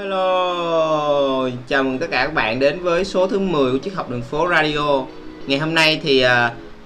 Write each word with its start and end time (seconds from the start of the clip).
hello. 0.00 1.48
Chào 1.68 1.82
mừng 1.82 1.98
tất 1.98 2.06
cả 2.10 2.24
các 2.24 2.34
bạn 2.34 2.58
đến 2.58 2.80
với 2.82 3.04
số 3.04 3.26
thứ 3.26 3.38
10 3.38 3.72
của 3.72 3.78
chiếc 3.78 3.94
học 3.94 4.10
đường 4.10 4.22
phố 4.22 4.48
radio. 4.50 5.04
Ngày 5.46 5.58
hôm 5.58 5.74
nay 5.74 6.00
thì 6.02 6.24
uh, 6.24 6.30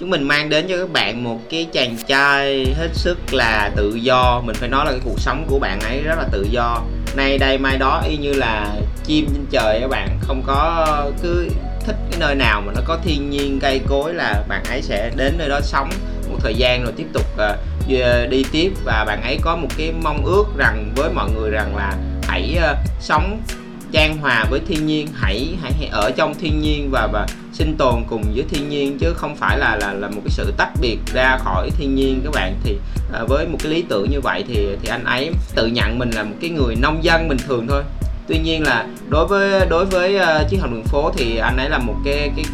chúng 0.01 0.11
mình 0.11 0.29
mang 0.29 0.49
đến 0.49 0.67
cho 0.69 0.77
các 0.77 0.91
bạn 0.93 1.25
một 1.25 1.41
cái 1.51 1.67
chàng 1.73 1.97
trai 2.07 2.75
hết 2.79 2.89
sức 2.93 3.19
là 3.33 3.71
tự 3.77 3.95
do. 3.95 4.43
Mình 4.47 4.57
phải 4.57 4.69
nói 4.69 4.85
là 4.85 4.91
cái 4.91 5.01
cuộc 5.05 5.21
sống 5.21 5.45
của 5.49 5.59
bạn 5.59 5.81
ấy 5.81 6.03
rất 6.03 6.15
là 6.19 6.29
tự 6.33 6.47
do. 6.51 6.83
Nay 7.17 7.39
đây 7.39 7.59
mai 7.59 7.79
đó 7.79 8.03
y 8.09 8.17
như 8.17 8.33
là 8.33 8.77
chim 9.05 9.27
trên 9.35 9.47
trời 9.51 9.79
các 9.81 9.89
bạn. 9.89 10.19
Không 10.23 10.43
có 10.47 10.87
cứ 11.23 11.49
thích 11.87 11.97
cái 12.11 12.21
nơi 12.21 12.35
nào 12.35 12.63
mà 12.67 12.73
nó 12.77 12.81
có 12.85 12.99
thiên 13.05 13.31
nhiên 13.31 13.59
cây 13.61 13.81
cối 13.89 14.15
là 14.15 14.45
bạn 14.49 14.65
ấy 14.69 14.83
sẽ 14.83 15.11
đến 15.17 15.35
nơi 15.39 15.49
đó 15.49 15.61
sống 15.61 15.91
một 16.31 16.37
thời 16.41 16.55
gian 16.55 16.83
rồi 16.83 16.93
tiếp 16.97 17.07
tục 17.13 17.27
uh, 17.35 18.31
đi 18.31 18.45
tiếp. 18.53 18.73
Và 18.85 19.05
bạn 19.07 19.23
ấy 19.23 19.39
có 19.43 19.57
một 19.57 19.69
cái 19.79 19.93
mong 20.03 20.25
ước 20.25 20.45
rằng 20.57 20.93
với 20.97 21.11
mọi 21.15 21.31
người 21.31 21.51
rằng 21.51 21.77
là 21.77 21.95
hãy 22.35 22.59
uh, 22.73 22.79
sống 23.01 23.41
trang 23.93 24.19
hòa 24.19 24.47
với 24.51 24.61
thiên 24.67 24.87
nhiên. 24.87 25.09
Hãy 25.15 25.57
hãy, 25.63 25.73
hãy 25.79 25.89
ở 25.93 26.11
trong 26.17 26.35
thiên 26.35 26.61
nhiên 26.61 26.89
và 26.91 27.09
và 27.13 27.27
sinh 27.53 27.77
tồn 27.79 28.05
cùng 28.09 28.23
với 28.35 28.45
thiên 28.51 28.69
nhiên 28.69 28.99
chứ 28.99 29.13
không 29.17 29.37
phải 29.37 29.59
là 29.59 29.77
là 29.77 29.93
là 29.93 30.09
một 30.09 30.21
cái 30.25 30.31
sự 30.31 30.53
tách 30.57 30.71
biệt 30.81 30.99
ra 31.15 31.39
khỏi 31.39 31.71
thiên 31.71 31.95
nhiên 31.95 32.21
các 32.25 32.33
bạn. 32.35 32.55
Thì 32.65 32.79
à, 33.13 33.21
với 33.29 33.47
một 33.47 33.59
cái 33.63 33.73
lý 33.73 33.83
tưởng 33.89 34.11
như 34.11 34.21
vậy 34.21 34.45
thì 34.49 34.69
thì 34.83 34.89
anh 34.89 35.05
ấy 35.05 35.31
tự 35.55 35.67
nhận 35.67 35.99
mình 35.99 36.11
là 36.11 36.23
một 36.23 36.35
cái 36.41 36.51
người 36.51 36.77
nông 36.77 37.05
dân 37.05 37.29
bình 37.29 37.39
thường 37.47 37.67
thôi. 37.69 37.83
Tuy 38.29 38.39
nhiên 38.39 38.63
là 38.63 38.87
đối 39.09 39.27
với 39.27 39.67
đối 39.71 39.85
với 39.85 40.17
ờ, 40.17 40.41
uh, 40.43 40.51
chiến 40.51 40.61
học 40.61 40.71
đường 40.71 40.85
phố 40.85 41.13
thì 41.17 41.37
anh 41.37 41.57
ấy 41.57 41.69
là 41.71 41.79
một 41.79 41.97
cái 42.05 42.31
cái 42.37 42.45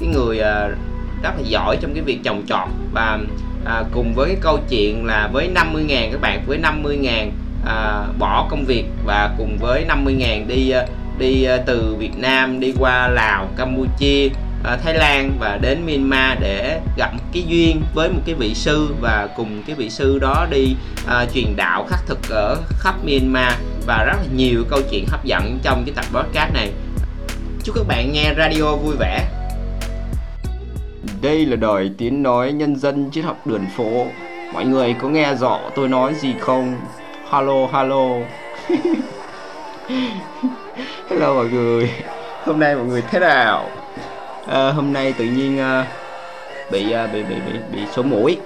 cái 0.00 0.08
người 0.08 0.36
uh, 0.36 0.78
rất 1.22 1.30
là 1.36 1.42
giỏi 1.44 1.76
trong 1.80 1.94
cái 1.94 2.02
việc 2.02 2.18
trồng 2.24 2.42
trọt. 2.48 2.68
Và 2.92 3.18
à, 3.64 3.82
cùng 3.92 4.14
với 4.14 4.28
cái 4.28 4.38
câu 4.40 4.58
chuyện 4.70 5.04
là 5.04 5.28
với 5.32 5.48
50 5.48 5.84
ngàn 5.84 6.08
các 6.12 6.20
bạn 6.20 6.44
với 6.46 6.58
50 6.58 6.96
ngàn 6.96 7.32
à, 7.66 8.06
bỏ 8.18 8.46
công 8.50 8.64
việc 8.64 8.84
và 9.04 9.34
cùng 9.38 9.58
với 9.60 9.84
50 9.84 10.14
ngàn 10.14 10.48
đi 10.48 10.70
à, 10.70 10.86
đi 11.18 11.44
à, 11.44 11.56
từ 11.66 11.96
Việt 11.98 12.18
Nam 12.18 12.60
đi 12.60 12.72
qua 12.78 13.08
Lào, 13.08 13.48
Campuchia, 13.56 14.28
à, 14.64 14.76
Thái 14.76 14.94
Lan 14.94 15.36
và 15.40 15.58
đến 15.62 15.86
Myanmar 15.86 16.38
để 16.40 16.80
gặp 16.96 17.10
cái 17.32 17.44
duyên 17.48 17.82
với 17.94 18.08
một 18.08 18.20
cái 18.26 18.34
vị 18.34 18.54
sư 18.54 18.94
và 19.00 19.28
cùng 19.36 19.62
cái 19.66 19.76
vị 19.76 19.90
sư 19.90 20.18
đó 20.18 20.46
đi 20.50 20.76
à, 21.06 21.26
truyền 21.34 21.56
đạo 21.56 21.86
khắc 21.88 22.00
thực 22.06 22.18
ở 22.30 22.56
khắp 22.68 22.94
Myanmar 23.04 23.54
và 23.86 24.04
rất 24.04 24.16
là 24.16 24.28
nhiều 24.36 24.64
câu 24.70 24.80
chuyện 24.90 25.04
hấp 25.08 25.24
dẫn 25.24 25.58
trong 25.62 25.82
cái 25.86 25.94
tập 25.94 26.04
podcast 26.12 26.54
này. 26.54 26.72
Chúc 27.64 27.76
các 27.76 27.86
bạn 27.88 28.12
nghe 28.12 28.34
radio 28.38 28.76
vui 28.76 28.96
vẻ. 28.98 29.28
Đây 31.22 31.46
là 31.46 31.56
đời 31.56 31.90
tiếng 31.98 32.22
nói 32.22 32.52
nhân 32.52 32.76
dân 32.76 33.10
triết 33.10 33.24
học 33.24 33.46
đường 33.46 33.66
phố. 33.76 34.06
Mọi 34.52 34.64
người 34.64 34.94
có 35.02 35.08
nghe 35.08 35.34
rõ 35.34 35.60
tôi 35.76 35.88
nói 35.88 36.14
gì 36.14 36.34
không? 36.40 36.76
Hello 37.30 37.66
hello. 37.72 38.26
Hello 41.08 41.34
mọi 41.34 41.48
người. 41.48 41.90
Hôm 42.44 42.60
nay 42.60 42.74
mọi 42.74 42.84
người 42.84 43.02
thế 43.02 43.18
nào? 43.18 43.70
À, 44.46 44.70
hôm 44.70 44.92
nay 44.92 45.14
tự 45.18 45.24
nhiên 45.24 45.60
uh, 45.60 45.86
bị, 46.70 46.94
uh, 47.04 47.12
bị 47.12 47.22
bị 47.22 47.34
bị 47.34 47.58
bị 47.72 47.80
sổ 47.92 48.02
mũi. 48.02 48.38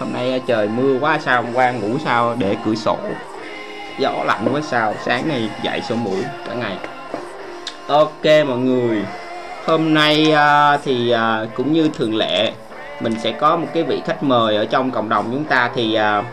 Hôm 0.00 0.12
nay 0.12 0.36
uh, 0.36 0.46
trời 0.46 0.68
mưa 0.68 0.98
quá 1.00 1.18
sao 1.18 1.42
hôm 1.42 1.54
qua 1.54 1.70
ngủ 1.70 1.98
sao 2.04 2.36
để 2.38 2.56
cửa 2.64 2.74
sổ. 2.74 2.96
Gió 3.98 4.12
lạnh 4.26 4.48
quá 4.52 4.60
sao 4.60 4.94
sáng 5.04 5.28
nay 5.28 5.50
dậy 5.62 5.80
sổ 5.88 5.94
mũi 5.94 6.24
cả 6.46 6.54
ngày. 6.54 6.76
Ok 7.88 8.46
mọi 8.46 8.58
người. 8.58 9.04
Hôm 9.66 9.94
nay 9.94 10.32
uh, 10.32 10.80
thì 10.84 11.14
uh, 11.14 11.48
cũng 11.54 11.72
như 11.72 11.88
thường 11.88 12.14
lệ 12.14 12.52
mình 13.00 13.14
sẽ 13.20 13.32
có 13.32 13.56
một 13.56 13.66
cái 13.74 13.82
vị 13.82 14.00
khách 14.06 14.22
mời 14.22 14.56
ở 14.56 14.64
trong 14.64 14.90
cộng 14.90 15.08
đồng 15.08 15.28
chúng 15.32 15.44
ta 15.44 15.70
thì 15.74 15.98
uh, 16.18 16.24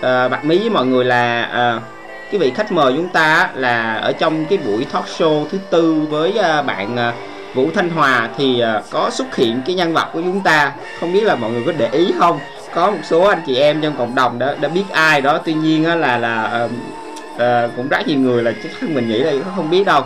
Ờ, 0.00 0.24
à, 0.24 0.28
bật 0.28 0.44
mí 0.44 0.58
với 0.58 0.70
mọi 0.70 0.86
người 0.86 1.04
là 1.04 1.48
uh, 1.76 1.82
cái 2.30 2.38
vị 2.38 2.52
khách 2.54 2.72
mời 2.72 2.92
chúng 2.96 3.08
ta 3.08 3.50
là 3.54 3.94
ở 3.94 4.12
trong 4.12 4.44
cái 4.44 4.58
buổi 4.58 4.84
talk 4.84 5.04
show 5.06 5.46
thứ 5.50 5.58
tư 5.70 6.06
với 6.10 6.30
uh, 6.30 6.66
bạn 6.66 6.94
uh, 6.94 7.14
Vũ 7.54 7.70
Thanh 7.74 7.90
Hòa 7.90 8.28
thì 8.36 8.62
uh, 8.78 8.84
có 8.90 9.10
xuất 9.10 9.36
hiện 9.36 9.62
cái 9.66 9.74
nhân 9.76 9.92
vật 9.92 10.08
của 10.12 10.20
chúng 10.20 10.40
ta. 10.40 10.72
Không 11.00 11.12
biết 11.12 11.24
là 11.24 11.34
mọi 11.34 11.50
người 11.50 11.62
có 11.66 11.72
để 11.78 11.88
ý 11.92 12.12
không? 12.18 12.38
Có 12.74 12.90
một 12.90 12.98
số 13.02 13.22
anh 13.22 13.42
chị 13.46 13.56
em 13.56 13.80
trong 13.80 13.94
cộng 13.98 14.14
đồng 14.14 14.38
đã 14.38 14.54
đã 14.60 14.68
biết 14.68 14.84
ai 14.92 15.20
đó. 15.20 15.38
Tuy 15.44 15.54
nhiên 15.54 15.84
á, 15.84 15.94
là 15.94 16.18
là 16.18 16.64
uh, 16.64 16.70
uh, 17.34 17.76
cũng 17.76 17.88
rất 17.88 18.08
nhiều 18.08 18.18
người 18.18 18.42
là 18.42 18.52
chắc 18.62 18.90
mình 18.90 19.08
nghĩ 19.08 19.18
là 19.18 19.32
không 19.56 19.70
biết 19.70 19.84
đâu 19.84 20.02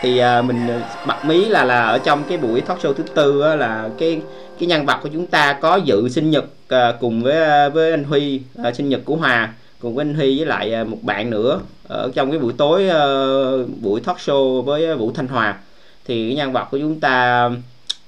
thì 0.00 0.18
à, 0.18 0.42
mình 0.42 0.68
à, 0.68 0.80
bật 1.06 1.24
mí 1.24 1.44
là 1.44 1.64
là 1.64 1.86
ở 1.86 1.98
trong 1.98 2.24
cái 2.28 2.38
buổi 2.38 2.60
talk 2.60 2.78
show 2.78 2.92
thứ 2.92 3.04
tư 3.14 3.40
á, 3.40 3.56
là 3.56 3.88
cái 3.98 4.20
cái 4.58 4.66
nhân 4.66 4.86
vật 4.86 4.98
của 5.02 5.08
chúng 5.12 5.26
ta 5.26 5.52
có 5.52 5.76
dự 5.76 6.08
sinh 6.08 6.30
nhật 6.30 6.44
à, 6.68 6.92
cùng 7.00 7.22
với 7.22 7.42
à, 7.42 7.68
với 7.68 7.90
anh 7.90 8.04
Huy 8.04 8.40
à, 8.64 8.72
sinh 8.72 8.88
nhật 8.88 9.00
của 9.04 9.16
Hòa 9.16 9.52
cùng 9.80 9.94
với 9.94 10.02
anh 10.02 10.14
Huy 10.14 10.38
với 10.38 10.46
lại 10.46 10.74
à, 10.74 10.84
một 10.84 10.98
bạn 11.02 11.30
nữa 11.30 11.60
ở 11.88 12.10
trong 12.14 12.30
cái 12.30 12.38
buổi 12.38 12.52
tối 12.58 12.84
uh, 12.86 13.68
buổi 13.82 14.00
talk 14.00 14.16
show 14.16 14.62
với 14.62 14.96
Vũ 14.96 15.12
Thanh 15.12 15.28
Hòa. 15.28 15.58
Thì 16.04 16.28
cái 16.28 16.36
nhân 16.36 16.52
vật 16.52 16.68
của 16.70 16.78
chúng 16.78 17.00
ta 17.00 17.46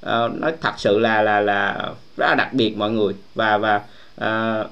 uh, 0.06 0.34
nói 0.34 0.52
thật 0.60 0.72
sự 0.76 0.98
là 0.98 1.22
là 1.22 1.40
là 1.40 1.88
rất 2.16 2.26
là 2.28 2.34
đặc 2.34 2.52
biệt 2.52 2.76
mọi 2.76 2.90
người 2.90 3.14
và 3.34 3.58
và 3.58 3.76
uh, 4.20 4.70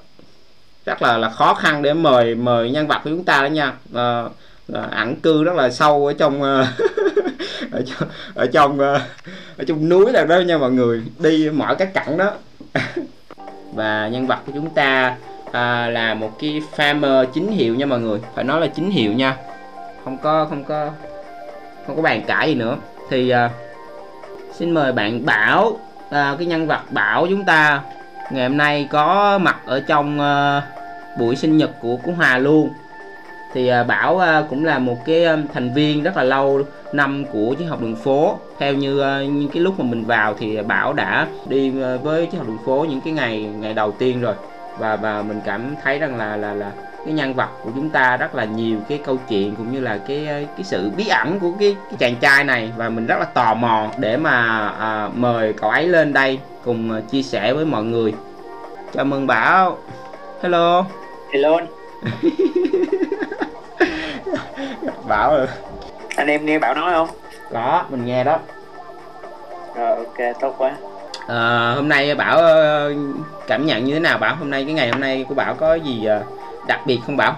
rất 0.85 1.01
là 1.01 1.17
là 1.17 1.29
khó 1.29 1.53
khăn 1.53 1.81
để 1.81 1.93
mời 1.93 2.35
mời 2.35 2.71
nhân 2.71 2.87
vật 2.87 3.01
của 3.03 3.09
chúng 3.09 3.23
ta 3.23 3.41
đó 3.41 3.47
nha. 3.47 3.73
Ờ, 4.73 4.81
là 4.81 4.87
ẩn 4.87 5.15
cư 5.15 5.43
rất 5.43 5.55
là 5.55 5.69
sâu 5.69 6.07
ở 6.07 6.13
trong 6.13 6.43
ờ, 6.43 6.67
ở 7.71 7.83
trong 7.85 8.09
ở 8.35 8.45
trong 8.53 8.79
ờ, 8.79 9.01
ở 9.57 9.63
trong 9.67 9.89
núi 9.89 10.11
là 10.11 10.25
đó 10.25 10.39
nha 10.39 10.57
mọi 10.57 10.71
người. 10.71 11.03
Đi 11.19 11.49
mọi 11.49 11.75
các 11.75 11.93
cảnh 11.93 12.17
đó. 12.17 12.31
Và 13.73 14.07
nhân 14.07 14.27
vật 14.27 14.39
của 14.45 14.51
chúng 14.55 14.69
ta 14.69 15.15
à, 15.51 15.89
là 15.89 16.13
một 16.13 16.39
cái 16.39 16.61
farmer 16.75 17.25
chính 17.25 17.51
hiệu 17.51 17.75
nha 17.75 17.85
mọi 17.85 17.99
người. 17.99 18.19
Phải 18.35 18.43
nói 18.43 18.61
là 18.61 18.67
chính 18.67 18.91
hiệu 18.91 19.13
nha. 19.13 19.37
Không 20.03 20.17
có 20.17 20.45
không 20.45 20.63
có 20.63 20.91
không 21.87 21.95
có 21.95 22.01
bàn 22.01 22.21
cãi 22.27 22.49
gì 22.49 22.55
nữa. 22.55 22.77
Thì 23.09 23.29
à, 23.29 23.49
xin 24.53 24.71
mời 24.71 24.91
bạn 24.91 25.25
bảo 25.25 25.79
à, 26.09 26.35
cái 26.37 26.47
nhân 26.47 26.67
vật 26.67 26.81
bảo 26.91 27.27
chúng 27.29 27.45
ta 27.45 27.81
ngày 28.31 28.47
hôm 28.47 28.57
nay 28.57 28.87
có 28.91 29.37
mặt 29.37 29.57
ở 29.65 29.79
trong 29.87 30.19
à, 30.19 30.61
buổi 31.19 31.35
sinh 31.35 31.57
nhật 31.57 31.71
của 31.81 31.97
của 32.03 32.11
Hòa 32.11 32.37
luôn 32.37 32.69
thì 33.57 33.67
à, 33.67 33.83
Bảo 33.83 34.19
à, 34.19 34.43
cũng 34.49 34.65
là 34.65 34.79
một 34.79 34.97
cái 35.05 35.25
à, 35.25 35.37
thành 35.53 35.73
viên 35.73 36.03
rất 36.03 36.17
là 36.17 36.23
lâu 36.23 36.61
năm 36.93 37.25
của 37.31 37.55
chiếc 37.59 37.65
học 37.65 37.81
đường 37.81 37.95
phố. 37.95 38.37
Theo 38.59 38.73
như 38.73 38.95
những 39.21 39.49
cái 39.53 39.61
lúc 39.61 39.79
mà 39.79 39.85
mình 39.85 40.05
vào 40.05 40.33
thì 40.39 40.61
Bảo 40.61 40.93
đã 40.93 41.27
đi 41.47 41.69
với 42.03 42.25
chiếc 42.25 42.37
học 42.37 42.47
đường 42.47 42.57
phố 42.65 42.85
những 42.89 43.01
cái 43.01 43.13
ngày 43.13 43.41
ngày 43.41 43.73
đầu 43.73 43.91
tiên 43.91 44.21
rồi. 44.21 44.33
Và 44.79 44.95
và 44.95 45.21
mình 45.21 45.41
cảm 45.45 45.75
thấy 45.83 45.99
rằng 45.99 46.17
là 46.17 46.37
là 46.37 46.53
là 46.53 46.71
cái 47.05 47.13
nhân 47.13 47.33
vật 47.33 47.49
của 47.63 47.69
chúng 47.75 47.89
ta 47.89 48.17
rất 48.17 48.35
là 48.35 48.45
nhiều 48.45 48.77
cái 48.89 48.99
câu 49.05 49.17
chuyện 49.29 49.55
cũng 49.55 49.71
như 49.71 49.79
là 49.79 49.99
cái 50.07 50.25
cái 50.27 50.63
sự 50.63 50.91
bí 50.97 51.07
ẩn 51.07 51.39
của 51.39 51.51
cái, 51.59 51.75
cái 51.89 51.97
chàng 51.99 52.15
trai 52.15 52.43
này. 52.43 52.71
Và 52.77 52.89
mình 52.89 53.05
rất 53.05 53.19
là 53.19 53.25
tò 53.25 53.53
mò 53.53 53.89
để 53.97 54.17
mà 54.17 54.67
à, 54.79 55.09
mời 55.15 55.53
cậu 55.53 55.69
ấy 55.69 55.87
lên 55.87 56.13
đây 56.13 56.39
cùng 56.65 57.01
chia 57.11 57.21
sẻ 57.21 57.53
với 57.53 57.65
mọi 57.65 57.83
người. 57.83 58.13
Chào 58.93 59.05
mừng 59.05 59.27
Bảo. 59.27 59.77
Hello. 60.41 60.85
Hello 61.33 61.76
bảo 65.07 65.37
rồi. 65.37 65.47
Anh 66.15 66.27
em 66.27 66.45
nghe 66.45 66.59
bảo 66.59 66.73
nói 66.73 66.93
không? 66.93 67.07
Có 67.53 67.83
mình 67.89 68.05
nghe 68.05 68.23
đó. 68.23 68.39
Rồi 69.75 69.95
ok 69.95 70.17
tốt 70.39 70.55
quá. 70.57 70.71
À, 71.27 71.73
hôm 71.75 71.89
nay 71.89 72.15
bảo 72.15 72.37
ờ, 72.37 72.93
cảm 73.47 73.65
nhận 73.65 73.85
như 73.85 73.93
thế 73.93 73.99
nào 73.99 74.17
bảo? 74.17 74.35
Hôm 74.35 74.49
nay 74.49 74.63
cái 74.65 74.73
ngày 74.73 74.89
hôm 74.89 75.01
nay 75.01 75.25
của 75.29 75.35
bảo 75.35 75.53
có 75.53 75.75
gì 75.75 76.05
ờ, 76.05 76.23
đặc 76.67 76.79
biệt 76.85 76.99
không 77.05 77.17
bảo? 77.17 77.35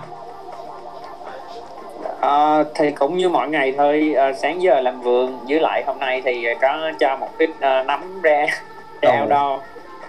À, 2.21 2.63
thì 2.75 2.91
cũng 2.91 3.17
như 3.17 3.29
mọi 3.29 3.49
ngày 3.49 3.73
thôi 3.77 4.13
à, 4.17 4.33
sáng 4.33 4.61
giờ 4.61 4.81
làm 4.81 5.01
vườn 5.01 5.39
với 5.47 5.59
lại 5.59 5.83
hôm 5.87 5.99
nay 5.99 6.21
thì 6.25 6.47
có 6.61 6.91
cho 6.99 7.17
một 7.17 7.29
ít 7.37 7.49
à, 7.59 7.83
nấm 7.83 8.21
ra 8.21 8.45
đeo 9.01 9.25
đo. 9.25 9.59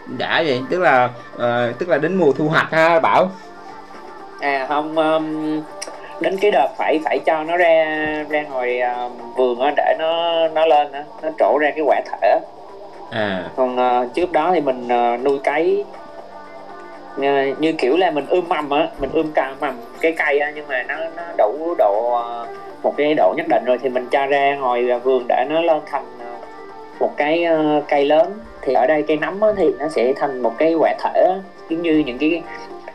Đã 0.07 0.43
vậy 0.47 0.63
tức 0.71 0.81
là 0.81 1.09
uh, 1.37 1.79
tức 1.79 1.89
là 1.89 1.99
đến 1.99 2.15
mùa 2.15 2.33
thu 2.33 2.49
hoạch 2.49 2.73
ha 2.73 3.01
bảo 3.01 3.31
à 4.41 4.67
không 4.69 4.97
um, 4.99 5.61
đến 6.21 6.37
cái 6.41 6.51
đợt 6.51 6.69
phải 6.77 7.01
phải 7.05 7.19
cho 7.19 7.45
nó 7.45 7.57
ra 7.57 7.85
ra 8.29 8.43
ngoài 8.43 8.83
uh, 9.07 9.37
vườn 9.37 9.61
á 9.61 9.73
để 9.77 9.97
nó 9.99 10.49
nó 10.49 10.67
lên 10.67 10.93
á 10.93 11.05
nó 11.23 11.29
trổ 11.39 11.59
ra 11.59 11.71
cái 11.71 11.85
quả 11.87 12.01
thể 12.07 12.39
à. 13.11 13.45
Còn 13.57 13.77
uh, 13.77 14.15
trước 14.15 14.33
đó 14.33 14.51
thì 14.55 14.61
mình 14.61 14.89
uh, 15.15 15.25
nuôi 15.25 15.39
cấy. 15.39 15.85
Uh, 17.17 17.61
như 17.61 17.73
kiểu 17.73 17.97
là 17.97 18.11
mình 18.11 18.27
ươm 18.29 18.49
mầm 18.49 18.71
á 18.71 18.89
mình 19.01 19.11
ươm 19.13 19.33
cả 19.35 19.55
mầm 19.61 19.75
cái 20.01 20.13
cây 20.13 20.39
á 20.39 20.53
nhưng 20.55 20.69
mà 20.69 20.83
nó 20.89 20.95
nó 21.17 21.23
đủ 21.39 21.75
độ 21.79 22.21
uh, 22.43 22.49
một 22.83 22.95
cái 22.97 23.15
độ 23.15 23.35
nhất 23.37 23.47
định 23.49 23.65
rồi 23.67 23.79
thì 23.83 23.89
mình 23.89 24.09
cho 24.11 24.27
ra 24.27 24.57
ngoài 24.57 24.83
vườn 25.05 25.25
để 25.29 25.45
nó 25.49 25.61
lên 25.61 25.81
thành 25.87 26.05
một 27.01 27.17
cái 27.17 27.47
cây 27.89 28.05
lớn. 28.05 28.33
Thì 28.63 28.75
ở 28.75 28.87
đây 28.87 29.05
cây 29.09 29.17
nấm 29.17 29.41
á, 29.41 29.49
thì 29.57 29.71
nó 29.79 29.89
sẽ 29.89 30.13
thành 30.17 30.43
một 30.43 30.53
cái 30.59 30.75
quả 30.75 30.95
thể 31.03 31.27
giống 31.69 31.83
như 31.83 32.03
những 32.07 32.19
cái 32.19 32.43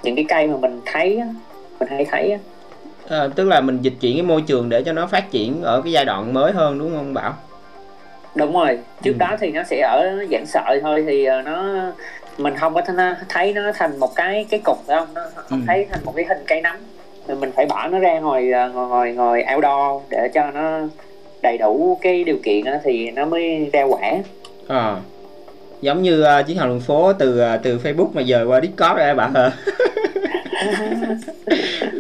những 0.06 0.16
cái 0.16 0.26
cây 0.28 0.48
mà 0.48 0.58
mình 0.58 0.82
thấy 0.86 1.22
mình 1.80 1.90
hay 1.90 2.06
thấy 2.06 2.38
à, 3.10 3.28
tức 3.36 3.48
là 3.48 3.62
mình 3.62 3.78
dịch 3.82 3.94
chuyển 4.02 4.16
cái 4.16 4.24
môi 4.24 4.42
trường 4.42 4.70
để 4.70 4.84
cho 4.84 4.94
nó 4.94 5.08
phát 5.08 5.32
triển 5.32 5.62
ở 5.62 5.82
cái 5.82 5.92
giai 5.92 6.06
đoạn 6.06 6.34
mới 6.34 6.52
hơn 6.52 6.80
đúng 6.80 6.96
không 6.96 7.14
bảo? 7.14 7.34
Đúng 8.36 8.54
rồi. 8.54 8.80
Trước 9.04 9.12
ừ. 9.12 9.18
đó 9.20 9.36
thì 9.40 9.52
nó 9.52 9.64
sẽ 9.64 9.82
ở 9.82 10.26
dạng 10.32 10.46
sợi 10.46 10.80
thôi 10.82 11.04
thì 11.08 11.26
ờ, 11.26 11.42
nó 11.42 11.82
mình 12.38 12.56
không 12.56 12.74
có 12.74 12.82
thấy 13.30 13.54
nó 13.54 13.72
thành 13.76 13.98
một 13.98 14.16
cái 14.16 14.46
cái 14.50 14.60
cục 14.64 14.78
phải 14.88 14.98
không? 15.00 15.08
Nó 15.14 15.22
không 15.36 15.60
ừ. 15.60 15.66
thấy 15.68 15.88
thành 15.92 16.00
một 16.06 16.14
cái 16.16 16.26
hình 16.26 16.44
cây 16.48 16.62
nấm. 16.62 16.76
Mình 17.40 17.52
phải 17.56 17.66
bỏ 17.66 17.88
nó 17.88 18.00
ra 18.00 18.20
ngồi 18.20 18.52
ờ, 18.52 18.70
ngồi 18.70 18.88
ngồi, 18.88 19.14
ngồi 19.14 19.46
outdoor 19.56 20.04
để 20.10 20.30
cho 20.34 20.52
nó 20.52 20.80
đầy 21.42 21.58
đủ 21.58 21.98
cái 22.02 22.24
điều 22.24 22.38
kiện 22.44 22.64
thì 22.84 23.12
nó 23.12 23.26
mới 23.26 23.70
ra 23.74 23.84
quả. 23.84 24.12
À, 24.68 24.96
giống 25.86 26.04
như 26.04 26.24
uh, 26.40 26.48
chiến 26.48 26.58
hào 26.58 26.68
đường 26.68 26.80
phố 26.80 27.14
từ 27.14 27.42
uh, 27.42 27.64
từ 27.64 27.80
Facebook 27.84 28.10
mà 28.14 28.22
giờ 28.22 28.46
qua 28.48 28.62
Discord 28.62 28.98
rồi 28.98 29.16
bạn 29.16 29.34
hả 29.34 29.52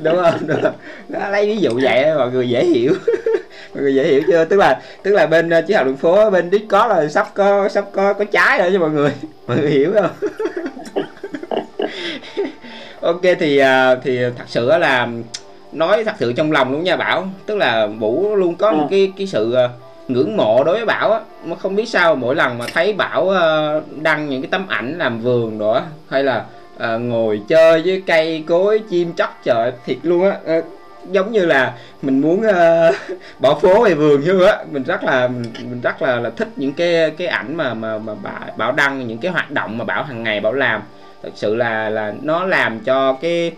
đúng 0.03 0.15
không? 0.23 0.47
Đúng 0.47 0.61
không? 0.61 0.73
Nó 1.09 1.29
lấy 1.29 1.47
ví 1.47 1.57
dụ 1.57 1.79
vậy 1.83 2.05
mọi 2.17 2.31
người 2.31 2.49
dễ 2.49 2.65
hiểu. 2.65 2.93
Mọi 3.73 3.83
người 3.83 3.95
dễ 3.95 4.03
hiểu 4.03 4.21
chưa? 4.27 4.45
Tức 4.45 4.57
là 4.57 4.81
tức 5.03 5.11
là 5.11 5.25
bên 5.25 5.49
uh, 5.59 5.67
chiến 5.67 5.75
hào 5.75 5.85
đường 5.85 5.97
phố 5.97 6.29
bên 6.29 6.51
Discord 6.51 6.89
là 6.89 7.07
sắp 7.07 7.27
có 7.33 7.69
sắp 7.69 7.85
có 7.91 8.13
có 8.13 8.25
trái 8.25 8.59
rồi 8.59 8.69
cho 8.73 8.79
mọi 8.79 8.89
người. 8.89 9.11
Mọi 9.47 9.57
người 9.57 9.69
hiểu 9.69 9.93
không? 9.93 10.09
Ok 13.01 13.21
thì 13.39 13.61
uh, 13.61 13.65
thì 14.03 14.19
thật 14.37 14.43
sự 14.47 14.67
là 14.77 15.07
nói 15.71 16.03
thật 16.03 16.15
sự 16.19 16.33
trong 16.33 16.51
lòng 16.51 16.71
luôn 16.71 16.83
nha 16.83 16.95
bảo. 16.95 17.27
Tức 17.45 17.57
là 17.57 17.87
vũ 17.87 18.35
luôn 18.35 18.55
có 18.55 18.71
một 18.71 18.83
ừ. 18.83 18.87
cái 18.91 19.13
cái 19.17 19.27
sự 19.27 19.55
uh, 19.65 19.71
ngưỡng 20.07 20.37
mộ 20.37 20.63
đối 20.63 20.75
với 20.75 20.85
bảo 20.85 21.11
á. 21.11 21.19
Mà 21.45 21.55
không 21.55 21.75
biết 21.75 21.89
sao 21.89 22.15
mỗi 22.15 22.35
lần 22.35 22.57
mà 22.57 22.65
thấy 22.73 22.93
bảo 22.93 23.29
ờ, 23.29 23.81
đăng 24.01 24.29
những 24.29 24.41
cái 24.41 24.49
tấm 24.51 24.67
ảnh 24.67 24.97
làm 24.97 25.19
vườn 25.19 25.57
nữa 25.57 25.83
hay 26.09 26.23
là 26.23 26.45
à, 26.77 26.97
ngồi 26.97 27.41
chơi 27.47 27.81
với 27.85 28.03
cây 28.05 28.43
cối 28.47 28.79
chim 28.89 29.13
chóc 29.13 29.39
trời 29.43 29.71
thiệt 29.85 29.97
luôn 30.03 30.29
á. 30.29 30.37
À, 30.45 30.61
giống 31.11 31.31
như 31.31 31.45
là 31.45 31.73
mình 32.01 32.21
muốn 32.21 32.41
uh, 32.47 32.95
bỏ 33.39 33.59
phố 33.59 33.83
về 33.83 33.93
vườn 33.93 34.21
như 34.21 34.43
á. 34.43 34.57
Mình 34.71 34.83
rất 34.83 35.03
là 35.03 35.27
mình, 35.27 35.53
mình 35.69 35.81
rất 35.81 36.01
là 36.01 36.15
là 36.15 36.29
thích 36.29 36.47
những 36.55 36.73
cái 36.73 37.11
cái 37.17 37.27
ảnh 37.27 37.55
mà 37.57 37.73
mà 37.73 37.97
mà 37.97 38.13
bảo, 38.23 38.41
bảo 38.57 38.71
đăng 38.71 39.07
những 39.07 39.17
cái 39.17 39.31
hoạt 39.31 39.51
động 39.51 39.77
mà 39.77 39.85
bảo 39.85 40.03
hàng 40.03 40.23
ngày 40.23 40.39
bảo 40.39 40.53
làm. 40.53 40.81
Thật 41.23 41.29
sự 41.35 41.55
là 41.55 41.89
là 41.89 42.13
nó 42.21 42.43
làm 42.43 42.79
cho 42.79 43.13
cái 43.21 43.51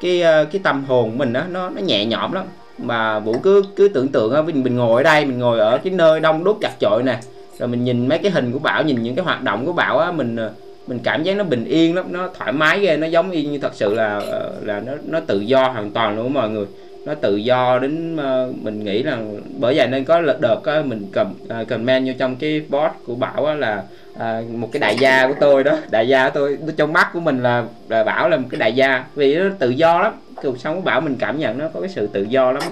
cái 0.00 0.22
cái 0.52 0.60
tâm 0.64 0.84
hồn 0.84 1.10
của 1.10 1.16
mình 1.16 1.32
đó 1.32 1.42
nó 1.48 1.70
nó 1.70 1.80
nhẹ 1.80 2.04
nhõm 2.04 2.32
lắm 2.32 2.44
mà 2.78 3.18
vũ 3.18 3.34
cứ 3.42 3.62
cứ 3.76 3.88
tưởng 3.88 4.08
tượng 4.08 4.34
á, 4.34 4.42
mình 4.42 4.62
mình 4.62 4.76
ngồi 4.76 4.96
ở 4.96 5.02
đây, 5.02 5.24
mình 5.24 5.38
ngồi 5.38 5.58
ở 5.58 5.78
cái 5.78 5.92
nơi 5.92 6.20
đông 6.20 6.44
đúc 6.44 6.58
chặt 6.60 6.72
chội 6.80 7.02
nè, 7.02 7.18
rồi 7.58 7.68
mình 7.68 7.84
nhìn 7.84 8.08
mấy 8.08 8.18
cái 8.18 8.30
hình 8.30 8.52
của 8.52 8.58
bảo, 8.58 8.82
nhìn 8.82 9.02
những 9.02 9.14
cái 9.14 9.24
hoạt 9.24 9.42
động 9.42 9.66
của 9.66 9.72
bảo 9.72 9.98
á, 9.98 10.12
mình 10.12 10.36
ờ, 10.36 10.50
mình 10.86 10.98
cảm 11.02 11.22
giác 11.22 11.36
nó 11.36 11.44
bình 11.44 11.64
yên 11.64 11.94
lắm, 11.94 12.04
nó 12.12 12.28
thoải 12.38 12.52
mái 12.52 12.80
ghê, 12.80 12.96
nó 12.96 13.06
giống 13.06 13.30
y 13.30 13.44
như 13.44 13.58
thật 13.58 13.74
sự 13.74 13.94
là 13.94 14.18
ờ, 14.18 14.52
là 14.62 14.80
nó 14.80 14.92
nó 15.06 15.20
tự 15.20 15.40
do 15.40 15.68
hoàn 15.68 15.90
toàn 15.90 16.16
luôn 16.16 16.34
mọi 16.34 16.50
người 16.50 16.66
nó 17.04 17.14
tự 17.14 17.36
do 17.36 17.78
đến 17.78 18.16
uh, 18.16 18.56
mình 18.62 18.84
nghĩ 18.84 19.02
là 19.02 19.18
bởi 19.58 19.76
vậy 19.76 19.86
nên 19.86 20.04
có 20.04 20.22
đợt 20.40 20.78
uh, 20.80 20.86
mình 20.86 21.06
cầm 21.12 21.34
uh, 21.62 21.68
comment 21.68 22.06
vô 22.06 22.12
trong 22.18 22.36
cái 22.36 22.62
post 22.70 22.92
của 23.06 23.14
bảo 23.14 23.48
uh, 23.52 23.58
là 23.58 23.82
uh, 24.14 24.50
một 24.50 24.68
cái 24.72 24.80
đại 24.80 24.96
gia 25.00 25.26
của 25.26 25.34
tôi 25.40 25.64
đó. 25.64 25.76
Đại 25.90 26.08
gia 26.08 26.28
của 26.28 26.34
tôi 26.34 26.58
trong 26.76 26.92
mắt 26.92 27.10
của 27.12 27.20
mình 27.20 27.42
là, 27.42 27.64
là 27.88 28.04
bảo 28.04 28.28
là 28.28 28.36
một 28.36 28.48
cái 28.50 28.58
đại 28.58 28.72
gia. 28.72 29.04
Vì 29.14 29.34
nó 29.34 29.44
tự 29.58 29.70
do 29.70 30.00
lắm. 30.00 30.12
Cuộc 30.34 30.58
sống 30.58 30.76
của 30.76 30.82
bảo 30.82 31.00
mình 31.00 31.16
cảm 31.18 31.38
nhận 31.38 31.58
nó 31.58 31.68
có 31.74 31.80
cái 31.80 31.88
sự 31.88 32.06
tự 32.06 32.22
do 32.22 32.52
lắm. 32.52 32.62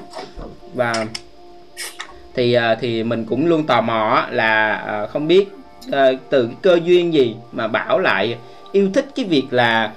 Và 0.75 1.07
thì 2.35 2.57
uh, 2.57 2.79
thì 2.81 3.03
mình 3.03 3.25
cũng 3.25 3.47
luôn 3.47 3.67
tò 3.67 3.81
mò 3.81 4.27
là 4.31 4.85
uh, 5.05 5.11
không 5.11 5.29
biết 5.29 5.49
uh, 5.89 6.19
từ 6.31 6.47
cái 6.47 6.57
cơ 6.63 6.79
duyên 6.85 7.15
gì 7.15 7.37
mà 7.53 7.69
bảo 7.69 7.99
lại 7.99 8.37
yêu 8.73 8.91
thích 8.95 9.07
cái 9.15 9.25
việc 9.25 9.45
là 9.51 9.93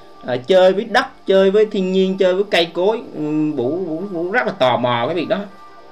chơi 0.47 0.73
với 0.73 0.83
đất 0.83 1.05
chơi 1.25 1.51
với 1.51 1.65
thiên 1.65 1.91
nhiên 1.91 2.17
chơi 2.17 2.33
với 2.33 2.43
cây 2.51 2.71
cối. 2.73 3.01
Ừ, 3.15 3.51
vũ 3.55 3.77
vũ, 3.77 3.97
vũ 3.97 4.31
rất 4.31 4.47
là 4.47 4.53
tò 4.59 4.77
mò 4.77 5.03
cái 5.05 5.15
việc 5.15 5.27
đó. 5.29 5.39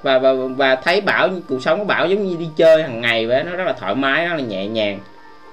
Và 0.02 0.18
và 0.18 0.32
và 0.56 0.74
thấy 0.76 1.00
bảo 1.00 1.28
cuộc 1.48 1.62
sống 1.62 1.78
của 1.78 1.84
bảo 1.84 2.06
giống 2.06 2.26
như 2.26 2.36
đi 2.36 2.48
chơi 2.56 2.82
hàng 2.82 3.00
ngày 3.00 3.26
vậy 3.26 3.44
nó 3.44 3.56
rất 3.56 3.64
là 3.64 3.72
thoải 3.72 3.94
mái 3.94 4.26
rất 4.26 4.34
là 4.34 4.42
nhẹ 4.42 4.66
nhàng. 4.66 4.98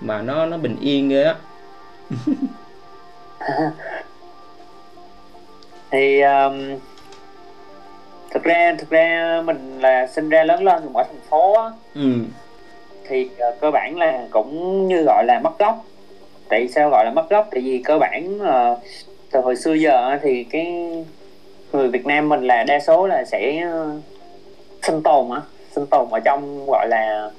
Mà 0.01 0.21
nó 0.21 0.45
nó 0.45 0.57
bình 0.57 0.75
yên 0.81 1.09
ghê 1.09 1.23
á. 1.23 1.35
Thì 5.91 6.21
um, 6.21 6.79
thực 8.31 8.43
ra 8.43 8.75
thực 8.79 8.89
ra 8.89 9.41
mình 9.45 9.79
là 9.81 10.07
sinh 10.07 10.29
ra 10.29 10.43
lớn 10.43 10.63
lên 10.63 10.93
ở 10.93 11.03
thành 11.03 11.21
phố 11.29 11.53
á. 11.53 11.71
Ừ. 11.95 12.13
thì 13.07 13.29
uh, 13.49 13.61
cơ 13.61 13.71
bản 13.71 13.97
là 13.97 14.27
cũng 14.31 14.87
như 14.87 15.03
gọi 15.03 15.25
là 15.25 15.39
mất 15.39 15.59
gốc 15.59 15.85
tại 16.49 16.67
sao 16.67 16.89
gọi 16.89 17.05
là 17.05 17.11
mất 17.11 17.29
gốc 17.29 17.47
tại 17.51 17.61
vì 17.61 17.81
cơ 17.85 17.97
bản 17.97 18.37
uh, 18.37 18.79
từ 19.31 19.39
hồi 19.39 19.55
xưa 19.55 19.73
giờ 19.73 20.17
thì 20.21 20.43
cái 20.43 20.73
người 21.73 21.87
Việt 21.87 22.05
Nam 22.05 22.29
mình 22.29 22.47
là 22.47 22.63
đa 22.63 22.79
số 22.79 23.07
là 23.07 23.25
sẽ 23.25 23.63
uh, 23.67 24.01
sinh 24.81 25.03
tồn 25.03 25.31
á 25.31 25.41
sinh 25.75 25.85
tồn 25.85 26.07
ở 26.11 26.19
trong 26.19 26.65
gọi 26.67 26.87
là 26.87 27.29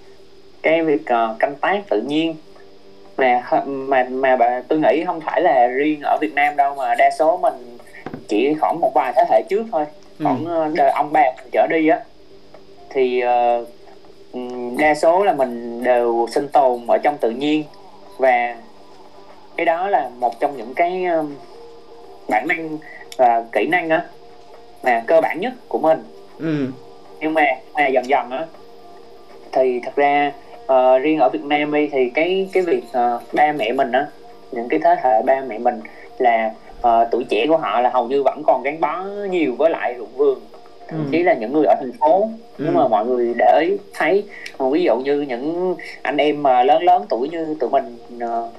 cái 0.62 0.82
việc 0.82 1.02
uh, 1.02 1.38
canh 1.38 1.54
tác 1.60 1.82
tự 1.90 2.02
nhiên 2.06 2.34
mà 3.16 3.42
mà 3.66 4.06
mà 4.10 4.36
bà 4.36 4.62
tôi 4.68 4.78
nghĩ 4.78 5.04
không 5.06 5.20
phải 5.20 5.40
là 5.40 5.66
riêng 5.66 6.00
ở 6.02 6.18
Việt 6.20 6.34
Nam 6.34 6.56
đâu 6.56 6.74
mà 6.74 6.94
đa 6.94 7.10
số 7.18 7.36
mình 7.36 7.78
chỉ 8.28 8.54
khoảng 8.60 8.80
một 8.80 8.92
vài 8.94 9.12
thế 9.16 9.24
hệ 9.30 9.42
trước 9.48 9.66
thôi 9.72 9.84
ừ. 10.18 10.24
khoảng 10.24 10.44
ừ. 10.44 10.72
đời 10.76 10.90
ông 10.90 11.12
bà 11.12 11.24
trở 11.52 11.66
đi 11.70 11.88
á 11.88 12.00
thì 12.90 13.22
uh, 13.24 13.68
đa 14.78 14.94
số 14.94 15.24
là 15.24 15.32
mình 15.32 15.82
đều 15.82 16.26
sinh 16.30 16.48
tồn 16.48 16.86
ở 16.88 16.98
trong 17.02 17.16
tự 17.20 17.30
nhiên 17.30 17.64
và 18.18 18.56
cái 19.56 19.66
đó 19.66 19.88
là 19.88 20.10
một 20.18 20.40
trong 20.40 20.56
những 20.56 20.74
cái 20.74 21.04
um, 21.04 21.34
bản 22.28 22.48
năng 22.48 22.78
và 23.16 23.44
kỹ 23.52 23.66
năng 23.66 23.88
á 23.88 24.04
mà 24.82 25.02
cơ 25.06 25.20
bản 25.20 25.40
nhất 25.40 25.52
của 25.68 25.78
mình 25.78 25.98
ừ. 26.38 26.66
nhưng 27.20 27.34
mà 27.34 27.44
mà 27.74 27.86
dần 27.86 28.08
dần 28.08 28.30
á 28.30 28.46
thì 29.52 29.80
thật 29.84 29.96
ra 29.96 30.32
uh, 30.64 31.02
riêng 31.02 31.18
ở 31.18 31.28
Việt 31.28 31.44
Nam 31.44 31.72
đi 31.72 31.88
thì 31.92 32.10
cái 32.14 32.48
cái 32.52 32.62
việc 32.62 32.84
uh, 32.84 33.22
ba 33.32 33.52
mẹ 33.52 33.72
mình 33.72 33.92
á 33.92 34.06
những 34.52 34.68
cái 34.68 34.80
thế 34.84 34.96
hệ 35.04 35.22
ba 35.22 35.40
mẹ 35.48 35.58
mình 35.58 35.80
là 36.18 36.50
uh, 36.78 37.08
tuổi 37.10 37.24
trẻ 37.28 37.46
của 37.48 37.56
họ 37.56 37.80
là 37.80 37.90
hầu 37.90 38.08
như 38.08 38.22
vẫn 38.22 38.42
còn 38.46 38.62
gắn 38.62 38.80
bó 38.80 39.04
nhiều 39.30 39.54
với 39.58 39.70
lại 39.70 39.94
ruộng 39.98 40.16
vườn 40.16 40.40
thậm 40.88 41.04
ừ. 41.04 41.08
chí 41.12 41.22
là 41.22 41.34
những 41.34 41.52
người 41.52 41.64
ở 41.64 41.74
thành 41.74 41.92
phố 41.92 42.20
ừ. 42.58 42.64
nhưng 42.64 42.74
mà 42.74 42.88
mọi 42.88 43.06
người 43.06 43.34
để 43.38 43.60
ý 43.60 43.76
thấy 43.94 44.24
ví 44.58 44.82
dụ 44.82 44.96
như 44.96 45.20
những 45.20 45.74
anh 46.02 46.16
em 46.16 46.42
mà 46.42 46.62
lớn 46.62 46.82
lớn 46.82 47.06
tuổi 47.08 47.28
như 47.28 47.56
tụi 47.60 47.70
mình 47.70 47.98
uh, 48.24 48.52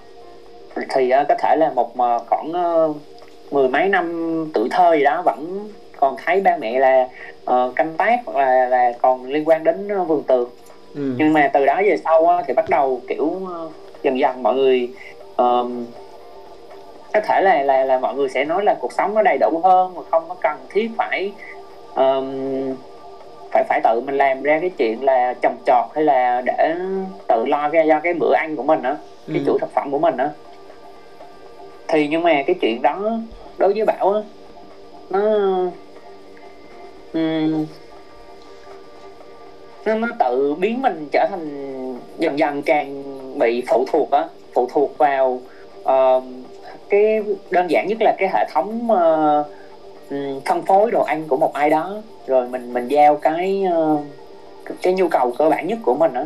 thì 0.89 1.11
uh, 1.21 1.27
có 1.27 1.35
thể 1.39 1.55
là 1.55 1.69
một 1.69 1.91
uh, 1.91 2.27
khoảng 2.29 2.51
uh, 2.51 2.95
mười 3.51 3.69
mấy 3.69 3.89
năm 3.89 4.45
tuổi 4.53 4.67
thơ 4.71 4.93
gì 4.93 5.03
đó 5.03 5.21
vẫn 5.21 5.69
còn 5.99 6.15
thấy 6.25 6.41
ba 6.41 6.57
mẹ 6.57 6.79
là 6.79 7.07
uh, 7.51 7.75
canh 7.75 7.93
tác 7.97 8.19
hoặc 8.25 8.39
là 8.39 8.65
là 8.65 8.93
còn 9.01 9.25
liên 9.25 9.49
quan 9.49 9.63
đến 9.63 10.05
vườn 10.07 10.23
tược 10.23 10.49
ừ. 10.95 11.13
nhưng 11.17 11.33
mà 11.33 11.49
từ 11.53 11.65
đó 11.65 11.81
về 11.85 11.97
sau 12.03 12.21
uh, 12.21 12.45
thì 12.47 12.53
bắt 12.53 12.69
đầu 12.69 13.01
kiểu 13.07 13.25
uh, 13.25 13.71
dần 14.03 14.19
dần 14.19 14.43
mọi 14.43 14.55
người 14.55 14.89
uh, 15.41 15.67
có 17.13 17.19
thể 17.23 17.41
là 17.41 17.63
là 17.63 17.85
là 17.85 17.99
mọi 17.99 18.15
người 18.15 18.29
sẽ 18.29 18.45
nói 18.45 18.63
là 18.63 18.73
cuộc 18.79 18.93
sống 18.93 19.13
nó 19.13 19.21
đầy 19.21 19.37
đủ 19.37 19.61
hơn 19.63 19.93
mà 19.95 20.01
không 20.11 20.23
có 20.29 20.35
cần 20.41 20.57
thiết 20.69 20.91
phải 20.97 21.31
um, 21.95 22.75
phải 23.51 23.63
phải 23.69 23.81
tự 23.83 24.01
mình 24.01 24.17
làm 24.17 24.43
ra 24.43 24.59
cái 24.59 24.69
chuyện 24.69 25.03
là 25.03 25.33
trồng 25.41 25.57
trọt 25.65 25.85
hay 25.95 26.03
là 26.03 26.41
để 26.45 26.75
tự 27.27 27.45
lo 27.45 27.69
ra 27.69 27.83
cho 27.87 27.99
cái 27.99 28.13
bữa 28.13 28.33
ăn 28.33 28.55
của 28.55 28.63
mình 28.63 28.83
á 28.83 28.95
cái 29.27 29.37
ừ. 29.37 29.43
chủ 29.45 29.57
thực 29.57 29.73
phẩm 29.73 29.91
của 29.91 29.99
mình 29.99 30.17
á 30.17 30.29
thì 31.87 32.07
nhưng 32.07 32.23
mà 32.23 32.43
cái 32.47 32.55
chuyện 32.61 32.81
đó 32.81 33.19
đối 33.57 33.73
với 33.73 33.85
bảo 33.85 34.13
á 34.13 34.21
nó 35.09 35.21
um, 37.13 37.65
nó 39.85 39.95
nó 39.95 40.07
tự 40.19 40.53
biến 40.53 40.81
mình 40.81 41.07
trở 41.11 41.25
thành 41.29 41.99
dần 42.19 42.39
dần 42.39 42.61
càng 42.61 43.03
bị 43.39 43.63
phụ 43.67 43.85
thuộc 43.91 44.11
á 44.11 44.27
phụ 44.53 44.67
thuộc 44.73 44.97
vào 44.97 45.39
uh, 45.83 46.23
cái 46.89 47.23
đơn 47.49 47.67
giản 47.69 47.87
nhất 47.87 47.97
là 48.01 48.15
cái 48.17 48.29
hệ 48.33 48.45
thống 48.53 48.87
uh, 48.91 49.45
phân 50.45 50.61
phối 50.65 50.91
đồ 50.91 51.03
ăn 51.03 51.23
của 51.27 51.37
một 51.37 51.53
ai 51.53 51.69
đó. 51.69 51.95
Rồi 52.27 52.47
mình 52.47 52.73
mình 52.73 52.87
giao 52.87 53.15
cái 53.15 53.65
uh, 53.93 53.99
cái 54.81 54.93
nhu 54.93 55.07
cầu 55.07 55.33
cơ 55.37 55.49
bản 55.49 55.67
nhất 55.67 55.79
của 55.85 55.93
mình 55.93 56.13
á 56.13 56.25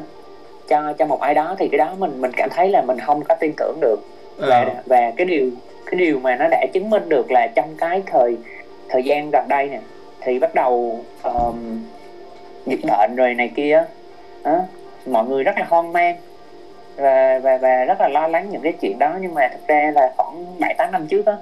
cho 0.67 0.93
cho 0.97 1.05
một 1.05 1.21
ai 1.21 1.33
đó 1.33 1.55
thì 1.59 1.67
cái 1.67 1.77
đó 1.77 1.95
mình 1.97 2.21
mình 2.21 2.31
cảm 2.37 2.49
thấy 2.49 2.69
là 2.69 2.81
mình 2.81 2.97
không 2.99 3.23
có 3.23 3.35
tin 3.39 3.51
tưởng 3.57 3.77
được 3.81 3.99
à. 4.39 4.65
và 4.85 5.11
cái 5.17 5.25
điều 5.25 5.49
cái 5.85 5.99
điều 5.99 6.19
mà 6.19 6.35
nó 6.35 6.47
đã 6.47 6.65
chứng 6.73 6.89
minh 6.89 7.09
được 7.09 7.31
là 7.31 7.47
trong 7.55 7.75
cái 7.77 8.01
thời 8.05 8.37
thời 8.89 9.03
gian 9.03 9.29
gần 9.31 9.47
đây 9.47 9.69
nè 9.69 9.79
thì 10.21 10.39
bắt 10.39 10.55
đầu 10.55 10.99
um, 11.23 11.83
dịch 12.65 12.79
bệnh 12.87 13.15
rồi 13.15 13.33
này 13.33 13.51
kia 13.55 13.83
đó, 14.43 14.59
mọi 15.05 15.25
người 15.25 15.43
rất 15.43 15.57
là 15.57 15.65
hoang 15.69 15.93
mang. 15.93 16.15
Và 16.95 17.39
và 17.39 17.57
và 17.57 17.85
rất 17.85 18.01
là 18.01 18.07
lo 18.07 18.27
lắng 18.27 18.47
những 18.51 18.61
cái 18.61 18.73
chuyện 18.81 18.99
đó 18.99 19.17
nhưng 19.21 19.33
mà 19.33 19.47
thực 19.47 19.67
ra 19.67 19.91
là 19.95 20.13
khoảng 20.17 20.45
bảy 20.59 20.73
tám 20.77 20.91
năm 20.91 21.07
trước 21.07 21.25
đó 21.25 21.37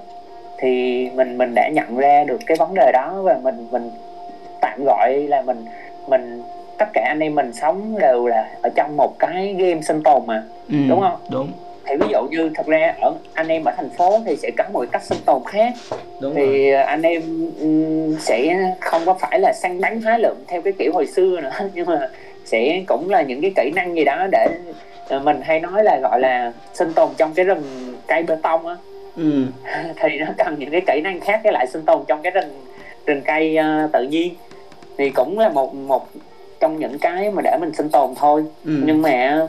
thì 0.58 1.08
mình 1.14 1.38
mình 1.38 1.54
đã 1.54 1.68
nhận 1.68 1.96
ra 1.96 2.24
được 2.24 2.40
cái 2.46 2.56
vấn 2.56 2.74
đề 2.74 2.90
đó 2.92 3.20
và 3.22 3.38
mình 3.42 3.66
mình 3.70 3.90
tạm 4.60 4.84
gọi 4.84 5.14
là 5.14 5.42
mình 5.42 5.64
mình 6.08 6.42
tất 6.78 6.86
cả 6.92 7.04
anh 7.08 7.20
em 7.20 7.34
mình 7.34 7.52
sống 7.52 7.98
đều 7.98 8.26
là 8.26 8.50
ở 8.62 8.70
trong 8.74 8.96
một 8.96 9.18
cái 9.18 9.54
game 9.58 9.80
sinh 9.80 10.02
tồn 10.02 10.22
mà 10.26 10.42
ừ, 10.68 10.76
đúng 10.88 11.00
không? 11.00 11.16
đúng 11.30 11.52
thì 11.90 11.96
ví 11.96 12.06
dụ 12.12 12.22
như 12.30 12.50
thật 12.54 12.66
ra 12.66 12.94
ở 13.00 13.14
anh 13.34 13.48
em 13.48 13.64
ở 13.64 13.72
thành 13.76 13.90
phố 13.90 14.20
thì 14.26 14.36
sẽ 14.36 14.50
có 14.58 14.64
một 14.72 14.84
cách 14.92 15.02
sinh 15.02 15.18
tồn 15.24 15.42
khác 15.46 15.72
đúng 16.20 16.34
thì 16.34 16.70
rồi. 16.70 16.82
anh 16.82 17.02
em 17.02 17.22
sẽ 18.18 18.56
không 18.80 19.02
có 19.06 19.14
phải 19.14 19.40
là 19.40 19.52
săn 19.52 19.80
bắn 19.80 20.00
hái 20.00 20.18
lượm 20.18 20.36
theo 20.46 20.62
cái 20.62 20.72
kiểu 20.78 20.92
hồi 20.94 21.06
xưa 21.06 21.40
nữa 21.40 21.52
nhưng 21.74 21.86
mà 21.86 22.08
sẽ 22.44 22.82
cũng 22.86 23.10
là 23.10 23.22
những 23.22 23.40
cái 23.40 23.52
kỹ 23.56 23.70
năng 23.74 23.96
gì 23.96 24.04
đó 24.04 24.26
để 24.32 24.48
Ờ, 25.10 25.20
mình 25.20 25.40
hay 25.42 25.60
nói 25.60 25.84
là 25.84 25.98
gọi 25.98 26.20
là 26.20 26.52
sinh 26.74 26.92
tồn 26.92 27.08
trong 27.16 27.34
cái 27.34 27.44
rừng 27.44 27.94
cây 28.06 28.22
bê 28.22 28.36
tông 28.42 28.66
á 28.66 28.76
ừ. 29.16 29.44
thì 29.96 30.18
nó 30.18 30.26
cần 30.38 30.56
những 30.58 30.70
cái 30.70 30.80
kỹ 30.86 31.00
năng 31.04 31.20
khác 31.20 31.40
cái 31.44 31.52
lại 31.52 31.66
sinh 31.66 31.82
tồn 31.84 32.04
trong 32.06 32.22
cái 32.22 32.30
rừng 32.30 32.64
rừng 33.06 33.22
cây 33.22 33.58
uh, 33.58 33.92
tự 33.92 34.02
nhiên 34.02 34.34
thì 34.98 35.10
cũng 35.10 35.38
là 35.38 35.48
một 35.48 35.74
một 35.74 36.08
trong 36.60 36.78
những 36.78 36.98
cái 36.98 37.30
mà 37.30 37.42
để 37.44 37.56
mình 37.60 37.74
sinh 37.74 37.88
tồn 37.88 38.14
thôi 38.16 38.44
ừ. 38.64 38.72
nhưng 38.84 39.02
mà 39.02 39.46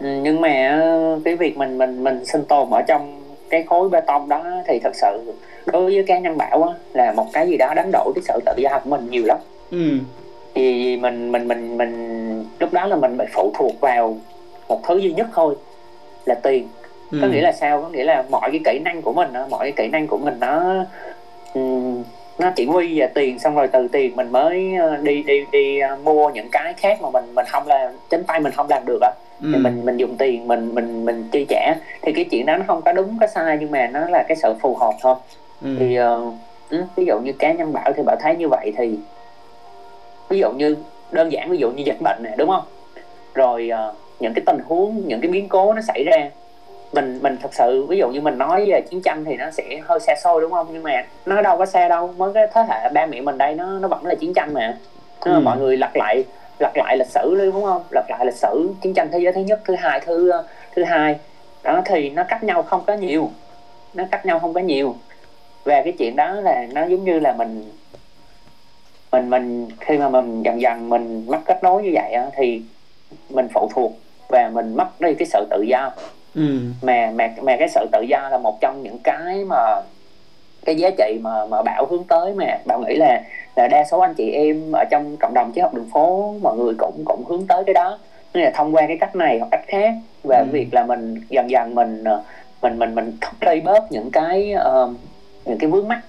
nhưng 0.00 0.40
mà 0.40 0.82
cái 1.24 1.36
việc 1.36 1.56
mình 1.56 1.78
mình 1.78 2.04
mình 2.04 2.24
sinh 2.24 2.44
tồn 2.44 2.70
ở 2.70 2.82
trong 2.82 3.20
cái 3.50 3.62
khối 3.62 3.88
bê 3.88 4.00
tông 4.00 4.28
đó 4.28 4.44
thì 4.66 4.78
thật 4.78 4.94
sự 4.94 5.32
đối 5.66 5.94
với 5.94 6.04
cá 6.06 6.18
nhân 6.18 6.38
bảo 6.38 6.62
á, 6.62 6.74
là 6.92 7.12
một 7.12 7.26
cái 7.32 7.48
gì 7.48 7.56
đó 7.56 7.72
đánh 7.76 7.90
đổi 7.92 8.12
cái 8.14 8.22
sự 8.28 8.40
tự 8.46 8.52
do 8.56 8.78
của 8.84 8.90
mình 8.90 9.10
nhiều 9.10 9.22
lắm 9.26 9.38
ừ. 9.70 9.92
thì 10.54 10.96
mình 10.96 11.32
mình 11.32 11.48
mình 11.48 11.76
mình 11.76 12.44
lúc 12.58 12.72
đó 12.72 12.86
là 12.86 12.96
mình 12.96 13.16
bị 13.16 13.24
phụ 13.32 13.52
thuộc 13.58 13.80
vào 13.80 14.16
một 14.68 14.80
thứ 14.88 14.98
duy 14.98 15.12
nhất 15.12 15.26
thôi 15.34 15.54
là 16.26 16.34
tiền 16.34 16.68
ừ. 17.10 17.18
có 17.22 17.28
nghĩa 17.28 17.40
là 17.40 17.52
sao 17.52 17.82
có 17.82 17.88
nghĩa 17.88 18.04
là 18.04 18.24
mọi 18.30 18.50
cái 18.50 18.60
kỹ 18.64 18.80
năng 18.84 19.02
của 19.02 19.12
mình 19.12 19.28
mọi 19.50 19.72
cái 19.72 19.72
kỹ 19.76 19.88
năng 19.92 20.06
của 20.06 20.18
mình 20.18 20.34
nó 20.40 20.84
nó 22.38 22.50
chỉ 22.56 22.66
quy 22.66 23.00
về 23.00 23.06
tiền 23.14 23.38
xong 23.38 23.54
rồi 23.54 23.68
từ 23.68 23.88
tiền 23.88 24.16
mình 24.16 24.32
mới 24.32 24.74
ờ, 24.74 24.96
đi 24.96 25.22
đi 25.22 25.44
đi 25.52 25.78
ờ, 25.78 25.96
mua 26.04 26.30
những 26.30 26.48
cái 26.52 26.74
khác 26.74 27.02
mà 27.02 27.10
mình 27.10 27.34
mình 27.34 27.46
không 27.48 27.66
làm 27.66 27.92
chính 28.10 28.24
tay 28.24 28.40
mình 28.40 28.52
không 28.52 28.66
làm 28.70 28.82
được 28.86 28.98
á 29.02 29.10
ừ. 29.42 29.50
thì 29.52 29.58
mình 29.58 29.84
mình 29.84 29.96
dùng 29.96 30.16
tiền 30.16 30.48
mình 30.48 30.74
mình 30.74 31.04
mình 31.04 31.28
chi 31.32 31.46
trả 31.48 31.74
thì 32.02 32.12
cái 32.12 32.24
chuyện 32.24 32.46
đó 32.46 32.56
nó 32.56 32.64
không 32.66 32.82
có 32.82 32.92
đúng 32.92 33.18
có 33.20 33.26
sai 33.26 33.56
nhưng 33.60 33.70
mà 33.70 33.86
nó 33.86 34.00
là 34.08 34.24
cái 34.28 34.36
sự 34.36 34.54
phù 34.60 34.74
hợp 34.74 34.92
thôi 35.00 35.14
ừ. 35.62 35.76
thì 35.78 35.98
uh, 36.00 36.84
ví 36.96 37.04
dụ 37.04 37.18
như 37.18 37.32
cá 37.32 37.52
nhân 37.52 37.72
bảo 37.72 37.92
thì 37.96 38.02
bảo 38.02 38.16
thấy 38.20 38.36
như 38.36 38.48
vậy 38.48 38.72
thì 38.76 38.98
ví 40.28 40.38
dụ 40.38 40.52
như 40.52 40.76
đơn 41.10 41.32
giản 41.32 41.50
ví 41.50 41.58
dụ 41.58 41.70
như 41.70 41.82
dịch 41.86 42.00
bệnh 42.00 42.22
này 42.22 42.32
đúng 42.36 42.48
không 42.48 42.64
rồi 43.34 43.70
uh, 43.88 43.96
những 44.20 44.34
cái 44.34 44.42
tình 44.46 44.58
huống 44.64 45.08
những 45.08 45.20
cái 45.20 45.30
biến 45.30 45.48
cố 45.48 45.74
nó 45.74 45.80
xảy 45.80 46.04
ra 46.04 46.30
mình 46.92 47.18
mình 47.22 47.36
thật 47.42 47.54
sự 47.54 47.86
ví 47.88 47.98
dụ 47.98 48.08
như 48.08 48.20
mình 48.20 48.38
nói 48.38 48.64
về 48.68 48.80
chiến 48.90 49.02
tranh 49.02 49.24
thì 49.24 49.36
nó 49.36 49.50
sẽ 49.50 49.80
hơi 49.84 50.00
xa 50.00 50.14
xôi 50.22 50.40
đúng 50.40 50.50
không? 50.50 50.66
Nhưng 50.72 50.82
mà 50.82 51.06
nó 51.26 51.42
đâu 51.42 51.58
có 51.58 51.66
xa 51.66 51.88
đâu 51.88 52.14
mới 52.16 52.32
cái 52.32 52.46
thế 52.54 52.62
hệ 52.68 52.88
ba 52.88 53.06
mẹ 53.06 53.20
mình 53.20 53.38
đây 53.38 53.54
nó 53.54 53.78
nó 53.78 53.88
vẫn 53.88 54.06
là 54.06 54.14
chiến 54.14 54.34
tranh 54.34 54.54
mà. 54.54 54.76
Ừ. 55.20 55.40
mọi 55.40 55.58
người 55.58 55.76
lặp 55.76 55.94
lại 55.94 56.24
lặp 56.58 56.76
lại 56.76 56.96
lịch 56.96 57.08
sử 57.08 57.34
luôn 57.34 57.52
đúng 57.52 57.64
không? 57.64 57.82
Lặp 57.90 58.04
lại 58.08 58.26
lịch 58.26 58.34
sử 58.34 58.70
chiến 58.82 58.94
tranh 58.94 59.08
thế 59.12 59.18
giới 59.18 59.32
thứ 59.32 59.40
nhất 59.40 59.60
thứ 59.64 59.74
hai 59.74 60.00
thứ 60.00 60.32
thứ 60.76 60.84
hai. 60.84 61.16
Đó 61.62 61.82
thì 61.84 62.10
nó 62.10 62.24
cách 62.28 62.44
nhau 62.44 62.62
không 62.62 62.82
có 62.86 62.94
nhiều. 62.94 63.30
Nó 63.94 64.04
cách 64.10 64.26
nhau 64.26 64.38
không 64.38 64.54
có 64.54 64.60
nhiều. 64.60 64.94
Và 65.64 65.82
cái 65.82 65.92
chuyện 65.98 66.16
đó 66.16 66.32
là 66.32 66.66
nó 66.72 66.84
giống 66.84 67.04
như 67.04 67.20
là 67.20 67.32
mình 67.32 67.64
mình 69.12 69.30
mình 69.30 69.68
khi 69.80 69.98
mà 69.98 70.08
mình 70.08 70.42
dần 70.42 70.60
dần 70.60 70.88
mình 70.88 71.24
mất 71.26 71.38
kết 71.44 71.62
nối 71.62 71.82
như 71.82 71.90
vậy 71.94 72.16
thì 72.36 72.62
mình 73.30 73.48
phụ 73.54 73.70
thuộc 73.74 73.92
và 74.28 74.50
mình 74.52 74.76
mất 74.76 75.00
đi 75.00 75.14
cái 75.14 75.26
sự 75.26 75.46
tự 75.50 75.62
do 75.62 75.90
ừ. 76.34 76.58
mà 76.82 77.12
mà 77.14 77.30
mà 77.42 77.56
cái 77.58 77.68
sự 77.68 77.86
tự 77.92 78.00
do 78.00 78.28
là 78.30 78.38
một 78.38 78.60
trong 78.60 78.82
những 78.82 78.98
cái 78.98 79.44
mà 79.44 79.82
cái 80.64 80.76
giá 80.76 80.90
trị 80.98 81.18
mà 81.22 81.46
mà 81.46 81.62
bảo 81.62 81.86
hướng 81.86 82.04
tới 82.04 82.34
mà 82.34 82.58
bảo 82.64 82.80
nghĩ 82.80 82.94
là 82.96 83.22
là 83.56 83.68
đa 83.68 83.84
số 83.90 83.98
anh 84.00 84.14
chị 84.14 84.30
em 84.30 84.72
ở 84.72 84.84
trong 84.90 85.16
cộng 85.20 85.34
đồng 85.34 85.52
triết 85.54 85.62
học 85.62 85.74
đường 85.74 85.88
phố 85.92 86.34
mọi 86.42 86.56
người 86.56 86.74
cũng 86.78 87.02
cũng 87.04 87.24
hướng 87.28 87.46
tới 87.46 87.64
cái 87.66 87.74
đó 87.74 87.98
nên 88.34 88.44
là 88.44 88.50
thông 88.50 88.74
qua 88.74 88.86
cái 88.86 88.98
cách 88.98 89.16
này 89.16 89.38
hoặc 89.38 89.48
cách 89.50 89.64
khác 89.66 89.94
và 90.24 90.38
ừ. 90.38 90.46
việc 90.52 90.74
là 90.74 90.84
mình 90.84 91.20
dần 91.28 91.50
dần 91.50 91.74
mình 91.74 92.04
ờ, 92.04 92.22
mình 92.62 92.78
mình 92.78 92.94
mình 92.94 93.12
thúc 93.20 93.34
đẩy 93.40 93.60
bớt 93.60 93.92
những 93.92 94.10
cái 94.10 94.54
uh, 94.54 94.90
những 95.44 95.58
cái 95.58 95.70
vướng 95.70 95.88
mắt 95.88 96.00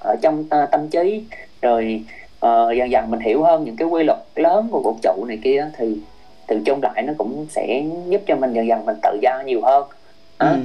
ở 0.00 0.16
trong 0.22 0.40
uh, 0.40 0.70
tâm 0.70 0.88
trí 0.88 1.24
rồi 1.62 2.04
uh, 2.46 2.76
dần 2.76 2.90
dần 2.90 3.10
mình 3.10 3.20
hiểu 3.20 3.42
hơn 3.42 3.64
những 3.64 3.76
cái 3.76 3.88
quy 3.88 4.04
luật 4.04 4.18
lớn 4.36 4.68
của 4.70 4.80
vũ 4.80 4.96
trụ 5.02 5.24
này 5.28 5.38
kia 5.42 5.66
thì 5.78 5.96
từ 6.46 6.60
chung 6.64 6.82
lại 6.82 7.02
nó 7.02 7.12
cũng 7.18 7.46
sẽ 7.50 7.82
giúp 8.08 8.20
cho 8.26 8.36
mình 8.36 8.52
dần 8.52 8.66
dần 8.66 8.86
mình 8.86 8.96
tự 9.02 9.18
do 9.22 9.42
nhiều 9.46 9.60
hơn 9.62 9.84
đó. 10.38 10.46
Ừ. 10.46 10.56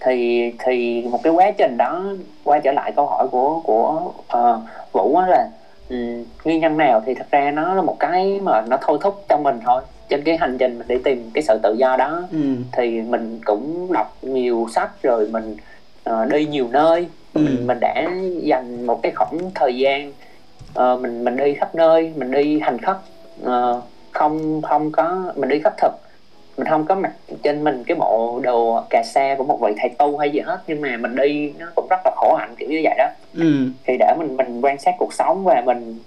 thì 0.00 0.50
thì 0.58 1.02
một 1.10 1.20
cái 1.22 1.32
quá 1.32 1.50
trình 1.50 1.76
đó 1.76 2.02
quay 2.44 2.60
trở 2.60 2.72
lại 2.72 2.92
câu 2.96 3.06
hỏi 3.06 3.26
của 3.30 3.60
của 3.64 4.12
uh, 4.38 4.60
vũ 4.92 5.20
là 5.28 5.48
um, 5.90 6.24
nguyên 6.44 6.60
nhân 6.60 6.76
nào 6.76 7.02
thì 7.06 7.14
thật 7.14 7.26
ra 7.30 7.50
nó 7.50 7.74
là 7.74 7.82
một 7.82 7.96
cái 7.98 8.40
mà 8.42 8.60
nó 8.68 8.78
thôi 8.80 8.98
thúc 9.00 9.24
cho 9.28 9.36
mình 9.36 9.58
thôi 9.64 9.82
trên 10.08 10.22
cái 10.22 10.36
hành 10.36 10.58
trình 10.58 10.78
mình 10.78 10.88
đi 10.88 10.96
tìm 11.04 11.30
cái 11.34 11.42
sự 11.42 11.58
tự 11.62 11.74
do 11.74 11.96
đó 11.96 12.22
ừ. 12.32 12.38
thì 12.72 13.02
mình 13.02 13.40
cũng 13.44 13.92
đọc 13.92 14.16
nhiều 14.22 14.66
sách 14.74 15.02
rồi 15.02 15.28
mình 15.32 15.56
uh, 16.10 16.28
đi 16.32 16.46
nhiều 16.46 16.68
nơi 16.70 17.06
ừ. 17.34 17.40
mình 17.40 17.66
mình 17.66 17.78
đã 17.80 18.06
dành 18.42 18.86
một 18.86 19.02
cái 19.02 19.12
khoảng 19.12 19.38
thời 19.54 19.76
gian 19.76 20.12
uh, 20.78 21.00
mình 21.00 21.24
mình 21.24 21.36
đi 21.36 21.54
khắp 21.54 21.74
nơi 21.74 22.12
mình 22.16 22.30
đi 22.30 22.60
hành 22.60 22.78
khất 22.78 22.96
uh, 23.46 23.84
không 24.12 24.62
không 24.62 24.92
có 24.92 25.32
mình 25.36 25.48
đi 25.48 25.60
khất 25.64 25.72
thực 25.78 25.92
mình 26.56 26.66
không 26.68 26.86
có 26.86 26.94
mặc 26.94 27.12
trên 27.42 27.64
mình 27.64 27.84
cái 27.84 27.96
bộ 27.96 28.40
đồ 28.42 28.84
cà 28.90 29.02
sa 29.02 29.34
của 29.38 29.44
một 29.44 29.60
vị 29.60 29.72
thầy 29.80 29.90
tu 29.98 30.18
hay 30.18 30.30
gì 30.30 30.40
hết 30.40 30.62
nhưng 30.66 30.80
mà 30.80 30.96
mình 30.96 31.16
đi 31.16 31.52
nó 31.58 31.66
cũng 31.74 31.86
rất 31.90 32.00
là 32.04 32.10
khổ 32.16 32.34
hạnh 32.34 32.54
kiểu 32.58 32.68
như 32.68 32.80
vậy 32.84 32.94
đó 32.98 33.06
ừ. 33.34 33.66
thì 33.84 33.96
để 33.98 34.14
mình 34.18 34.36
mình 34.36 34.60
quan 34.60 34.78
sát 34.78 34.94
cuộc 34.98 35.12
sống 35.12 35.44
và 35.44 35.62
mình 35.66 35.98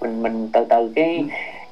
mình 0.00 0.22
mình 0.22 0.48
từ 0.52 0.64
từ 0.70 0.92
cái 0.94 1.18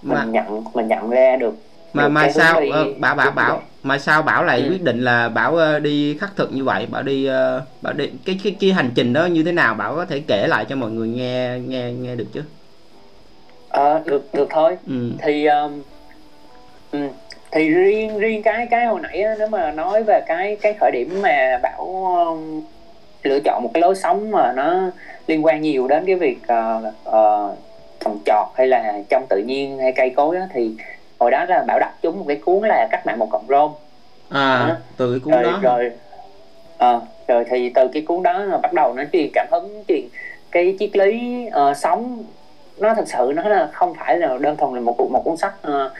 mình 0.02 0.18
mà, 0.18 0.24
nhận 0.24 0.64
mình 0.74 0.88
nhận 0.88 1.10
ra 1.10 1.36
được 1.36 1.54
mà 1.92 2.08
mà 2.08 2.30
sao 2.30 2.60
đi, 2.60 2.68
uh, 2.68 2.98
bảo 2.98 3.14
bảo 3.14 3.30
bảo 3.30 3.62
mà 3.82 3.98
sao 3.98 4.22
bảo 4.22 4.44
lại 4.44 4.60
ừ. 4.60 4.68
quyết 4.70 4.82
định 4.82 5.00
là 5.00 5.28
bảo 5.28 5.54
uh, 5.54 5.82
đi 5.82 6.16
khắc 6.20 6.36
thực 6.36 6.52
như 6.52 6.64
vậy 6.64 6.86
bảo 6.90 7.02
đi 7.02 7.28
uh, 7.28 7.62
bảo 7.82 7.92
đi 7.92 8.10
cái, 8.24 8.40
cái 8.44 8.56
cái 8.60 8.72
hành 8.72 8.90
trình 8.94 9.12
đó 9.12 9.26
như 9.26 9.42
thế 9.44 9.52
nào 9.52 9.74
bảo 9.74 9.94
có 9.94 10.04
thể 10.04 10.22
kể 10.26 10.46
lại 10.46 10.64
cho 10.68 10.76
mọi 10.76 10.90
người 10.90 11.08
nghe 11.08 11.58
nghe 11.58 11.92
nghe 11.92 12.14
được 12.14 12.26
chứ 12.32 12.42
à, 13.72 14.00
được 14.04 14.34
được 14.34 14.48
thôi 14.50 14.76
ừ. 14.86 15.10
thì 15.22 15.46
um, 15.46 15.82
um, 16.92 17.08
thì 17.50 17.68
riêng 17.68 18.18
riêng 18.18 18.42
cái 18.42 18.66
cái 18.70 18.86
hồi 18.86 19.00
nãy 19.02 19.22
á, 19.22 19.34
nếu 19.38 19.48
mà 19.48 19.70
nói 19.70 20.02
về 20.02 20.20
cái 20.26 20.56
cái 20.60 20.74
khởi 20.80 20.90
điểm 20.90 21.22
mà 21.22 21.58
bảo 21.62 22.06
um, 22.28 22.62
lựa 23.22 23.40
chọn 23.44 23.62
một 23.62 23.70
cái 23.74 23.80
lối 23.80 23.94
sống 23.94 24.30
mà 24.30 24.52
nó 24.52 24.90
liên 25.26 25.44
quan 25.44 25.62
nhiều 25.62 25.88
đến 25.88 26.04
cái 26.06 26.16
việc 26.16 26.38
uh, 26.42 26.84
uh, 27.08 27.58
trồng 28.00 28.18
trọt 28.26 28.46
hay 28.54 28.66
là 28.66 29.00
trong 29.08 29.26
tự 29.28 29.38
nhiên 29.38 29.78
hay 29.78 29.92
cây 29.92 30.10
cối 30.10 30.36
á, 30.36 30.48
thì 30.54 30.70
hồi 31.18 31.30
đó 31.30 31.44
là 31.48 31.64
bảo 31.66 31.78
đọc 31.78 31.98
chúng 32.02 32.18
một 32.18 32.24
cái 32.28 32.36
cuốn 32.36 32.68
là 32.68 32.88
cách 32.90 33.06
mạng 33.06 33.18
một 33.18 33.28
cộng 33.30 33.46
rôm 33.48 33.70
à 34.28 34.66
đó. 34.68 34.76
từ 34.96 35.10
cái 35.10 35.20
cuốn 35.20 35.32
rồi, 35.32 35.42
đó 35.42 35.58
rồi 35.62 35.90
à, 36.78 37.00
rồi 37.28 37.44
thì 37.50 37.70
từ 37.74 37.88
cái 37.92 38.02
cuốn 38.02 38.22
đó 38.22 38.38
là 38.38 38.58
bắt 38.58 38.72
đầu 38.72 38.94
nó 38.94 39.02
truyền 39.12 39.30
cảm 39.34 39.46
hứng 39.50 39.84
truyền 39.88 40.04
cái 40.50 40.76
triết 40.78 40.96
lý 40.96 41.46
uh, 41.70 41.76
sống 41.76 42.24
nó 42.78 42.94
thật 42.94 43.04
sự 43.06 43.32
nó 43.36 43.48
là 43.48 43.68
không 43.72 43.94
phải 43.94 44.18
là 44.18 44.38
đơn 44.40 44.56
thuần 44.56 44.74
là 44.74 44.80
một 44.80 45.10
một 45.10 45.22
cuốn 45.24 45.36
sách 45.36 45.54
uh, 45.68 45.92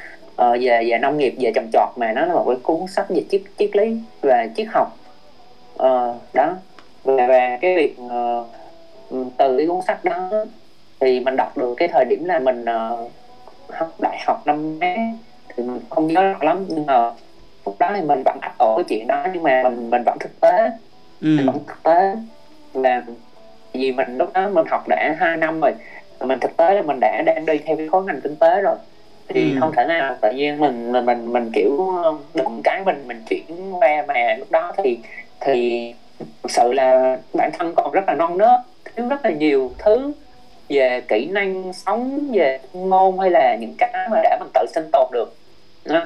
uh, 0.43 0.61
về 0.61 0.85
về 0.91 0.99
nông 0.99 1.19
nghiệp 1.19 1.35
về 1.38 1.52
trồng 1.55 1.71
trọt 1.73 1.88
mà 1.97 2.12
nó 2.12 2.26
là 2.26 2.35
một 2.35 2.45
cái 2.47 2.57
cuốn 2.62 2.87
sách 2.88 3.07
về 3.09 3.25
triết 3.31 3.43
triết 3.59 3.76
lý 3.76 3.97
và 4.23 4.47
triết 4.57 4.67
học. 4.71 4.97
Uh, 5.75 6.17
đó. 6.33 6.57
Và, 7.05 7.26
và 7.26 7.59
cái 7.61 7.76
việc 7.76 7.97
uh, 8.00 8.47
từ 9.37 9.59
cái 9.59 9.67
cuốn 9.67 9.81
sách 9.87 10.05
đó 10.05 10.31
thì 11.00 11.21
mình 11.21 11.37
đọc 11.37 11.59
được 11.59 11.75
cái 11.76 11.88
thời 11.88 12.05
điểm 12.05 12.25
là 12.25 12.38
mình 12.38 12.62
uh, 12.62 13.11
học 13.69 13.91
đại 13.99 14.19
học 14.26 14.43
năm 14.47 14.79
bé 14.79 15.14
thì 15.49 15.62
mình 15.62 15.81
không 15.91 16.07
nhớ 16.07 16.35
lắm 16.41 16.64
nhưng 16.69 16.87
mà 16.87 17.11
lúc 17.67 17.76
đó 17.79 17.93
thì 17.95 18.02
mình 18.02 18.23
vẫn 18.25 18.38
áp 18.41 18.55
ổ 18.59 18.76
cái 18.76 18.85
chuyện 18.88 19.07
đó 19.07 19.26
nhưng 19.35 19.43
mà 19.43 19.62
mình 19.62 19.91
mình 19.91 20.02
vẫn 20.07 20.17
thực 20.21 20.41
tế. 20.41 20.71
Ừ. 21.21 21.29
mình 21.37 21.47
vẫn 21.47 21.59
thực 21.67 21.83
tế. 21.83 22.14
Là 22.75 23.02
vì 23.73 23.93
mình 23.93 24.19
lúc 24.19 24.33
đó 24.33 24.49
mình 24.49 24.67
học 24.67 24.88
đã 24.88 25.14
hai 25.19 25.37
năm 25.37 25.61
rồi 25.61 25.73
mình 26.26 26.41
thực 26.41 26.57
tế 26.57 26.75
là 26.75 26.83
mình 26.83 27.00
đã 27.00 27.23
đang 27.23 27.47
đi 27.47 27.59
theo 27.59 27.76
cái 27.76 27.88
khối 27.88 28.05
ngành 28.05 28.21
kinh 28.21 28.37
tế 28.37 28.61
rồi 28.61 28.76
thì 29.29 29.52
ừ. 29.52 29.57
không 29.61 29.73
thể 29.76 29.85
nào 29.85 30.17
tự 30.21 30.31
nhiên 30.31 30.61
mình 30.61 30.93
mình 30.93 31.07
mình, 31.07 31.33
mình 31.33 31.50
kiểu 31.55 31.93
đụng 32.35 32.61
cái 32.64 32.83
mình 32.85 33.05
mình 33.07 33.23
chuyển 33.29 33.73
qua 33.81 34.05
mà 34.09 34.35
lúc 34.38 34.50
đó 34.50 34.73
thì 34.76 34.99
thì 35.41 35.95
thực 36.19 36.50
sự 36.50 36.73
là 36.73 37.19
bản 37.35 37.50
thân 37.59 37.75
còn 37.76 37.93
rất 37.93 38.05
là 38.07 38.14
non 38.14 38.38
nớt 38.38 38.61
thiếu 38.97 39.09
rất 39.09 39.25
là 39.25 39.31
nhiều 39.31 39.71
thứ 39.79 40.12
về 40.69 41.00
kỹ 41.09 41.26
năng 41.26 41.73
sống 41.73 42.29
về 42.33 42.59
ngôn 42.73 43.21
hay 43.21 43.31
là 43.31 43.57
những 43.61 43.75
cái 43.79 44.09
mà 44.11 44.21
để 44.23 44.37
mình 44.41 44.49
tự 44.55 44.67
sinh 44.75 44.91
tồn 44.93 45.09
được 45.12 45.37
đó. 45.85 46.05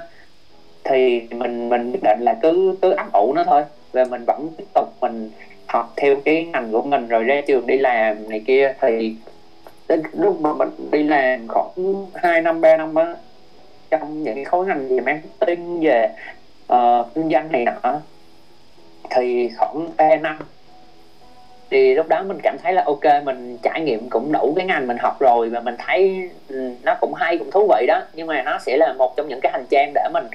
thì 0.85 1.21
mình 1.31 1.69
mình 1.69 1.93
quyết 1.93 2.03
định 2.03 2.21
là 2.21 2.35
cứ 2.43 2.77
cứ 2.83 2.91
ấp 2.91 3.13
ủ 3.13 3.33
nó 3.35 3.45
thôi 3.45 3.63
và 3.93 4.05
mình 4.05 4.25
vẫn 4.25 4.49
tiếp 4.57 4.65
tục 4.75 4.95
mình 5.01 5.31
học 5.67 5.93
theo 5.97 6.17
cái 6.25 6.45
ngành 6.45 6.73
của 6.73 6.83
mình 6.83 7.09
rồi 7.09 7.23
ra 7.23 7.41
trường 7.47 7.67
đi 7.67 7.79
làm 7.79 8.31
này 8.31 8.43
kia 8.47 8.75
thì 8.81 9.15
đến 9.89 10.03
lúc 10.13 10.41
mà 10.41 10.53
mình 10.53 10.69
đi 10.91 11.03
làm 11.03 11.49
khoảng 11.49 12.07
hai 12.15 12.41
năm 12.41 12.61
ba 12.61 12.77
năm 12.77 12.95
á 12.95 13.15
trong 13.91 14.23
những 14.23 14.45
khối 14.45 14.67
ngành 14.67 14.89
về 14.89 15.01
marketing 15.01 15.81
về 15.81 16.09
uh, 16.73 17.07
kinh 17.15 17.31
doanh 17.31 17.53
này 17.53 17.65
nọ 17.65 18.01
thì 19.11 19.51
khoảng 19.59 19.89
ba 19.97 20.17
năm. 20.17 20.39
Thì 21.71 21.95
lúc 21.95 22.09
đó 22.09 22.23
mình 22.23 22.39
cảm 22.43 22.57
thấy 22.63 22.73
là 22.73 22.83
ok 22.87 23.25
mình 23.25 23.59
trải 23.63 23.81
nghiệm 23.81 24.09
cũng 24.11 24.33
đủ 24.33 24.53
cái 24.57 24.67
ngành 24.67 24.87
mình 24.87 24.97
học 24.99 25.21
rồi 25.21 25.49
và 25.49 25.61
mình 25.61 25.75
thấy 25.79 26.31
nó 26.83 26.95
cũng 27.01 27.15
hay 27.15 27.39
cũng 27.39 27.51
thú 27.51 27.69
vị 27.69 27.87
đó. 27.89 28.03
Nhưng 28.15 28.27
mà 28.27 28.43
nó 28.43 28.59
sẽ 28.59 28.77
là 28.77 28.93
một 28.93 29.17
trong 29.17 29.29
những 29.29 29.41
cái 29.43 29.53
hành 29.53 29.65
trang 29.71 29.93
để 29.95 30.09
mình 30.13 30.27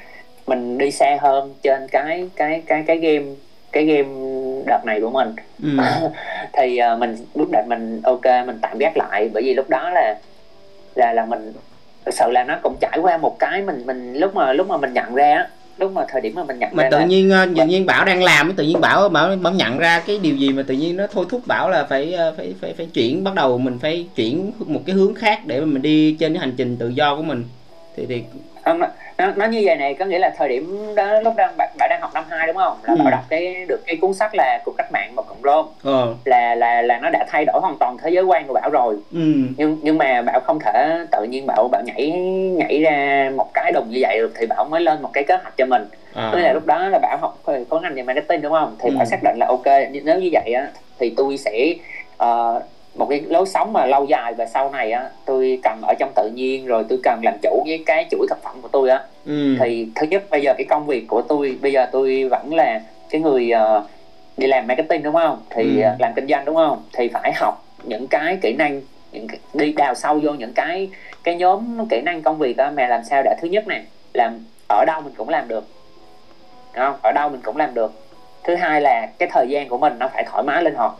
mình 0.47 0.77
đi 0.77 0.91
xa 0.91 1.17
hơn 1.21 1.53
trên 1.61 1.87
cái 1.87 2.29
cái 2.35 2.63
cái 2.65 2.83
cái 2.87 2.97
game 2.97 3.25
cái 3.71 3.85
game 3.85 4.09
đợt 4.65 4.81
này 4.85 5.01
của 5.01 5.09
mình 5.09 5.35
ừ. 5.63 5.69
thì 6.53 6.79
uh, 6.93 6.99
mình 6.99 7.17
quyết 7.33 7.49
định 7.51 7.65
mình 7.67 8.01
ok 8.03 8.25
mình 8.45 8.59
tạm 8.61 8.77
gác 8.77 8.97
lại 8.97 9.29
bởi 9.33 9.43
vì 9.43 9.53
lúc 9.53 9.69
đó 9.69 9.89
là 9.89 10.15
là 10.95 11.13
là 11.13 11.25
mình 11.25 11.53
thực 12.05 12.13
sự 12.13 12.31
là 12.31 12.43
nó 12.43 12.57
cũng 12.63 12.75
trải 12.81 12.99
qua 13.01 13.17
một 13.17 13.39
cái 13.39 13.61
mình 13.61 13.83
mình 13.85 14.13
lúc 14.13 14.35
mà 14.35 14.53
lúc 14.53 14.67
mà 14.67 14.77
mình 14.77 14.93
nhận 14.93 15.15
ra 15.15 15.47
đúng 15.77 15.93
mà 15.93 16.05
thời 16.09 16.21
điểm 16.21 16.35
mà 16.35 16.43
mình 16.43 16.59
nhận 16.59 16.69
mà 16.73 16.87
tự 16.91 16.99
là... 16.99 17.05
nhiên 17.05 17.29
ờ, 17.29 17.45
tự 17.57 17.65
nhiên 17.65 17.85
bảo 17.85 18.05
đang 18.05 18.23
làm 18.23 18.53
tự 18.53 18.63
nhiên 18.63 18.81
bảo 18.81 19.09
bảo 19.09 19.35
bảo 19.35 19.53
nhận 19.53 19.77
ra 19.77 20.03
cái 20.07 20.19
điều 20.21 20.35
gì 20.35 20.49
mà 20.49 20.63
tự 20.67 20.73
nhiên 20.73 20.97
nó 20.97 21.07
thôi 21.13 21.25
thúc 21.29 21.41
bảo 21.47 21.69
là 21.69 21.83
phải 21.83 22.13
ờ, 22.13 22.33
phải 22.37 22.53
phải 22.61 22.73
phải 22.77 22.85
chuyển 22.85 23.23
bắt 23.23 23.35
đầu 23.35 23.57
mình 23.57 23.79
phải 23.79 24.07
chuyển 24.15 24.51
một 24.59 24.81
cái 24.85 24.95
hướng 24.95 25.15
khác 25.15 25.45
để 25.45 25.59
mà 25.59 25.65
mình 25.65 25.81
đi 25.81 26.15
trên 26.19 26.33
cái 26.33 26.39
hành 26.39 26.53
trình 26.57 26.77
tự 26.77 26.89
do 26.89 27.15
của 27.15 27.23
mình 27.23 27.43
thì 27.95 28.05
thì 28.09 28.23
không 28.65 28.81
nó, 29.21 29.31
nó 29.35 29.45
như 29.45 29.61
vậy 29.65 29.75
này 29.75 29.93
có 29.93 30.05
nghĩa 30.05 30.19
là 30.19 30.33
thời 30.37 30.49
điểm 30.49 30.95
đó 30.95 31.19
lúc 31.19 31.33
đang 31.37 31.53
bạn, 31.57 31.69
bạn 31.77 31.89
đang 31.89 32.01
học 32.01 32.11
năm 32.13 32.23
2 32.29 32.47
đúng 32.47 32.55
không 32.55 32.77
là 32.83 32.93
ừ. 32.93 32.97
bạn 33.03 33.11
đọc 33.11 33.23
cái 33.29 33.65
được 33.67 33.81
cái 33.85 33.95
cuốn 33.95 34.13
sách 34.13 34.31
là 34.35 34.59
cuộc 34.65 34.73
cách 34.77 34.91
mạng 34.91 35.11
và 35.15 35.23
cộng 35.23 35.41
rôm 35.43 35.65
ờ. 35.83 36.13
là 36.25 36.55
là 36.55 36.81
là 36.81 36.99
nó 36.99 37.09
đã 37.09 37.25
thay 37.27 37.45
đổi 37.45 37.61
hoàn 37.61 37.77
toàn 37.79 37.97
thế 38.03 38.09
giới 38.09 38.23
quan 38.23 38.47
của 38.47 38.53
bảo 38.53 38.69
rồi 38.69 38.95
ừ. 39.11 39.19
nhưng 39.57 39.77
nhưng 39.81 39.97
mà 39.97 40.21
bảo 40.21 40.39
không 40.39 40.59
thể 40.59 41.05
tự 41.11 41.23
nhiên 41.23 41.45
bảo 41.47 41.67
bảo 41.71 41.81
nhảy 41.85 42.11
nhảy 42.57 42.81
ra 42.81 43.29
một 43.35 43.53
cái 43.53 43.71
đồng 43.71 43.89
như 43.89 43.97
vậy 44.01 44.17
được 44.17 44.33
thì 44.39 44.45
bảo 44.45 44.65
mới 44.65 44.81
lên 44.81 45.01
một 45.01 45.09
cái 45.13 45.23
kế 45.23 45.37
hoạch 45.37 45.57
cho 45.57 45.65
mình 45.65 45.85
à. 46.13 46.31
là 46.35 46.53
lúc 46.53 46.65
đó 46.65 46.87
là 46.87 46.99
bảo 46.99 47.17
học 47.17 47.37
có 47.69 47.79
ngành 47.79 47.95
về 47.95 48.03
marketing 48.03 48.41
đúng 48.41 48.51
không 48.51 48.75
thì 48.79 48.89
ừ. 48.89 48.95
bảo 48.97 49.05
xác 49.05 49.19
định 49.23 49.37
là 49.39 49.45
ok 49.45 49.65
nếu 50.03 50.19
như 50.19 50.29
vậy 50.31 50.53
á 50.53 50.67
thì 50.99 51.13
tôi 51.17 51.37
sẽ 51.37 51.73
uh, 52.23 52.63
một 52.95 53.07
cái 53.09 53.21
lối 53.21 53.45
sống 53.45 53.73
mà 53.73 53.85
lâu 53.85 54.05
dài 54.05 54.33
và 54.33 54.45
sau 54.45 54.71
này 54.71 54.91
á 54.91 55.09
tôi 55.25 55.59
cần 55.63 55.81
ở 55.81 55.93
trong 55.99 56.11
tự 56.15 56.29
nhiên 56.33 56.65
rồi 56.65 56.85
tôi 56.89 56.99
cần 57.03 57.21
làm 57.23 57.37
chủ 57.41 57.63
với 57.67 57.83
cái 57.85 58.05
chuỗi 58.11 58.27
thực 58.29 58.43
phẩm 58.43 58.55
của 58.61 58.67
tôi 58.67 58.89
á. 58.89 59.03
Ừ. 59.25 59.55
thì 59.59 59.87
thứ 59.95 60.07
nhất 60.07 60.23
bây 60.29 60.41
giờ 60.41 60.53
cái 60.57 60.65
công 60.69 60.87
việc 60.87 61.05
của 61.07 61.21
tôi 61.21 61.57
bây 61.61 61.71
giờ 61.71 61.87
tôi 61.91 62.27
vẫn 62.29 62.53
là 62.53 62.81
cái 63.09 63.21
người 63.21 63.51
uh, 63.77 63.83
đi 64.37 64.47
làm 64.47 64.67
marketing 64.67 65.03
đúng 65.03 65.13
không? 65.13 65.41
Thì 65.49 65.81
ừ. 65.81 65.89
uh, 65.93 66.01
làm 66.01 66.13
kinh 66.15 66.27
doanh 66.27 66.45
đúng 66.45 66.55
không? 66.55 66.83
Thì 66.93 67.09
phải 67.13 67.33
học 67.35 67.65
những 67.83 68.07
cái 68.07 68.37
kỹ 68.41 68.53
năng 68.53 68.81
những 69.11 69.27
cái, 69.27 69.39
đi 69.53 69.73
đào 69.73 69.95
sâu 69.95 70.19
vô 70.23 70.31
những 70.31 70.53
cái 70.53 70.89
cái 71.23 71.35
nhóm 71.35 71.87
kỹ 71.89 72.01
năng 72.01 72.21
công 72.21 72.37
việc 72.37 72.57
á 72.57 72.71
mà 72.71 72.87
làm 72.87 73.03
sao 73.03 73.23
để 73.23 73.35
thứ 73.41 73.47
nhất 73.47 73.67
này 73.67 73.83
làm 74.13 74.39
ở 74.69 74.85
đâu 74.87 75.01
mình 75.01 75.13
cũng 75.17 75.29
làm 75.29 75.47
được. 75.47 75.67
Đúng 76.73 76.85
không? 76.85 76.95
Ở 77.03 77.11
đâu 77.11 77.29
mình 77.29 77.41
cũng 77.43 77.57
làm 77.57 77.73
được. 77.73 77.93
Thứ 78.43 78.55
hai 78.55 78.81
là 78.81 79.07
cái 79.17 79.29
thời 79.31 79.47
gian 79.49 79.69
của 79.69 79.77
mình 79.77 79.93
nó 79.99 80.07
phải 80.07 80.23
thoải 80.23 80.43
mái 80.43 80.63
linh 80.63 80.75
hoạt 80.75 80.93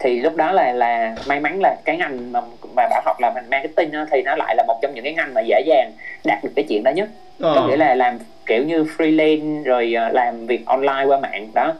thì 0.00 0.20
lúc 0.20 0.36
đó 0.36 0.52
là 0.52 0.72
là 0.72 1.14
may 1.26 1.40
mắn 1.40 1.60
là 1.60 1.76
cái 1.84 1.96
ngành 1.96 2.32
mà 2.32 2.40
mà 2.76 2.88
bảo 2.90 3.02
học 3.04 3.16
là 3.20 3.32
ngành 3.34 3.50
marketing 3.50 3.92
đó, 3.92 4.04
thì 4.10 4.22
nó 4.22 4.36
lại 4.36 4.54
là 4.56 4.64
một 4.66 4.78
trong 4.82 4.94
những 4.94 5.04
cái 5.04 5.14
ngành 5.14 5.34
mà 5.34 5.40
dễ 5.40 5.60
dàng 5.66 5.92
đạt 6.24 6.44
được 6.44 6.50
cái 6.56 6.64
chuyện 6.68 6.82
đó 6.82 6.90
nhất. 6.90 7.08
Ờ. 7.40 7.54
có 7.54 7.66
nghĩa 7.66 7.76
là 7.76 7.94
làm 7.94 8.18
kiểu 8.46 8.64
như 8.64 8.82
freelance 8.96 9.64
rồi 9.64 9.94
ờ, 9.94 10.08
làm 10.08 10.46
việc 10.46 10.66
online 10.66 11.04
qua 11.06 11.18
mạng 11.20 11.48
đó. 11.54 11.74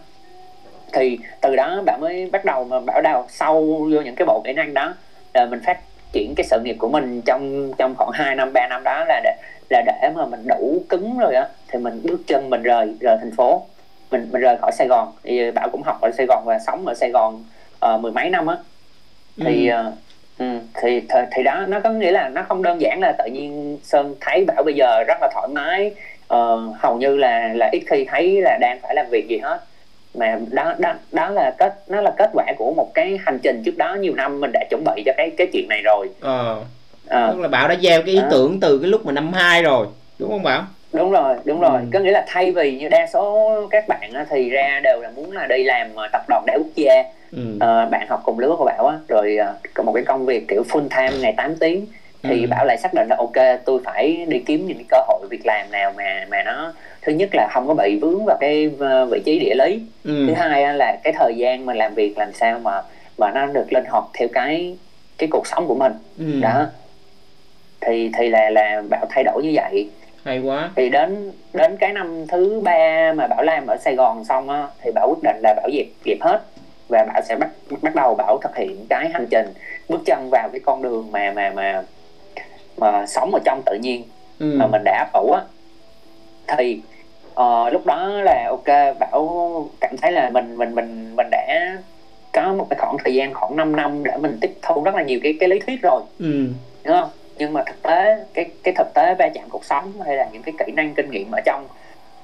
Thì 0.92 1.18
từ 1.40 1.56
đó 1.56 1.82
bạn 1.86 2.00
mới 2.00 2.28
bắt 2.32 2.44
đầu 2.44 2.64
mà 2.64 2.80
bảo 2.80 3.00
đào 3.00 3.26
sâu 3.28 3.88
vô 3.92 4.00
những 4.00 4.14
cái 4.14 4.26
bộ 4.26 4.42
kỹ 4.44 4.52
năng 4.52 4.74
đó. 4.74 4.94
Là 5.34 5.46
mình 5.46 5.60
phát 5.64 5.78
triển 6.12 6.34
cái 6.36 6.44
sự 6.44 6.60
nghiệp 6.64 6.76
của 6.78 6.88
mình 6.88 7.22
trong 7.26 7.72
trong 7.78 7.94
khoảng 7.94 8.10
2 8.12 8.34
năm 8.34 8.52
3 8.52 8.66
năm 8.68 8.82
đó 8.84 9.04
là 9.08 9.20
để 9.24 9.36
là 9.70 9.82
để 9.86 10.10
mà 10.14 10.26
mình 10.26 10.46
đủ 10.46 10.82
cứng 10.88 11.18
rồi 11.18 11.34
á. 11.34 11.46
Thì 11.68 11.78
mình 11.78 12.00
bước 12.04 12.20
chân 12.26 12.50
mình 12.50 12.62
rời 12.62 12.94
rời 13.00 13.16
thành 13.20 13.32
phố. 13.36 13.66
Mình 14.10 14.28
mình 14.32 14.42
rời 14.42 14.56
khỏi 14.60 14.72
Sài 14.72 14.88
Gòn. 14.88 15.12
Thì 15.24 15.50
bảo 15.50 15.68
cũng 15.68 15.82
học 15.82 16.00
ở 16.00 16.10
Sài 16.16 16.26
Gòn 16.26 16.42
và 16.44 16.58
sống 16.58 16.86
ở 16.86 16.94
Sài 16.94 17.10
Gòn 17.10 17.44
uh, 17.86 18.00
mười 18.00 18.12
mấy 18.12 18.30
năm 18.30 18.46
á 18.46 18.56
thì 19.36 19.68
ừ. 19.68 19.86
Uh, 19.86 19.94
thì, 20.82 21.00
thì 21.00 21.20
thì 21.32 21.42
đó 21.42 21.64
nó 21.68 21.80
có 21.80 21.90
nghĩa 21.90 22.10
là 22.10 22.28
nó 22.28 22.42
không 22.48 22.62
đơn 22.62 22.80
giản 22.80 23.00
là 23.00 23.12
tự 23.18 23.24
nhiên 23.24 23.78
sơn 23.82 24.14
thấy 24.20 24.44
bảo 24.44 24.62
bây 24.62 24.74
giờ 24.74 25.04
rất 25.08 25.18
là 25.20 25.30
thoải 25.34 25.48
mái 25.48 25.90
uh, 26.34 26.76
hầu 26.78 26.96
như 26.96 27.16
là 27.16 27.52
là 27.54 27.68
ít 27.72 27.82
khi 27.86 28.04
thấy 28.04 28.40
là 28.42 28.58
đang 28.60 28.78
phải 28.82 28.94
làm 28.94 29.06
việc 29.10 29.28
gì 29.28 29.38
hết 29.38 29.60
mà 30.14 30.38
đó 30.50 30.74
đó 30.78 30.94
đó 31.12 31.30
là 31.30 31.54
kết 31.58 31.74
nó 31.88 32.00
là 32.00 32.10
kết 32.18 32.30
quả 32.32 32.44
của 32.58 32.72
một 32.76 32.90
cái 32.94 33.18
hành 33.26 33.38
trình 33.42 33.62
trước 33.64 33.76
đó 33.76 33.94
nhiều 33.94 34.14
năm 34.14 34.40
mình 34.40 34.50
đã 34.52 34.64
chuẩn 34.70 34.84
bị 34.84 35.02
cho 35.06 35.12
cái 35.16 35.30
cái 35.36 35.46
chuyện 35.52 35.66
này 35.68 35.82
rồi 35.84 36.08
ờ 36.20 36.62
à. 37.08 37.30
tức 37.32 37.40
là 37.40 37.48
bảo 37.48 37.68
đã 37.68 37.76
gieo 37.82 38.02
cái 38.02 38.14
ý 38.14 38.20
à. 38.20 38.28
tưởng 38.30 38.60
từ 38.60 38.78
cái 38.78 38.90
lúc 38.90 39.06
mà 39.06 39.12
năm 39.12 39.32
hai 39.32 39.62
rồi 39.62 39.86
đúng 40.18 40.30
không 40.30 40.42
bảo 40.42 40.62
đúng 40.92 41.10
rồi 41.10 41.36
đúng 41.44 41.60
rồi 41.60 41.80
ừ. 41.80 41.86
có 41.92 41.98
nghĩa 41.98 42.10
là 42.10 42.24
thay 42.28 42.52
vì 42.52 42.78
như 42.78 42.88
đa 42.88 43.06
số 43.12 43.50
các 43.70 43.88
bạn 43.88 44.12
thì 44.30 44.50
ra 44.50 44.80
đều 44.84 45.00
là 45.00 45.10
muốn 45.16 45.32
là 45.32 45.46
đi 45.46 45.64
làm 45.64 45.88
tập 46.12 46.22
đoàn 46.28 46.44
đa 46.46 46.54
quốc 46.58 46.74
gia 46.74 47.04
ừ. 47.32 47.38
uh, 47.54 47.90
bạn 47.90 48.06
học 48.08 48.20
cùng 48.24 48.38
lứa 48.38 48.54
của 48.58 48.64
bảo 48.64 48.86
á 48.86 48.98
rồi 49.08 49.38
uh, 49.80 49.86
một 49.86 49.92
cái 49.92 50.04
công 50.04 50.26
việc 50.26 50.48
kiểu 50.48 50.62
full 50.68 50.88
time 50.88 51.22
ngày 51.22 51.34
8 51.36 51.56
tiếng 51.56 51.86
thì 52.22 52.42
ừ. 52.42 52.46
bảo 52.50 52.64
lại 52.64 52.78
xác 52.78 52.94
định 52.94 53.08
là 53.08 53.16
ok 53.16 53.60
tôi 53.64 53.80
phải 53.84 54.26
đi 54.28 54.38
kiếm 54.46 54.66
những 54.66 54.76
cái 54.76 54.86
cơ 54.88 54.98
hội 55.08 55.26
việc 55.30 55.46
làm 55.46 55.70
nào 55.70 55.92
mà 55.96 56.26
mà 56.30 56.42
nó 56.42 56.72
thứ 57.02 57.12
nhất 57.12 57.28
là 57.32 57.48
không 57.52 57.66
có 57.66 57.74
bị 57.74 57.98
vướng 57.98 58.24
vào 58.24 58.36
cái 58.40 58.70
ờ, 58.78 59.06
vị 59.06 59.22
trí 59.24 59.38
địa 59.38 59.54
lý 59.54 59.80
ừ. 60.04 60.24
thứ 60.26 60.34
hai 60.34 60.74
là 60.74 60.98
cái 61.04 61.12
thời 61.12 61.34
gian 61.36 61.66
mình 61.66 61.76
làm 61.76 61.94
việc 61.94 62.18
làm 62.18 62.32
sao 62.32 62.58
mà 62.58 62.82
mà 63.18 63.30
nó 63.30 63.46
được 63.46 63.72
linh 63.72 63.84
hoạt 63.84 64.04
theo 64.14 64.28
cái 64.32 64.76
cái 65.18 65.28
cuộc 65.32 65.46
sống 65.46 65.66
của 65.66 65.74
mình 65.74 65.92
ừ. 66.18 66.40
đó 66.40 66.66
thì 67.80 68.10
thì 68.18 68.28
là 68.28 68.50
là 68.50 68.82
bảo 68.90 69.06
thay 69.10 69.24
đổi 69.24 69.42
như 69.42 69.52
vậy 69.54 69.90
hay 70.24 70.40
quá 70.40 70.70
thì 70.76 70.90
đến 70.90 71.32
đến 71.52 71.76
cái 71.76 71.92
năm 71.92 72.26
thứ 72.26 72.60
ba 72.64 73.12
mà 73.16 73.26
bảo 73.26 73.42
làm 73.42 73.66
ở 73.66 73.76
sài 73.76 73.94
gòn 73.94 74.24
xong 74.24 74.50
á 74.50 74.66
thì 74.82 74.90
bảo 74.94 75.08
quyết 75.08 75.22
định 75.22 75.36
là 75.42 75.54
bảo 75.54 75.68
dẹp 75.72 75.86
dẹp 76.04 76.18
hết 76.20 76.40
và 76.88 77.04
bảo 77.04 77.22
sẽ 77.22 77.36
bắt 77.36 77.48
bắt 77.82 77.94
đầu 77.94 78.14
bảo 78.14 78.38
thực 78.42 78.56
hiện 78.56 78.86
cái 78.88 79.08
hành 79.12 79.26
trình 79.30 79.46
bước 79.88 80.00
chân 80.06 80.28
vào 80.30 80.48
cái 80.52 80.60
con 80.60 80.82
đường 80.82 81.12
mà 81.12 81.32
mà 81.36 81.50
mà 81.50 81.82
mà 82.76 83.06
sống 83.06 83.34
ở 83.34 83.40
trong 83.44 83.62
tự 83.66 83.74
nhiên 83.74 84.04
ừ. 84.38 84.56
mà 84.58 84.66
mình 84.66 84.82
đã 84.84 85.10
ủ 85.12 85.32
á 85.32 85.42
thì 86.46 86.80
uh, 87.40 87.72
lúc 87.72 87.86
đó 87.86 88.08
là 88.08 88.46
ok 88.48 88.98
bảo 88.98 89.68
cảm 89.80 89.96
thấy 90.02 90.12
là 90.12 90.30
mình 90.30 90.56
mình 90.56 90.74
mình 90.74 91.16
mình 91.16 91.26
đã 91.30 91.76
có 92.32 92.52
một 92.52 92.66
cái 92.70 92.78
khoảng 92.78 92.96
thời 93.04 93.14
gian 93.14 93.34
khoảng 93.34 93.56
5 93.56 93.76
năm 93.76 94.04
để 94.04 94.16
mình 94.16 94.38
tiếp 94.40 94.54
thu 94.62 94.82
rất 94.82 94.94
là 94.94 95.02
nhiều 95.02 95.20
cái 95.22 95.36
cái 95.40 95.48
lý 95.48 95.58
thuyết 95.58 95.82
rồi 95.82 96.02
ừ. 96.18 96.46
đúng 96.84 96.96
không 97.00 97.10
nhưng 97.38 97.52
mà 97.52 97.62
thực 97.66 97.82
tế 97.82 98.16
cái 98.34 98.46
cái 98.62 98.74
thực 98.74 98.94
tế 98.94 99.14
va 99.14 99.28
chạm 99.34 99.44
cuộc 99.48 99.64
sống 99.64 99.92
hay 100.06 100.16
là 100.16 100.28
những 100.32 100.42
cái 100.42 100.54
kỹ 100.58 100.72
năng 100.72 100.94
kinh 100.94 101.10
nghiệm 101.10 101.30
ở 101.30 101.40
trong 101.44 101.66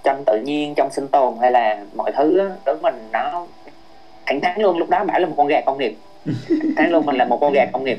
trong 0.04 0.22
tự 0.26 0.40
nhiên 0.40 0.74
trong 0.74 0.90
sinh 0.90 1.08
tồn 1.08 1.34
hay 1.40 1.50
là 1.50 1.84
mọi 1.94 2.12
thứ 2.12 2.38
đó, 2.38 2.44
đối 2.66 2.76
với 2.76 2.92
mình 2.92 3.08
nó 3.12 3.46
thẳng 4.26 4.40
thắn 4.40 4.60
luôn 4.60 4.78
lúc 4.78 4.90
đó 4.90 5.04
bảo 5.04 5.20
là 5.20 5.26
một 5.26 5.34
con 5.36 5.46
gà 5.46 5.60
công 5.60 5.78
nghiệp. 5.78 5.96
Thẳng 6.76 6.92
luôn 6.92 7.06
mình 7.06 7.16
là 7.16 7.24
một 7.24 7.38
con 7.40 7.52
gà 7.52 7.66
công 7.72 7.84
nghiệp. 7.84 7.98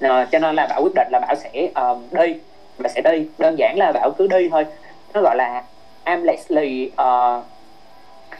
À, 0.00 0.28
cho 0.32 0.38
nên 0.38 0.54
là 0.54 0.66
bảo 0.66 0.82
quyết 0.82 0.92
định 0.94 1.08
là 1.10 1.20
bảo 1.20 1.34
sẽ 1.34 1.68
uh, 1.92 2.12
đi. 2.12 2.34
Và 2.78 2.88
sẽ 2.88 3.00
đi. 3.00 3.26
Đơn 3.38 3.58
giản 3.58 3.78
là 3.78 3.92
bảo 3.92 4.10
cứ 4.10 4.26
đi 4.26 4.48
thôi. 4.48 4.66
Nó 5.14 5.20
gọi 5.20 5.36
là 5.36 5.62
aimlessly 6.04 6.86
uh, 6.86 7.44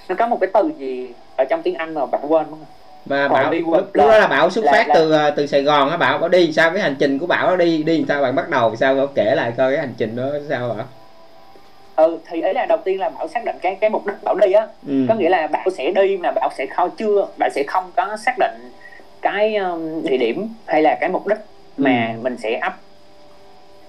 nó 0.09 0.15
có 0.19 0.27
một 0.27 0.41
cái 0.41 0.51
từ 0.55 0.73
gì 0.79 1.09
ở 1.37 1.45
trong 1.45 1.63
tiếng 1.63 1.75
anh 1.75 1.95
mà 1.95 2.07
bạn 2.07 2.21
quên 2.29 2.47
không 2.51 2.65
mà 3.07 3.29
bảo 3.29 3.51
đi 3.51 3.59
lúc, 3.59 3.93
đó 3.93 4.19
là 4.19 4.27
bảo 4.27 4.51
xuất 4.51 4.65
là, 4.65 4.73
phát 4.73 4.89
là, 4.89 4.95
từ 4.95 5.15
từ 5.37 5.47
sài 5.47 5.63
gòn 5.63 5.91
á 5.91 5.97
bảo. 5.97 6.19
Bảo 6.19 6.29
đi 6.29 6.53
sao? 6.53 6.71
Cái 6.71 6.81
hành 6.81 6.97
trình 6.99 7.19
của 7.19 7.27
bảo 7.27 7.57
đi. 7.57 7.83
Đi 7.83 8.05
sao 8.09 8.23
bạn 8.23 8.35
bắt 8.35 8.49
đầu? 8.49 8.77
Sao 8.77 8.95
bảo 8.95 9.07
kể 9.07 9.35
lại 9.35 9.53
coi 9.57 9.73
cái 9.73 9.81
hành 9.81 9.95
trình 9.97 10.17
đó 10.17 10.25
sao 10.49 10.69
bảo 10.69 10.87
ừ 11.97 12.19
thì 12.27 12.41
ấy 12.41 12.55
là 12.55 12.67
đầu 12.67 12.79
tiên 12.85 13.01
là 13.01 13.09
bảo 13.09 13.29
xác 13.29 13.45
định 13.45 13.57
cái 13.63 13.75
cái 13.81 13.91
mục 13.91 14.07
đích 14.07 14.17
bảo 14.23 14.35
đi 14.35 14.53
á. 14.53 14.67
Ừ. 14.87 14.95
có 15.09 15.15
nghĩa 15.15 15.29
là 15.29 15.47
bảo 15.47 15.71
sẽ 15.71 15.91
đi 15.91 16.17
mà 16.17 16.33
bảo 16.33 16.51
sẽ 16.59 16.67
không 16.67 16.91
chưa 16.97 17.27
bảo 17.39 17.51
sẽ 17.55 17.63
không 17.67 17.91
có 17.97 18.17
xác 18.17 18.35
định 18.39 18.71
cái 19.23 19.57
um, 19.57 20.03
địa 20.03 20.17
điểm 20.17 20.49
hay 20.67 20.83
là 20.83 20.99
cái 21.01 21.11
mục 21.11 21.27
đích 21.27 21.39
mà 21.77 22.15
ừ. 22.17 22.23
mình 22.23 22.37
sẽ 22.37 22.59
ấp 22.59 22.73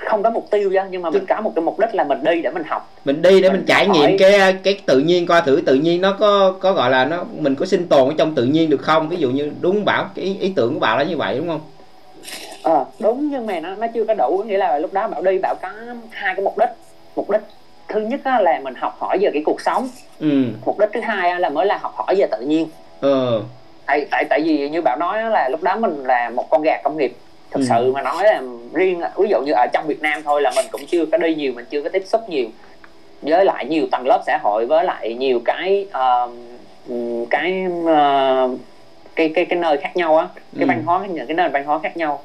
không 0.06 0.24
có 0.24 0.30
mục 0.30 0.52
tiêu 0.52 0.70
chứ 0.74 0.80
nhưng 0.90 1.02
mà 1.02 1.10
mình 1.10 1.26
có 1.26 1.42
một 1.42 1.52
cái 1.56 1.64
mục 1.64 1.80
đích 1.80 1.96
là 1.96 2.04
mình 2.04 2.24
đi 2.24 2.42
để 2.42 2.50
mình 2.52 2.64
học. 2.64 2.94
Mình 3.06 3.22
đi 3.22 3.42
để 3.42 3.50
mình, 3.50 3.58
mình 3.58 3.66
trải 3.68 3.88
nghiệm 3.88 4.18
cái 4.18 4.54
cái 4.64 4.82
tự 4.86 5.00
nhiên 5.00 5.26
coi 5.26 5.42
thử 5.42 5.62
tự 5.66 5.76
nhiên 5.76 6.02
nó 6.02 6.18
có 6.20 6.56
có 6.60 6.74
gọi 6.74 6.90
là 6.90 7.06
nó 7.06 7.26
mình 7.38 7.56
có 7.56 7.66
sinh 7.66 7.88
tồn 7.88 8.10
ở 8.10 8.16
trong 8.18 8.36
tự 8.36 8.44
nhiên 8.44 8.70
được 8.70 8.82
không? 8.82 9.10
Ví 9.10 9.18
dụ 9.18 9.30
như 9.30 9.52
đúng 9.62 9.86
bảo 9.86 10.10
cái 10.16 10.26
ý, 10.26 10.38
ý 10.40 10.54
tưởng 10.56 10.74
của 10.74 10.80
bảo 10.80 10.98
là 10.98 11.04
như 11.04 11.18
vậy 11.18 11.38
đúng 11.38 11.48
không? 11.48 11.62
Ờ 12.64 12.78
à, 12.78 12.86
đúng 13.00 13.30
nhưng 13.32 13.46
mà 13.46 13.60
nó 13.60 13.76
nó 13.76 13.88
chưa 13.94 14.06
có 14.06 14.14
đủ. 14.14 14.44
Nghĩa 14.48 14.58
là 14.58 14.80
lúc 14.80 14.94
đó 14.94 15.08
bảo 15.08 15.22
đi 15.22 15.38
bảo 15.38 15.56
có 15.62 15.70
hai 16.12 16.36
cái 16.36 16.44
mục 16.44 16.58
đích. 16.58 16.70
Mục 17.16 17.30
đích 17.30 17.42
thứ 17.94 18.00
nhất 18.00 18.20
là 18.26 18.60
mình 18.64 18.74
học 18.78 18.96
hỏi 19.00 19.18
về 19.22 19.30
cái 19.34 19.44
cuộc 19.46 19.62
sống 19.62 19.90
ừ. 20.20 20.46
mục 20.66 20.80
đích 20.80 20.90
thứ 20.94 21.00
hai 21.00 21.40
là 21.40 21.50
mới 21.50 21.66
là 21.66 21.78
học 21.78 21.94
hỏi 21.96 22.16
về 22.18 22.28
tự 22.32 22.42
nhiên 22.42 22.68
ừ. 23.02 23.42
tại 23.86 24.06
tại 24.12 24.26
tại 24.30 24.42
vì 24.42 24.70
như 24.70 24.82
bảo 24.82 24.98
nói 24.98 25.24
là 25.24 25.50
lúc 25.50 25.64
đó 25.64 25.76
mình 25.76 26.04
là 26.04 26.30
một 26.30 26.50
con 26.50 26.62
gà 26.62 26.82
công 26.84 26.98
nghiệp 26.98 27.16
thực 27.52 27.60
ừ. 27.60 27.66
sự 27.70 27.92
mà 27.92 28.02
nói 28.02 28.24
là 28.24 28.42
riêng 28.74 29.02
ví 29.16 29.30
dụ 29.30 29.42
như 29.42 29.52
ở 29.52 29.68
trong 29.74 29.88
Việt 29.88 30.02
Nam 30.02 30.22
thôi 30.24 30.42
là 30.42 30.52
mình 30.56 30.66
cũng 30.72 30.82
chưa 30.88 31.06
có 31.06 31.18
đi 31.18 31.36
nhiều 31.36 31.54
mình 31.56 31.66
chưa 31.70 31.82
có 31.82 31.90
tiếp 31.90 32.04
xúc 32.06 32.22
nhiều 32.30 32.46
với 33.22 33.46
lại 33.46 33.66
nhiều 33.66 33.88
tầng 33.92 34.08
lớp 34.08 34.22
xã 34.26 34.38
hội 34.44 34.66
với 34.66 34.84
lại 34.84 35.14
nhiều 35.14 35.42
cái 35.46 35.88
uh, 35.88 36.32
cái 37.30 37.66
uh, 37.82 38.60
cái 39.16 39.30
cái 39.36 39.46
cái 39.46 39.60
nơi 39.60 39.78
khác 39.78 39.96
nhau 39.96 40.18
á 40.18 40.28
cái 40.36 40.64
ừ. 40.64 40.68
văn 40.68 40.84
hóa 40.86 41.06
những 41.08 41.28
cái 41.28 41.36
nền 41.36 41.52
văn 41.52 41.66
hóa 41.66 41.80
khác 41.80 41.98
nhau 41.98 42.22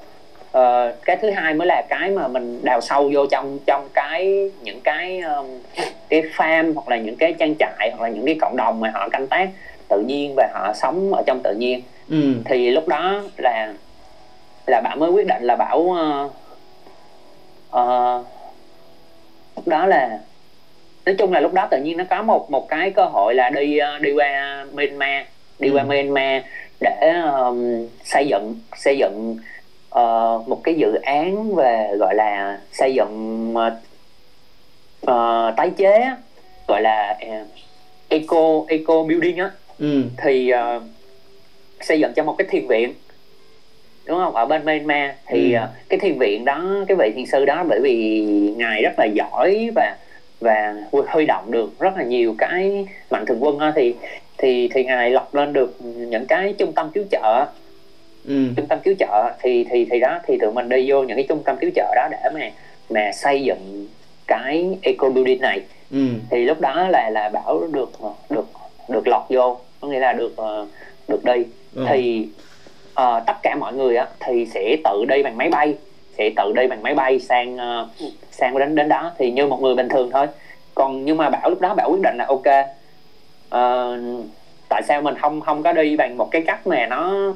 uh, 0.58 1.04
cái 1.04 1.16
thứ 1.16 1.30
hai 1.30 1.54
mới 1.54 1.66
là 1.66 1.82
cái 1.88 2.10
mà 2.10 2.28
mình 2.28 2.60
đào 2.62 2.80
sâu 2.80 3.10
vô 3.14 3.26
trong 3.26 3.58
trong 3.66 3.88
cái 3.94 4.50
những 4.62 4.80
cái 4.80 5.20
um, 5.20 5.46
cái 6.08 6.22
farm 6.36 6.74
hoặc 6.74 6.88
là 6.88 6.96
những 6.96 7.16
cái 7.16 7.34
trang 7.38 7.54
trại 7.58 7.90
hoặc 7.90 8.00
là 8.02 8.08
những 8.08 8.26
cái 8.26 8.36
cộng 8.40 8.56
đồng 8.56 8.80
mà 8.80 8.90
họ 8.94 9.08
canh 9.08 9.26
tác 9.26 9.48
tự 9.88 10.00
nhiên 10.00 10.34
và 10.36 10.48
họ 10.54 10.72
sống 10.74 11.14
ở 11.14 11.22
trong 11.26 11.40
tự 11.44 11.54
nhiên 11.54 11.82
ừ. 12.10 12.34
thì 12.44 12.70
lúc 12.70 12.88
đó 12.88 13.22
là 13.38 13.72
là 14.66 14.80
bạn 14.80 14.98
mới 14.98 15.10
quyết 15.10 15.26
định 15.26 15.42
là 15.42 15.56
bảo 15.56 15.78
uh, 15.78 16.32
uh, 17.76 18.26
lúc 19.56 19.68
đó 19.68 19.86
là 19.86 20.18
nói 21.06 21.14
chung 21.18 21.32
là 21.32 21.40
lúc 21.40 21.52
đó 21.52 21.68
tự 21.70 21.78
nhiên 21.82 21.96
nó 21.96 22.04
có 22.10 22.22
một 22.22 22.50
một 22.50 22.68
cái 22.68 22.90
cơ 22.90 23.04
hội 23.04 23.34
là 23.34 23.50
đi 23.50 23.78
uh, 23.96 24.02
đi 24.02 24.12
qua 24.12 24.64
Myanmar 24.72 25.26
đi 25.58 25.68
ừ. 25.68 25.74
qua 25.76 25.82
Myanmar 25.84 26.42
để 26.80 27.12
um, 27.24 27.86
xây 28.04 28.26
dựng 28.26 28.54
xây 28.76 28.98
dựng 28.98 29.36
uh, 29.94 30.48
một 30.48 30.60
cái 30.62 30.74
dự 30.74 30.94
án 30.94 31.54
về 31.54 31.96
gọi 31.98 32.14
là 32.14 32.60
xây 32.72 32.94
dựng 32.94 33.54
uh, 33.56 33.72
uh, 35.10 35.56
tái 35.56 35.70
chế 35.76 36.10
gọi 36.68 36.82
là 36.82 37.18
uh, 37.26 37.48
eco 38.08 38.64
eco 38.68 39.02
building 39.02 39.36
á 39.36 39.50
ừ. 39.78 40.02
thì 40.16 40.52
uh, 40.54 40.82
xây 41.80 42.00
dựng 42.00 42.12
cho 42.16 42.24
một 42.24 42.34
cái 42.38 42.46
thiền 42.50 42.66
viện 42.66 42.94
đúng 44.06 44.18
không 44.18 44.34
ở 44.34 44.46
bên 44.46 44.64
Myanmar 44.64 45.10
thì 45.26 45.52
ừ. 45.52 45.60
cái 45.88 45.98
thiền 45.98 46.18
viện 46.18 46.44
đó 46.44 46.64
cái 46.88 46.96
vị 46.96 47.12
thiền 47.16 47.26
sư 47.26 47.44
đó 47.44 47.64
bởi 47.68 47.80
vì 47.82 48.20
ngài 48.56 48.82
rất 48.82 48.98
là 48.98 49.04
giỏi 49.04 49.70
và 49.74 49.96
và 50.40 50.74
huy 50.90 51.26
động 51.26 51.50
được 51.50 51.78
rất 51.78 51.96
là 51.96 52.02
nhiều 52.02 52.34
cái 52.38 52.86
mạnh 53.10 53.26
thường 53.26 53.44
quân 53.44 53.58
thì 53.74 53.94
thì 54.38 54.68
thì 54.74 54.84
ngài 54.84 55.10
lập 55.10 55.34
lên 55.34 55.52
được 55.52 55.76
những 55.82 56.26
cái 56.26 56.54
trung 56.58 56.72
tâm 56.72 56.90
cứu 56.94 57.04
trợ 57.10 57.46
ừ. 58.28 58.34
trung 58.56 58.66
tâm 58.66 58.78
cứu 58.84 58.94
trợ 58.98 59.32
thì 59.40 59.64
thì 59.70 59.86
thì 59.90 60.00
đó 60.00 60.20
thì 60.26 60.38
tụi 60.38 60.52
mình 60.52 60.68
đi 60.68 60.90
vô 60.90 61.02
những 61.02 61.16
cái 61.16 61.26
trung 61.28 61.42
tâm 61.44 61.56
cứu 61.60 61.70
trợ 61.74 61.94
đó 61.96 62.08
để 62.10 62.30
mà 62.34 62.50
mà 62.90 63.12
xây 63.12 63.42
dựng 63.42 63.86
cái 64.26 64.78
eco 64.82 65.08
building 65.08 65.40
này 65.40 65.60
ừ. 65.90 66.06
thì 66.30 66.44
lúc 66.44 66.60
đó 66.60 66.88
là 66.88 67.10
là 67.10 67.28
bảo 67.28 67.60
được 67.72 67.90
được 68.30 68.46
được 68.88 69.08
lọt 69.08 69.22
vô 69.28 69.56
có 69.80 69.88
nghĩa 69.88 70.00
là 70.00 70.12
được 70.12 70.36
uh, 70.42 70.68
được 71.08 71.24
đi 71.24 71.44
ừ. 71.74 71.84
thì 71.88 72.28
uh, 73.00 73.22
tất 73.26 73.34
cả 73.42 73.56
mọi 73.60 73.74
người 73.74 73.96
á 73.96 74.06
thì 74.20 74.46
sẽ 74.46 74.76
tự 74.84 75.04
đi 75.08 75.22
bằng 75.22 75.36
máy 75.36 75.48
bay 75.50 75.74
sẽ 76.18 76.30
tự 76.36 76.52
đi 76.56 76.66
bằng 76.66 76.82
máy 76.82 76.94
bay 76.94 77.18
sang 77.18 77.54
uh, 77.54 77.88
sang 78.30 78.58
đến 78.58 78.74
đến 78.74 78.88
đó 78.88 79.12
thì 79.18 79.30
như 79.30 79.46
một 79.46 79.62
người 79.62 79.74
bình 79.74 79.88
thường 79.88 80.10
thôi 80.12 80.26
còn 80.74 81.04
nhưng 81.04 81.16
mà 81.16 81.30
bảo 81.30 81.50
lúc 81.50 81.60
đó 81.60 81.74
bảo 81.74 81.90
quyết 81.90 82.02
định 82.02 82.16
là 82.16 82.26
ok 82.28 82.46
uh, 83.54 84.24
tại 84.68 84.82
sao 84.82 85.02
mình 85.02 85.14
không 85.18 85.40
không 85.40 85.62
có 85.62 85.72
đi 85.72 85.96
bằng 85.96 86.16
một 86.16 86.30
cái 86.30 86.42
cách 86.42 86.66
mà 86.66 86.86
nó 86.86 87.32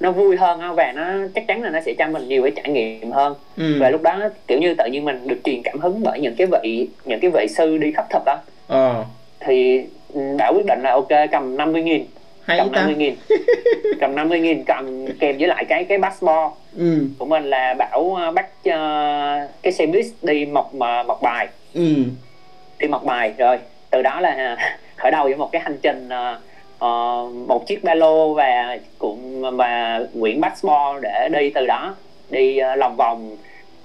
nó 0.00 0.12
vui 0.12 0.36
hơn 0.36 0.74
và 0.76 0.92
nó 0.92 1.04
chắc 1.34 1.46
chắn 1.46 1.62
là 1.62 1.70
nó 1.70 1.80
sẽ 1.80 1.94
cho 1.98 2.06
mình 2.06 2.28
nhiều 2.28 2.42
cái 2.42 2.52
trải 2.56 2.68
nghiệm 2.68 3.10
hơn 3.10 3.34
ừ. 3.56 3.76
và 3.80 3.90
lúc 3.90 4.02
đó 4.02 4.28
kiểu 4.46 4.58
như 4.58 4.74
tự 4.74 4.84
nhiên 4.86 5.04
mình 5.04 5.28
được 5.28 5.38
truyền 5.44 5.62
cảm 5.64 5.80
hứng 5.80 6.02
bởi 6.02 6.20
những 6.20 6.34
cái 6.36 6.46
vị 6.46 6.88
những 7.04 7.20
cái 7.20 7.30
vị 7.34 7.46
sư 7.48 7.78
đi 7.78 7.92
khắp 7.92 8.06
thực 8.10 8.22
đó 8.26 8.38
ờ. 8.68 9.04
thì 9.40 9.82
đã 10.38 10.48
quyết 10.48 10.66
định 10.66 10.80
là 10.82 10.90
ok 10.90 11.30
cầm 11.32 11.56
50 11.56 11.82
nghìn 11.82 12.06
Hay 12.42 12.58
cầm 12.58 12.72
ta. 12.72 12.80
50 12.80 12.94
nghìn 12.96 13.14
cầm 14.00 14.14
50 14.14 14.40
nghìn 14.40 14.64
cầm 14.64 15.06
kèm 15.20 15.38
với 15.38 15.48
lại 15.48 15.64
cái 15.68 15.84
cái 15.84 15.98
passport 15.98 16.52
ừ. 16.76 17.06
của 17.18 17.24
mình 17.24 17.44
là 17.44 17.74
bảo 17.74 18.00
uh, 18.00 18.34
bắt 18.34 18.46
uh, 18.68 19.50
cái 19.62 19.72
xe 19.72 19.86
buýt 19.86 20.06
đi 20.22 20.44
một 20.44 20.70
uh, 20.76 21.06
một 21.06 21.22
bài 21.22 21.48
ừ. 21.74 21.94
đi 22.78 22.88
một 22.88 23.04
bài 23.04 23.32
rồi 23.38 23.58
từ 23.90 24.02
đó 24.02 24.20
là 24.20 24.56
khởi 24.96 25.10
đầu 25.10 25.24
với 25.24 25.36
một 25.36 25.52
cái 25.52 25.62
hành 25.62 25.78
trình 25.82 26.08
uh, 26.08 26.42
uh, 26.86 27.34
một 27.48 27.66
chiếc 27.66 27.84
ba 27.84 27.94
lô 27.94 28.34
và 28.34 28.78
cũng 28.98 29.42
và 29.56 30.00
quyển 30.20 30.42
passport 30.42 31.02
để 31.02 31.28
đi 31.32 31.50
từ 31.50 31.66
đó 31.66 31.94
đi 32.30 32.60
uh, 32.72 32.78
lòng 32.78 32.96
vòng 32.96 33.36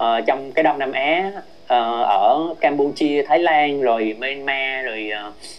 uh, 0.02 0.26
trong 0.26 0.52
cái 0.52 0.62
đông 0.62 0.78
nam 0.78 0.92
á 0.92 1.32
uh, 1.62 2.06
ở 2.06 2.54
campuchia 2.60 3.22
thái 3.22 3.38
lan 3.38 3.80
rồi 3.80 4.16
myanmar 4.18 4.86
rồi 4.86 5.10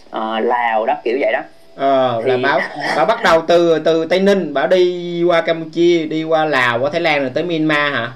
uh, 0.09 0.45
lào 0.45 0.85
đó 0.85 0.93
kiểu 1.03 1.17
vậy 1.21 1.31
đó. 1.33 1.39
Ờ 1.75 2.21
thì... 2.25 2.31
là 2.31 2.37
bảo 2.37 2.59
bảo 2.95 3.05
bắt 3.05 3.23
đầu 3.23 3.41
từ 3.47 3.79
từ 3.79 4.05
tây 4.05 4.19
ninh 4.19 4.53
bảo 4.53 4.67
đi 4.67 5.23
qua 5.23 5.41
campuchia 5.41 6.05
đi 6.05 6.23
qua 6.23 6.45
lào 6.45 6.79
qua 6.79 6.89
thái 6.89 7.01
lan 7.01 7.21
rồi 7.21 7.31
tới 7.33 7.43
myanmar 7.43 7.93
hả? 7.93 8.11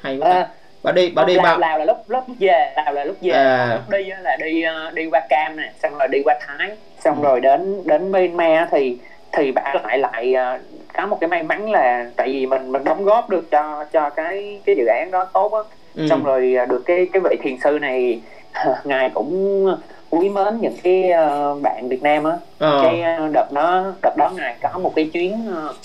Hay 0.00 0.16
quá 0.16 0.30
à, 0.30 0.48
bà 0.82 0.92
đi 0.92 1.10
bà 1.10 1.24
đi 1.24 1.34
lào, 1.34 1.44
bao 1.44 1.58
lào 1.58 1.78
là 1.78 1.84
lúc 1.84 1.96
lúc 2.08 2.24
về 2.38 2.72
lào 2.76 2.92
là 2.92 3.04
lúc 3.04 3.16
về. 3.20 3.32
À. 3.32 3.74
lúc 3.74 3.90
đi 3.90 4.04
là 4.22 4.36
đi 4.36 4.64
đi 4.94 5.06
qua 5.06 5.20
cam 5.28 5.56
nè 5.56 5.72
xong 5.82 5.98
rồi 5.98 6.08
đi 6.08 6.22
qua 6.24 6.34
thái 6.46 6.70
xong 7.00 7.22
ừ. 7.22 7.28
rồi 7.28 7.40
đến 7.40 7.82
đến 7.84 8.12
Myanmar 8.12 8.68
thì 8.70 8.98
thì 9.32 9.52
bạn 9.52 9.76
lại 9.84 9.98
lại 9.98 10.34
à, 10.34 10.60
có 10.94 11.06
một 11.06 11.18
cái 11.20 11.28
may 11.28 11.42
mắn 11.42 11.70
là 11.70 12.10
tại 12.16 12.28
vì 12.28 12.46
mình 12.46 12.72
mình 12.72 12.84
đóng 12.84 13.04
góp 13.04 13.30
được 13.30 13.50
cho 13.50 13.84
cho 13.92 14.10
cái 14.10 14.60
cái 14.66 14.76
dự 14.76 14.86
án 14.86 15.10
đó 15.10 15.24
tốt 15.32 15.52
á 15.52 15.60
ừ. 15.94 16.06
xong 16.08 16.24
rồi 16.24 16.54
à, 16.58 16.66
được 16.66 16.82
cái 16.86 17.08
cái 17.12 17.22
vị 17.24 17.36
thiền 17.42 17.56
sư 17.64 17.78
này 17.80 18.20
ngài 18.84 19.10
cũng 19.10 19.66
quý 20.10 20.28
mến 20.28 20.60
những 20.60 20.76
cái 20.82 21.10
uh, 21.10 21.62
bạn 21.62 21.88
Việt 21.88 22.02
Nam 22.02 22.24
á 22.24 22.36
ờ. 22.58 22.80
cái 22.82 23.02
uh, 23.24 23.32
đợt 23.32 23.52
đó 23.52 23.92
đợt 24.02 24.14
đó 24.16 24.30
ngài 24.36 24.56
có 24.62 24.78
một 24.78 24.92
cái 24.96 25.10
chuyến 25.12 25.34
uh, 25.48 25.76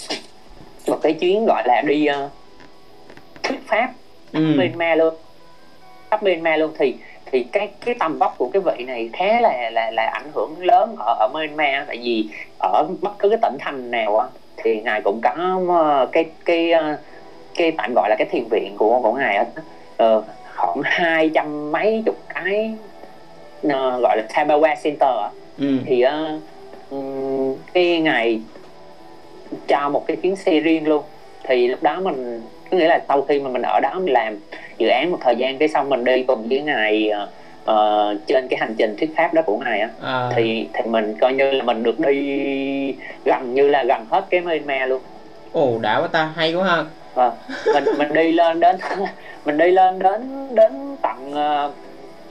một 0.88 0.99
cái 1.01 1.13
chuyến 1.13 1.45
gọi 1.45 1.63
là 1.65 1.82
đi 1.82 2.08
uh, 2.25 2.32
thuyết 3.43 3.67
pháp 3.67 3.89
ừ. 4.34 4.39
Myanmar 4.39 4.99
luôn 4.99 5.13
khắp 6.12 6.23
Myanmar 6.23 6.60
luôn 6.60 6.71
thì 6.78 6.95
thì 7.36 7.45
cái 7.52 7.69
cái 7.86 7.95
tầm 8.00 8.17
vóc 8.19 8.36
của 8.38 8.50
cái 8.54 8.62
vị 8.62 8.84
này 8.84 9.10
khá 9.13 9.41
là 9.41 9.69
là 9.69 9.91
là 9.91 10.06
ảnh 10.06 10.28
hưởng 10.34 10.56
lớn 10.60 10.95
ở 11.00 11.15
ở 11.19 11.28
Myanmar 11.34 11.88
tại 11.88 11.98
vì 12.04 12.30
ở 12.60 12.88
bất 13.02 13.19
cứ 13.19 13.30
cái 13.30 13.38
tỉnh 13.41 13.58
thành 13.60 13.91
nào 13.91 14.17
á 14.17 14.28
thì 14.58 14.82
ngài 14.82 15.02
cũng 15.02 15.21
có 15.24 15.60
ờ, 15.69 16.08
cái 16.12 16.26
cái 16.45 16.71
ờ, 16.71 16.98
cái 17.56 17.71
tạm 17.71 17.93
gọi 17.93 18.10
là 18.10 18.15
cái 18.15 18.28
thiền 18.32 18.43
viện 18.52 18.76
của 18.78 19.00
của 19.04 19.13
ngài 19.13 19.39
uh, 20.04 20.24
khoảng 20.56 20.82
hai 20.84 21.30
trăm 21.34 21.71
mấy 21.71 22.04
chục 22.06 22.15
cái 22.34 22.74
uh, 23.67 23.71
gọi 23.74 24.17
là 24.17 24.24
Tabawa 24.30 24.76
Center 24.84 25.15
ừ. 25.58 25.78
thì 25.86 26.04
uh, 26.91 27.58
cái 27.74 28.00
ngài 28.00 28.41
cho 29.67 29.89
một 29.89 30.08
cái 30.08 30.17
chuyến 30.17 30.36
xe 30.36 30.60
riêng 30.60 30.88
luôn 30.88 31.04
thì 31.43 31.67
lúc 31.67 31.84
đó 31.84 32.00
mình 32.00 32.41
có 32.71 32.78
nghĩa 32.78 32.88
là 32.88 33.02
sau 33.08 33.21
khi 33.21 33.39
mà 33.39 33.50
mình 33.50 33.62
ở 33.62 33.80
đó 33.80 33.93
mình 33.95 34.13
làm 34.13 34.38
dự 34.77 34.88
án 34.88 35.11
một 35.11 35.17
thời 35.21 35.35
gian 35.35 35.57
cái 35.57 35.67
xong 35.67 35.89
mình 35.89 36.03
đi 36.03 36.23
cùng 36.23 36.47
với 36.49 36.61
ngài 36.61 37.11
uh, 37.71 38.17
trên 38.27 38.47
cái 38.47 38.59
hành 38.59 38.75
trình 38.77 38.95
thuyết 38.97 39.15
pháp 39.17 39.33
đó 39.33 39.41
của 39.45 39.57
ngài 39.57 39.79
á. 39.79 39.89
À. 40.01 40.29
thì 40.35 40.67
thì 40.73 40.81
mình 40.85 41.15
coi 41.21 41.33
như 41.33 41.51
là 41.51 41.63
mình 41.63 41.83
được 41.83 41.99
đi 41.99 42.95
gần 43.25 43.53
như 43.53 43.67
là 43.67 43.83
gần 43.83 44.05
hết 44.09 44.25
cái 44.29 44.41
Myanmar 44.41 44.89
luôn. 44.89 45.01
Ồ 45.51 45.77
đã 45.81 45.99
quá 46.01 46.07
ta 46.07 46.29
hay 46.35 46.53
quá 46.53 46.67
ha. 46.67 46.83
À, 47.15 47.31
mình 47.73 47.83
mình 47.97 48.13
đi 48.13 48.31
lên 48.31 48.59
đến 48.59 48.75
mình 49.45 49.57
đi 49.57 49.71
lên 49.71 49.99
đến 49.99 50.47
đến 50.55 50.97
tận 51.01 51.33
uh, 51.33 51.71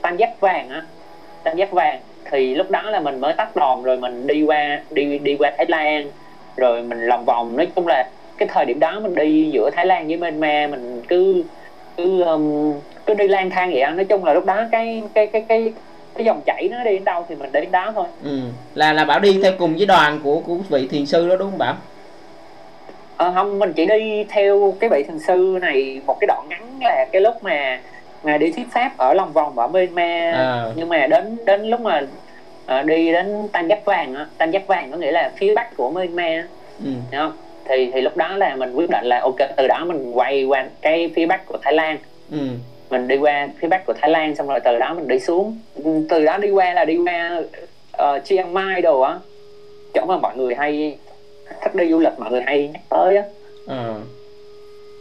tam 0.01 0.17
giác 0.17 0.39
vàng 0.39 0.69
á. 0.69 0.81
Tam 1.43 1.57
giác 1.57 1.71
vàng. 1.71 1.99
Thì 2.31 2.55
lúc 2.55 2.71
đó 2.71 2.81
là 2.81 2.99
mình 2.99 3.21
mới 3.21 3.33
tắt 3.33 3.55
đòn 3.55 3.83
rồi 3.83 3.97
mình 3.97 4.27
đi 4.27 4.43
qua 4.43 4.81
đi 4.91 5.17
đi 5.17 5.35
qua 5.39 5.51
Thái 5.57 5.65
Lan 5.69 6.11
rồi 6.57 6.81
mình 6.81 7.05
lòng 7.05 7.25
vòng. 7.25 7.57
Nói 7.57 7.67
chung 7.75 7.87
là 7.87 8.09
cái 8.37 8.47
thời 8.51 8.65
điểm 8.65 8.79
đó 8.79 8.99
mình 8.99 9.15
đi 9.15 9.49
giữa 9.51 9.69
Thái 9.73 9.85
Lan 9.85 10.07
với 10.07 10.17
Myanmar 10.17 10.69
mình 10.69 11.01
cứ 11.07 11.43
cứ 11.97 12.21
um, 12.21 12.73
cứ 13.05 13.13
đi 13.13 13.27
lang 13.27 13.49
thang 13.49 13.71
vậy 13.73 13.83
nói 13.95 14.05
chung 14.05 14.25
là 14.25 14.33
lúc 14.33 14.45
đó 14.45 14.63
cái 14.71 15.03
cái 15.13 15.27
cái 15.27 15.45
cái 15.47 15.73
cái 16.15 16.25
dòng 16.25 16.41
chảy 16.45 16.69
nó 16.71 16.83
đi 16.83 16.91
đến 16.91 17.03
đâu 17.03 17.25
thì 17.29 17.35
mình 17.35 17.51
đi 17.51 17.59
đến 17.59 17.71
đó 17.71 17.91
thôi. 17.95 18.05
Ừ. 18.23 18.39
là 18.75 18.93
là 18.93 19.05
bảo 19.05 19.19
đi 19.19 19.39
theo 19.43 19.51
cùng 19.57 19.75
với 19.75 19.85
đoàn 19.85 20.19
của 20.23 20.39
của 20.39 20.55
vị 20.69 20.87
thiền 20.91 21.05
sư 21.05 21.29
đó 21.29 21.35
đúng 21.35 21.49
không 21.49 21.57
bảo? 21.57 21.75
Ờ, 23.17 23.31
không 23.35 23.59
mình 23.59 23.73
chỉ 23.73 23.85
đi 23.85 24.23
theo 24.29 24.75
cái 24.79 24.89
vị 24.89 25.03
thiền 25.07 25.19
sư 25.19 25.57
này 25.61 26.01
một 26.05 26.17
cái 26.19 26.27
đoạn 26.27 26.45
ngắn 26.49 26.79
là 26.81 27.05
cái 27.11 27.21
lúc 27.21 27.43
mà 27.43 27.79
mà 28.23 28.37
đi 28.37 28.51
thuyết 28.51 28.67
pháp 28.71 28.97
ở 28.97 29.13
lòng 29.13 29.33
vòng 29.33 29.59
ở 29.59 29.67
Myanmar 29.67 30.35
à. 30.35 30.65
nhưng 30.75 30.89
mà 30.89 31.07
đến 31.07 31.37
đến 31.45 31.69
lúc 31.69 31.81
mà 31.81 32.01
uh, 32.79 32.85
đi 32.85 33.11
đến 33.11 33.47
tam 33.51 33.67
giác 33.67 33.85
vàng 33.85 34.15
á. 34.15 34.25
Tam 34.37 34.51
giác 34.51 34.67
vàng 34.67 34.91
có 34.91 34.97
nghĩa 34.97 35.11
là 35.11 35.31
phía 35.37 35.55
bắc 35.55 35.77
của 35.77 35.91
Myanmar 35.91 36.45
ừ. 36.85 36.91
không 37.11 37.31
thì 37.69 37.91
thì 37.93 38.01
lúc 38.01 38.17
đó 38.17 38.37
là 38.37 38.55
mình 38.55 38.73
quyết 38.73 38.89
định 38.89 39.05
là 39.05 39.19
ok 39.19 39.35
từ 39.57 39.67
đó 39.67 39.85
mình 39.85 40.11
quay 40.11 40.43
qua 40.43 40.65
cái 40.81 41.11
phía 41.15 41.25
bắc 41.25 41.45
của 41.45 41.57
Thái 41.61 41.73
Lan. 41.73 41.97
Ừ. 42.31 42.37
mình 42.89 43.07
đi 43.07 43.17
qua 43.17 43.47
phía 43.59 43.67
bắc 43.67 43.85
của 43.85 43.93
Thái 43.93 44.09
Lan 44.09 44.35
xong 44.35 44.47
rồi 44.47 44.59
từ 44.59 44.79
đó 44.79 44.93
mình 44.93 45.07
đi 45.07 45.19
xuống. 45.19 45.59
Từ 46.09 46.25
đó 46.25 46.37
đi 46.37 46.49
qua 46.49 46.73
là 46.73 46.85
đi 46.85 46.97
qua 46.97 47.41
uh, 48.03 48.25
Chiang 48.25 48.53
Mai 48.53 48.81
đồ 48.81 49.01
á. 49.01 49.19
Chỗ 49.93 50.05
mà 50.05 50.17
mọi 50.17 50.37
người 50.37 50.55
hay 50.55 50.97
thích 51.63 51.75
đi 51.75 51.91
du 51.91 51.99
lịch 51.99 52.19
mọi 52.19 52.31
người 52.31 52.41
hay 52.45 52.67
nhắc 52.73 52.81
tới 52.89 53.17
á. 53.17 53.23
Ừ. 53.67 53.93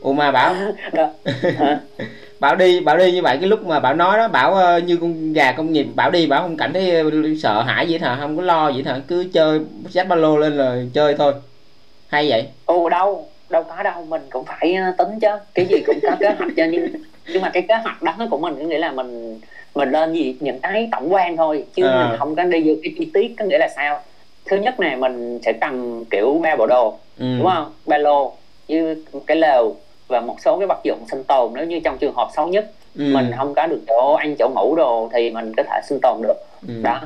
ủa 0.03 0.13
mà 0.13 0.33
bảo 0.33 0.55
bảo 2.41 2.57
đi 2.57 2.81
bảo 2.81 2.97
đi 2.97 3.13
như 3.13 3.23
vậy 3.23 3.37
cái 3.41 3.49
lúc 3.49 3.67
mà 3.67 3.81
bảo 3.81 3.95
nói 3.95 4.19
đó 4.19 4.29
bảo 4.29 4.77
uh, 4.77 4.85
như 4.85 4.97
con 4.97 5.33
gà 5.33 5.53
công 5.53 5.73
nghiệp 5.73 5.87
bảo 5.95 6.11
đi 6.11 6.27
bảo 6.27 6.43
không 6.43 6.57
cảm 6.57 6.73
thấy 6.73 7.05
sợ 7.43 7.63
hãi 7.63 7.89
gì 7.89 7.99
hả? 7.99 8.17
Không 8.21 8.37
có 8.37 8.43
lo 8.43 8.69
gì 8.69 8.83
hả? 8.83 9.01
Cứ 9.09 9.27
chơi 9.33 9.61
dắt 9.89 10.09
ba 10.09 10.17
lô 10.17 10.37
lên 10.37 10.57
rồi 10.57 10.91
chơi 10.95 11.15
thôi 11.15 11.33
hay 12.15 12.31
vậy? 12.31 12.47
Ồ 12.65 12.89
đâu? 12.89 13.27
Đâu 13.51 13.63
có 13.63 13.83
đâu 13.83 14.05
mình 14.09 14.23
cũng 14.31 14.45
phải 14.45 14.75
ờ, 14.75 14.93
tính 14.99 15.21
chứ. 15.21 15.29
Cái 15.55 15.67
gì 15.67 15.77
cũng 15.87 15.99
có 16.03 16.17
kế 16.21 16.29
hoạch 16.39 16.51
cho 16.57 16.65
nhưng 16.71 16.89
nhưng 17.27 17.43
mà 17.43 17.51
cái 17.51 17.63
kế 17.69 17.75
hoạch 17.75 18.03
đó 18.03 18.15
của 18.31 18.39
mình 18.39 18.55
có 18.59 18.65
nghĩa 18.65 18.79
là 18.79 18.93
mình 18.93 19.41
mình 19.75 19.91
lên 19.91 20.13
gì 20.13 20.37
những 20.41 20.61
cái 20.61 20.89
tổng 20.93 21.13
quan 21.13 21.37
thôi. 21.37 21.65
Chứ 21.75 21.85
à. 21.87 22.09
mình 22.09 22.19
không 22.19 22.37
có 22.37 22.45
đi 22.45 22.63
vô 22.69 22.75
cái 22.83 22.93
chi 22.99 23.11
tiết 23.15 23.35
có 23.39 23.45
nghĩa 23.45 23.59
là 23.59 23.69
sao? 23.77 24.01
Thứ 24.47 24.57
nhất 24.57 24.81
này 24.81 24.97
mình 24.97 25.39
sẽ 25.43 25.53
cần 25.61 26.05
kiểu 26.11 26.41
ba 26.43 26.57
bộ 26.57 26.67
đồ 26.67 26.99
ừ. 27.19 27.27
đúng 27.39 27.51
không? 27.55 27.73
Ba 27.87 27.99
lô 27.99 28.33
như 28.69 29.05
cái 29.27 29.37
lều 29.37 29.75
và 30.09 30.21
một 30.21 30.37
số 30.41 30.59
cái 30.59 30.67
vật 30.67 30.81
dụng 30.85 31.05
sinh 31.11 31.25
tồn. 31.25 31.53
Nếu 31.55 31.67
như 31.67 31.81
trong 31.85 31.99
trường 31.99 32.15
hợp 32.17 32.29
xấu 32.37 32.49
nhất 32.49 32.71
ừ. 32.99 33.05
mình 33.13 33.31
không 33.37 33.55
có 33.55 33.67
được 33.67 33.81
chỗ 33.89 34.15
ăn 34.15 34.37
chỗ 34.39 34.49
ngủ 34.55 34.75
đồ 34.77 35.09
thì 35.13 35.31
mình 35.31 35.53
có 35.57 35.63
thể 35.63 35.81
sinh 35.89 35.99
tồn 36.03 36.23
được. 36.23 36.37
Ừ. 36.69 36.75
đó. 36.83 37.01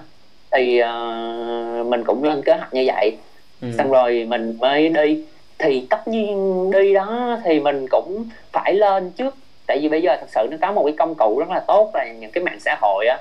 Thì 0.53 0.83
uh, 0.83 1.87
mình 1.87 2.05
cũng 2.05 2.25
lên 2.25 2.43
kế 2.43 2.53
hoạch 2.53 2.75
như 2.75 2.85
vậy 2.87 3.17
ừ. 3.61 3.69
xong 3.79 3.91
rồi 3.91 4.27
mình 4.29 4.57
mới 4.61 4.89
đi. 4.89 5.25
Thì 5.59 5.87
tất 5.91 6.09
nhiên 6.09 6.71
đi 6.71 6.95
đó 6.95 7.39
thì 7.45 7.61
mình 7.61 7.87
cũng 7.91 8.25
phải 8.53 8.75
lên 8.75 9.11
trước. 9.11 9.37
Tại 9.67 9.79
vì 9.79 9.89
bây 9.89 10.03
giờ 10.03 10.17
thật 10.21 10.27
sự 10.35 10.47
nó 10.51 10.57
có 10.61 10.73
một 10.73 10.83
cái 10.85 10.95
công 10.99 11.15
cụ 11.15 11.39
rất 11.39 11.51
là 11.51 11.61
tốt 11.61 11.91
là 11.95 12.13
những 12.21 12.31
cái 12.31 12.45
mạng 12.45 12.61
xã 12.61 12.77
hội 12.81 13.07
á. 13.07 13.19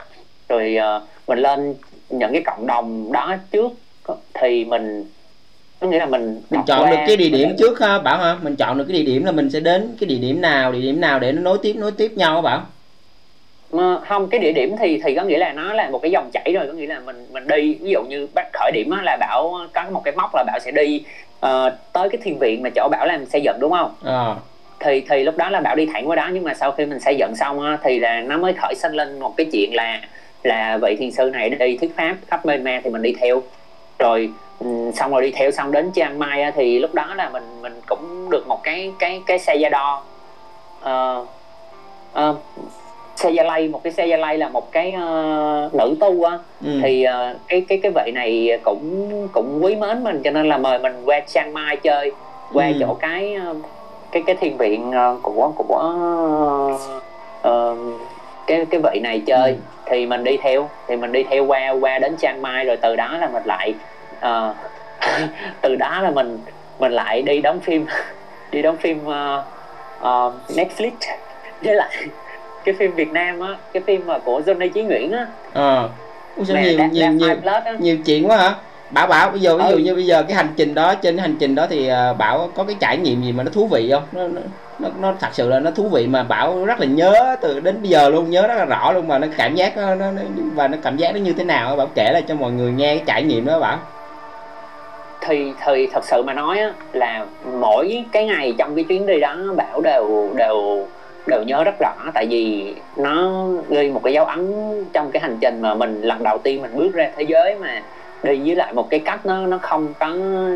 Rồi 0.50 0.78
uh, 0.98 1.04
mình 1.28 1.40
lên 1.40 1.76
những 2.10 2.34
cái 2.34 2.42
cộng 2.46 2.68
đồng 2.68 3.12
đó 3.12 3.36
trước. 3.52 3.72
Thì 4.34 4.66
mình 4.66 5.06
có 5.80 5.88
nghĩa 5.88 6.00
là 6.00 6.06
mình 6.06 6.42
mình 6.50 6.62
chọn 6.68 6.90
được 6.90 6.98
cái 7.08 7.18
địa 7.18 7.30
điểm 7.30 7.48
mình... 7.48 7.58
trước 7.60 7.80
ha 7.80 8.00
bảo 8.00 8.18
hả? 8.18 8.38
Mình 8.42 8.56
chọn 8.56 8.78
được 8.78 8.86
cái 8.88 8.98
địa 8.98 9.04
điểm 9.04 9.26
là 9.26 9.32
mình 9.32 9.50
sẽ 9.50 9.60
đến 9.60 9.96
cái 10.00 10.08
địa 10.08 10.18
điểm 10.18 10.42
nào 10.42 10.72
địa 10.72 10.82
điểm 10.82 11.02
nào 11.02 11.20
để 11.20 11.32
nó 11.32 11.42
nối 11.42 11.58
tiếp 11.62 11.74
nối 11.74 11.92
tiếp 11.92 12.12
nhau 12.16 12.42
bảo 12.42 12.66
mà 13.72 14.00
không 14.08 14.28
cái 14.28 14.40
địa 14.40 14.52
điểm 14.52 14.76
thì 14.80 15.02
thì 15.04 15.16
có 15.16 15.24
nghĩa 15.24 15.38
là 15.38 15.54
nó 15.54 15.74
là 15.74 15.90
một 15.90 16.00
cái 16.02 16.12
dòng 16.12 16.30
chảy 16.34 16.54
rồi. 16.54 16.68
Có 16.68 16.74
nghĩa 16.74 16.88
là 16.88 17.00
mình 17.00 17.26
mình 17.32 17.48
đi 17.48 17.78
ví 17.82 17.90
dụ 17.90 18.04
như 18.04 18.28
bắt 18.34 18.48
khởi 18.54 18.72
điểm 18.72 18.92
là 19.04 19.18
bảo 19.20 19.60
có 19.74 19.84
một 19.92 20.02
cái 20.04 20.14
móc 20.16 20.36
là 20.36 20.44
bảo 20.48 20.60
sẽ 20.60 20.72
đi 20.72 21.04
uh, 21.46 21.74
tới 21.94 22.10
cái 22.10 22.22
thiền 22.24 22.38
viện 22.38 22.64
mà 22.64 22.70
chỗ 22.76 22.88
bảo 22.92 23.06
làm 23.08 23.26
xây 23.26 23.42
dựng 23.42 23.58
đúng 23.60 23.72
không? 23.72 23.94
À. 24.06 24.36
thì 24.80 25.02
thì 25.10 25.24
lúc 25.24 25.38
đó 25.38 25.50
là 25.50 25.62
bảo 25.62 25.76
đi 25.76 25.86
thẳng 25.94 26.10
qua 26.10 26.16
đó 26.16 26.30
nhưng 26.34 26.44
mà 26.44 26.54
sau 26.54 26.72
khi 26.72 26.86
mình 26.86 27.00
xây 27.00 27.16
dựng 27.16 27.36
xong 27.36 27.62
á, 27.66 27.78
thì 27.84 28.00
là 28.00 28.22
nó 28.22 28.38
mới 28.38 28.54
khởi 28.54 28.76
sinh 28.76 28.94
lên 28.94 29.20
một 29.20 29.34
cái 29.38 29.48
chuyện 29.52 29.76
là 29.76 30.02
là 30.44 30.78
vị 30.82 30.96
thiền 31.00 31.12
sư 31.12 31.30
này 31.34 31.50
đi 31.50 31.78
thuyết 31.78 31.96
pháp 31.98 32.16
khắp 32.28 32.46
Myanmar 32.46 32.84
thì 32.84 32.90
mình 32.90 33.02
đi 33.02 33.16
theo. 33.20 33.42
Rồi 34.00 34.30
um, 34.60 34.92
xong 34.92 35.12
rồi 35.12 35.22
đi 35.22 35.32
theo 35.32 35.52
xong 35.52 35.72
đến 35.72 35.92
Chiang 35.94 36.20
Mai 36.20 36.42
á, 36.42 36.52
thì 36.56 36.80
lúc 36.80 36.94
đó 36.94 37.14
là 37.16 37.30
mình 37.30 37.62
mình 37.62 37.82
cũng 37.88 38.30
được 38.30 38.48
một 38.48 38.64
cái 38.64 38.92
cái 39.00 39.22
cái 39.26 39.40
xe 39.40 39.56
gia 39.56 39.70
đo. 39.70 40.04
Uh, 40.84 41.28
uh, 42.30 42.38
xe 43.18 43.30
gia 43.30 43.44
lay 43.44 43.68
một 43.68 43.84
cái 43.84 43.94
xe 43.94 44.06
gia 44.06 44.18
lay 44.18 44.38
là 44.38 44.50
một 44.50 44.72
cái 44.72 44.94
uh, 44.96 45.74
nữ 45.74 45.96
tu 46.00 46.24
á 46.24 46.38
ừ. 46.66 46.80
thì 46.84 47.06
uh, 47.08 47.38
cái 47.48 47.66
cái 47.68 47.80
cái 47.84 47.92
vị 47.96 48.12
này 48.12 48.60
cũng 48.64 49.28
cũng 49.32 49.64
quý 49.64 49.76
mến 49.76 50.04
mình 50.04 50.22
cho 50.24 50.32
nên 50.32 50.50
là 50.50 50.58
mời 50.58 50.80
mình 50.80 51.02
qua 51.06 51.20
Chiang 51.20 51.54
Mai 51.54 51.78
chơi 51.78 52.12
qua 52.54 52.68
ừ. 52.68 52.74
chỗ 52.80 52.94
cái 52.94 53.38
uh, 53.52 53.58
cái 54.12 54.24
cái 54.26 54.36
thiền 54.36 54.58
viện 54.58 54.90
uh, 54.90 55.24
của 55.24 55.52
của 55.56 55.94
uh, 57.48 57.78
cái 58.48 58.66
cái 58.70 58.82
vị 58.84 59.00
này 59.00 59.22
chơi 59.26 59.50
ừ. 59.50 59.58
thì 59.86 60.06
mình 60.06 60.24
đi 60.24 60.38
theo 60.38 60.70
thì 60.88 60.96
mình 60.96 61.12
đi 61.12 61.24
theo 61.24 61.46
qua 61.46 61.70
qua 61.82 62.00
đến 62.00 62.16
Chiang 62.18 62.42
Mai 62.42 62.66
rồi 62.66 62.78
từ 62.78 62.96
đó 62.96 63.18
là 63.20 63.30
mình 63.34 63.44
lại 63.46 63.74
uh, 64.18 64.56
từ 65.62 65.76
đó 65.76 66.02
là 66.02 66.12
mình 66.12 66.40
mình 66.80 66.92
lại 66.92 67.22
đi 67.22 67.42
đóng 67.42 67.60
phim 67.60 67.86
đi 68.52 68.62
đóng 68.62 68.78
phim 68.78 69.00
uh, 69.06 69.44
uh, 70.02 70.34
Netflix 70.50 70.92
với 71.64 71.76
lại 71.76 71.90
cái 72.68 72.76
phim 72.80 72.96
Việt 72.96 73.12
Nam 73.12 73.40
á 73.40 73.56
cái 73.74 73.84
phim 73.86 74.08
mà 74.08 74.18
của 74.20 74.42
Johnny 74.46 74.70
Chí 74.70 74.84
Nguyễn 74.84 75.12
á. 75.12 75.28
Ờ. 75.54 75.90
Ủa 76.36 76.44
sao 76.44 76.58
nhiều 76.58 76.78
đa, 76.78 76.88
nhiều 76.88 77.12
nhiều, 77.12 77.36
nhiều 77.80 77.98
chuyện 78.06 78.30
quá 78.30 78.38
hả? 78.38 78.56
Bảo 78.92 79.08
bảo 79.08 79.32
bây 79.32 79.40
giờ 79.40 79.58
ví 79.58 79.64
dụ 79.70 79.76
ừ. 79.76 79.78
như 79.78 79.96
bây 79.96 80.06
giờ 80.06 80.24
cái 80.24 80.38
hành 80.38 80.48
trình 80.58 80.74
đó 80.74 80.96
trên 80.96 81.18
hành 81.18 81.36
trình 81.40 81.56
đó 81.56 81.68
thì 81.70 81.90
uh, 82.12 82.18
bảo 82.18 82.50
có 82.56 82.64
cái 82.64 82.76
trải 82.80 82.98
nghiệm 82.98 83.24
gì 83.24 83.32
mà 83.32 83.44
nó 83.44 83.52
thú 83.52 83.68
vị 83.68 83.92
không? 83.92 84.04
Nó, 84.12 84.28
nó 84.28 84.42
nó 84.80 84.90
nó 85.02 85.14
thật 85.20 85.28
sự 85.32 85.50
là 85.50 85.60
nó 85.60 85.72
thú 85.72 85.90
vị 85.90 86.08
mà 86.08 86.24
bảo 86.24 86.66
rất 86.66 86.80
là 86.80 86.86
nhớ 86.86 87.36
từ 87.42 87.60
đến 87.60 87.82
bây 87.82 87.90
giờ 87.90 88.10
luôn 88.10 88.30
nhớ 88.30 88.48
rất 88.48 88.56
là 88.56 88.66
rõ 88.66 88.92
luôn 88.92 89.08
mà 89.08 89.20
nó 89.20 89.28
cảm 89.38 89.56
giác 89.56 89.78
nó, 89.78 89.96
nó, 89.96 90.12
nó 90.12 90.22
và 90.56 90.68
nó 90.68 90.78
cảm 90.84 90.98
giác 90.98 91.12
nó 91.16 91.20
như 91.20 91.34
thế 91.34 91.44
nào 91.44 91.76
bảo 91.76 91.88
kể 91.96 92.10
lại 92.14 92.24
cho 92.28 92.36
mọi 92.36 92.52
người 92.52 92.72
nghe 92.72 92.96
cái 92.96 93.04
trải 93.06 93.24
nghiệm 93.24 93.46
đó 93.46 93.60
bảo. 93.60 93.78
Thì 95.22 95.52
thì 95.66 95.88
thật 95.94 96.06
sự 96.06 96.24
mà 96.24 96.34
nói 96.34 96.60
á, 96.60 96.72
là 96.94 97.26
mỗi 97.60 98.06
cái 98.12 98.26
ngày 98.26 98.54
trong 98.58 98.76
cái 98.76 98.84
chuyến 98.84 99.06
đi 99.06 99.20
đó 99.20 99.36
bảo 99.58 99.82
đều 99.82 100.30
đều 100.36 100.88
đều 101.28 101.44
nhớ 101.44 101.64
rất 101.64 101.76
rõ 101.80 101.94
tại 102.14 102.28
vì 102.30 102.74
nó 102.98 103.48
ghi 103.70 103.90
một 103.92 104.02
cái 104.04 104.14
dấu 104.14 104.26
ấn 104.26 104.54
trong 104.94 105.12
cái 105.12 105.22
hành 105.22 105.38
trình 105.42 105.62
mà 105.62 105.74
mình 105.74 106.02
lần 106.02 106.24
đầu 106.24 106.38
tiên 106.38 106.62
mình 106.62 106.72
bước 106.76 106.94
ra 106.94 107.10
thế 107.16 107.24
giới 107.24 107.56
mà 107.56 107.82
đi 108.24 108.42
với 108.46 108.56
lại 108.56 108.74
một 108.74 108.90
cái 108.90 109.00
cách 109.00 109.26
nó 109.26 109.48
nó 109.48 109.58
không 109.58 109.94
có 110.00 110.08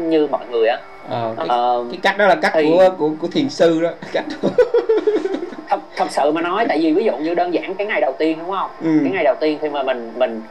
như 0.03 0.27
mọi 0.27 0.45
người 0.51 0.67
á 0.67 0.77
ờ, 1.09 1.33
cái, 1.37 1.47
ờ, 1.49 1.85
cái 1.91 1.99
cách 2.03 2.17
đó 2.17 2.27
là 2.27 2.35
cách 2.35 2.51
thì, 2.55 2.65
của 2.69 2.89
của 2.97 3.11
của 3.21 3.27
thiền 3.27 3.49
sư 3.49 3.81
đó 3.81 3.89
cách 4.11 4.25
thật, 5.69 5.79
thật 5.95 6.07
sự 6.09 6.31
mà 6.31 6.41
nói 6.41 6.65
tại 6.69 6.79
vì 6.81 6.93
ví 6.93 7.03
dụ 7.03 7.17
như 7.17 7.35
đơn 7.35 7.53
giản 7.53 7.75
cái 7.75 7.87
ngày 7.87 8.01
đầu 8.01 8.15
tiên 8.17 8.37
đúng 8.39 8.51
không 8.51 8.69
ừ. 8.83 8.99
cái 9.03 9.11
ngày 9.11 9.23
đầu 9.23 9.35
tiên 9.39 9.57
khi 9.61 9.69
mà 9.69 9.83
mình 9.83 10.11
mình 10.15 10.41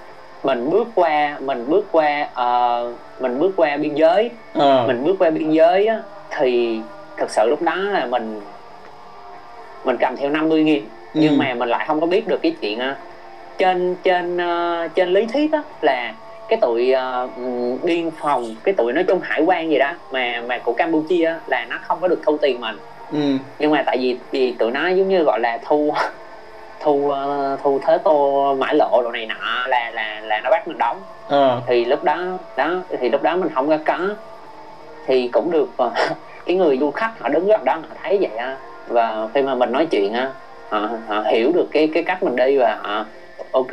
mình 0.44 0.70
bước 0.70 0.88
qua 0.94 1.36
mình 1.40 1.64
bước 1.68 1.86
qua 1.92 2.28
uh, 2.32 2.94
mình 3.20 3.38
bước 3.38 3.52
qua 3.56 3.76
biên 3.76 3.94
giới 3.94 4.30
ờ. 4.54 4.84
mình 4.86 5.04
bước 5.04 5.16
qua 5.18 5.30
biên 5.30 5.50
giới 5.50 5.86
á, 5.86 6.02
thì 6.30 6.80
thực 7.16 7.30
sự 7.30 7.46
lúc 7.48 7.62
đó 7.62 7.74
là 7.74 8.06
mình 8.06 8.40
mình 9.84 9.96
cầm 10.00 10.16
theo 10.16 10.30
50 10.30 10.64
nghìn 10.64 10.84
ừ. 11.14 11.20
nhưng 11.22 11.38
mà 11.38 11.54
mình 11.54 11.68
lại 11.68 11.84
không 11.86 12.00
có 12.00 12.06
biết 12.06 12.28
được 12.28 12.42
cái 12.42 12.54
chuyện 12.60 12.78
uh, 12.78 12.96
trên 13.58 13.96
trên 14.02 14.36
uh, 14.36 14.94
trên 14.94 15.08
lý 15.08 15.26
thuyết 15.26 15.52
á 15.52 15.62
là 15.80 16.14
cái 16.48 16.58
tụi 16.60 16.94
uh, 17.24 17.30
biên 17.82 18.10
phòng 18.10 18.54
cái 18.64 18.74
tụi 18.74 18.92
nói 18.92 19.04
chung 19.04 19.20
hải 19.22 19.42
quan 19.42 19.70
gì 19.70 19.78
đó 19.78 19.92
mà 20.12 20.42
mà 20.46 20.58
của 20.58 20.72
campuchia 20.72 21.34
là 21.46 21.66
nó 21.70 21.78
không 21.82 21.98
có 22.00 22.08
được 22.08 22.20
thu 22.26 22.36
tiền 22.36 22.60
mình 22.60 22.76
ừ. 23.12 23.18
nhưng 23.58 23.70
mà 23.70 23.82
tại 23.86 23.98
vì 23.98 24.16
vì 24.30 24.52
tụi 24.52 24.70
nó 24.70 24.88
giống 24.88 25.08
như 25.08 25.22
gọi 25.22 25.40
là 25.40 25.58
thu 25.64 25.94
thu 26.80 26.92
uh, 26.92 27.60
thu 27.62 27.78
thuế 27.78 27.98
tô 28.04 28.54
mãi 28.58 28.74
lộ 28.74 29.02
đồ 29.02 29.10
này 29.10 29.26
nọ 29.26 29.66
là 29.66 29.90
là 29.94 30.20
là 30.20 30.40
nó 30.44 30.50
bắt 30.50 30.68
mình 30.68 30.78
đóng 30.78 31.00
ờ. 31.28 31.62
thì 31.66 31.84
lúc 31.84 32.04
đó 32.04 32.38
đó 32.56 32.74
thì 33.00 33.08
lúc 33.08 33.22
đó 33.22 33.36
mình 33.36 33.48
không 33.54 33.68
có 33.68 33.78
có 33.86 33.98
thì 35.06 35.28
cũng 35.28 35.50
được 35.50 35.68
uh, 35.82 35.92
cái 36.46 36.56
người 36.56 36.78
du 36.78 36.90
khách 36.90 37.12
họ 37.20 37.28
đứng 37.28 37.46
gần 37.46 37.64
đó 37.64 37.74
họ 37.74 37.96
thấy 38.02 38.18
vậy 38.20 38.36
á 38.36 38.56
và 38.90 39.28
khi 39.34 39.42
mà 39.42 39.54
mình 39.54 39.72
nói 39.72 39.86
chuyện 39.90 40.12
á 40.12 40.30
họ, 40.68 40.88
họ 41.06 41.24
hiểu 41.30 41.52
được 41.52 41.68
cái 41.72 41.88
cái 41.94 42.02
cách 42.02 42.22
mình 42.22 42.36
đi 42.36 42.56
và 42.56 42.78
họ 42.82 43.06
ok 43.52 43.70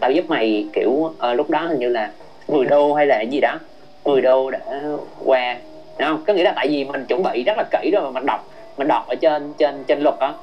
tao 0.00 0.10
giúp 0.10 0.24
mày 0.28 0.66
kiểu 0.72 0.90
uh, 0.90 1.14
lúc 1.34 1.50
đó 1.50 1.60
hình 1.60 1.78
như 1.78 1.88
là 1.88 2.10
10 2.48 2.66
đô 2.66 2.94
hay 2.94 3.06
là 3.06 3.20
gì 3.20 3.40
đó 3.40 3.54
10 4.04 4.20
đô 4.20 4.50
để 4.50 4.58
qua 5.24 5.56
đúng 5.98 6.08
không? 6.08 6.24
Có 6.26 6.32
nghĩa 6.32 6.44
là 6.44 6.52
tại 6.56 6.68
vì 6.68 6.84
mình 6.84 7.04
chuẩn 7.04 7.22
bị 7.22 7.42
rất 7.42 7.56
là 7.56 7.64
kỹ 7.70 7.90
rồi 7.90 8.02
mà 8.02 8.10
mình 8.10 8.26
đọc 8.26 8.48
mình 8.76 8.88
đọc 8.88 9.08
ở 9.08 9.14
trên 9.14 9.52
trên 9.58 9.84
trên 9.84 10.00
luật 10.00 10.14
đó 10.20 10.34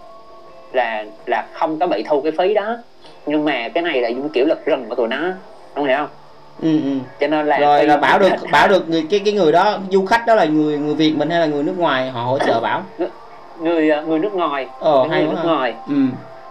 là 0.74 1.06
là 1.26 1.46
không 1.54 1.80
có 1.80 1.88
bị 1.88 2.04
thu 2.04 2.22
cái 2.22 2.32
phí 2.38 2.54
đó. 2.54 2.78
Nhưng 3.26 3.46
mà 3.46 3.70
cái 3.70 3.84
này 3.84 4.02
là 4.02 4.10
giống 4.10 4.30
kiểu 4.30 4.46
lực 4.46 4.65
rừng 4.65 4.86
của 4.89 4.96
tụi 4.96 5.08
nó 5.08 5.34
không 5.76 5.86
hiểu 5.86 5.98
không? 5.98 6.10
Ừ, 6.62 6.70
ừ. 6.84 6.98
cho 7.20 7.28
nên 7.28 7.48
là 7.48 7.60
rồi 7.60 7.86
là 7.86 7.98
bảo 7.98 8.20
được 8.20 8.30
bảo 8.52 8.67
được 8.67 8.89
người 8.89 9.06
cái 9.10 9.22
cái 9.26 9.34
người 9.34 9.52
đó 9.52 9.80
du 9.91 10.06
khách 10.06 10.28
đó 10.28 10.36
là 10.36 10.46
người 10.46 10.78
người 10.78 10.96
việt 10.96 11.13
mình 11.17 11.30
hay 11.30 11.39
là 11.39 11.46
người 11.46 11.63
nước 11.63 11.78
ngoài 11.78 12.10
họ 12.10 12.22
hỗ 12.22 12.39
trợ 12.39 12.60
bảo 12.60 12.84
người 13.60 13.89
à, 13.89 14.02
người 14.02 14.20
nước 14.20 14.34
ngoài 14.34 14.67
ờ, 14.80 15.06
người 15.10 15.24
nước 15.24 15.38
hả? 15.38 15.43
ngoài 15.43 15.74
ừ. 15.88 15.96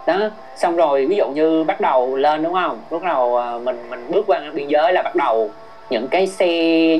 đó 0.07 0.29
xong 0.55 0.75
rồi 0.75 1.05
ví 1.05 1.15
dụ 1.15 1.29
như 1.35 1.63
bắt 1.63 1.81
đầu 1.81 2.15
lên 2.15 2.43
đúng 2.43 2.53
không 2.53 2.79
lúc 2.89 3.03
đầu 3.03 3.37
à, 3.37 3.57
mình 3.63 3.77
mình 3.89 4.05
bước 4.09 4.23
qua 4.27 4.41
biên 4.53 4.67
giới 4.67 4.93
là 4.93 5.01
bắt 5.01 5.15
đầu 5.15 5.49
những 5.89 6.07
cái 6.07 6.27
xe 6.27 6.47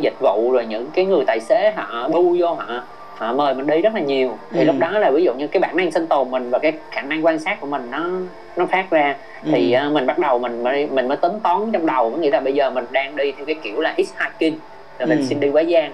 dịch 0.01 0.15
vụ 0.19 0.51
rồi 0.51 0.65
những 0.65 0.87
cái 0.93 1.05
người 1.05 1.23
tài 1.27 1.39
xế 1.39 1.71
họ 1.75 2.09
bu 2.09 2.35
vô 2.39 2.53
họ 2.53 2.83
họ 3.17 3.33
mời 3.33 3.53
mình 3.53 3.67
đi 3.67 3.81
rất 3.81 3.93
là 3.93 4.01
nhiều 4.01 4.37
thì 4.51 4.59
ừ. 4.59 4.65
lúc 4.65 4.75
đó 4.79 4.89
là 4.99 5.11
ví 5.11 5.23
dụ 5.23 5.33
như 5.33 5.47
cái 5.47 5.59
bản 5.59 5.77
năng 5.77 5.91
sinh 5.91 6.07
tồn 6.07 6.31
mình 6.31 6.49
và 6.49 6.59
cái 6.59 6.73
khả 6.91 7.01
năng 7.01 7.25
quan 7.25 7.39
sát 7.39 7.61
của 7.61 7.67
mình 7.67 7.87
nó 7.91 8.09
nó 8.57 8.65
phát 8.65 8.89
ra 8.89 9.15
ừ. 9.45 9.51
thì 9.53 9.75
uh, 9.87 9.93
mình 9.93 10.07
bắt 10.07 10.19
đầu 10.19 10.39
mình 10.39 10.63
mới 10.63 10.87
mình 10.91 11.07
mới 11.07 11.17
tính 11.17 11.39
toán 11.43 11.71
trong 11.71 11.85
đầu 11.85 12.09
có 12.09 12.17
nghĩa 12.17 12.31
là 12.31 12.39
bây 12.39 12.53
giờ 12.53 12.69
mình 12.69 12.85
đang 12.91 13.15
đi 13.15 13.31
theo 13.31 13.45
cái 13.45 13.55
kiểu 13.63 13.81
là 13.81 13.95
x 13.97 14.13
hiking 14.19 14.57
mình 14.99 15.17
ừ. 15.17 15.23
xin 15.23 15.39
đi 15.39 15.49
quá 15.49 15.63
giang 15.63 15.91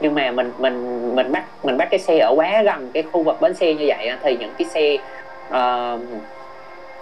nhưng 0.00 0.14
mà 0.14 0.30
mình 0.30 0.52
mình 0.58 1.10
mình 1.16 1.32
bắt 1.32 1.44
mình 1.64 1.76
bắt 1.76 1.88
cái 1.90 2.00
xe 2.00 2.18
ở 2.18 2.34
quá 2.36 2.62
gần 2.62 2.90
cái 2.94 3.02
khu 3.02 3.22
vực 3.22 3.40
bến 3.40 3.54
xe 3.54 3.74
như 3.74 3.84
vậy 3.88 4.10
thì 4.22 4.36
những 4.40 4.52
cái 4.58 4.66
xe 4.68 4.96
uh, 5.48 6.00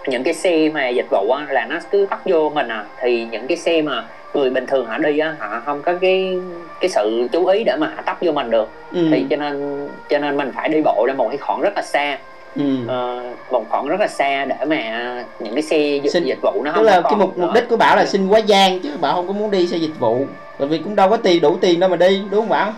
những 0.07 0.23
cái 0.23 0.33
xe 0.33 0.69
mà 0.73 0.87
dịch 0.87 1.05
vụ 1.09 1.31
á, 1.31 1.45
là 1.49 1.65
nó 1.65 1.79
cứ 1.91 2.07
bắt 2.09 2.19
vô 2.25 2.49
mình 2.49 2.67
à. 2.67 2.85
Thì 3.01 3.27
những 3.31 3.47
cái 3.47 3.57
xe 3.57 3.81
mà 3.81 4.03
người 4.33 4.49
bình 4.49 4.65
thường 4.65 4.85
họ 4.85 4.97
đi 4.97 5.19
á 5.19 5.35
họ 5.39 5.61
không 5.65 5.81
có 5.81 5.93
cái 6.01 6.37
cái 6.79 6.89
sự 6.89 7.27
chú 7.31 7.45
ý 7.45 7.63
để 7.63 7.75
mà 7.79 7.91
họ 7.95 8.01
tấp 8.05 8.17
vô 8.21 8.31
mình 8.31 8.49
được. 8.49 8.69
Ừ. 8.91 9.07
thì 9.11 9.25
cho 9.29 9.35
nên 9.35 9.87
cho 10.09 10.19
nên 10.19 10.37
mình 10.37 10.51
phải 10.55 10.69
đi 10.69 10.81
bộ 10.85 11.05
ra 11.07 11.13
một 11.13 11.29
cái 11.29 11.37
khoảng 11.37 11.61
rất 11.61 11.73
là 11.75 11.81
xa 11.81 12.17
ừ. 12.55 12.63
uh, 12.83 13.51
một 13.51 13.65
khoảng 13.69 13.87
rất 13.87 13.99
là 13.99 14.07
xa 14.07 14.45
để 14.45 14.65
mà 14.65 15.23
những 15.39 15.53
cái 15.53 15.63
xe 15.63 15.77
dịch, 15.77 16.09
xin, 16.09 16.23
dịch 16.23 16.39
vụ 16.41 16.61
nó 16.63 16.71
tức 16.75 16.81
là 16.81 17.01
cái 17.01 17.15
mục 17.15 17.37
mục 17.37 17.49
đích 17.53 17.69
của 17.69 17.77
bảo 17.77 17.95
là 17.95 18.05
xin 18.05 18.27
quá 18.27 18.39
gian 18.39 18.79
chứ 18.79 18.89
bảo 19.01 19.15
không 19.15 19.27
có 19.27 19.33
muốn 19.33 19.51
đi 19.51 19.67
xe 19.67 19.77
dịch 19.77 19.99
vụ. 19.99 20.25
Bởi 20.59 20.67
vì 20.67 20.77
cũng 20.77 20.95
đâu 20.95 21.09
có 21.09 21.17
tiền 21.17 21.41
đủ 21.41 21.57
tiền 21.61 21.79
đâu 21.79 21.89
mà 21.89 21.97
đi 21.97 22.21
đúng 22.31 22.41
không 22.41 22.49
bảo? 22.49 22.73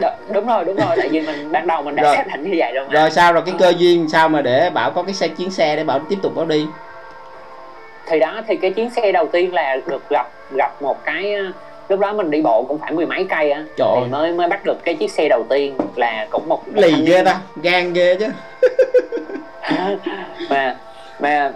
Đ- 0.00 0.14
đúng 0.32 0.46
rồi 0.46 0.64
đúng 0.64 0.76
rồi 0.76 0.96
tại 0.96 1.08
vì 1.08 1.20
mình 1.20 1.52
ban 1.52 1.66
đầu 1.66 1.82
mình 1.82 1.96
đã 1.96 2.02
rồi. 2.02 2.16
xác 2.16 2.26
định 2.32 2.50
như 2.50 2.54
vậy 2.58 2.72
rồi 2.72 2.84
mà. 2.88 3.00
rồi 3.00 3.10
sao 3.10 3.32
rồi 3.32 3.42
cái 3.46 3.54
cơ 3.58 3.72
duyên 3.78 4.08
sao 4.08 4.28
mà 4.28 4.42
để 4.42 4.70
bảo 4.70 4.90
có 4.90 5.02
cái 5.02 5.14
xe 5.14 5.28
chuyến 5.28 5.50
xe 5.50 5.76
để 5.76 5.84
bảo 5.84 5.98
tiếp 5.98 6.16
tục 6.22 6.34
bảo 6.36 6.46
đi? 6.46 6.66
Thì 8.06 8.18
đó 8.18 8.42
thì 8.46 8.56
cái 8.56 8.70
chuyến 8.70 8.90
xe 8.90 9.12
đầu 9.12 9.26
tiên 9.26 9.54
là 9.54 9.76
được 9.86 10.08
gặp 10.10 10.30
gặp 10.50 10.82
một 10.82 11.04
cái 11.04 11.34
lúc 11.88 12.00
đó 12.00 12.12
mình 12.12 12.30
đi 12.30 12.42
bộ 12.42 12.62
cũng 12.62 12.78
phải 12.78 12.92
mười 12.92 13.06
mấy 13.06 13.24
cây 13.24 13.50
á. 13.50 13.64
Thì 13.76 13.84
mới 14.10 14.32
mới 14.32 14.48
bắt 14.48 14.64
được 14.64 14.84
cái 14.84 14.94
chiếc 14.94 15.10
xe 15.10 15.28
đầu 15.28 15.46
tiên 15.48 15.76
là 15.96 16.26
cũng 16.30 16.48
một, 16.48 16.68
một 16.68 16.82
lì 16.82 17.06
ghê 17.06 17.24
ta 17.24 17.40
gan 17.62 17.92
ghê 17.92 18.16
chứ 18.20 18.26
mà 20.50 20.76
mà 21.20 21.52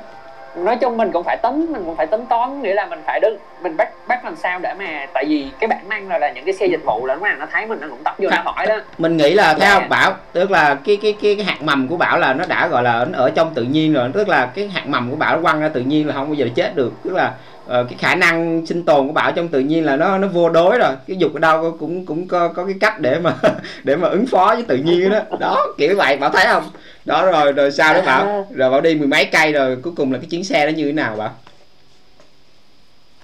nói 0.56 0.76
chung 0.76 0.96
mình 0.96 1.12
cũng 1.12 1.24
phải 1.24 1.36
tính 1.36 1.66
mình 1.72 1.84
cũng 1.84 1.96
phải 1.96 2.06
tính 2.06 2.26
toán 2.26 2.62
nghĩa 2.62 2.74
là 2.74 2.86
mình 2.86 3.02
phải 3.06 3.20
đứng 3.20 3.38
mình 3.62 3.76
bắt 3.76 3.88
bắt 4.08 4.24
làm 4.24 4.36
sao 4.36 4.58
để 4.58 4.74
mà 4.78 5.06
tại 5.14 5.24
vì 5.28 5.48
cái 5.60 5.68
bản 5.68 5.88
năng 5.88 6.08
là, 6.08 6.18
là 6.18 6.30
những 6.30 6.44
cái 6.44 6.54
xe 6.54 6.66
dịch 6.66 6.84
vụ 6.84 7.06
là 7.06 7.14
lúc 7.14 7.22
nào 7.22 7.36
nó 7.38 7.46
thấy 7.52 7.66
mình 7.66 7.80
nó 7.80 7.86
cũng 7.90 8.02
tấp 8.04 8.14
vô 8.18 8.28
nó 8.30 8.42
hỏi 8.44 8.66
đó 8.66 8.76
mình 8.98 9.16
nghĩ 9.16 9.34
là 9.34 9.54
theo 9.54 9.78
yeah. 9.78 9.88
bảo 9.88 10.14
tức 10.32 10.50
là 10.50 10.74
cái 10.84 10.98
cái 11.02 11.16
cái 11.22 11.36
cái 11.36 11.44
hạt 11.44 11.62
mầm 11.62 11.88
của 11.88 11.96
bảo 11.96 12.18
là 12.18 12.32
nó 12.32 12.44
đã 12.48 12.68
gọi 12.68 12.82
là 12.82 13.06
ở 13.12 13.30
trong 13.30 13.54
tự 13.54 13.62
nhiên 13.62 13.92
rồi 13.92 14.10
tức 14.14 14.28
là 14.28 14.46
cái 14.46 14.68
hạt 14.74 14.86
mầm 14.86 15.10
của 15.10 15.16
bảo 15.16 15.42
quăng 15.42 15.60
ra 15.60 15.68
tự 15.68 15.80
nhiên 15.80 16.06
là 16.06 16.14
không 16.14 16.26
bao 16.26 16.34
giờ 16.34 16.48
chết 16.54 16.76
được 16.76 16.92
tức 17.04 17.14
là 17.14 17.32
uh, 17.66 17.88
cái 17.88 17.96
khả 17.98 18.14
năng 18.14 18.66
sinh 18.66 18.84
tồn 18.84 19.06
của 19.06 19.12
bảo 19.12 19.32
trong 19.32 19.48
tự 19.48 19.60
nhiên 19.60 19.84
là 19.84 19.96
nó 19.96 20.18
nó 20.18 20.28
vô 20.28 20.48
đối 20.48 20.78
rồi 20.78 20.92
cái 21.08 21.16
dục 21.16 21.34
ở 21.34 21.38
đâu 21.40 21.76
cũng 21.80 22.06
cũng 22.06 22.28
có 22.28 22.48
có 22.48 22.64
cái 22.64 22.74
cách 22.80 23.00
để 23.00 23.18
mà 23.18 23.34
để 23.84 23.96
mà 23.96 24.08
ứng 24.08 24.26
phó 24.26 24.54
với 24.54 24.64
tự 24.68 24.76
nhiên 24.76 25.10
đó 25.10 25.20
đó 25.40 25.66
kiểu 25.78 25.96
vậy 25.96 26.16
bảo 26.16 26.30
thấy 26.30 26.46
không 26.46 26.64
đó 27.04 27.30
rồi 27.30 27.52
rồi 27.52 27.72
sao 27.72 27.94
đó 27.94 28.00
bảo 28.06 28.26
à. 28.26 28.42
rồi 28.54 28.70
bảo 28.70 28.80
đi 28.80 28.94
mười 28.94 29.08
mấy 29.08 29.24
cây 29.24 29.52
rồi 29.52 29.76
cuối 29.82 29.92
cùng 29.96 30.12
là 30.12 30.18
cái 30.18 30.28
chuyến 30.30 30.44
xe 30.44 30.66
đó 30.66 30.70
như 30.70 30.84
thế 30.84 30.92
nào 30.92 31.16
bảo 31.16 31.30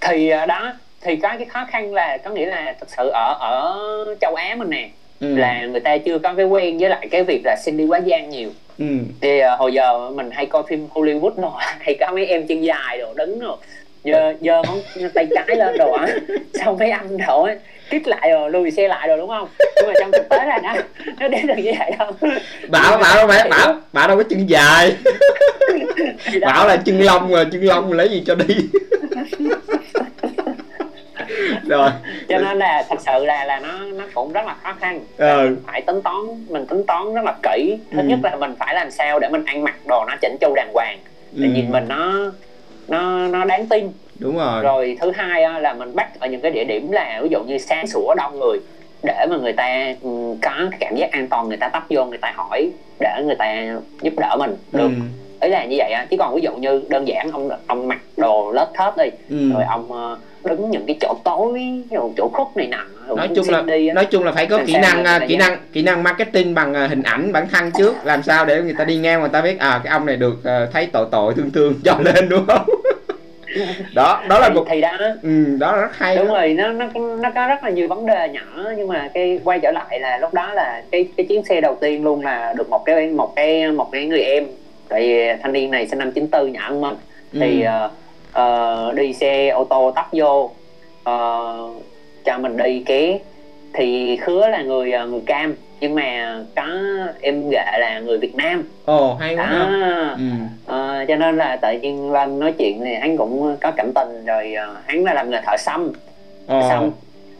thì 0.00 0.28
à, 0.28 0.46
đó 0.46 0.72
thì 1.00 1.16
có 1.16 1.28
cái 1.38 1.46
khó 1.46 1.66
khăn 1.70 1.94
là 1.94 2.18
có 2.24 2.30
nghĩa 2.30 2.46
là 2.46 2.74
thật 2.80 2.86
sự 2.96 3.08
ở 3.08 3.36
ở 3.40 3.76
châu 4.20 4.34
Á 4.34 4.54
mình 4.58 4.70
nè 4.70 4.88
ừ. 5.20 5.36
là 5.36 5.66
người 5.66 5.80
ta 5.80 5.98
chưa 5.98 6.18
có 6.18 6.34
cái 6.34 6.46
quen 6.46 6.78
với 6.78 6.88
lại 6.88 7.08
cái 7.10 7.24
việc 7.24 7.42
là 7.44 7.56
xin 7.64 7.76
đi 7.76 7.84
quá 7.84 7.98
gian 7.98 8.30
nhiều 8.30 8.50
ừ. 8.78 8.86
thì 9.20 9.40
uh, 9.40 9.58
hồi 9.58 9.72
giờ 9.72 10.10
mình 10.10 10.30
hay 10.30 10.46
coi 10.46 10.62
phim 10.68 10.88
Hollywood 10.94 11.40
mà 11.40 11.48
thì 11.84 11.94
có 12.00 12.12
mấy 12.12 12.26
em 12.26 12.46
chân 12.46 12.64
dài 12.64 12.98
rồi 12.98 13.14
đứng 13.16 13.38
rồi 13.38 13.56
giờ 14.04 14.34
giờ 14.40 14.62
ngón 14.66 14.80
tay 15.14 15.28
trái 15.34 15.56
lên 15.56 15.76
rồi 15.78 15.98
á 15.98 16.14
xong 16.54 16.78
mấy 16.78 16.90
anh 16.90 17.16
rồi 17.16 17.50
kích 17.90 18.08
lại 18.08 18.30
rồi 18.30 18.50
lùi 18.50 18.70
xe 18.70 18.88
lại 18.88 19.08
rồi 19.08 19.18
đúng 19.18 19.28
không? 19.28 19.48
Nhưng 19.76 19.86
mà 19.86 19.92
trong 20.00 20.12
thực 20.12 20.28
tế 20.28 20.38
là 20.46 20.60
nó 20.62 20.74
nó 21.20 21.28
đến 21.28 21.46
được 21.46 21.54
như 21.56 21.72
vậy 21.78 21.92
không? 21.98 22.14
Bảo 22.68 22.98
bảo 22.98 23.16
đâu 23.16 23.28
phải 23.28 23.48
bảo 23.48 23.80
bảo 23.92 24.08
đâu 24.08 24.16
có 24.16 24.22
chân 24.22 24.46
dài. 24.46 24.96
Bảo 26.40 26.66
là 26.66 26.76
chân 26.76 27.00
lông 27.00 27.32
rồi 27.32 27.46
chân 27.52 27.64
lông 27.64 27.92
lấy 27.92 28.08
gì 28.08 28.22
cho 28.26 28.34
đi. 28.34 28.54
Rồi. 31.68 31.90
Cho 32.28 32.38
nên 32.38 32.58
là 32.58 32.84
thật 32.88 32.96
sự 33.06 33.24
là 33.24 33.44
là 33.44 33.60
nó 33.60 33.78
nó 33.78 34.04
cũng 34.14 34.32
rất 34.32 34.46
là 34.46 34.56
khó 34.62 34.74
khăn. 34.80 35.00
Ừ. 35.16 35.56
phải 35.66 35.80
tính 35.80 36.02
toán 36.02 36.16
mình 36.48 36.66
tính 36.66 36.86
toán 36.86 37.14
rất 37.14 37.24
là 37.24 37.34
kỹ. 37.42 37.78
Thứ 37.92 37.98
ừ. 37.98 38.04
nhất 38.04 38.18
là 38.22 38.36
mình 38.36 38.54
phải 38.58 38.74
làm 38.74 38.90
sao 38.90 39.18
để 39.18 39.28
mình 39.28 39.44
ăn 39.44 39.64
mặc 39.64 39.74
đồ 39.86 40.04
nó 40.08 40.14
chỉnh 40.20 40.36
chu 40.40 40.54
đàng 40.56 40.70
hoàng. 40.74 40.98
Để 41.32 41.46
ừ. 41.46 41.52
nhìn 41.52 41.70
mình 41.70 41.84
nó 41.88 42.30
nó 42.88 43.28
nó 43.28 43.44
đáng 43.44 43.66
tin 43.66 43.92
đúng 44.18 44.36
rồi 44.36 44.62
rồi 44.62 44.96
thứ 45.00 45.10
hai 45.10 45.60
là 45.60 45.74
mình 45.74 45.94
bắt 45.94 46.20
ở 46.20 46.28
những 46.28 46.40
cái 46.40 46.50
địa 46.50 46.64
điểm 46.64 46.92
là 46.92 47.20
ví 47.22 47.28
dụ 47.28 47.42
như 47.42 47.58
sáng 47.58 47.86
sủa 47.86 48.14
đông 48.16 48.40
người 48.40 48.58
để 49.02 49.26
mà 49.30 49.36
người 49.36 49.52
ta 49.52 49.94
ừ, 50.02 50.08
có 50.42 50.52
cái 50.70 50.78
cảm 50.80 50.96
giác 50.96 51.10
an 51.12 51.28
toàn 51.28 51.48
người 51.48 51.56
ta 51.56 51.68
tấp 51.68 51.82
vô 51.90 52.04
người 52.04 52.18
ta 52.18 52.32
hỏi 52.36 52.70
để 53.00 53.22
người 53.24 53.34
ta 53.34 53.76
giúp 54.02 54.12
đỡ 54.16 54.36
mình 54.38 54.56
được 54.72 54.88
ừ. 54.88 55.02
ý 55.40 55.48
là 55.48 55.64
như 55.64 55.76
vậy 55.78 55.92
á 55.92 56.06
chứ 56.10 56.16
còn 56.18 56.34
ví 56.34 56.42
dụ 56.42 56.56
như 56.56 56.82
đơn 56.88 57.08
giản 57.08 57.30
ông 57.32 57.50
ông 57.66 57.88
mặc 57.88 57.98
đồ 58.16 58.52
lết 58.52 58.68
thớt 58.74 58.96
đi 58.96 59.10
ừ. 59.30 59.52
rồi 59.52 59.64
ông 59.64 59.92
ờ, 59.92 60.16
đứng 60.44 60.70
những 60.70 60.84
cái 60.86 60.96
chỗ 61.00 61.14
tối 61.24 61.82
chỗ 62.16 62.28
khuất 62.32 62.46
này 62.56 62.66
nè 62.66 62.78
nói 63.16 63.28
chung 63.36 63.48
là 63.48 63.62
đi 63.62 63.90
nói 63.90 64.04
chung 64.04 64.24
là 64.24 64.32
phải 64.32 64.46
có 64.46 64.58
kỹ 64.66 64.76
năng 64.82 65.04
ờ, 65.04 65.20
kỹ 65.28 65.36
năng 65.36 65.58
kỹ 65.72 65.82
năng 65.82 66.02
marketing 66.02 66.54
bằng 66.54 66.74
ờ, 66.74 66.86
hình 66.86 67.02
ảnh 67.02 67.32
bản 67.32 67.46
thân 67.52 67.70
trước 67.78 67.94
làm 68.04 68.22
sao 68.22 68.44
để 68.44 68.62
người 68.62 68.74
ta 68.78 68.84
đi 68.84 68.96
ngang 68.96 69.20
người 69.20 69.28
ta 69.28 69.42
biết 69.42 69.58
à 69.58 69.80
cái 69.84 69.90
ông 69.90 70.06
này 70.06 70.16
được 70.16 70.42
thấy 70.72 70.86
tội 70.92 71.06
tội 71.10 71.34
thương 71.34 71.50
thương 71.50 71.74
cho 71.84 71.98
lên 72.04 72.28
đúng 72.28 72.46
không? 72.46 72.66
Đó 73.94 74.22
đó 74.28 74.38
là 74.38 74.48
một 74.48 74.66
thì 74.70 74.80
đó. 74.80 74.98
Ừ, 75.22 75.56
đó 75.58 75.72
là 75.72 75.82
rất 75.82 75.96
hay 75.96 76.16
đúng 76.16 76.26
đó. 76.26 76.34
rồi 76.34 76.48
nó 76.48 76.72
nó 76.72 76.86
nó 77.20 77.30
có 77.34 77.46
rất 77.46 77.64
là 77.64 77.70
nhiều 77.70 77.88
vấn 77.88 78.06
đề 78.06 78.28
nhỏ 78.28 78.64
nhưng 78.76 78.88
mà 78.88 79.08
cái 79.14 79.40
quay 79.44 79.58
trở 79.60 79.70
lại 79.70 80.00
là 80.00 80.18
lúc 80.18 80.34
đó 80.34 80.52
là 80.54 80.82
cái 80.90 81.08
cái 81.16 81.26
chuyến 81.26 81.44
xe 81.44 81.60
đầu 81.60 81.78
tiên 81.80 82.04
luôn 82.04 82.24
là 82.24 82.54
được 82.56 82.70
một 82.70 82.84
cái 82.84 83.06
một 83.06 83.32
cái 83.36 83.72
một 83.72 83.88
cái 83.92 84.06
người 84.06 84.20
em 84.20 84.46
tại 84.88 85.36
thanh 85.42 85.52
niên 85.52 85.70
này 85.70 85.86
sinh 85.86 85.98
năm 85.98 86.12
94 86.12 86.52
nhỏ 86.52 86.60
hơn 86.68 86.80
mình 86.80 86.94
ừ. 87.32 87.38
thì 87.40 87.64
uh, 87.84 87.90
uh, 88.38 88.94
đi 88.94 89.12
xe 89.12 89.48
ô 89.48 89.64
tô 89.64 89.92
tấp 89.96 90.06
vô. 90.12 90.50
Uh, 91.10 91.82
cho 92.24 92.38
mình 92.38 92.56
đi 92.56 92.82
ké. 92.86 93.18
Thì 93.74 94.16
khứa 94.16 94.48
là 94.48 94.62
người 94.62 94.90
người 94.90 95.20
cam 95.26 95.54
nhưng 95.82 95.94
mà 95.94 96.38
có 96.56 96.66
em 97.20 97.50
ghệ 97.50 97.78
là 97.78 98.00
người 98.00 98.18
Việt 98.18 98.34
Nam. 98.34 98.64
Ồ 98.84 99.14
hay 99.14 99.36
quá 99.36 99.44
à, 99.44 100.16
ừ. 100.18 100.24
à, 100.74 101.04
cho 101.08 101.16
nên 101.16 101.36
là 101.36 101.56
tự 101.56 101.72
nhiên 101.72 102.12
lên 102.12 102.38
nói 102.38 102.52
chuyện 102.58 102.80
thì 102.84 102.94
hắn 102.94 103.16
cũng 103.16 103.56
có 103.60 103.70
cảm 103.70 103.92
tình 103.94 104.24
rồi 104.26 104.54
uh, 104.70 104.76
hắn 104.86 105.04
là 105.04 105.14
làm 105.14 105.30
nghề 105.30 105.40
thợ 105.46 105.56
xăm. 105.56 105.92
Ồ. 106.46 106.68
xong 106.68 106.92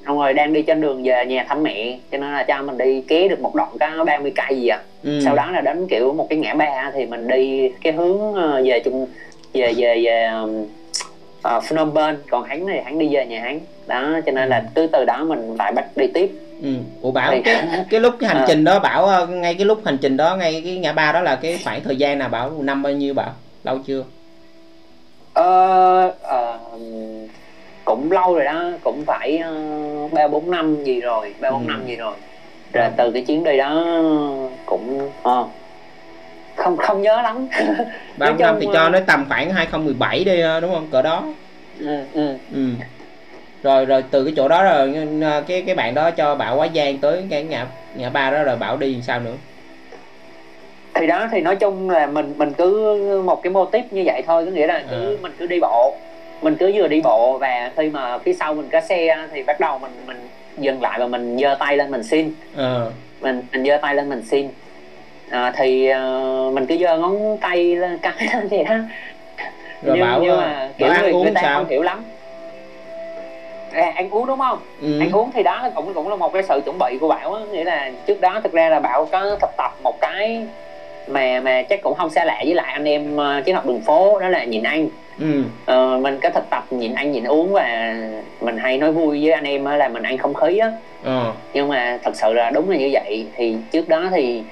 xong 0.07 0.19
rồi 0.19 0.35
đang 0.35 0.53
đi 0.53 0.63
trên 0.63 0.81
đường 0.81 1.03
về 1.03 1.27
nhà 1.27 1.45
thăm 1.49 1.63
mẹ 1.63 1.99
cho 2.13 2.19
nên 2.19 2.33
là 2.33 2.43
cho 2.43 2.63
mình 2.63 2.79
đi 2.79 3.01
ké 3.01 3.29
được 3.29 3.41
một 3.41 3.55
đoạn 3.55 3.71
có 3.81 4.05
30 4.05 4.33
cây 4.35 4.61
gì 4.61 4.69
à. 4.69 4.81
Ừ. 5.03 5.21
sau 5.25 5.37
đó 5.37 5.51
là 5.51 5.61
đến 5.61 5.87
kiểu 5.91 6.13
một 6.13 6.27
cái 6.31 6.39
ngã 6.39 6.55
ba 6.55 6.91
thì 6.95 7.07
mình 7.07 7.29
đi 7.29 7.71
cái 7.83 7.93
hướng 7.93 8.35
về 8.65 8.81
trung 8.85 9.07
về 9.55 9.75
về 9.77 10.03
về 10.05 10.31
uh, 11.49 11.63
Phnom 11.65 11.95
Penh 11.95 12.17
còn 12.31 12.45
hắn 12.45 12.67
thì 12.67 12.81
hắn 12.85 12.99
đi 12.99 13.09
về 13.13 13.27
nhà 13.27 13.41
hắn 13.41 13.61
đó 13.87 14.21
cho 14.27 14.33
nên 14.33 14.49
là 14.49 14.59
ừ. 14.59 14.65
từ 14.75 14.87
từ 14.87 15.05
đó 15.05 15.25
mình 15.25 15.55
phải 15.59 15.73
bắt 15.73 15.85
đi 15.97 16.07
tiếp 16.15 16.31
ừ. 16.63 16.69
ủa 17.03 17.11
bảo 17.11 17.35
cái 17.45 17.69
cái 17.91 18.01
lúc 18.01 18.15
cái 18.19 18.29
hành 18.29 18.43
à. 18.43 18.45
trình 18.49 18.65
đó 18.65 18.79
bảo 18.79 19.07
ờ, 19.07 19.27
ngay 19.27 19.55
cái 19.55 19.65
lúc 19.65 19.81
hành 19.85 19.99
trình 20.01 20.17
đó 20.17 20.37
ngay 20.37 20.63
cái 20.65 20.77
ngã 20.77 20.93
ba 20.93 21.13
đó 21.13 21.21
là 21.21 21.37
cái 21.37 21.61
khoảng 21.65 21.83
thời 21.85 21.97
gian 21.97 22.19
nào 22.19 22.29
bảo 22.29 22.53
năm 22.59 22.83
bao 22.83 22.93
nhiêu 22.93 23.15
bảo 23.15 23.31
lâu 23.65 23.79
chưa 23.87 24.05
ờ 25.35 26.07
uh, 26.07 26.71
cũng 27.85 28.13
lâu 28.13 28.35
rồi 28.35 28.45
đó 28.45 28.71
cũng 28.85 29.05
phải 29.07 29.39
ờ, 29.39 29.55
ba 30.13 30.29
bốn 30.29 30.51
năm 30.51 30.85
gì 30.85 31.01
rồi 31.01 31.35
ba 31.41 31.51
bốn 31.51 31.67
ừ. 31.67 31.69
năm 31.69 31.87
gì 31.87 31.97
rồi 31.97 32.15
rồi 32.73 32.89
từ 32.97 33.11
cái 33.11 33.25
chuyến 33.25 33.45
đi 33.45 33.57
đó 33.57 33.85
cũng 34.67 35.11
uh, 35.29 35.47
không 36.57 36.77
không 36.77 37.03
nhớ 37.03 37.23
lắm. 37.23 37.49
Ba 38.17 38.31
năm 38.31 38.57
thì 38.61 38.67
cho 38.73 38.89
nó 38.89 38.99
tầm 39.07 39.25
khoảng 39.29 39.51
2017 39.51 40.25
đi 40.25 40.43
đúng 40.63 40.75
không? 40.75 40.89
Cỡ 40.93 41.03
đó. 41.03 41.25
Ừ, 41.79 42.05
ừ. 42.13 42.37
ừ. 42.55 42.69
Rồi 43.63 43.85
rồi 43.85 44.05
từ 44.11 44.25
cái 44.25 44.35
chỗ 44.37 44.49
đó 44.49 44.65
rồi 44.65 44.95
cái 45.47 45.63
cái 45.67 45.75
bạn 45.75 45.95
đó 45.95 46.11
cho 46.11 46.35
bảo 46.35 46.57
quá 46.57 46.69
giang 46.75 46.99
tới 46.99 47.25
cái 47.31 47.43
ngã 47.43 47.67
ngã 47.97 48.11
ba 48.11 48.31
đó 48.31 48.43
rồi 48.43 48.57
bảo 48.57 48.77
đi 48.77 49.03
sao 49.03 49.21
nữa? 49.21 49.35
Thì 50.95 51.07
đó 51.07 51.29
thì 51.33 51.41
nói 51.41 51.57
chung 51.57 51.91
là 51.91 52.07
mình 52.07 52.35
mình 52.37 52.53
cứ 52.53 53.23
một 53.25 53.43
cái 53.43 53.51
mô 53.51 53.65
tiếp 53.65 53.83
như 53.91 54.03
vậy 54.07 54.23
thôi 54.27 54.45
có 54.45 54.51
nghĩa 54.51 54.67
là 54.67 54.83
cứ 54.91 55.17
à. 55.17 55.19
mình 55.23 55.33
cứ 55.39 55.47
đi 55.47 55.61
bộ. 55.61 55.97
Mình 56.43 56.57
cứ 56.57 56.73
vừa 56.75 56.89
đi 56.89 57.01
bộ 57.01 57.39
và 57.39 57.71
khi 57.77 57.91
mà 57.91 58.19
phía 58.19 58.33
sau 58.33 58.55
mình 58.55 58.69
có 58.73 58.81
xe 58.81 59.27
thì 59.33 59.43
bắt 59.43 59.61
đầu 59.61 59.79
mình 59.79 59.93
mình 60.07 60.29
dừng 60.59 60.83
lại 60.83 60.99
và 60.99 61.07
mình 61.07 61.39
giơ 61.39 61.57
tay 61.59 61.77
lên 61.77 61.91
mình 61.91 62.03
xin. 62.03 62.35
À. 62.57 62.81
mình 63.21 63.43
mình 63.53 63.65
giơ 63.65 63.79
tay 63.83 63.95
lên 63.95 64.09
mình 64.09 64.23
xin 64.23 64.49
à, 65.33 65.53
thì 65.57 65.91
uh, 65.91 66.55
mình 66.55 66.67
cứ 66.67 66.77
giơ 66.77 66.99
ngón 66.99 67.39
tay 67.41 67.77
lên 67.77 67.99
cái 67.99 68.13
lên 68.35 68.49
vậy 68.49 68.65
đó 68.65 68.75
rồi 69.83 69.97
nhưng, 69.97 70.01
bảo 70.01 70.21
nhưng 70.23 70.37
mà 70.37 70.69
kiểu 70.79 70.89
người, 71.01 71.13
người 71.13 71.33
ta 71.35 71.41
sao? 71.43 71.59
không 71.59 71.69
hiểu 71.69 71.83
lắm 71.83 72.05
à, 73.73 73.93
ăn 73.95 74.11
uống 74.11 74.27
đúng 74.27 74.39
không 74.39 74.59
ừ. 74.81 75.01
ăn 75.01 75.11
uống 75.13 75.31
thì 75.35 75.43
đó 75.43 75.69
cũng 75.75 75.95
cũng 75.95 76.09
là 76.09 76.17
một 76.17 76.33
cái 76.33 76.43
sự 76.43 76.61
chuẩn 76.65 76.79
bị 76.79 76.99
của 77.01 77.09
bảo 77.09 77.35
á 77.35 77.41
nghĩa 77.53 77.65
là 77.65 77.91
trước 78.07 78.21
đó 78.21 78.41
thực 78.43 78.53
ra 78.53 78.69
là 78.69 78.81
bảo 78.81 79.05
có 79.13 79.37
thực 79.41 79.51
tập 79.57 79.73
một 79.83 80.01
cái 80.01 80.47
mà 81.09 81.41
mà 81.41 81.63
chắc 81.63 81.83
cũng 81.83 81.95
không 81.95 82.11
xa 82.11 82.25
lạ 82.25 82.43
với 82.45 82.55
lại 82.55 82.73
anh 82.73 82.85
em 82.85 83.17
uh, 83.17 83.45
chiến 83.45 83.55
học 83.55 83.67
đường 83.67 83.81
phố 83.81 84.19
đó 84.21 84.29
là 84.29 84.45
nhịn 84.45 84.63
ăn 84.63 84.89
ừ. 85.21 85.43
uh, 85.73 86.03
mình 86.03 86.19
có 86.23 86.31
thực 86.31 86.51
tập 86.51 86.65
nhịn 86.71 86.95
ăn 86.95 87.13
nhịn 87.13 87.25
uống 87.25 87.53
và 87.53 87.95
mình 88.41 88.59
hay 88.59 88.79
nói 88.79 88.93
vui 88.93 89.25
với 89.25 89.33
anh 89.33 89.45
em 89.45 89.65
là 89.65 89.89
mình 89.89 90.03
ăn 90.03 90.19
không 90.19 90.35
khí 90.35 90.59
á 90.59 90.73
ừ. 91.05 91.21
nhưng 91.55 91.69
mà 91.69 91.99
thật 92.03 92.17
sự 92.17 92.33
là 92.33 92.51
đúng 92.51 92.71
là 92.71 92.77
như 92.77 92.91
vậy 92.93 93.27
thì 93.37 93.57
trước 93.73 93.89
đó 93.89 94.09
thì 94.11 94.43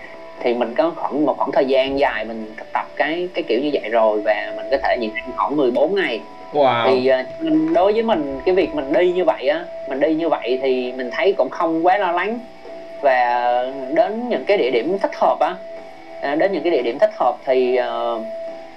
thì 0.41 0.55
mình 0.55 0.75
có 0.75 0.93
khoảng 0.97 1.27
một 1.27 1.37
khoảng 1.37 1.53
thời 1.53 1.65
gian 1.65 1.99
dài 1.99 2.25
mình 2.25 2.55
thực 2.57 2.73
tập 2.73 2.87
cái 2.97 3.29
cái 3.35 3.45
kiểu 3.49 3.61
như 3.61 3.71
vậy 3.73 3.91
rồi 3.91 4.21
và 4.25 4.53
mình 4.57 4.67
có 4.71 4.77
thể 4.83 4.97
nhịn 5.01 5.11
ăn 5.15 5.33
khoảng 5.37 5.57
14 5.57 5.95
ngày. 5.95 6.21
Wow. 6.53 6.87
thì 6.87 7.11
uh, 7.47 7.73
đối 7.73 7.93
với 7.93 8.03
mình 8.03 8.41
cái 8.45 8.55
việc 8.55 8.75
mình 8.75 8.93
đi 8.93 9.13
như 9.13 9.25
vậy 9.25 9.49
á 9.49 9.65
mình 9.89 10.01
đi 10.01 10.15
như 10.15 10.29
vậy 10.29 10.59
thì 10.63 10.93
mình 10.93 11.11
thấy 11.13 11.33
cũng 11.33 11.51
không 11.51 11.87
quá 11.87 11.99
lo 11.99 12.13
lắng. 12.13 12.39
Và 13.01 13.65
đến 13.95 14.29
những 14.29 14.45
cái 14.45 14.57
địa 14.57 14.71
điểm 14.71 14.99
thích 14.99 15.15
hợp 15.15 15.37
á 15.41 15.55
à, 16.21 16.35
đến 16.35 16.53
những 16.53 16.63
cái 16.63 16.73
địa 16.73 16.83
điểm 16.83 16.99
thích 16.99 17.11
hợp 17.17 17.37
thì 17.45 17.79
uh, 17.81 18.21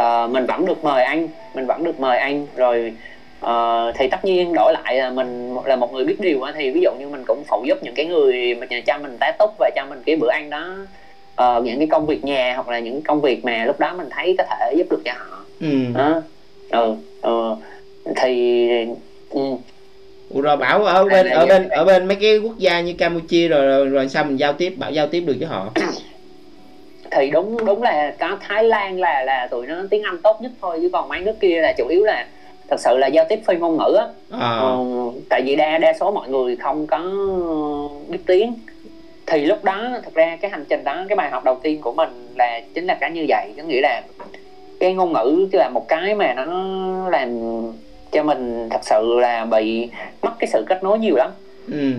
uh, 0.04 0.32
mình 0.32 0.46
vẫn 0.46 0.66
được 0.66 0.84
mời 0.84 1.04
anh 1.04 1.28
mình 1.54 1.66
vẫn 1.66 1.84
được 1.84 2.00
mời 2.00 2.18
anh. 2.18 2.48
Rồi 2.56 2.94
uh, 3.46 3.96
thì 3.96 4.08
tất 4.08 4.26
nhiên 4.26 4.54
đổi 4.54 4.74
lại 4.74 4.96
là 4.96 5.10
mình 5.10 5.58
là 5.66 5.76
một 5.76 5.94
người 5.94 6.06
biết 6.06 6.20
điều 6.20 6.42
á 6.42 6.54
thì 6.56 6.70
ví 6.70 6.82
dụ 6.82 6.92
như 7.00 7.08
mình 7.08 7.24
cũng 7.28 7.44
phụ 7.48 7.64
giúp 7.68 7.78
những 7.82 7.96
cái 7.96 8.06
người 8.06 8.56
mà 8.56 8.68
cho 8.86 8.98
mình 8.98 9.18
tá 9.20 9.32
túc 9.40 9.50
và 9.60 9.70
cho 9.76 9.86
mình 9.90 10.02
cái 10.06 10.16
bữa 10.16 10.30
ăn 10.30 10.50
đó 10.50 10.76
uh, 11.42 11.64
những 11.64 11.78
cái 11.80 11.88
công 11.88 12.06
việc 12.06 12.26
nhà 12.26 12.54
hoặc 12.56 12.70
là 12.70 12.80
những 12.80 13.02
công 13.02 13.22
việc 13.22 13.46
mà 13.46 13.66
lúc 13.66 13.80
đó 13.80 13.94
mình 13.98 14.08
thấy 14.10 14.36
có 14.38 14.44
thể 14.50 14.74
giúp 14.78 14.88
được 14.90 15.02
cho 15.06 15.12
họ. 15.18 15.46
Ừ. 15.62 15.68
đó. 15.94 16.22
Ừ, 16.70 16.96
ừ. 17.22 17.56
Thì 18.16 18.60
ừ. 19.30 19.42
Ủa 20.30 20.42
rồi 20.42 20.58
bảo 20.58 20.84
ở 20.84 21.04
bên 21.04 21.28
ở 21.28 21.46
bên 21.46 21.70
ở 21.70 21.86
bên 21.86 22.08
mấy 22.08 22.16
cái 22.16 22.38
quốc 22.38 22.58
gia 22.58 22.82
như 22.82 22.94
Campuchia 22.94 23.48
rồi, 23.48 23.66
rồi 23.66 23.86
rồi 23.86 24.08
sao 24.10 24.24
mình 24.24 24.38
giao 24.38 24.54
tiếp 24.54 24.74
bảo 24.78 24.92
giao 24.92 25.08
tiếp 25.08 25.22
được 25.22 25.36
với 25.40 25.48
họ? 25.48 25.72
Thì 27.12 27.32
đúng 27.32 27.66
đúng 27.66 27.84
là 27.84 28.16
có 28.20 28.38
Thái 28.42 28.64
Lan 28.64 29.00
là 29.00 29.24
là 29.24 29.48
tụi 29.52 29.68
nó 29.68 29.76
tiếng 29.90 30.04
Anh 30.04 30.18
tốt 30.22 30.42
nhất 30.42 30.52
thôi 30.62 30.80
chứ 30.82 30.90
còn 30.94 31.10
mấy 31.10 31.20
nước 31.20 31.36
kia 31.40 31.62
là 31.62 31.74
chủ 31.78 31.88
yếu 31.88 32.04
là 32.04 32.26
thật 32.70 32.80
sự 32.80 32.98
là 32.98 33.08
giao 33.08 33.26
tiếp 33.30 33.40
phi 33.48 33.56
ngôn 33.56 33.78
ngữ 33.78 33.96
á. 33.98 34.08
À. 34.40 34.60
ừ, 34.60 34.78
tại 35.30 35.42
vì 35.42 35.56
đa 35.56 35.78
đa 35.78 35.94
số 36.00 36.12
mọi 36.12 36.30
người 36.30 36.56
không 36.56 36.88
có 36.88 37.00
biết 38.10 38.20
tiếng 38.26 38.54
thì 39.26 39.46
lúc 39.46 39.64
đó 39.64 39.90
thật 40.04 40.14
ra 40.14 40.38
cái 40.42 40.52
hành 40.52 40.66
trình 40.70 40.84
đó 40.84 41.06
cái 41.10 41.16
bài 41.16 41.30
học 41.30 41.44
đầu 41.44 41.60
tiên 41.64 41.82
của 41.82 41.92
mình 41.92 42.28
là 42.36 42.62
chính 42.74 42.86
là 42.86 42.94
cái 42.94 43.12
như 43.12 43.26
vậy. 43.28 43.54
Có 43.58 43.64
nghĩa 43.64 43.82
là 43.82 44.02
cái 44.80 44.94
ngôn 44.94 45.14
ngữ 45.14 45.48
là 45.54 45.70
một 45.70 45.88
cái 45.88 46.16
mà 46.16 46.34
nó 46.34 46.46
làm 47.10 47.40
cho 48.12 48.24
mình 48.24 48.70
thật 48.70 48.82
sự 48.82 49.20
là 49.20 49.46
bị 49.46 49.88
mất 50.22 50.32
cái 50.40 50.48
sự 50.48 50.66
kết 50.70 50.84
nối 50.84 51.00
nhiều 51.00 51.16
lắm. 51.16 51.32
Ừ. 51.72 51.92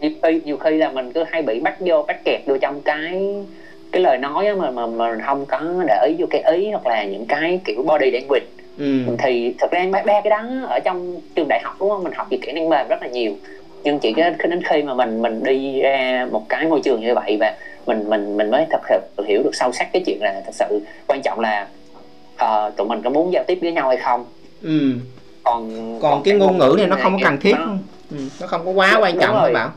nhiều 0.00 0.10
khi 0.22 0.40
nhiều 0.44 0.56
khi 0.56 0.76
là 0.76 0.88
mình 0.88 1.12
cứ 1.12 1.24
hay 1.30 1.42
bị 1.42 1.60
bắt 1.60 1.74
vô 1.80 2.02
bắt 2.02 2.24
kẹt 2.24 2.40
vô 2.46 2.56
trong 2.56 2.80
cái 2.80 3.34
cái 3.92 4.02
lời 4.02 4.18
nói 4.18 4.54
mà 4.54 4.70
mà 4.70 4.86
mà 4.86 5.18
không 5.26 5.46
có 5.46 5.60
để 5.86 6.06
ý 6.06 6.14
vô 6.18 6.26
cái 6.30 6.42
ý 6.42 6.70
hoặc 6.70 6.86
là 6.86 7.04
những 7.04 7.26
cái 7.26 7.60
kiểu 7.64 7.82
body 7.82 8.10
language. 8.10 8.46
Ừ. 8.78 9.16
thì 9.18 9.54
thật 9.58 9.70
ra 9.70 9.86
ba, 9.92 10.02
ba 10.06 10.20
cái 10.20 10.30
đó 10.30 10.44
ở 10.68 10.80
trong 10.80 11.20
trường 11.34 11.48
đại 11.48 11.60
học 11.64 11.76
đúng 11.80 11.88
không? 11.90 12.04
Mình 12.04 12.12
học 12.12 12.26
về 12.30 12.38
kỹ 12.42 12.52
năng 12.52 12.68
mềm 12.68 12.88
rất 12.88 13.02
là 13.02 13.08
nhiều 13.08 13.36
nhưng 13.84 13.98
chỉ 13.98 14.12
cái 14.12 14.34
đến 14.42 14.62
khi 14.62 14.82
mà 14.82 14.94
mình 14.94 15.22
mình 15.22 15.44
đi 15.44 15.80
ra 15.80 16.26
một 16.30 16.48
cái 16.48 16.66
môi 16.66 16.80
trường 16.84 17.00
như 17.00 17.14
vậy 17.14 17.36
và 17.40 17.54
mình 17.86 18.10
mình 18.10 18.36
mình 18.36 18.50
mới 18.50 18.66
thật 18.70 18.80
sự 18.88 19.24
hiểu 19.24 19.42
được 19.42 19.54
sâu 19.54 19.72
sắc 19.72 19.92
cái 19.92 20.02
chuyện 20.06 20.22
là 20.22 20.42
thật 20.46 20.52
sự 20.54 20.80
quan 21.06 21.22
trọng 21.22 21.40
là 21.40 21.66
uh, 22.44 22.76
tụi 22.76 22.86
mình 22.86 23.02
có 23.02 23.10
muốn 23.10 23.32
giao 23.32 23.44
tiếp 23.46 23.58
với 23.62 23.72
nhau 23.72 23.88
hay 23.88 23.96
không 23.96 24.24
ừ. 24.62 24.80
còn 25.44 25.70
còn, 25.72 26.00
còn 26.00 26.22
cái 26.22 26.34
ngôn 26.34 26.58
ngữ 26.58 26.74
này 26.78 26.86
nó 26.86 26.96
không 27.02 27.12
có 27.12 27.18
cần 27.24 27.38
thiết 27.40 27.54
nó, 27.58 27.66
ừ. 28.10 28.16
nó 28.40 28.46
không 28.46 28.64
có 28.64 28.70
quá 28.70 28.98
quan 29.00 29.18
trọng 29.20 29.34
các 29.42 29.52
bạn 29.52 29.70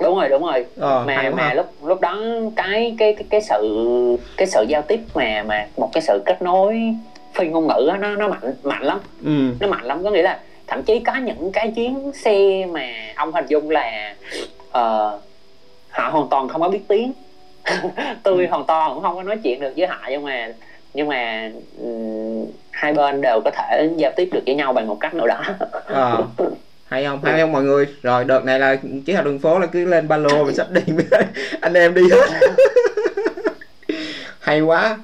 đúng 0.00 0.18
rồi 0.18 0.28
đúng 0.28 0.42
rồi 0.42 0.66
ờ, 0.76 1.04
mà 1.06 1.32
mà 1.36 1.54
lúc 1.54 1.66
lúc 1.82 2.00
đó 2.00 2.20
cái 2.56 2.94
cái 2.98 3.14
cái 3.14 3.24
cái 3.30 3.40
sự 3.40 4.18
cái 4.36 4.46
sự 4.46 4.64
giao 4.68 4.82
tiếp 4.82 5.00
mà 5.14 5.44
mà 5.46 5.66
một 5.76 5.90
cái 5.92 6.02
sự 6.02 6.22
kết 6.26 6.42
nối 6.42 6.80
phi 7.34 7.48
ngôn 7.48 7.66
ngữ 7.66 7.88
á, 7.88 7.96
nó 7.96 8.16
nó 8.16 8.28
mạnh 8.28 8.54
mạnh 8.62 8.82
lắm 8.82 8.98
ừ. 9.24 9.52
nó 9.60 9.68
mạnh 9.68 9.84
lắm 9.84 10.04
có 10.04 10.10
nghĩa 10.10 10.22
là 10.22 10.38
thậm 10.66 10.82
chí 10.82 10.98
có 10.98 11.16
những 11.16 11.52
cái 11.52 11.72
chuyến 11.76 12.12
xe 12.14 12.66
mà 12.70 12.86
ông 13.16 13.32
hình 13.32 13.46
dung 13.48 13.70
là 13.70 14.14
uh, 14.68 15.22
họ 15.90 16.08
hoàn 16.08 16.28
toàn 16.30 16.48
không 16.48 16.60
có 16.60 16.68
biết 16.68 16.82
tiếng. 16.88 17.12
Tôi 18.22 18.44
ừ. 18.44 18.50
hoàn 18.50 18.64
toàn 18.66 18.94
cũng 18.94 19.02
không 19.02 19.16
có 19.16 19.22
nói 19.22 19.38
chuyện 19.42 19.60
được 19.60 19.72
với 19.76 19.86
họ 19.86 19.98
nhưng 20.10 20.24
mà 20.24 20.48
nhưng 20.94 21.08
mà 21.08 21.50
um, 21.78 22.46
hai 22.70 22.92
bên 22.92 23.20
đều 23.20 23.40
có 23.44 23.50
thể 23.50 23.90
giao 23.96 24.12
tiếp 24.16 24.28
được 24.32 24.40
với 24.46 24.54
nhau 24.54 24.72
bằng 24.72 24.86
một 24.86 24.96
cách 25.00 25.14
nào 25.14 25.26
đó. 25.26 25.42
À, 25.86 26.16
hay 26.86 27.04
không? 27.04 27.24
Hay 27.24 27.40
không 27.40 27.52
mọi 27.52 27.62
người? 27.62 27.86
Rồi 28.02 28.24
đợt 28.24 28.44
này 28.44 28.58
là 28.58 28.76
chí 29.06 29.12
học 29.12 29.24
đường 29.24 29.38
phố 29.38 29.58
là 29.58 29.66
cứ 29.66 29.84
lên 29.84 30.08
ba 30.08 30.16
lô 30.16 30.44
và 30.44 30.52
sách 30.52 30.70
đi. 30.70 30.80
Anh 31.60 31.74
em 31.74 31.94
đi. 31.94 32.02
Hết 32.10 32.40
hay 34.40 34.60
quá 34.60 34.98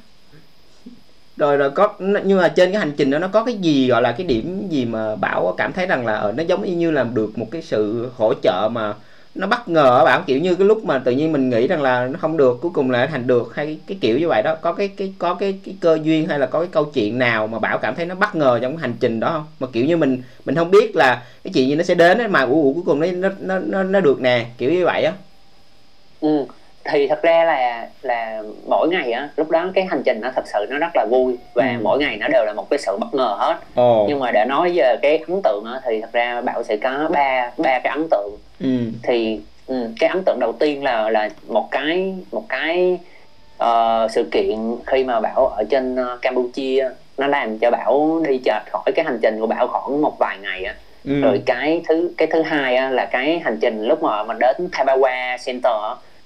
rồi 1.37 1.57
rồi 1.57 1.71
có 1.71 1.95
nhưng 2.25 2.39
mà 2.39 2.49
trên 2.49 2.73
cái 2.73 2.81
hành 2.81 2.93
trình 2.97 3.11
đó 3.11 3.19
nó 3.19 3.29
có 3.29 3.45
cái 3.45 3.55
gì 3.55 3.89
gọi 3.89 4.03
là 4.03 4.13
cái 4.13 4.27
điểm 4.27 4.69
gì 4.69 4.85
mà 4.85 5.17
bảo 5.17 5.55
cảm 5.59 5.73
thấy 5.73 5.87
rằng 5.87 6.07
là 6.07 6.15
ở 6.17 6.33
nó 6.33 6.43
giống 6.43 6.79
như 6.79 6.91
là 6.91 7.05
được 7.05 7.39
một 7.39 7.47
cái 7.51 7.63
sự 7.63 8.11
hỗ 8.17 8.35
trợ 8.43 8.69
mà 8.73 8.95
nó 9.35 9.47
bất 9.47 9.69
ngờ 9.69 9.83
ở 9.99 10.05
bảo? 10.05 10.23
Kiểu 10.27 10.39
như 10.39 10.55
cái 10.55 10.67
lúc 10.67 10.85
mà 10.85 10.99
tự 10.99 11.13
nhiên 11.13 11.33
mình 11.33 11.51
nghĩ 11.51 11.67
rằng 11.67 11.83
là 11.83 12.07
nó 12.07 12.19
không 12.19 12.37
được 12.37 12.59
cuối 12.63 12.71
cùng 12.75 12.91
lại 12.91 13.07
thành 13.07 13.27
được 13.27 13.55
hay 13.55 13.67
cái, 13.67 13.79
cái 13.87 13.99
kiểu 14.01 14.19
như 14.19 14.29
vậy 14.29 14.43
đó. 14.43 14.55
Có 14.63 14.73
cái 14.73 14.89
cái 14.89 15.15
có 15.19 15.35
cái 15.35 15.61
cái 15.65 15.75
cơ 15.81 15.99
duyên 16.03 16.29
hay 16.29 16.39
là 16.39 16.47
có 16.47 16.61
cái 16.61 16.69
câu 16.73 16.85
chuyện 16.85 17.19
nào 17.19 17.47
mà 17.47 17.59
bảo 17.59 17.79
cảm 17.79 17.95
thấy 17.95 18.07
nó 18.07 18.15
bất 18.15 18.35
ngờ 18.35 18.59
trong 18.63 18.73
cái 18.77 18.81
hành 18.81 18.95
trình 19.01 19.21
đó 19.21 19.31
không? 19.33 19.47
Mà 19.61 19.67
kiểu 19.73 19.85
như 19.85 19.97
mình 19.97 20.23
mình 20.45 20.55
không 20.55 20.71
biết 20.71 20.97
là 20.97 21.25
cái 21.45 21.53
chuyện 21.55 21.69
gì 21.69 21.75
nó 21.77 21.83
sẽ 21.83 21.95
đến 21.95 22.19
ấy, 22.19 22.29
mà 22.29 22.41
ủ 22.43 22.73
cuối 22.75 22.83
cùng 22.87 23.01
nó 23.21 23.29
nó 23.41 23.59
nó 23.59 23.83
nó 23.83 24.01
được 24.01 24.21
nè 24.21 24.47
kiểu 24.59 24.71
như 24.73 24.85
vậy 24.85 25.05
á. 25.05 25.13
Ừ 26.21 26.47
thì 26.85 27.07
thật 27.09 27.23
ra 27.23 27.45
là 27.45 27.89
là 28.03 28.43
mỗi 28.67 28.89
ngày 28.89 29.13
á 29.13 29.29
lúc 29.37 29.51
đó 29.51 29.71
cái 29.75 29.85
hành 29.85 30.03
trình 30.05 30.21
nó 30.21 30.31
thật 30.35 30.43
sự 30.47 30.67
nó 30.71 30.79
rất 30.79 30.91
là 30.95 31.07
vui 31.11 31.37
và 31.55 31.67
ừ. 31.67 31.83
mỗi 31.83 31.99
ngày 31.99 32.17
nó 32.17 32.29
đều 32.29 32.45
là 32.45 32.53
một 32.53 32.71
cái 32.71 32.79
sự 32.79 32.97
bất 33.01 33.15
ngờ 33.15 33.37
hết 33.39 33.57
Ồ. 33.75 34.07
nhưng 34.09 34.19
mà 34.19 34.31
để 34.31 34.45
nói 34.45 34.73
về 34.75 34.97
cái 35.03 35.19
ấn 35.29 35.41
tượng 35.45 35.65
á 35.65 35.81
thì 35.85 36.01
thật 36.01 36.13
ra 36.13 36.41
bảo 36.41 36.63
sẽ 36.63 36.77
có 36.77 37.09
ba 37.13 37.51
ba 37.57 37.79
cái 37.79 37.93
ấn 37.93 38.09
tượng 38.11 38.37
ừ. 38.61 38.79
thì 39.03 39.41
ừ, 39.67 39.89
cái 40.01 40.11
ấn 40.11 40.23
tượng 40.27 40.39
đầu 40.41 40.53
tiên 40.53 40.85
là 40.85 41.11
là 41.11 41.31
một 41.49 41.69
cái 41.71 42.15
một 42.33 42.45
cái 42.49 42.99
uh, 43.63 44.11
sự 44.11 44.25
kiện 44.31 44.77
khi 44.87 45.05
mà 45.05 45.21
bảo 45.21 45.47
ở 45.47 45.65
trên 45.71 45.95
uh, 45.95 46.23
campuchia 46.23 46.89
nó 47.19 47.27
làm 47.27 47.59
cho 47.59 47.71
bảo 47.71 48.23
đi 48.29 48.41
chệch 48.45 48.73
khỏi 48.73 48.93
cái 48.95 49.05
hành 49.05 49.19
trình 49.23 49.41
của 49.41 49.47
bảo 49.47 49.69
khoảng 49.69 50.03
một 50.03 50.19
vài 50.19 50.39
ngày 50.43 50.65
á 50.65 50.75
ừ. 51.05 51.21
rồi 51.21 51.43
cái 51.47 51.83
thứ 51.89 52.11
cái 52.19 52.29
thứ 52.33 52.43
hai 52.43 52.77
á, 52.77 52.91
là 52.91 53.05
cái 53.07 53.41
hành 53.45 53.59
trình 53.61 53.85
lúc 53.85 54.03
mà 54.03 54.25
mình 54.25 54.37
đến 54.41 54.69
Thabawa 54.73 55.39
Center 55.45 55.73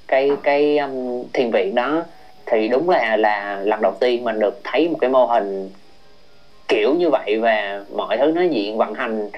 cái 0.09 0.31
cái 0.43 0.79
um, 0.79 1.25
thiền 1.33 1.51
viện 1.51 1.75
đó 1.75 2.05
thì 2.47 2.69
đúng 2.69 2.91
là 2.91 3.17
là 3.17 3.61
lần 3.65 3.83
đầu 3.83 3.95
tiên 4.01 4.25
mình 4.25 4.41
được 4.41 4.61
thấy 4.65 4.89
một 4.89 4.99
cái 5.01 5.11
mô 5.11 5.25
hình 5.25 5.71
kiểu 6.69 6.95
như 6.95 7.11
vậy 7.11 7.39
và 7.39 7.83
mọi 7.95 8.17
thứ 8.17 8.33
nó 8.35 8.43
diện 8.43 8.77
vận 8.77 8.95
hành 8.95 9.29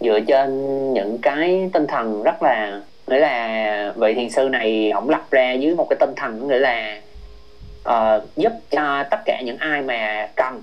dựa 0.00 0.20
trên 0.20 0.92
những 0.92 1.18
cái 1.18 1.70
tinh 1.72 1.86
thần 1.86 2.22
rất 2.22 2.42
là 2.42 2.80
nghĩa 3.06 3.18
là 3.18 3.92
vị 3.96 4.14
thiền 4.14 4.30
sư 4.30 4.48
này 4.48 4.90
ổng 4.90 5.10
lập 5.10 5.22
ra 5.30 5.52
dưới 5.52 5.74
một 5.74 5.86
cái 5.90 5.96
tinh 6.00 6.14
thần 6.16 6.48
nghĩa 6.48 6.58
là 6.58 7.00
uh, 7.88 8.36
giúp 8.36 8.52
cho 8.70 9.04
tất 9.10 9.18
cả 9.24 9.40
những 9.44 9.56
ai 9.56 9.82
mà 9.82 10.28
cần. 10.36 10.62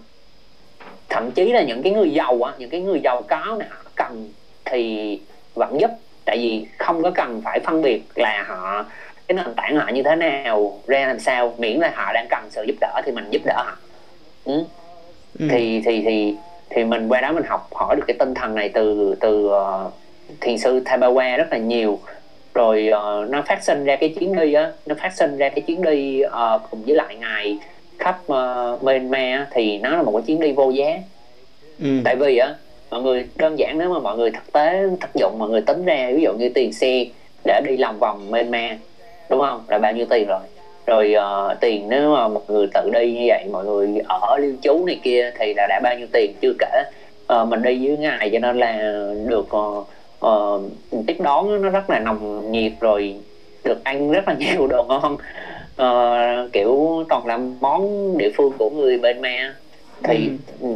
Thậm 1.09 1.31
chí 1.31 1.53
là 1.53 1.61
những 1.61 1.81
cái 1.81 1.91
người 1.91 2.13
giàu 2.13 2.41
á 2.41 2.53
những 2.57 2.69
cái 2.69 2.79
người 2.79 2.99
giàu 3.03 3.21
có 3.21 3.57
nè 3.59 3.65
cần 3.95 4.29
thì 4.65 5.19
vẫn 5.55 5.79
giúp. 5.81 5.91
Tại 6.25 6.37
vì 6.37 6.65
không 6.77 7.03
có 7.03 7.11
cần 7.11 7.41
phải 7.45 7.59
phân 7.59 7.81
biệt 7.81 8.03
là 8.15 8.43
họ 8.47 8.85
cái 9.27 9.35
nền 9.35 9.55
tảng 9.55 9.75
họ 9.75 9.89
như 9.93 10.03
thế 10.03 10.15
nào 10.15 10.79
ra 10.87 11.07
làm 11.07 11.19
sao 11.19 11.53
miễn 11.57 11.79
là 11.79 11.91
họ 11.95 12.13
đang 12.13 12.27
cần 12.29 12.43
sự 12.49 12.63
giúp 12.67 12.75
đỡ 12.81 13.01
thì 13.05 13.11
mình 13.11 13.25
giúp 13.31 13.41
đỡ 13.45 13.63
họ 13.65 13.77
ừ. 14.45 14.63
Ừ. 15.39 15.47
thì 15.51 15.81
thì 15.85 16.01
thì 16.05 16.35
thì 16.69 16.83
mình 16.83 17.07
qua 17.07 17.21
đó 17.21 17.31
mình 17.31 17.43
học 17.47 17.69
hỏi 17.73 17.95
được 17.95 18.03
cái 18.07 18.15
tinh 18.19 18.33
thần 18.33 18.55
này 18.55 18.69
từ 18.69 19.15
từ 19.19 19.47
uh, 19.47 19.93
thiền 20.41 20.57
sư 20.57 20.79
Thabawa 20.85 21.37
rất 21.37 21.47
là 21.51 21.57
nhiều 21.57 21.99
rồi 22.53 22.89
uh, 22.89 23.29
nó 23.29 23.41
phát 23.41 23.63
sinh 23.63 23.85
ra 23.85 23.95
cái 23.95 24.15
chuyến 24.19 24.35
đi 24.35 24.53
á 24.53 24.71
nó 24.85 24.95
phát 24.95 25.13
sinh 25.13 25.37
ra 25.37 25.49
cái 25.49 25.61
chuyến 25.61 25.81
đi 25.81 26.23
uh, 26.25 26.61
cùng 26.71 26.83
với 26.83 26.95
lại 26.95 27.15
ngài 27.15 27.57
khắp 27.99 28.19
uh, 28.31 28.83
Myanmar 28.83 29.41
thì 29.51 29.77
nó 29.77 29.89
là 29.89 30.03
một 30.03 30.11
cái 30.11 30.21
chuyến 30.27 30.39
đi 30.39 30.51
vô 30.51 30.69
giá 30.69 30.99
ừ. 31.79 31.87
tại 32.03 32.15
vì 32.15 32.37
á 32.37 32.55
mọi 32.89 33.01
người 33.01 33.27
đơn 33.35 33.59
giản 33.59 33.77
nếu 33.77 33.93
mà 33.93 33.99
mọi 33.99 34.17
người 34.17 34.31
thực 34.31 34.53
tế 34.53 34.83
thực 35.01 35.15
dụng 35.15 35.35
mọi 35.39 35.49
người 35.49 35.61
tính 35.61 35.85
ra 35.85 36.11
ví 36.15 36.21
dụ 36.21 36.33
như 36.33 36.49
tiền 36.49 36.73
xe 36.73 37.05
để 37.45 37.61
đi 37.65 37.77
lòng 37.77 37.99
vòng 37.99 38.31
Myanmar 38.31 38.71
đúng 39.29 39.41
không? 39.41 39.63
Là 39.67 39.79
bao 39.79 39.93
nhiêu 39.93 40.05
tiền 40.09 40.27
rồi? 40.27 40.39
Rồi 40.87 41.15
uh, 41.17 41.59
tiền 41.59 41.89
nếu 41.89 42.13
mà 42.13 42.27
một 42.27 42.49
người 42.49 42.67
tự 42.73 42.89
đi 42.93 43.13
như 43.13 43.23
vậy 43.27 43.45
mọi 43.51 43.65
người 43.65 44.01
ở 44.07 44.37
lưu 44.37 44.51
trú 44.61 44.85
này 44.85 44.99
kia 45.03 45.31
thì 45.39 45.53
là 45.53 45.67
đã 45.69 45.79
bao 45.83 45.97
nhiêu 45.97 46.07
tiền 46.11 46.33
chưa 46.41 46.53
kể. 46.59 46.83
Uh, 47.33 47.47
mình 47.47 47.61
đi 47.61 47.87
với 47.87 47.97
ngày 47.97 48.29
cho 48.33 48.39
nên 48.39 48.59
là 48.59 49.01
được 49.27 49.47
uh, 49.55 49.87
uh, 50.25 50.61
tiếp 51.07 51.17
đón 51.19 51.61
nó 51.61 51.69
rất 51.69 51.89
là 51.89 51.99
nồng 51.99 52.51
nhiệt 52.51 52.71
rồi 52.79 53.15
được 53.63 53.83
ăn 53.83 54.11
rất 54.11 54.27
là 54.27 54.35
nhiều 54.39 54.67
đồ 54.67 54.83
ngon. 54.83 55.17
Uh, 55.81 56.53
kiểu 56.53 57.05
toàn 57.09 57.27
là 57.27 57.39
món 57.59 58.17
địa 58.17 58.29
phương 58.37 58.51
của 58.57 58.69
người 58.69 58.97
bên 58.97 59.21
me 59.21 59.51
thì 60.03 60.29
ừ. 60.61 60.67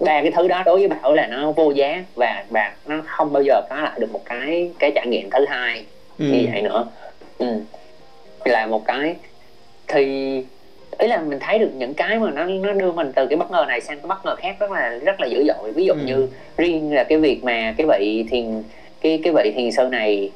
ba 0.00 0.22
cái 0.22 0.30
thứ 0.30 0.48
đó 0.48 0.62
đối 0.66 0.78
với 0.78 0.88
bảo 0.88 1.14
là 1.14 1.26
nó 1.26 1.52
vô 1.52 1.70
giá 1.70 2.04
và 2.14 2.44
và 2.50 2.72
nó 2.86 2.96
không 3.06 3.32
bao 3.32 3.42
giờ 3.42 3.62
có 3.70 3.76
lại 3.76 4.00
được 4.00 4.12
một 4.12 4.24
cái 4.24 4.70
cái 4.78 4.92
trải 4.94 5.06
nghiệm 5.06 5.30
thứ 5.30 5.46
hai 5.48 5.84
ừ. 6.18 6.24
như 6.24 6.48
vậy 6.52 6.62
nữa. 6.62 6.86
Ừ 7.38 7.46
là 8.52 8.66
một 8.66 8.84
cái 8.86 9.16
thì 9.88 10.04
ý 10.98 11.08
là 11.08 11.20
mình 11.20 11.38
thấy 11.40 11.58
được 11.58 11.70
những 11.74 11.94
cái 11.94 12.18
mà 12.18 12.30
nó 12.30 12.44
nó 12.44 12.72
đưa 12.72 12.92
mình 12.92 13.12
từ 13.16 13.26
cái 13.26 13.36
bất 13.36 13.50
ngờ 13.50 13.64
này 13.68 13.80
sang 13.80 13.98
cái 14.00 14.06
bất 14.06 14.24
ngờ 14.24 14.36
khác 14.36 14.56
rất 14.60 14.70
là 14.70 14.98
rất 15.04 15.20
là 15.20 15.26
dữ 15.26 15.44
dội 15.46 15.72
ví 15.72 15.84
dụ 15.84 15.92
ừ. 15.92 16.00
như 16.04 16.28
riêng 16.56 16.94
là 16.94 17.04
cái 17.04 17.18
việc 17.18 17.44
mà 17.44 17.74
cái 17.76 17.86
vị 17.86 18.24
thiền 18.30 18.62
cái 19.00 19.20
cái 19.24 19.32
vị 19.32 19.52
thiền 19.56 19.72
sư 19.72 19.88
này 19.90 20.30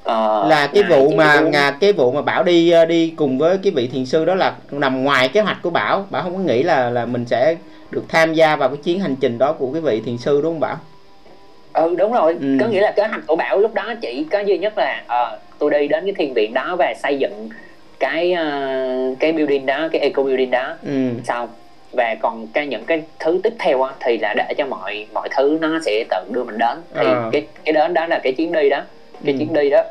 uh, 0.00 0.48
là 0.48 0.70
cái 0.74 0.82
vụ 0.82 1.10
mà 1.10 1.40
ngà 1.40 1.70
cái 1.80 1.92
vụ 1.92 2.12
mà 2.12 2.22
bảo 2.22 2.42
đi 2.42 2.70
ờ, 2.70 2.84
đi 2.84 3.12
cùng 3.16 3.38
với 3.38 3.58
cái 3.62 3.72
vị 3.72 3.88
thiền 3.92 4.06
sư 4.06 4.24
đó 4.24 4.34
là 4.34 4.54
nằm 4.70 5.04
ngoài 5.04 5.28
kế 5.28 5.40
hoạch 5.40 5.56
của 5.62 5.70
bảo 5.70 6.06
bảo 6.10 6.22
không 6.22 6.34
có 6.34 6.40
nghĩ 6.40 6.62
là 6.62 6.90
là 6.90 7.06
mình 7.06 7.24
sẽ 7.26 7.56
được 7.90 8.04
tham 8.08 8.34
gia 8.34 8.56
vào 8.56 8.68
cái 8.68 8.78
chuyến 8.84 9.00
hành 9.00 9.16
trình 9.20 9.38
đó 9.38 9.52
của 9.52 9.72
cái 9.72 9.80
vị 9.80 10.02
thiền 10.06 10.18
sư 10.18 10.40
đúng 10.42 10.52
không 10.52 10.60
bảo 10.60 10.76
ừ 11.72 11.94
đúng 11.98 12.12
rồi 12.12 12.36
ừ. 12.40 12.56
có 12.60 12.66
nghĩa 12.66 12.80
là 12.80 12.92
kế 12.96 13.06
hoạch 13.06 13.26
của 13.26 13.36
bảo 13.36 13.58
lúc 13.58 13.74
đó 13.74 13.94
chỉ 14.00 14.26
có 14.30 14.40
duy 14.40 14.58
nhất 14.58 14.72
là 14.78 15.02
uh, 15.04 15.45
tôi 15.58 15.70
đi 15.70 15.88
đến 15.88 16.04
cái 16.04 16.14
thiền 16.18 16.34
viện 16.34 16.54
đó 16.54 16.76
và 16.78 16.94
xây 17.02 17.18
dựng 17.18 17.48
cái 17.98 18.32
uh, 18.32 19.18
cái 19.20 19.32
building 19.32 19.66
đó 19.66 19.88
cái 19.92 20.00
eco 20.00 20.22
building 20.22 20.50
đó 20.50 20.74
ừ. 20.86 21.08
xong 21.24 21.48
và 21.92 22.16
còn 22.22 22.46
cái 22.46 22.66
những 22.66 22.84
cái 22.84 23.02
thứ 23.18 23.40
tiếp 23.42 23.52
theo 23.58 23.82
á, 23.82 23.92
thì 24.00 24.18
là 24.18 24.34
để 24.36 24.54
cho 24.58 24.66
mọi 24.66 25.06
mọi 25.14 25.28
thứ 25.36 25.58
nó 25.60 25.80
sẽ 25.86 26.04
tự 26.10 26.16
đưa 26.30 26.44
mình 26.44 26.58
đến 26.58 26.78
thì 26.94 27.06
à. 27.06 27.28
cái 27.32 27.46
cái 27.64 27.72
đến 27.72 27.94
đó 27.94 28.06
là 28.06 28.18
cái 28.22 28.32
chuyến 28.32 28.52
đi 28.52 28.68
đó 28.68 28.82
cái 29.24 29.34
ừ. 29.34 29.38
chuyến 29.38 29.52
đi 29.52 29.70
đó 29.70 29.82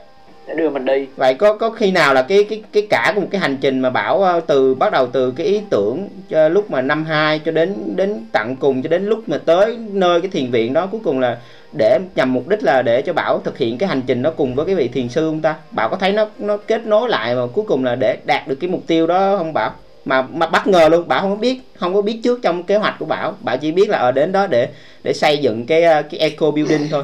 để 0.47 0.53
đưa 0.53 0.70
mình 0.70 0.86
đi 0.86 1.05
vậy 1.16 1.34
có 1.34 1.57
có 1.57 1.70
khi 1.70 1.91
nào 1.91 2.13
là 2.13 2.22
cái 2.22 2.45
cái 2.49 2.63
cái 2.72 2.88
cả 2.89 3.11
của 3.16 3.22
một 3.22 3.28
cái 3.32 3.41
hành 3.41 3.57
trình 3.61 3.80
mà 3.80 3.89
bảo 3.89 4.24
ờ, 4.24 4.39
từ 4.47 4.76
bắt 4.76 4.91
đầu 4.91 5.07
từ 5.07 5.32
cái 5.32 5.47
ý 5.47 5.61
tưởng 5.70 6.09
cho 6.30 6.49
lúc 6.49 6.72
mà 6.72 6.82
năm 6.82 7.05
hai 7.05 7.39
cho 7.39 7.51
đến 7.51 7.76
đến 7.95 8.26
tận 8.32 8.55
cùng 8.55 8.82
cho 8.82 8.89
đến 8.89 9.05
lúc 9.05 9.30
mà 9.30 9.38
tới 9.45 9.78
nơi 9.91 10.22
cái 10.22 10.30
thiền 10.32 10.51
viện 10.51 10.74
đó 10.74 10.88
cuối 10.91 11.01
cùng 11.03 11.20
là 11.20 11.38
để 11.78 11.99
nhằm 12.15 12.34
mục 12.34 12.47
đích 12.47 12.63
là 12.63 12.82
để 12.82 13.01
cho 13.01 13.13
bảo 13.13 13.39
thực 13.43 13.57
hiện 13.57 13.78
cái 13.78 13.89
hành 13.89 14.01
trình 14.07 14.21
đó 14.21 14.32
cùng 14.38 14.55
với 14.55 14.65
cái 14.65 14.76
vị 14.76 14.88
thiền 14.88 15.09
sư 15.09 15.30
không 15.30 15.41
ta? 15.41 15.55
Bảo 15.71 15.89
có 15.89 15.97
thấy 15.97 16.11
nó 16.11 16.28
nó 16.38 16.57
kết 16.57 16.86
nối 16.86 17.09
lại 17.09 17.36
mà 17.36 17.41
cuối 17.53 17.65
cùng 17.67 17.86
là 17.86 17.95
để 17.95 18.17
đạt 18.26 18.47
được 18.47 18.55
cái 18.55 18.69
mục 18.69 18.82
tiêu 18.88 19.07
đó 19.07 19.38
không 19.38 19.53
bảo? 19.53 19.71
Mà 20.05 20.21
mà 20.21 20.47
bất 20.47 20.67
ngờ 20.67 20.89
luôn 20.89 21.07
bảo 21.07 21.21
không 21.21 21.30
có 21.30 21.36
biết 21.36 21.61
không 21.76 21.93
có 21.93 22.01
biết 22.01 22.19
trước 22.23 22.39
trong 22.41 22.63
kế 22.63 22.76
hoạch 22.76 22.95
của 22.99 23.05
bảo. 23.05 23.34
Bảo 23.39 23.57
chỉ 23.57 23.71
biết 23.71 23.89
là 23.89 23.97
ở 23.97 24.11
đến 24.11 24.32
đó 24.32 24.47
để 24.47 24.67
để 25.03 25.13
xây 25.13 25.38
dựng 25.38 25.65
cái 25.65 25.84
ờ, 25.84 26.01
cái 26.01 26.19
eco 26.19 26.51
building 26.51 26.88
thôi. 26.91 27.03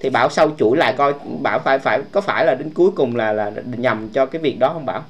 Thì 0.00 0.10
bảo 0.10 0.30
sau 0.30 0.50
chuỗi 0.58 0.76
lại 0.76 0.94
coi 0.96 1.14
bảo 1.40 1.58
phải 1.58 1.78
phải 1.78 2.00
có 2.12 2.20
phải 2.20 2.46
là 2.46 2.54
đến 2.54 2.70
cuối 2.74 2.90
cùng 2.96 3.16
là 3.16 3.32
là 3.32 3.52
nhằm 3.76 4.08
cho 4.08 4.26
cái 4.26 4.40
việc 4.40 4.58
đó 4.58 4.70
không 4.72 4.86
bảo? 4.86 5.04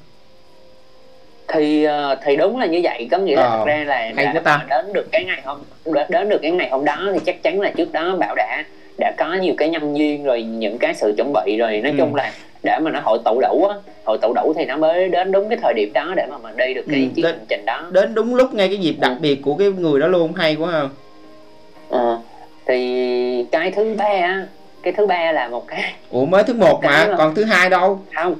Thì 1.48 1.84
ờ, 1.84 2.18
thì 2.24 2.36
đúng 2.36 2.58
là 2.58 2.66
như 2.66 2.80
vậy. 2.82 3.08
Có 3.10 3.18
nghĩa 3.18 3.36
là 3.36 3.42
ờ, 3.42 3.58
thật 3.58 3.64
ra 3.66 3.84
là 3.86 4.12
hay 4.16 4.34
ta. 4.44 4.66
đến 4.70 4.92
được 4.92 5.08
cái 5.12 5.24
ngày 5.24 5.42
hôm 5.44 5.58
đến 6.08 6.28
được 6.28 6.38
cái 6.42 6.50
ngày 6.50 6.68
hôm 6.70 6.84
đó 6.84 7.10
thì 7.14 7.20
chắc 7.26 7.42
chắn 7.42 7.60
là 7.60 7.70
trước 7.70 7.92
đó 7.92 8.16
bảo 8.16 8.34
đã 8.34 8.64
đã 8.98 9.12
có 9.18 9.34
nhiều 9.34 9.54
cái 9.58 9.68
nhân 9.68 9.98
duyên 9.98 10.24
rồi 10.24 10.42
những 10.42 10.78
cái 10.78 10.94
sự 10.94 11.14
chuẩn 11.16 11.32
bị 11.32 11.56
rồi. 11.56 11.80
Nói 11.80 11.92
ừ. 11.92 11.96
chung 11.98 12.14
là 12.14 12.32
để 12.62 12.78
mà 12.82 12.90
nó 12.90 13.00
hội 13.04 13.18
tụ 13.24 13.40
đủ 13.40 13.64
á 13.64 13.76
hội 14.04 14.18
tụ 14.22 14.32
đủ 14.32 14.52
thì 14.56 14.64
nó 14.64 14.76
mới 14.76 15.08
đến 15.08 15.32
đúng 15.32 15.48
cái 15.48 15.58
thời 15.62 15.74
điểm 15.74 15.92
đó 15.92 16.12
để 16.16 16.26
mà 16.30 16.38
mình 16.38 16.56
đi 16.56 16.74
được 16.74 16.84
cái 16.90 17.00
ừ, 17.00 17.08
chuyến 17.16 17.26
hành 17.26 17.44
trình 17.48 17.64
đó. 17.66 17.82
đến 17.90 18.14
đúng 18.14 18.34
lúc 18.34 18.54
ngay 18.54 18.68
cái 18.68 18.76
dịp 18.76 18.96
đặc 19.00 19.12
ừ. 19.12 19.20
biệt 19.20 19.42
của 19.42 19.54
cái 19.54 19.70
người 19.70 20.00
đó 20.00 20.06
luôn 20.06 20.32
hay 20.32 20.54
quá 20.54 20.70
không? 20.72 20.90
Ờ, 21.88 22.18
thì 22.66 23.46
cái 23.52 23.70
thứ 23.70 23.94
ba 23.98 24.04
á 24.04 24.46
cái 24.82 24.92
thứ 24.92 25.06
ba 25.06 25.32
là 25.32 25.48
một 25.48 25.68
cái 25.68 25.94
ủa 26.10 26.24
mới 26.24 26.42
thứ 26.42 26.54
một 26.54 26.80
mà 26.82 27.06
mà... 27.08 27.14
còn 27.18 27.34
thứ 27.34 27.44
hai 27.44 27.70
đâu? 27.70 28.00
Không 28.14 28.34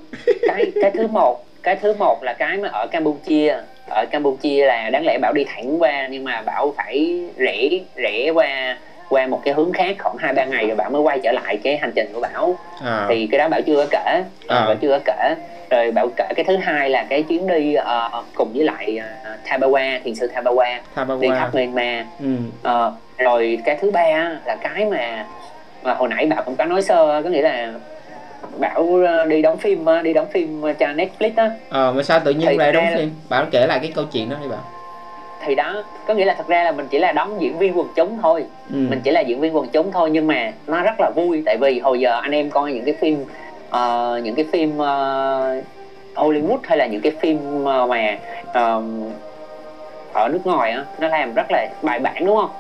cái 0.47 0.65
cái 0.83 0.91
thứ 0.91 1.07
một 1.07 1.45
cái 1.63 1.77
thứ 1.77 1.95
một 1.99 2.23
là 2.23 2.33
cái 2.33 2.57
mà 2.57 2.69
ở 2.69 2.87
campuchia. 2.87 3.57
Ở 3.91 4.07
campuchia 4.11 4.67
là 4.67 4.91
đáng 4.91 5.05
lẽ 5.07 5.19
bảo 5.23 5.33
đi 5.33 5.45
thẳng 5.45 5.83
qua 5.83 6.09
nhưng 6.11 6.25
mà 6.25 6.43
bảo 6.43 6.75
phải 6.77 7.25
rẽ 7.37 7.69
rẽ 7.97 8.31
qua 8.35 8.79
qua 9.09 9.27
một 9.27 9.41
cái 9.45 9.55
hướng 9.55 9.73
khác 9.73 9.97
khoảng 9.99 10.17
hai 10.17 10.33
ba 10.33 10.45
ngày 10.45 10.67
rồi 10.67 10.77
bảo 10.77 10.91
mới 10.91 11.03
quay 11.03 11.21
trở 11.23 11.33
lại 11.33 11.59
cái 11.65 11.77
hành 11.77 11.93
trình 11.95 12.11
của 12.15 12.21
bảo 12.21 12.59
à. 12.85 13.07
thì 13.09 13.29
cái 13.31 13.39
đó 13.39 13.49
bảo 13.49 13.61
chưa 13.67 13.77
có 13.77 13.87
kể 13.91 14.23
à. 14.49 14.65
bảo 14.67 14.75
chưa 14.75 14.91
có 14.91 14.99
kể 15.05 15.35
rồi 15.71 15.91
bảo 15.93 16.09
kể 16.17 16.25
cái 16.37 16.45
thứ 16.45 16.57
hai 16.57 16.91
là 16.91 17.07
cái 17.09 17.23
chuyến 17.23 17.47
đi 17.47 17.77
uh, 17.79 18.25
cùng 18.35 18.53
với 18.53 18.65
lại 18.65 19.01
uh, 19.01 19.49
Thabawa 19.49 20.01
thiền 20.05 20.15
sư 20.15 20.31
Thabawa, 20.35 20.79
Thabawa. 20.97 21.21
đi 21.21 21.29
khắp 21.39 21.55
Myanmar 21.55 22.07
ừ. 22.21 22.37
uh, 22.71 22.93
rồi 23.19 23.59
cái 23.65 23.79
thứ 23.81 23.91
ba 23.91 24.31
là 24.45 24.57
cái 24.57 24.85
mà 24.85 25.27
mà 25.83 25.95
hồi 25.95 26.09
nãy 26.09 26.27
bảo 26.27 26.43
cũng 26.43 26.57
có 26.57 26.65
nói 26.65 26.83
sơ 26.83 27.23
có 27.25 27.31
nghĩa 27.31 27.43
là 27.43 27.73
bảo 28.59 28.99
đi 29.29 29.43
đóng 29.43 29.59
phim 29.59 29.85
đi 30.03 30.13
đóng 30.13 30.29
phim 30.33 30.63
cho 30.79 30.87
Netflix 30.87 31.31
á 31.37 31.51
ờ 31.69 31.93
mà 31.97 32.03
sao 32.03 32.21
tự 32.25 32.31
nhiên 32.31 32.59
lại 32.59 32.73
đóng 32.73 32.87
phim 32.97 33.11
bảo 33.29 33.47
kể 33.51 33.67
lại 33.67 33.79
cái 33.79 33.93
câu 33.95 34.05
chuyện 34.13 34.31
đó 34.31 34.37
đi 34.43 34.49
bảo 34.49 34.78
thì 35.45 35.55
đó 35.55 35.83
có 36.07 36.15
nghĩa 36.15 36.25
là 36.25 36.35
thật 36.35 36.47
ra 36.49 36.65
là 36.65 36.73
mình 36.73 36.87
chỉ 36.91 36.99
là 36.99 37.13
đóng 37.13 37.43
diễn 37.43 37.59
viên 37.59 37.79
quần 37.79 37.89
chúng 37.97 38.19
thôi. 38.23 38.45
Ừ. 38.71 38.77
mình 38.91 39.01
chỉ 39.05 39.11
là 39.11 39.21
diễn 39.21 39.41
viên 39.41 39.57
quần 39.57 39.69
chúng 39.69 39.93
thôi 39.93 40.11
nhưng 40.11 40.27
mà 40.27 40.53
nó 40.67 40.83
rất 40.83 40.95
là 41.01 41.11
vui 41.17 41.43
tại 41.47 41.57
vì 41.61 41.79
hồi 41.79 42.01
giờ 42.01 42.21
anh 42.21 42.31
em 42.31 42.51
coi 42.51 42.73
những 42.73 42.85
cái 42.85 42.95
phim 43.01 43.25
uh, 43.69 44.23
những 44.23 44.35
cái 44.35 44.45
phim 44.53 44.77
uh, 44.77 45.65
Hollywood 46.15 46.59
hay 46.63 46.79
là 46.79 46.87
những 46.87 47.01
cái 47.01 47.13
phim 47.21 47.65
uh, 47.65 47.89
mà 47.89 48.19
uh, 48.49 48.85
ở 50.13 50.29
nước 50.29 50.41
ngoài 50.45 50.73
á 50.73 50.85
nó 50.99 51.09
làm 51.09 51.35
rất 51.35 51.47
là 51.51 51.69
bài 51.83 51.99
bản 51.99 52.27
đúng 52.27 52.37
không? 52.37 52.51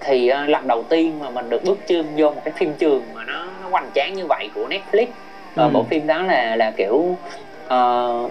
Thì 0.00 0.30
uh, 0.42 0.48
lần 0.48 0.66
đầu 0.66 0.82
tiên 0.82 1.18
mà 1.20 1.30
mình 1.30 1.50
được 1.50 1.64
bước 1.64 1.78
chân 1.86 2.06
vô 2.16 2.30
một 2.30 2.40
cái 2.44 2.52
phim 2.56 2.74
trường 2.78 3.02
mà 3.14 3.24
nó, 3.24 3.46
nó 3.62 3.68
hoành 3.70 3.90
tráng 3.94 4.14
như 4.14 4.26
vậy 4.26 4.50
của 4.54 4.68
Netflix 4.68 5.06
uh, 5.66 5.72
bộ 5.72 5.82
phim 5.82 6.06
đó 6.06 6.22
là 6.22 6.56
là 6.56 6.72
kiểu 6.76 7.16
uh, 7.66 8.30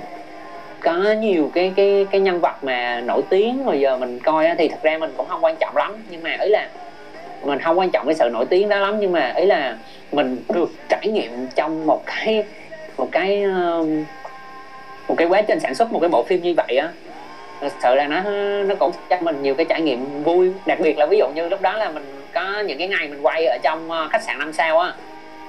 có 0.84 1.12
nhiều 1.12 1.52
cái 1.54 1.74
cái 1.76 2.06
cái 2.12 2.22
nhân 2.22 2.40
vật 2.42 2.64
mà 2.64 3.02
nổi 3.02 3.22
tiếng 3.30 3.66
rồi 3.66 3.80
giờ 3.80 3.98
mình 3.98 4.20
coi 4.20 4.46
á, 4.46 4.56
thì 4.58 4.68
thật 4.68 4.80
ra 4.84 4.98
mình 4.98 5.14
cũng 5.18 5.28
không 5.28 5.44
quan 5.44 5.56
trọng 5.60 5.78
lắm. 5.78 5.96
Nhưng 6.10 6.24
mà 6.24 6.38
ý 6.42 6.50
là 6.50 6.68
mình 7.44 7.60
không 7.60 7.80
quan 7.80 7.90
trọng 7.90 8.06
cái 8.06 8.16
sự 8.16 8.30
nổi 8.34 8.46
tiếng 8.46 8.70
đó 8.70 8.80
lắm. 8.80 9.00
Nhưng 9.00 9.12
mà 9.12 9.34
ý 9.36 9.46
là 9.46 9.78
mình 10.12 10.38
được 10.54 10.72
trải 10.90 11.08
nghiệm 11.08 11.48
trong 11.56 11.86
một 11.86 12.04
cái 12.06 12.44
một 12.98 13.08
cái 13.12 13.46
một 15.08 15.16
cái 15.18 15.28
quá 15.28 15.42
trình 15.42 15.60
sản 15.60 15.76
xuất 15.76 15.92
một 15.92 16.00
cái 16.00 16.10
bộ 16.10 16.24
phim 16.24 16.42
như 16.42 16.54
vậy 16.58 16.78
á. 16.78 16.90
Thật 17.62 17.72
sự 17.84 17.96
là 17.96 18.08
nó 18.08 18.22
nó 18.64 18.76
cũng 18.76 18.92
cho 19.10 19.18
mình 19.22 19.42
nhiều 19.42 19.56
cái 19.56 19.66
trải 19.70 19.82
nghiệm 19.82 20.24
vui. 20.24 20.52
Đặc 20.66 20.80
biệt 20.80 20.98
là 20.98 21.06
ví 21.06 21.18
dụ 21.18 21.28
như 21.30 21.50
lúc 21.50 21.62
đó 21.62 21.78
là 21.78 21.90
mình 21.90 22.04
có 22.34 22.60
những 22.60 22.78
cái 22.78 22.88
ngày 22.88 23.08
mình 23.08 23.22
quay 23.22 23.46
ở 23.46 23.58
trong 23.64 23.92
ờ, 23.92 24.08
khách 24.12 24.24
sạn 24.24 24.40
năm 24.40 24.54
sao 24.54 24.80
á. 24.80 24.94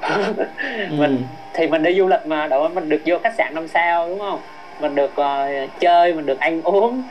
Mình 0.90 1.16
ừ. 1.16 1.22
thì 1.54 1.66
mình 1.66 1.82
đi 1.82 1.94
du 1.98 2.08
lịch 2.08 2.26
mà 2.26 2.46
đâu 2.46 2.68
mình 2.68 2.88
được 2.88 3.00
vô 3.06 3.18
khách 3.22 3.34
sạn 3.38 3.54
năm 3.54 3.68
sao 3.68 4.08
đúng 4.08 4.18
không 4.18 4.38
mình 4.80 4.94
được 4.94 5.10
uh, 5.20 5.70
chơi 5.80 6.12
mình 6.12 6.26
được 6.26 6.40
ăn 6.40 6.62
uống 6.62 7.02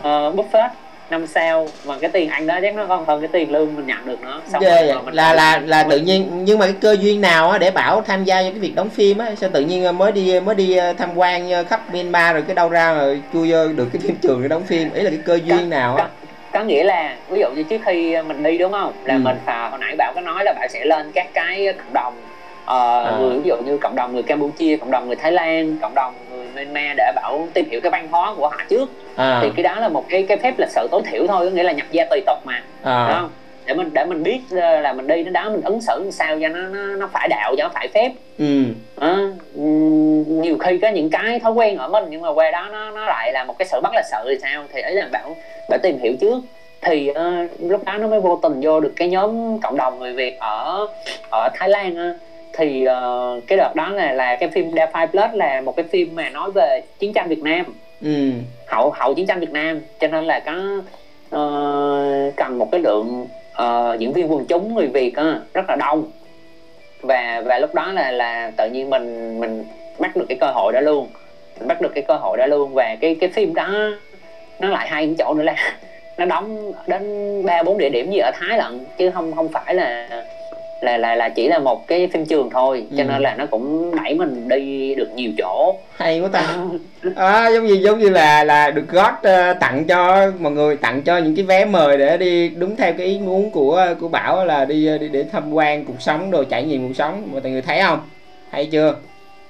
uh, 0.00 0.04
buffet 0.04 0.68
năm 1.10 1.26
sao. 1.26 1.68
Mà 1.86 1.94
cái 2.00 2.10
tiền 2.10 2.28
anh 2.28 2.46
đó 2.46 2.58
chắc 2.62 2.74
nó 2.74 2.86
còn 2.86 3.04
hơn 3.04 3.20
cái 3.20 3.28
tiền 3.32 3.52
lương 3.52 3.76
mình 3.76 3.86
nhận 3.86 4.06
được 4.06 4.22
nó 4.22 4.40
xong 4.46 4.62
yeah, 4.62 4.86
rồi 4.88 5.02
mình 5.04 5.14
là 5.14 5.34
là 5.34 5.60
là 5.66 5.82
tự 5.90 5.98
nhiên 5.98 6.44
nhưng 6.44 6.58
mà 6.58 6.66
cái 6.66 6.74
cơ 6.80 6.96
duyên 7.00 7.20
nào 7.20 7.50
á 7.50 7.58
để 7.58 7.70
bảo 7.70 8.02
tham 8.02 8.24
gia 8.24 8.42
vào 8.42 8.50
cái 8.50 8.60
việc 8.60 8.74
đóng 8.74 8.90
phim 8.90 9.18
á? 9.18 9.34
Sao 9.36 9.50
tự 9.52 9.60
nhiên 9.60 9.98
mới 9.98 10.12
đi 10.12 10.40
mới 10.40 10.54
đi 10.54 10.76
ờ, 10.76 10.92
tham 10.92 11.10
quan 11.14 11.50
khắp 11.68 11.94
Myanmar 11.94 12.32
rồi 12.32 12.42
cái 12.46 12.54
đâu 12.54 12.68
ra 12.68 12.94
rồi 12.94 13.22
chui 13.32 13.48
được 13.48 13.88
cái 13.92 14.02
phim 14.02 14.16
trường 14.22 14.42
để 14.42 14.48
đóng 14.48 14.62
phim? 14.62 14.92
Ý 14.94 15.02
là 15.02 15.10
cái 15.10 15.18
cơ 15.24 15.38
duyên 15.44 15.58
có, 15.60 15.66
nào 15.76 15.96
á? 15.96 16.08
có, 16.52 16.62
nghĩa 16.62 16.84
là 16.84 17.16
ví 17.28 17.40
dụ 17.40 17.46
như 17.56 17.62
trước 17.62 17.80
khi 17.84 18.16
mình 18.22 18.42
đi 18.42 18.58
đúng 18.58 18.72
không? 18.72 18.92
Là 19.04 19.14
ừ. 19.14 19.18
mình 19.18 19.36
phải 19.44 19.70
hồi 19.70 19.78
nãy 19.80 19.94
bảo 19.96 20.12
có 20.14 20.20
nói 20.20 20.44
là 20.44 20.52
bạn 20.52 20.68
sẽ 20.70 20.84
lên 20.84 21.12
các 21.14 21.26
cái 21.34 21.74
cộng 21.78 21.92
đồng 21.92 22.14
uh, 22.64 23.06
à. 23.06 23.16
người 23.18 23.38
ví 23.38 23.48
dụ 23.48 23.56
như 23.56 23.78
cộng 23.78 23.96
đồng 23.96 24.12
người 24.12 24.22
Campuchia 24.22 24.76
cộng 24.76 24.90
đồng 24.90 25.06
người 25.06 25.16
Thái 25.16 25.32
Lan 25.32 25.76
cộng 25.82 25.94
đồng 25.94 26.14
Myanmar 26.54 26.96
để 26.96 27.12
bảo 27.16 27.48
tìm 27.54 27.70
hiểu 27.70 27.80
cái 27.80 27.90
văn 27.90 28.08
hóa 28.10 28.34
của 28.36 28.48
họ 28.48 28.56
trước. 28.68 28.90
À. 29.16 29.38
thì 29.42 29.48
cái 29.56 29.62
đó 29.62 29.80
là 29.80 29.88
một 29.88 30.04
cái 30.08 30.22
cái 30.22 30.36
phép 30.36 30.54
lịch 30.58 30.70
sự 30.70 30.88
tối 30.90 31.02
thiểu 31.10 31.26
thôi 31.26 31.46
có 31.46 31.56
nghĩa 31.56 31.62
là 31.62 31.72
nhập 31.72 31.86
gia 31.90 32.04
tùy 32.10 32.20
tục 32.26 32.38
mà. 32.44 32.62
À. 32.82 33.06
đúng 33.08 33.18
không? 33.18 33.30
Để 33.66 33.74
mình 33.74 33.90
để 33.92 34.04
mình 34.04 34.22
biết 34.22 34.40
ờ, 34.50 34.80
là 34.80 34.92
mình 34.92 35.06
đi 35.06 35.22
đến 35.22 35.32
đó 35.32 35.50
mình 35.50 35.60
ứng 35.64 35.80
xử 35.80 36.00
làm 36.02 36.12
sao 36.12 36.38
cho 36.40 36.48
nó 36.48 36.60
nó, 36.60 36.96
nó 36.96 37.08
phải 37.12 37.28
đạo 37.28 37.54
cho 37.58 37.64
nó 37.64 37.70
phải 37.74 37.88
phép. 37.88 38.12
Ừ. 38.38 38.62
à, 39.00 39.16
nhiều 40.26 40.58
khi 40.58 40.78
có 40.78 40.88
những 40.88 41.10
cái 41.10 41.40
thói 41.40 41.52
quen 41.52 41.78
ở 41.78 41.88
mình 41.88 42.04
nhưng 42.08 42.22
mà 42.22 42.32
qua 42.32 42.50
đó 42.50 42.68
nó 42.72 42.90
nó 42.90 43.04
lại 43.04 43.32
là 43.32 43.44
một 43.44 43.58
cái 43.58 43.68
sự 43.68 43.80
bất 43.82 43.92
lịch 43.94 44.04
sự 44.10 44.24
thì 44.28 44.38
sao? 44.42 44.64
Thì 44.72 44.80
ấy 44.80 44.94
là 44.94 45.08
bảo 45.12 45.36
bảo 45.68 45.78
tìm 45.82 45.98
hiểu 45.98 46.12
trước. 46.20 46.40
Thì 46.80 47.10
uh, 47.10 47.50
lúc 47.60 47.84
đó 47.84 47.92
nó 47.98 48.06
mới 48.06 48.20
vô 48.20 48.38
tình 48.42 48.60
vô 48.62 48.80
được 48.80 48.92
cái 48.96 49.08
nhóm 49.08 49.58
cộng 49.58 49.76
đồng 49.76 49.98
người 49.98 50.12
Việt 50.12 50.38
ở 50.40 50.86
ở 51.30 51.48
Thái 51.54 51.68
Lan 51.68 52.10
uh, 52.10 52.16
thì 52.52 52.86
uh, 52.86 53.42
cái 53.46 53.58
đợt 53.58 53.72
đó 53.74 53.88
là 53.88 54.12
là 54.12 54.36
cái 54.36 54.48
phim 54.48 54.70
Defy 54.70 55.06
Plus 55.06 55.34
là 55.34 55.60
một 55.60 55.76
cái 55.76 55.84
phim 55.92 56.14
mà 56.14 56.28
nói 56.28 56.50
về 56.54 56.80
chiến 56.98 57.12
tranh 57.12 57.28
Việt 57.28 57.42
Nam. 57.42 57.64
Ừ. 58.02 58.30
hậu 58.66 58.90
hậu 58.90 59.14
chiến 59.14 59.26
tranh 59.26 59.40
Việt 59.40 59.50
Nam 59.50 59.80
cho 60.00 60.08
nên 60.08 60.24
là 60.24 60.40
có 60.40 60.52
uh, 61.36 62.36
cần 62.36 62.58
một 62.58 62.68
cái 62.72 62.80
lượng 62.80 63.26
uh, 63.62 63.98
diễn 63.98 64.12
viên 64.12 64.32
quần 64.32 64.46
chúng 64.46 64.74
người 64.74 64.86
Việt 64.86 65.14
uh, 65.20 65.54
rất 65.54 65.64
là 65.68 65.76
đông. 65.76 66.10
Và 67.00 67.42
và 67.44 67.58
lúc 67.58 67.74
đó 67.74 67.92
là 67.92 68.10
là 68.10 68.50
tự 68.56 68.68
nhiên 68.68 68.90
mình 68.90 69.40
mình 69.40 69.64
bắt 69.98 70.16
được 70.16 70.24
cái 70.28 70.38
cơ 70.40 70.46
hội 70.46 70.72
đó 70.72 70.80
luôn. 70.80 71.08
Mình 71.58 71.68
bắt 71.68 71.80
được 71.80 71.92
cái 71.94 72.04
cơ 72.08 72.14
hội 72.14 72.38
đó 72.38 72.46
luôn 72.46 72.74
và 72.74 72.96
cái 73.00 73.14
cái 73.20 73.30
phim 73.30 73.54
đó 73.54 73.68
nó 74.58 74.68
lại 74.68 74.88
hay 74.88 75.06
cái 75.06 75.14
chỗ 75.18 75.34
nữa 75.34 75.44
là 75.44 75.54
nó 76.18 76.24
đóng 76.24 76.72
đến 76.86 77.02
ba 77.46 77.62
bốn 77.62 77.78
địa 77.78 77.88
điểm 77.88 78.10
gì 78.10 78.18
ở 78.18 78.30
Thái 78.34 78.58
lận 78.58 78.84
chứ 78.98 79.10
không 79.10 79.32
không 79.34 79.48
phải 79.48 79.74
là 79.74 80.08
là 80.82 80.98
là 80.98 81.14
là 81.14 81.28
chỉ 81.28 81.48
là 81.48 81.58
một 81.58 81.86
cái 81.86 82.08
phim 82.12 82.26
trường 82.26 82.50
thôi 82.50 82.86
cho 82.96 83.02
ừ. 83.02 83.08
nên 83.08 83.22
là 83.22 83.34
nó 83.34 83.46
cũng 83.46 83.96
đẩy 83.96 84.14
mình 84.14 84.48
đi 84.48 84.94
được 84.94 85.08
nhiều 85.14 85.30
chỗ. 85.38 85.78
Hay 85.96 86.20
quá 86.20 86.28
ta. 86.32 86.56
À, 87.16 87.48
giống 87.48 87.66
như 87.66 87.74
giống 87.74 87.98
như 87.98 88.10
là 88.10 88.44
là 88.44 88.70
được 88.70 88.88
gót 88.88 89.12
uh, 89.12 89.60
tặng 89.60 89.84
cho 89.88 90.30
mọi 90.38 90.52
người 90.52 90.76
tặng 90.76 91.02
cho 91.02 91.18
những 91.18 91.36
cái 91.36 91.44
vé 91.44 91.64
mời 91.64 91.98
để 91.98 92.16
đi 92.16 92.48
đúng 92.48 92.76
theo 92.76 92.92
cái 92.92 93.06
ý 93.06 93.18
muốn 93.18 93.50
của 93.50 93.86
của 94.00 94.08
bảo 94.08 94.44
là 94.44 94.64
đi 94.64 94.98
đi 94.98 95.08
để 95.08 95.24
tham 95.32 95.52
quan 95.52 95.84
cuộc 95.84 96.02
sống 96.02 96.30
rồi 96.30 96.46
trải 96.50 96.64
nghiệm 96.64 96.88
cuộc 96.88 96.94
sống. 96.94 97.28
Mọi 97.32 97.42
người 97.42 97.62
thấy 97.62 97.80
không? 97.82 98.00
Hay 98.50 98.66
chưa? 98.66 98.94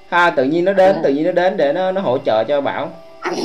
Ha 0.08 0.30
tự 0.30 0.44
nhiên 0.44 0.64
nó 0.64 0.72
đến 0.72 0.96
tự 1.02 1.10
nhiên 1.10 1.24
nó 1.24 1.32
đến 1.32 1.56
để 1.56 1.72
nó 1.72 1.92
nó 1.92 2.00
hỗ 2.00 2.18
trợ 2.18 2.44
cho 2.44 2.60
bảo. 2.60 2.90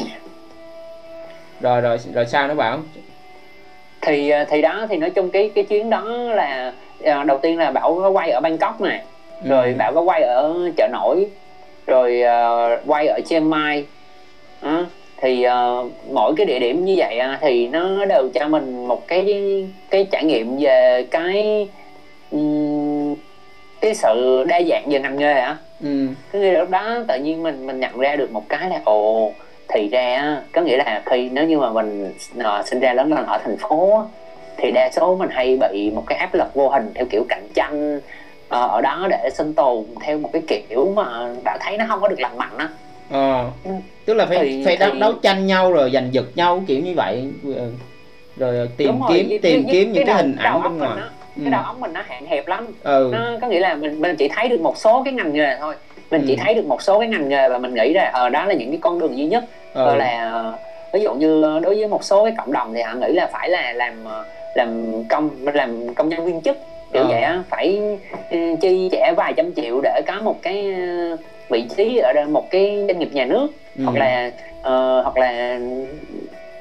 Rồi 1.62 1.82
rồi 1.82 1.98
rồi 2.14 2.26
sao 2.26 2.48
nó 2.48 2.54
bảo? 2.54 2.80
Thì 4.02 4.30
ờ, 4.30 4.46
thì 4.50 4.62
đó 4.62 4.88
thì 4.90 4.98
nói 4.98 5.10
chung 5.10 5.30
cái 5.30 5.52
cái 5.56 5.64
chuyến 5.64 5.90
đó 5.90 6.04
là 6.36 6.44
à, 6.44 6.74
đầu 7.02 7.38
tiên 7.42 7.58
là 7.58 7.72
bảo 7.72 7.96
có 8.02 8.10
quay 8.10 8.32
ở 8.32 8.40
bangkok 8.40 8.82
này 8.82 9.02
ừ. 9.44 9.50
rồi 9.50 9.76
bảo 9.78 9.94
có 9.94 10.02
quay 10.02 10.22
ở 10.22 10.72
chợ 10.78 10.88
nổi 10.92 11.28
rồi 11.88 12.22
uh, 12.22 12.80
quay 12.88 13.08
ở 13.08 13.20
chiang 13.26 13.50
mai 13.50 13.86
à, 14.62 14.86
thì 15.18 15.46
uh, 15.48 15.92
mỗi 16.12 16.34
cái 16.38 16.46
địa 16.46 16.60
điểm 16.60 16.86
như 16.86 16.94
vậy 16.98 17.20
uh, 17.20 17.40
thì 17.42 17.68
nó 17.68 18.06
đều 18.06 18.30
cho 18.34 18.48
mình 18.48 18.88
một 18.88 19.08
cái 19.08 19.26
cái 19.90 20.08
trải 20.12 20.24
nghiệm 20.24 20.58
về 20.60 21.06
cái 21.12 21.68
um, 22.32 23.16
cái 23.82 23.96
sự 23.96 24.44
đa 24.48 24.62
dạng 24.70 24.84
về 24.90 25.00
ngành 25.00 25.20
nghề 25.20 25.40
á 25.40 25.58
ừ. 25.84 26.08
cái 26.32 26.42
nghĩa 26.42 26.60
lúc 26.60 26.70
đó 26.70 27.00
tự 27.08 27.20
nhiên 27.20 27.44
mình 27.44 27.68
mình 27.68 27.80
nhận 27.80 28.00
ra 28.00 28.16
được 28.16 28.32
một 28.32 28.44
cái 28.50 28.70
là 28.70 28.82
ồ 28.84 29.32
thì 29.70 29.90
ra 29.92 30.38
có 30.52 30.62
nghĩa 30.62 30.78
là 30.78 31.02
khi 31.06 31.30
nếu 31.30 31.46
như 31.46 31.60
mà 31.60 31.70
mình 31.72 32.14
uh, 32.40 32.68
sinh 32.68 32.80
ra 32.80 32.94
lớn 32.94 33.14
lên 33.14 33.26
ở 33.26 33.38
thành 33.38 33.58
phố 33.58 34.04
thì 34.58 34.72
đa 34.72 34.90
số 34.92 35.16
mình 35.16 35.30
hay 35.32 35.58
bị 35.72 35.92
một 35.92 36.04
cái 36.08 36.18
áp 36.18 36.34
lực 36.34 36.54
vô 36.54 36.70
hình 36.70 36.92
theo 36.96 37.06
kiểu 37.10 37.26
cạnh 37.30 37.48
tranh 37.54 37.98
uh, 37.98 38.02
ở 38.50 38.82
đó 38.82 39.08
để 39.10 39.30
sinh 39.34 39.54
tồn 39.54 39.86
theo 40.02 40.18
một 40.18 40.30
cái 40.34 40.42
kiểu 40.48 40.94
mà 40.96 41.30
bạn 41.44 41.58
thấy 41.62 41.78
nó 41.78 41.86
không 41.88 42.02
có 42.02 42.08
được 42.08 42.20
lành 42.20 42.38
mạnh 42.38 42.58
á 42.58 42.70
ờ 43.10 43.50
ừ. 43.64 43.72
tức 44.06 44.14
là 44.14 44.26
phải 44.26 44.38
thì, 44.40 44.66
phải 44.66 44.78
thì... 44.78 45.00
đấu 45.00 45.14
tranh 45.14 45.48
nhau 45.48 45.72
rồi 45.72 45.92
giành 45.94 46.14
giật 46.14 46.26
nhau 46.36 46.64
kiểu 46.68 46.80
như 46.80 46.94
vậy 46.96 47.32
ừ. 47.44 47.72
rồi 48.38 48.70
tìm 48.78 48.88
Đúng 48.88 49.02
kiếm 49.10 49.30
rồi. 49.30 49.40
tìm 49.42 49.66
kiếm 49.72 49.92
những 49.92 50.06
cái, 50.06 50.16
cái 50.16 50.24
hình 50.24 50.36
ảnh 50.36 50.64
bên 50.64 50.78
ngoài 50.78 50.98
ừ. 51.36 51.42
cái 51.42 51.52
đầu 51.52 51.62
óc 51.64 51.80
mình 51.80 51.94
nó 51.94 52.02
hạn 52.08 52.26
hẹp 52.26 52.48
lắm 52.48 52.68
ừ. 52.84 53.10
nó 53.14 53.38
có 53.42 53.48
nghĩa 53.48 53.60
là 53.60 53.76
mình 53.76 54.02
mình 54.02 54.16
chỉ 54.16 54.28
thấy 54.28 54.50
được 54.50 54.62
một 54.62 54.78
số 54.78 55.04
cái 55.04 55.14
ngành 55.14 55.34
nghề 55.34 55.58
thôi 55.60 55.76
mình 56.12 56.22
ừ. 56.22 56.26
chỉ 56.28 56.36
thấy 56.36 56.54
được 56.54 56.66
một 56.66 56.82
số 56.82 57.00
cái 57.00 57.08
ngành 57.08 57.30
nghề 57.30 57.50
và 57.50 57.58
mình 57.58 57.74
nghĩ 57.74 57.94
là 57.94 58.10
ở 58.14 58.22
ờ, 58.22 58.30
đó 58.30 58.46
là 58.46 58.54
những 58.54 58.72
cái 58.72 58.80
con 58.82 59.00
đường 59.00 59.18
duy 59.18 59.26
nhất 59.26 59.44
ừ. 59.74 59.96
là 59.96 60.44
ví 60.94 61.02
dụ 61.04 61.14
như 61.14 61.42
đối 61.42 61.76
với 61.76 61.88
một 61.88 62.04
số 62.04 62.24
cái 62.24 62.34
cộng 62.38 62.52
đồng 62.52 62.74
thì 62.74 62.82
họ 62.82 62.94
nghĩ 62.94 63.14
là 63.14 63.30
phải 63.34 63.50
là 63.50 63.74
làm 63.74 63.94
làm 64.58 65.04
công 65.10 65.30
làm 65.54 65.94
công 65.94 66.10
nhân 66.10 66.26
viên 66.26 66.42
chức 66.42 66.58
kiểu 66.94 67.04
à. 67.04 67.08
vậy 67.08 67.22
á 67.22 67.44
phải 67.50 67.82
ừ, 68.30 68.38
chi 68.62 68.90
trả 68.92 69.14
vài 69.18 69.34
trăm 69.38 69.54
triệu 69.56 69.82
để 69.84 70.02
có 70.08 70.22
một 70.22 70.42
cái 70.42 70.74
ờ, 70.74 71.18
vị 71.50 71.66
trí 71.78 71.98
ở 71.98 72.14
một 72.30 72.52
cái 72.52 72.86
doanh 72.88 73.00
nghiệp 73.00 73.10
nhà 73.14 73.26
nước 73.26 73.48
ừ. 73.78 73.84
hoặc 73.84 73.96
là 73.98 74.32
uh, 74.60 75.04
hoặc 75.04 75.18
là 75.18 75.60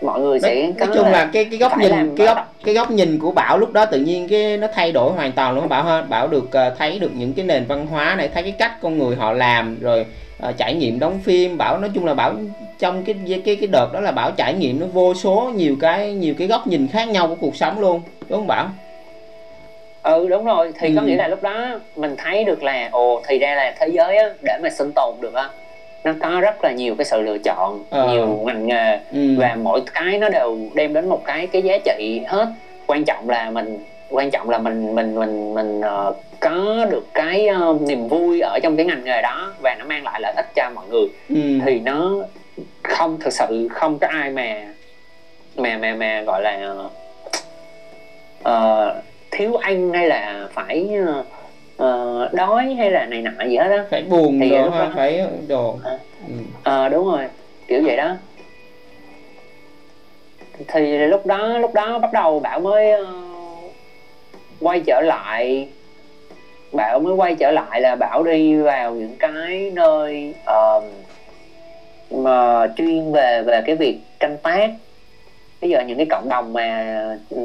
mọi 0.03 0.20
người 0.20 0.40
sẽ 0.40 0.62
nói, 0.62 0.86
nói 0.86 0.97
chung 0.97 1.07
là 1.07 1.30
cái 1.32 1.44
cái 1.44 1.59
góc 1.59 1.78
nhìn 1.78 2.16
cái 2.16 2.26
góc 2.26 2.55
cái 2.64 2.74
góc 2.74 2.90
nhìn 2.90 3.18
của 3.18 3.30
bảo 3.30 3.59
lúc 3.59 3.72
đó 3.72 3.86
tự 3.86 3.99
nhiên 3.99 4.28
cái 4.28 4.57
nó 4.57 4.66
thay 4.74 4.92
đổi 4.92 5.12
hoàn 5.12 5.32
toàn 5.32 5.55
luôn 5.55 5.68
bảo 5.68 5.82
ha 5.82 6.03
bảo 6.03 6.28
được 6.28 6.44
uh, 6.44 6.78
thấy 6.78 6.99
được 6.99 7.11
những 7.14 7.32
cái 7.32 7.44
nền 7.44 7.64
văn 7.64 7.86
hóa 7.86 8.14
này 8.18 8.28
thấy 8.34 8.42
cái 8.42 8.53
cách 8.59 8.72
con 8.80 8.99
người 8.99 9.16
họ 9.16 9.32
làm 9.32 9.80
rồi 9.80 10.07
uh, 10.49 10.57
trải 10.57 10.74
nghiệm 10.74 10.99
đóng 10.99 11.18
phim 11.24 11.59
bảo 11.59 11.78
nói 11.78 11.91
chung 11.95 12.05
là 12.05 12.14
bảo 12.14 12.34
trong 12.78 13.05
cái 13.05 13.16
cái 13.45 13.57
cái 13.57 13.68
đợt 13.72 13.89
đó 13.93 14.01
là 14.01 14.12
bảo 14.12 14.30
trải 14.37 14.55
nghiệm 14.55 14.80
nó 14.80 14.87
vô 14.87 15.14
số 15.14 15.53
nhiều 15.57 15.76
cái 15.80 16.12
nhiều 16.12 16.34
cái 16.39 16.49
góc 16.49 16.66
nhìn 16.66 16.89
khác 16.89 17.09
nhau 17.09 17.28
của 17.28 17.37
cuộc 17.41 17.57
sống 17.57 17.80
luôn 17.80 18.01
đúng 18.28 18.39
không 18.39 18.47
bảo 18.47 18.68
ừ 20.03 20.28
đúng 20.28 20.45
rồi 20.45 20.72
thì 20.78 20.89
ừ. 20.89 20.93
có 20.97 21.03
nghĩa 21.03 21.16
là 21.16 21.28
lúc 21.28 21.43
đó 21.43 21.80
mình 21.97 22.14
thấy 22.18 22.45
được 22.45 22.62
là 22.62 22.89
ồ 22.93 23.22
thì 23.28 23.39
ra 23.39 23.55
là 23.55 23.74
thế 23.78 23.89
giới 23.89 24.16
á 24.16 24.28
để 24.43 24.59
mà 24.62 24.70
sinh 24.70 24.93
tồn 24.95 25.14
được 25.20 25.34
á 25.34 25.49
nó 26.05 26.12
có 26.22 26.41
rất 26.41 26.64
là 26.64 26.72
nhiều 26.72 26.95
cái 26.95 27.05
sự 27.05 27.22
lựa 27.22 27.39
chọn 27.39 27.84
ờ. 27.91 28.09
nhiều 28.09 28.26
ngành 28.47 28.66
nghề 28.66 28.99
ừ. 29.12 29.34
và 29.39 29.57
mỗi 29.62 29.82
cái 29.95 30.18
nó 30.18 30.28
đều 30.28 30.59
đem 30.74 30.93
đến 30.93 31.09
một 31.09 31.24
cái 31.24 31.47
cái 31.47 31.62
giá 31.62 31.78
trị 31.84 32.22
hết 32.26 32.47
quan 32.87 33.05
trọng 33.05 33.30
là 33.30 33.51
mình 33.51 33.78
quan 34.11 34.30
trọng 34.30 34.51
là 34.51 34.59
mình 34.59 34.95
mình 34.95 35.14
mình 35.14 35.55
mình 35.55 35.80
uh, 35.80 36.16
có 36.41 36.87
được 36.91 37.05
cái 37.14 37.49
uh, 37.70 37.82
niềm 37.82 38.09
vui 38.09 38.41
ở 38.41 38.59
trong 38.62 38.76
cái 38.76 38.87
ngành 38.87 39.05
nghề 39.05 39.22
đó 39.22 39.53
và 39.62 39.74
nó 39.78 39.84
mang 39.84 40.05
lại 40.05 40.20
lợi 40.20 40.32
ích 40.37 40.47
cho 40.55 40.70
mọi 40.74 40.87
người 40.89 41.07
ừ. 41.28 41.61
thì 41.66 41.80
nó 41.80 42.12
không 42.82 43.20
thực 43.20 43.32
sự 43.32 43.68
không 43.70 43.99
có 43.99 44.07
ai 44.07 44.30
mà 44.30 44.62
mà 45.57 45.78
mà 45.78 45.95
mà 45.95 46.22
gọi 46.22 46.43
là 46.43 46.72
uh, 48.49 49.05
thiếu 49.30 49.57
ăn 49.57 49.93
hay 49.93 50.09
là 50.09 50.49
phải 50.53 50.91
uh, 51.82 52.32
đói 52.32 52.74
hay 52.78 52.91
là 52.91 53.07
này 53.07 53.22
nọ 53.22 53.45
gì 53.45 53.57
hết 53.57 53.70
á 53.70 53.84
phải 53.91 54.03
buồn 54.03 54.41
thì 54.41 54.51
đồ 54.51 54.70
ha, 54.70 54.91
phải 54.95 55.26
đồ 55.49 55.78
à, 55.84 55.99
ừ. 56.28 56.34
à, 56.62 56.89
đúng 56.89 57.07
rồi 57.07 57.24
kiểu 57.68 57.82
vậy 57.84 57.97
đó 57.97 58.16
thì 60.68 60.99
lúc 60.99 61.26
đó 61.26 61.59
lúc 61.59 61.74
đó 61.74 61.99
bắt 61.99 62.12
đầu 62.12 62.41
bảo 62.41 62.61
mới 62.61 63.03
uh, 63.03 63.09
quay 64.61 64.82
trở 64.87 65.01
lại 65.01 65.68
bảo 66.77 67.01
mới 67.01 67.14
quay 67.14 67.35
trở 67.35 67.51
lại 67.51 67.81
là 67.81 67.97
bảo 67.97 68.22
đi 68.24 68.57
vào 68.57 68.95
những 68.95 69.16
cái 69.18 69.72
nơi 69.74 70.35
uh, 70.77 70.85
mà 72.11 72.66
chuyên 72.77 73.12
về 73.12 73.43
về 73.43 73.62
cái 73.66 73.77
việc 73.77 74.01
canh 74.20 74.37
tác. 74.39 74.70
Bây 75.61 75.70
giờ 75.70 75.81
những 75.81 75.97
cái 75.97 76.07
cộng 76.11 76.29
đồng 76.29 76.53
mà 76.53 76.95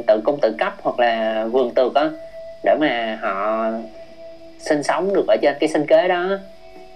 tự 0.08 0.22
cung 0.26 0.40
tự 0.42 0.56
cấp 0.58 0.74
hoặc 0.82 1.00
là 1.00 1.46
vườn 1.46 1.74
tược 1.74 1.96
á 1.96 2.10
để 2.64 2.76
mà 2.80 3.20
họ 3.22 3.68
sinh 4.60 4.84
sống 4.84 5.14
được 5.14 5.28
ở 5.28 5.38
trên 5.42 5.56
cái 5.60 5.70
sinh 5.70 5.86
kế 5.86 6.08
đó. 6.08 6.38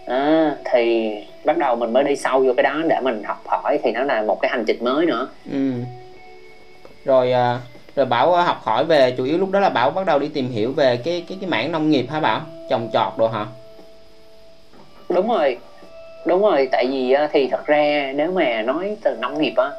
À, 0.08 0.56
thì 0.66 1.14
bắt 1.46 1.58
đầu 1.58 1.76
mình 1.76 1.94
mới 1.94 2.04
đi 2.04 2.16
sâu 2.16 2.40
vô 2.40 2.54
cái 2.58 2.64
đó 2.64 2.82
để 2.88 3.00
mình 3.02 3.24
học 3.24 3.42
hỏi 3.46 3.80
thì 3.84 3.92
nó 3.92 4.04
là 4.04 4.22
một 4.22 4.42
cái 4.42 4.52
hành 4.52 4.64
trình 4.68 4.84
mới 4.84 5.06
nữa. 5.06 5.28
Ừ. 5.52 5.72
rồi 7.06 7.32
à, 7.32 7.60
rồi 7.96 8.06
bảo 8.06 8.32
học 8.32 8.62
hỏi 8.64 8.86
về 8.86 9.12
chủ 9.12 9.24
yếu 9.24 9.38
lúc 9.38 9.52
đó 9.52 9.60
là 9.60 9.70
bảo 9.70 9.92
bắt 9.92 10.06
đầu 10.06 10.20
đi 10.20 10.28
tìm 10.28 10.50
hiểu 10.50 10.72
về 10.72 10.98
cái 10.98 11.24
cái 11.30 11.38
cái 11.42 11.50
mảng 11.50 11.72
nông 11.72 11.90
nghiệp 11.90 12.06
hả 12.10 12.20
bảo 12.20 12.42
trồng 12.70 12.90
trọt 12.94 13.14
đồ 13.18 13.28
hả 13.28 13.46
đúng 15.10 15.28
rồi 15.28 15.58
đúng 16.26 16.42
rồi 16.42 16.68
tại 16.72 16.88
vì 16.92 17.16
thì 17.32 17.48
thật 17.48 17.66
ra 17.66 18.12
nếu 18.16 18.32
mà 18.32 18.62
nói 18.62 18.98
từ 19.04 19.16
nông 19.20 19.42
nghiệp 19.42 19.54
á 19.56 19.72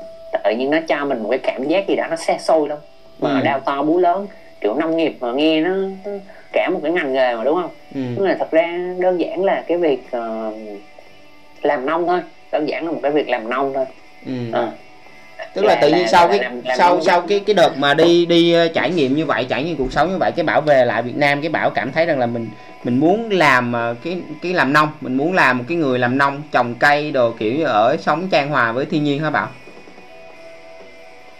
tự 0.44 0.50
nhiên 0.50 0.70
nó 0.70 0.78
cho 0.88 1.04
mình 1.04 1.22
một 1.22 1.28
cái 1.30 1.38
cảm 1.38 1.68
giác 1.68 1.88
gì 1.88 1.96
đó 1.96 2.06
nó 2.10 2.16
xe 2.16 2.38
xôi 2.38 2.68
lắm 2.68 2.78
mà 3.20 3.38
ừ. 3.38 3.44
đau 3.44 3.60
to 3.60 3.82
bú 3.82 3.98
lớn 3.98 4.26
kiểu 4.60 4.74
nông 4.74 4.96
nghiệp 4.96 5.16
mà 5.20 5.32
nghe 5.32 5.60
nó 5.60 5.70
cả 6.52 6.70
một 6.72 6.80
cái 6.82 6.92
ngành 6.92 7.12
nghề 7.12 7.34
mà 7.34 7.44
đúng 7.44 7.54
không 7.54 7.70
ừ. 7.94 8.00
nhưng 8.16 8.24
mà 8.24 8.36
thật 8.38 8.50
ra 8.50 8.94
đơn 8.98 9.20
giản 9.20 9.44
là 9.44 9.64
cái 9.66 9.78
việc 9.78 10.02
uh, 10.16 10.54
làm 11.62 11.86
nông 11.86 12.06
thôi 12.06 12.20
đơn 12.52 12.68
giản 12.68 12.86
là 12.86 12.92
một 12.92 13.00
cái 13.02 13.10
việc 13.10 13.28
làm 13.28 13.50
nông 13.50 13.72
thôi 13.74 13.84
ừ. 14.26 14.32
à. 14.52 14.72
Tức 15.56 15.64
là, 15.64 15.74
là 15.74 15.80
tự 15.80 15.88
nhiên 15.88 16.02
là, 16.02 16.08
sau 16.08 16.28
là, 16.28 16.32
cái 16.32 16.42
làm, 16.42 16.60
làm 16.64 16.78
sau 16.78 17.00
sau 17.00 17.20
cái 17.20 17.40
cái 17.46 17.54
đợt 17.54 17.78
mà 17.78 17.94
đi 17.94 18.26
đi 18.26 18.52
ờ, 18.52 18.68
trải 18.68 18.90
nghiệm 18.90 19.16
như 19.16 19.26
vậy 19.26 19.46
trải 19.48 19.64
nghiệm 19.64 19.76
cuộc 19.76 19.92
sống 19.92 20.10
như 20.10 20.18
vậy 20.18 20.32
cái 20.36 20.44
bảo 20.44 20.60
về 20.60 20.84
lại 20.84 21.02
Việt 21.02 21.16
Nam 21.16 21.42
cái 21.42 21.48
bảo 21.48 21.70
cảm 21.70 21.92
thấy 21.92 22.06
rằng 22.06 22.18
là 22.18 22.26
mình 22.26 22.48
mình 22.84 23.00
muốn 23.00 23.30
làm 23.30 23.72
ờ, 23.72 23.94
cái 24.04 24.18
cái 24.42 24.52
làm 24.52 24.72
nông 24.72 24.88
mình 25.00 25.16
muốn 25.16 25.34
làm 25.34 25.58
một 25.58 25.64
cái 25.68 25.76
người 25.76 25.98
làm 25.98 26.18
nông 26.18 26.42
trồng 26.52 26.74
cây 26.74 27.10
đồ 27.10 27.32
kiểu 27.38 27.66
ở 27.66 27.96
sống 27.96 28.28
trang 28.30 28.50
hòa 28.50 28.72
với 28.72 28.84
thiên 28.86 29.04
nhiên 29.04 29.22
hả 29.22 29.30
bảo 29.30 29.48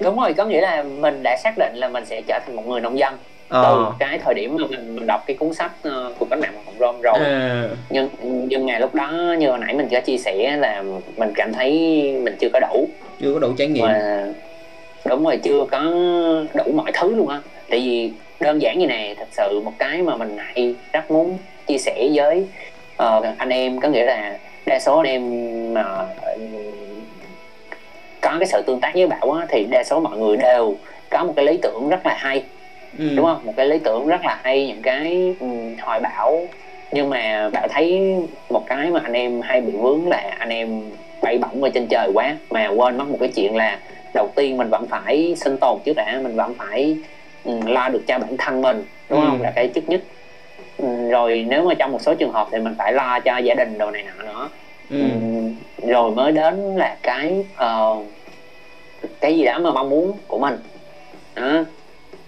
đúng 0.01 0.21
rồi 0.21 0.35
có 0.35 0.45
nghĩa 0.45 0.61
là 0.61 0.83
mình 0.83 1.21
đã 1.23 1.37
xác 1.45 1.55
định 1.59 1.73
là 1.75 1.89
mình 1.89 2.05
sẽ 2.05 2.23
trở 2.29 2.39
thành 2.47 2.57
một 2.57 2.67
người 2.67 2.81
nông 2.81 2.99
dân 2.99 3.14
ờ. 3.49 3.62
từ 3.62 3.85
cái 3.99 4.19
thời 4.19 4.35
điểm 4.35 4.57
mà 4.61 4.67
mình, 4.71 4.97
mình 4.97 5.07
đọc 5.07 5.25
cái 5.27 5.37
cuốn 5.37 5.55
sách 5.55 5.73
uh, 5.89 6.19
của 6.19 6.27
cách 6.31 6.39
mạng 6.39 6.53
hồng 6.67 6.75
rôm 6.79 7.01
rồi 7.01 7.19
à. 7.25 7.69
nhưng 7.91 8.09
nhưng 8.21 8.67
ngày 8.67 8.81
lúc 8.81 8.95
đó 8.95 9.35
như 9.39 9.49
hồi 9.49 9.59
nãy 9.59 9.75
mình 9.75 9.89
có 9.91 10.01
chia 10.01 10.19
sẻ 10.19 10.57
là 10.57 10.83
mình 11.17 11.33
cảm 11.35 11.53
thấy 11.53 11.71
mình 12.23 12.37
chưa 12.41 12.49
có 12.53 12.61
đủ 12.61 12.89
chưa 13.21 13.33
có 13.33 13.39
đủ 13.39 13.53
trải 13.59 13.67
nghiệm. 13.67 13.85
Mà, 13.85 14.27
đúng 15.05 15.25
rồi 15.25 15.37
chưa 15.43 15.64
có 15.71 15.81
đủ 16.55 16.73
mọi 16.75 16.93
thứ 16.93 17.14
luôn 17.14 17.29
á. 17.29 17.41
Tại 17.71 17.81
vì 17.81 18.12
đơn 18.41 18.62
giản 18.62 18.79
như 18.79 18.87
này 18.87 19.14
thật 19.19 19.29
sự 19.31 19.61
một 19.64 19.73
cái 19.79 20.03
mà 20.03 20.17
mình 20.17 20.37
hay 20.39 20.75
rất 20.93 21.11
muốn 21.11 21.39
chia 21.67 21.79
sẻ 21.79 22.09
với 22.14 22.47
uh, 23.03 23.25
anh 23.39 23.49
em 23.49 23.81
có 23.81 23.89
nghĩa 23.89 24.05
là 24.05 24.39
đa 24.67 24.79
số 24.79 24.97
anh 24.97 25.07
em 25.07 25.25
mà 25.75 25.85
uh, 26.03 26.41
có 28.21 28.37
cái 28.39 28.47
sự 28.47 28.62
tương 28.67 28.81
tác 28.81 28.95
với 28.95 29.07
bảo 29.07 29.33
á, 29.33 29.47
thì 29.49 29.67
đa 29.71 29.85
số 29.85 30.01
mọi 30.01 30.19
người 30.19 30.37
đều 30.37 30.75
có 31.11 31.25
một 31.25 31.33
cái 31.37 31.45
lý 31.45 31.59
tưởng 31.62 31.89
rất 31.89 32.07
là 32.07 32.14
hay 32.19 32.43
ừ. 32.99 33.09
đúng 33.17 33.27
không? 33.27 33.41
Một 33.45 33.53
cái 33.57 33.67
lý 33.67 33.79
tưởng 33.79 34.07
rất 34.07 34.21
là 34.25 34.39
hay 34.43 34.67
những 34.67 34.83
cái 34.83 35.35
um, 35.41 35.77
hoài 35.81 36.01
bão. 36.01 36.49
Nhưng 36.93 37.11
mà 37.11 37.51
bảo 37.53 37.69
thấy 37.69 38.14
một 38.51 38.67
cái 38.67 38.91
mà 38.91 39.01
anh 39.05 39.12
em 39.12 39.41
hay 39.41 39.61
bị 39.61 39.73
vướng 39.73 40.09
là 40.09 40.37
anh 40.39 40.49
em 40.49 40.83
bay 41.27 41.39
bổng 41.39 41.62
ở 41.62 41.68
trên 41.68 41.87
trời 41.87 42.11
quá. 42.14 42.37
Mà 42.51 42.68
quên 42.68 42.99
mất 42.99 43.09
một 43.09 43.16
cái 43.20 43.29
chuyện 43.29 43.57
là 43.57 43.79
đầu 44.14 44.29
tiên 44.35 44.57
mình 44.57 44.68
vẫn 44.70 44.87
phải 44.87 45.35
sinh 45.37 45.57
tồn 45.61 45.79
trước 45.85 45.93
đã 45.97 46.20
mình 46.22 46.37
vẫn 46.37 46.55
phải 46.55 46.97
um, 47.45 47.66
lo 47.66 47.89
được 47.89 48.03
cho 48.07 48.18
bản 48.18 48.37
thân 48.37 48.61
mình 48.61 48.85
đúng 49.11 49.20
ừ. 49.20 49.27
không 49.29 49.43
là 49.43 49.51
cái 49.51 49.68
trước 49.68 49.89
nhất. 49.89 50.01
Um, 50.79 51.09
rồi 51.09 51.47
nếu 51.49 51.64
mà 51.68 51.74
trong 51.74 51.93
một 51.93 52.03
số 52.03 52.14
trường 52.14 52.33
hợp 52.33 52.49
thì 52.53 52.59
mình 52.59 52.74
phải 52.79 52.93
lo 52.93 53.20
cho 53.20 53.39
gia 53.39 53.55
đình 53.55 53.79
đồ 53.79 53.91
này 53.91 54.03
nọ 54.03 54.24
nữa 54.24 54.49
ừ. 54.91 55.03
um, 55.03 55.55
rồi 55.89 56.11
mới 56.11 56.33
đến 56.33 56.77
là 56.77 56.97
cái 57.03 57.45
uh, 57.55 58.05
cái 59.20 59.37
gì 59.37 59.45
đó 59.45 59.59
mà 59.59 59.70
mong 59.70 59.91
muốn 59.91 60.12
của 60.27 60.39
mình. 60.39 60.59
Đó. 61.35 61.64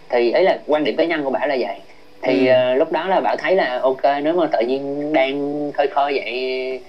Thì 0.08 0.30
ấy 0.30 0.42
là 0.42 0.58
quan 0.66 0.84
điểm 0.84 0.96
cá 0.96 1.04
nhân 1.04 1.24
của 1.24 1.30
bảo 1.30 1.46
là 1.46 1.56
vậy. 1.60 1.76
Thì 2.22 2.48
ừ. 2.48 2.54
uh, 2.72 2.78
lúc 2.78 2.92
đó 2.92 3.08
là 3.08 3.20
bảo 3.20 3.36
thấy 3.36 3.54
là 3.56 3.80
ok 3.82 4.02
nếu 4.22 4.34
mà 4.34 4.46
tự 4.52 4.60
nhiên 4.66 5.12
đang 5.12 5.70
khơi 5.72 5.86
khơi 5.86 6.12
vậy 6.12 6.80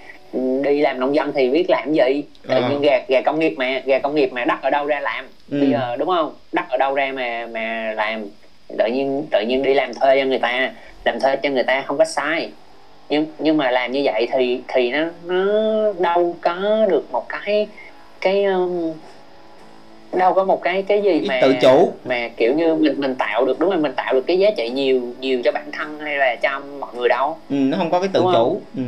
đi 0.62 0.80
làm 0.80 1.00
nông 1.00 1.14
dân 1.14 1.32
thì 1.32 1.48
biết 1.48 1.70
làm 1.70 1.92
gì. 1.92 2.24
Tự 2.48 2.54
à. 2.54 2.68
nhiên 2.68 2.80
gà 2.80 3.00
gà 3.08 3.20
công 3.20 3.38
nghiệp 3.38 3.54
mà 3.56 3.82
gà 3.84 3.98
công 3.98 4.14
nghiệp 4.14 4.32
mà 4.32 4.44
đất 4.44 4.62
ở 4.62 4.70
đâu 4.70 4.86
ra 4.86 5.00
làm. 5.00 5.24
Ừ. 5.50 5.60
bây 5.60 5.70
giờ 5.70 5.96
đúng 5.98 6.08
không? 6.08 6.34
Đất 6.52 6.64
ở 6.68 6.76
đâu 6.76 6.94
ra 6.94 7.12
mà 7.14 7.46
mà 7.52 7.92
làm. 7.96 8.26
Tự 8.78 8.86
nhiên 8.86 9.26
tự 9.30 9.40
nhiên 9.40 9.62
đi 9.62 9.74
làm 9.74 9.94
thuê 9.94 10.20
cho 10.20 10.26
người 10.26 10.38
ta 10.38 10.70
làm 11.04 11.20
thuê 11.20 11.36
cho 11.36 11.50
người 11.50 11.62
ta 11.62 11.82
không 11.86 11.98
có 11.98 12.04
sai. 12.04 12.50
Nhưng 13.08 13.26
nhưng 13.38 13.56
mà 13.56 13.70
làm 13.70 13.92
như 13.92 14.00
vậy 14.04 14.28
thì 14.32 14.60
thì 14.68 14.90
nó 14.90 15.04
nó 15.24 15.44
đâu 15.98 16.36
có 16.40 16.86
được 16.90 17.12
một 17.12 17.28
cái 17.28 17.68
cái 18.20 18.44
um, 18.44 18.92
đâu 20.12 20.32
có 20.34 20.44
một 20.44 20.62
cái 20.62 20.82
cái 20.82 21.02
gì 21.02 21.24
mà 21.28 21.38
tự 21.42 21.54
chủ. 21.62 21.92
mà 22.04 22.28
kiểu 22.36 22.54
như 22.54 22.74
mình 22.74 23.00
mình 23.00 23.14
tạo 23.14 23.44
được 23.44 23.60
đúng 23.60 23.70
không 23.70 23.82
mình 23.82 23.92
tạo 23.96 24.14
được 24.14 24.26
cái 24.26 24.38
giá 24.38 24.50
trị 24.56 24.70
nhiều 24.70 25.00
nhiều 25.20 25.40
cho 25.44 25.52
bản 25.52 25.72
thân 25.72 25.98
hay 25.98 26.16
là 26.16 26.36
cho 26.42 26.60
mọi 26.80 26.94
người 26.96 27.08
đâu. 27.08 27.36
Ừ, 27.50 27.54
nó 27.54 27.76
không 27.76 27.90
có 27.90 28.00
cái 28.00 28.08
tự 28.12 28.20
đúng 28.20 28.32
chủ. 28.32 28.60
ừ. 28.76 28.82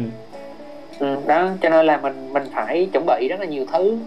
Ừ. 0.99 1.17
đó 1.27 1.49
cho 1.63 1.69
nên 1.69 1.87
là 1.87 1.97
mình 1.97 2.33
mình 2.33 2.43
phải 2.53 2.89
chuẩn 2.93 3.07
bị 3.07 3.29
rất 3.29 3.41
là 3.41 3.47
nhiều 3.47 3.65
thứ 3.73 3.99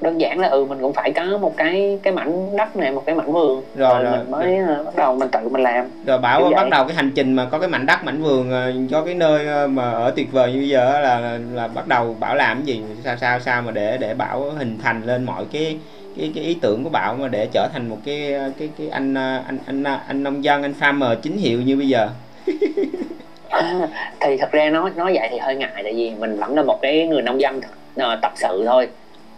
đơn 0.00 0.20
giản 0.20 0.38
là 0.38 0.48
ừ 0.48 0.64
mình 0.64 0.78
cũng 0.80 0.92
phải 0.92 1.12
có 1.12 1.38
một 1.38 1.56
cái 1.56 1.98
cái 2.02 2.12
mảnh 2.12 2.56
đất 2.56 2.76
này 2.76 2.92
một 2.92 3.02
cái 3.06 3.14
mảnh 3.14 3.32
vườn 3.32 3.62
rồi, 3.74 3.94
rồi, 3.94 4.02
rồi 4.02 4.18
mình 4.18 4.30
mới 4.30 4.58
rồi. 4.58 4.76
Ờ, 4.76 4.84
bắt 4.84 4.96
đầu 4.96 5.16
mình 5.16 5.28
tự 5.28 5.48
mình 5.48 5.62
làm 5.62 5.86
rồi 6.06 6.18
bảo 6.18 6.50
bắt 6.56 6.68
đầu 6.70 6.84
cái 6.84 6.96
hành 6.96 7.10
trình 7.14 7.34
mà 7.34 7.44
có 7.50 7.58
cái 7.58 7.68
mảnh 7.68 7.86
đất 7.86 8.04
mảnh 8.04 8.22
vườn 8.22 8.50
ờ, 8.50 8.72
có 8.90 9.02
cái 9.04 9.14
nơi 9.14 9.46
ờ, 9.46 9.66
mà 9.66 9.90
ở 9.90 10.10
tuyệt 10.16 10.32
vời 10.32 10.52
như 10.52 10.58
bây 10.58 10.68
giờ 10.68 11.00
là, 11.00 11.20
là 11.20 11.38
là 11.52 11.68
bắt 11.68 11.88
đầu 11.88 12.16
bảo 12.20 12.36
làm 12.36 12.56
cái 12.56 12.66
gì 12.66 12.82
sao 13.04 13.16
sao 13.16 13.40
sao 13.40 13.62
mà 13.62 13.70
để 13.70 13.96
để 13.96 14.14
bảo 14.14 14.50
hình 14.50 14.78
thành 14.82 15.02
lên 15.02 15.24
mọi 15.24 15.44
cái 15.52 15.78
cái 16.18 16.32
cái 16.34 16.44
ý 16.44 16.54
tưởng 16.54 16.84
của 16.84 16.90
bảo 16.90 17.14
mà 17.14 17.28
để 17.28 17.48
trở 17.52 17.68
thành 17.72 17.88
một 17.88 17.98
cái 18.04 18.34
cái 18.58 18.68
cái 18.78 18.88
anh 18.88 19.14
anh 19.14 19.58
anh 19.66 19.84
anh 20.06 20.22
nông 20.22 20.44
dân 20.44 20.62
anh 20.62 20.74
farmer 20.80 21.14
chính 21.14 21.36
hiệu 21.36 21.62
như 21.62 21.76
bây 21.76 21.88
giờ 21.88 22.08
à, 23.54 23.88
thì 24.20 24.36
thật 24.36 24.52
ra 24.52 24.70
nói 24.70 24.90
nói 24.96 25.12
vậy 25.14 25.28
thì 25.30 25.38
hơi 25.38 25.56
ngại 25.56 25.80
tại 25.82 25.92
vì 25.92 26.12
mình 26.18 26.36
vẫn 26.36 26.56
là 26.56 26.62
một 26.62 26.78
cái 26.82 27.06
người 27.06 27.22
nông 27.22 27.40
dân 27.40 27.60
uh, 28.00 28.20
tập 28.22 28.32
sự 28.34 28.64
thôi. 28.66 28.88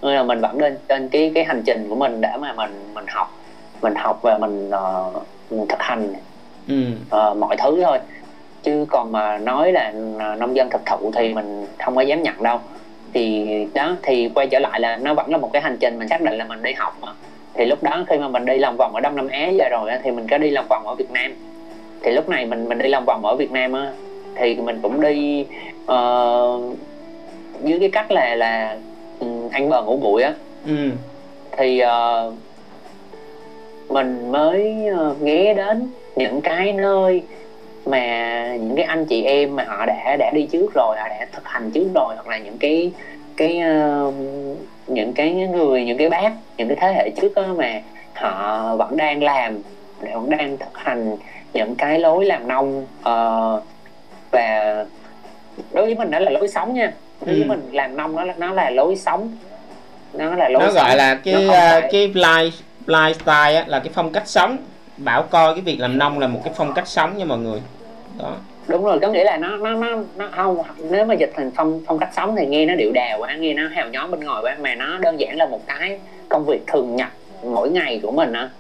Nên 0.03 0.14
là 0.14 0.23
mình 0.23 0.41
vẫn 0.41 0.59
lên 0.59 0.79
trên 0.89 1.09
cái 1.09 1.33
cái 1.35 1.45
hành 1.45 1.62
trình 1.67 1.87
của 1.89 1.95
mình 1.95 2.21
để 2.21 2.31
mà 2.41 2.53
mình 2.53 2.71
mình 2.95 3.05
học 3.09 3.33
mình 3.83 3.95
học 3.95 4.19
và 4.23 4.39
mình, 4.39 4.71
uh, 4.71 5.23
mình 5.51 5.67
thực 5.69 5.83
hành 5.83 6.14
ừ. 6.69 6.75
uh, 7.17 7.37
mọi 7.37 7.57
thứ 7.57 7.83
thôi. 7.85 7.99
Chứ 8.62 8.87
còn 8.89 9.12
mà 9.12 9.39
nói 9.39 9.73
là 9.73 9.93
nông 10.39 10.57
dân 10.57 10.71
thực 10.71 10.87
thụ 10.87 11.12
thì 11.14 11.35
mình 11.35 11.67
không 11.79 11.97
có 11.97 12.03
dám 12.03 12.23
nhận 12.23 12.43
đâu. 12.43 12.61
Thì 13.12 13.47
đó 13.75 13.97
thì 14.03 14.31
quay 14.35 14.47
trở 14.47 14.59
lại 14.59 14.81
là 14.81 14.97
nó 14.97 15.14
vẫn 15.14 15.31
là 15.31 15.39
một 15.39 15.51
cái 15.53 15.62
hành 15.62 15.77
trình 15.81 15.99
mình 15.99 16.09
xác 16.09 16.21
định 16.21 16.35
là 16.35 16.45
mình 16.45 16.62
đi 16.62 16.73
học 16.73 16.97
mà. 17.01 17.09
Thì 17.55 17.64
lúc 17.64 17.83
đó 17.83 18.05
khi 18.09 18.19
mà 18.19 18.29
mình 18.29 18.45
đi 18.45 18.59
lòng 18.59 18.77
vòng 18.77 18.95
ở 18.95 19.01
Đông 19.01 19.17
Nam 19.17 19.29
Á 19.29 19.49
giờ 19.49 19.69
rồi 19.71 19.91
thì 20.03 20.11
mình 20.11 20.27
có 20.31 20.39
đi 20.39 20.51
lòng 20.51 20.67
vòng 20.69 20.87
ở 20.87 20.95
Việt 20.95 21.11
Nam. 21.11 21.33
Thì 22.03 22.12
lúc 22.12 22.29
này 22.29 22.47
mình 22.47 22.69
mình 22.69 22.79
đi 22.79 22.89
lòng 22.89 23.05
vòng 23.07 23.25
ở 23.25 23.37
Việt 23.37 23.51
Nam 23.51 23.73
á 23.73 23.93
thì 24.37 24.55
mình 24.55 24.78
cũng 24.82 25.01
đi 25.01 25.47
uh, 25.93 26.76
dưới 27.64 27.78
cái 27.78 27.89
cách 27.93 28.11
là 28.11 28.34
là 28.34 28.76
um, 29.20 29.49
ăn 29.51 29.68
bờ 29.68 29.82
ngủ 29.82 29.97
bụi 29.97 30.22
á 30.22 30.34
ừ. 30.66 30.91
thì 31.53 31.82
uh, 31.84 32.34
mình 33.89 34.32
mới 34.32 34.76
uh, 34.93 35.20
ghé 35.20 35.55
đến 35.55 35.91
những 36.16 36.41
cái 36.41 36.72
nơi 36.72 37.22
mà 37.87 38.47
những 38.57 38.76
cái 38.76 38.84
anh 38.84 39.05
chị 39.05 39.22
em 39.22 39.57
mà 39.57 39.64
họ 39.64 39.87
đã 39.87 40.16
đã 40.18 40.30
đi 40.34 40.47
trước 40.53 40.74
rồi 40.74 40.97
họ 40.99 41.09
đã 41.09 41.26
thực 41.32 41.49
hành 41.49 41.70
trước 41.70 41.89
rồi 41.95 42.14
hoặc 42.14 42.28
là 42.28 42.39
những 42.39 42.59
cái 42.59 42.93
cái 43.37 43.61
uh, 44.07 44.14
những 44.87 45.12
cái 45.12 45.32
người 45.32 45.84
những 45.84 45.99
cái 45.99 46.09
bác 46.09 46.32
những 46.57 46.68
cái 46.68 46.76
thế 46.80 46.93
hệ 46.93 47.11
trước 47.11 47.34
đó 47.34 47.55
mà 47.57 47.82
họ 48.14 48.76
vẫn 48.76 48.97
đang 48.97 49.22
làm 49.22 49.59
vẫn 50.01 50.30
đang 50.30 50.57
thực 50.57 50.78
hành 50.78 51.16
những 51.53 51.74
cái 51.74 51.99
lối 51.99 52.24
làm 52.24 52.49
nông 52.49 52.87
uh, 53.01 53.64
và 54.31 54.85
đối 55.72 55.85
với 55.85 55.95
mình 55.95 56.11
đó 56.11 56.18
là 56.18 56.31
lối 56.31 56.49
sống 56.49 56.74
nha. 56.74 56.93
Đối 57.20 57.35
với 57.35 57.43
ừ. 57.43 57.49
mình 57.49 57.68
làm 57.72 57.97
nông 57.97 58.16
nó 58.16 58.24
nó 58.39 58.53
là 58.53 58.70
lối 58.70 58.97
sống. 58.97 59.37
Nó 60.12 60.35
là 60.35 60.49
lối 60.49 60.62
nó 60.62 60.66
sống. 60.66 60.74
gọi 60.74 60.97
là 60.97 61.14
cái 61.14 61.47
uh, 61.47 61.53
phải... 61.53 61.89
cái 61.93 62.09
life 62.14 62.51
lifestyle 62.87 63.57
á, 63.57 63.64
là 63.66 63.79
cái 63.79 63.91
phong 63.95 64.12
cách 64.12 64.29
sống. 64.29 64.57
Bảo 64.97 65.22
coi 65.22 65.55
cái 65.55 65.62
việc 65.62 65.81
làm 65.81 65.99
nông 65.99 66.18
là 66.18 66.27
một 66.27 66.41
cái 66.45 66.53
phong 66.57 66.72
cách 66.74 66.89
sống 66.89 67.18
nha 67.18 67.24
mọi 67.24 67.39
người. 67.39 67.61
Đó. 68.18 68.37
Đúng 68.68 68.85
rồi 68.85 68.99
có 69.03 69.09
nghĩa 69.09 69.24
là 69.24 69.37
nó 69.37 69.57
nó 69.57 69.74
nó 69.74 69.99
nó 70.16 70.29
không 70.37 70.62
nếu 70.91 71.05
mà 71.05 71.14
dịch 71.14 71.33
thành 71.37 71.51
phong 71.57 71.81
phong 71.87 71.99
cách 71.99 72.11
sống 72.16 72.37
thì 72.37 72.47
nghe 72.47 72.66
nó 72.66 72.74
điệu 72.74 72.93
đào 72.95 73.18
quá 73.18 73.37
nghe 73.37 73.55
nó 73.55 73.68
hào 73.68 73.89
nhóm 73.89 74.11
bên 74.11 74.20
ngoài 74.20 74.43
quá 74.43 74.57
mà 74.61 74.74
nó 74.74 74.99
đơn 74.99 75.20
giản 75.20 75.37
là 75.37 75.47
một 75.47 75.61
cái 75.66 75.99
công 76.29 76.45
việc 76.45 76.66
thường 76.66 76.97
nhật 76.97 77.09
mỗi 77.45 77.70
ngày 77.70 78.01
của 78.03 78.12
mình 78.12 78.33
á. 78.33 78.51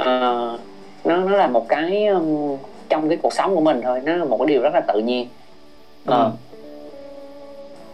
Uh, 0.00 0.60
nó 1.04 1.16
nó 1.16 1.36
là 1.36 1.46
một 1.46 1.68
cái 1.68 2.06
um, 2.06 2.56
trong 2.88 3.08
cái 3.08 3.18
cuộc 3.22 3.32
sống 3.32 3.54
của 3.54 3.60
mình 3.60 3.80
thôi 3.82 4.00
nó 4.04 4.16
là 4.16 4.24
một 4.24 4.38
cái 4.38 4.46
điều 4.46 4.62
rất 4.62 4.74
là 4.74 4.80
tự 4.80 5.00
nhiên 5.00 5.26
uh, 6.08 6.14
ừ. 6.14 6.30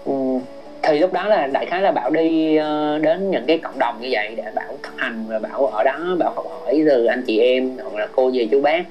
um, 0.04 0.40
thì 0.82 0.98
lúc 0.98 1.12
đó 1.12 1.28
là 1.28 1.46
đại 1.46 1.66
khái 1.66 1.82
là 1.82 1.92
bảo 1.92 2.10
đi 2.10 2.58
uh, 2.58 3.02
đến 3.02 3.30
những 3.30 3.44
cái 3.46 3.58
cộng 3.58 3.78
đồng 3.78 3.98
như 4.00 4.08
vậy 4.10 4.34
để 4.36 4.44
bảo 4.54 4.78
thực 4.82 4.92
hành 4.96 5.24
và 5.28 5.38
bảo 5.38 5.66
ở 5.66 5.82
đó 5.84 6.16
bảo 6.18 6.32
học 6.32 6.46
hỏi 6.50 6.82
từ 6.88 7.04
anh 7.04 7.22
chị 7.26 7.38
em 7.38 7.70
hoặc 7.82 7.94
là 7.94 8.08
cô 8.16 8.30
dì 8.30 8.46
chú 8.50 8.60
bác 8.60 8.84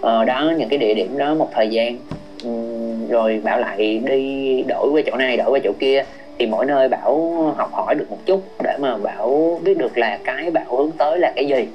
ở 0.00 0.24
đó 0.24 0.52
những 0.58 0.68
cái 0.68 0.78
địa 0.78 0.94
điểm 0.94 1.18
đó 1.18 1.34
một 1.34 1.48
thời 1.52 1.68
gian 1.68 1.96
um, 2.44 3.08
rồi 3.08 3.40
bảo 3.44 3.60
lại 3.60 4.00
đi 4.06 4.62
đổi 4.62 4.90
qua 4.90 5.02
chỗ 5.06 5.16
này 5.16 5.36
đổi 5.36 5.50
qua 5.50 5.58
chỗ 5.64 5.72
kia 5.78 6.04
thì 6.38 6.46
mỗi 6.46 6.66
nơi 6.66 6.88
bảo 6.88 7.32
học 7.56 7.70
hỏi 7.72 7.94
được 7.94 8.10
một 8.10 8.18
chút 8.26 8.42
để 8.62 8.76
mà 8.80 8.96
bảo 8.96 9.60
biết 9.64 9.78
được 9.78 9.98
là 9.98 10.18
cái 10.24 10.50
bảo 10.50 10.76
hướng 10.76 10.90
tới 10.90 11.18
là 11.18 11.32
cái 11.36 11.46
gì 11.46 11.66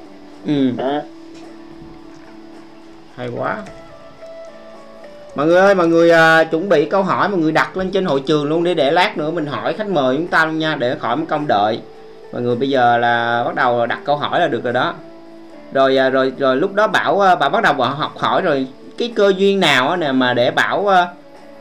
ừ. 0.47 0.71
đó 0.77 1.01
hay 3.15 3.29
quá. 3.37 3.57
Mọi 5.35 5.47
người 5.47 5.57
ơi 5.57 5.75
mọi 5.75 5.87
người 5.87 6.11
à, 6.11 6.43
chuẩn 6.43 6.69
bị 6.69 6.85
câu 6.85 7.03
hỏi 7.03 7.29
mọi 7.29 7.39
người 7.39 7.51
đặt 7.51 7.77
lên 7.77 7.91
trên 7.91 8.05
hội 8.05 8.23
trường 8.27 8.45
luôn 8.45 8.63
để 8.63 8.73
để 8.73 8.91
lát 8.91 9.17
nữa 9.17 9.31
mình 9.31 9.45
hỏi 9.45 9.73
khách 9.73 9.87
mời 9.87 10.17
chúng 10.17 10.27
ta 10.27 10.45
luôn 10.45 10.59
nha 10.59 10.75
để 10.75 10.95
khỏi 10.99 11.15
mất 11.15 11.25
công 11.29 11.47
đợi. 11.47 11.81
Mọi 12.33 12.41
người 12.41 12.55
bây 12.55 12.69
giờ 12.69 12.97
là 12.97 13.43
bắt 13.43 13.55
đầu 13.55 13.85
đặt 13.85 13.99
câu 14.05 14.15
hỏi 14.15 14.39
là 14.39 14.47
được 14.47 14.63
rồi 14.63 14.73
đó. 14.73 14.93
Rồi 15.73 15.97
à, 15.97 16.09
rồi 16.09 16.33
rồi 16.37 16.55
lúc 16.55 16.73
đó 16.73 16.87
bảo 16.87 17.21
à, 17.21 17.35
bà 17.35 17.49
bắt 17.49 17.63
đầu 17.63 17.73
vào 17.73 17.89
học 17.89 18.17
hỏi 18.17 18.41
rồi 18.41 18.67
cái 18.97 19.13
cơ 19.15 19.33
duyên 19.37 19.59
nào 19.59 19.97
nè 19.97 20.11
mà 20.11 20.33
để 20.33 20.51
bảo 20.51 20.87
à, 20.87 21.07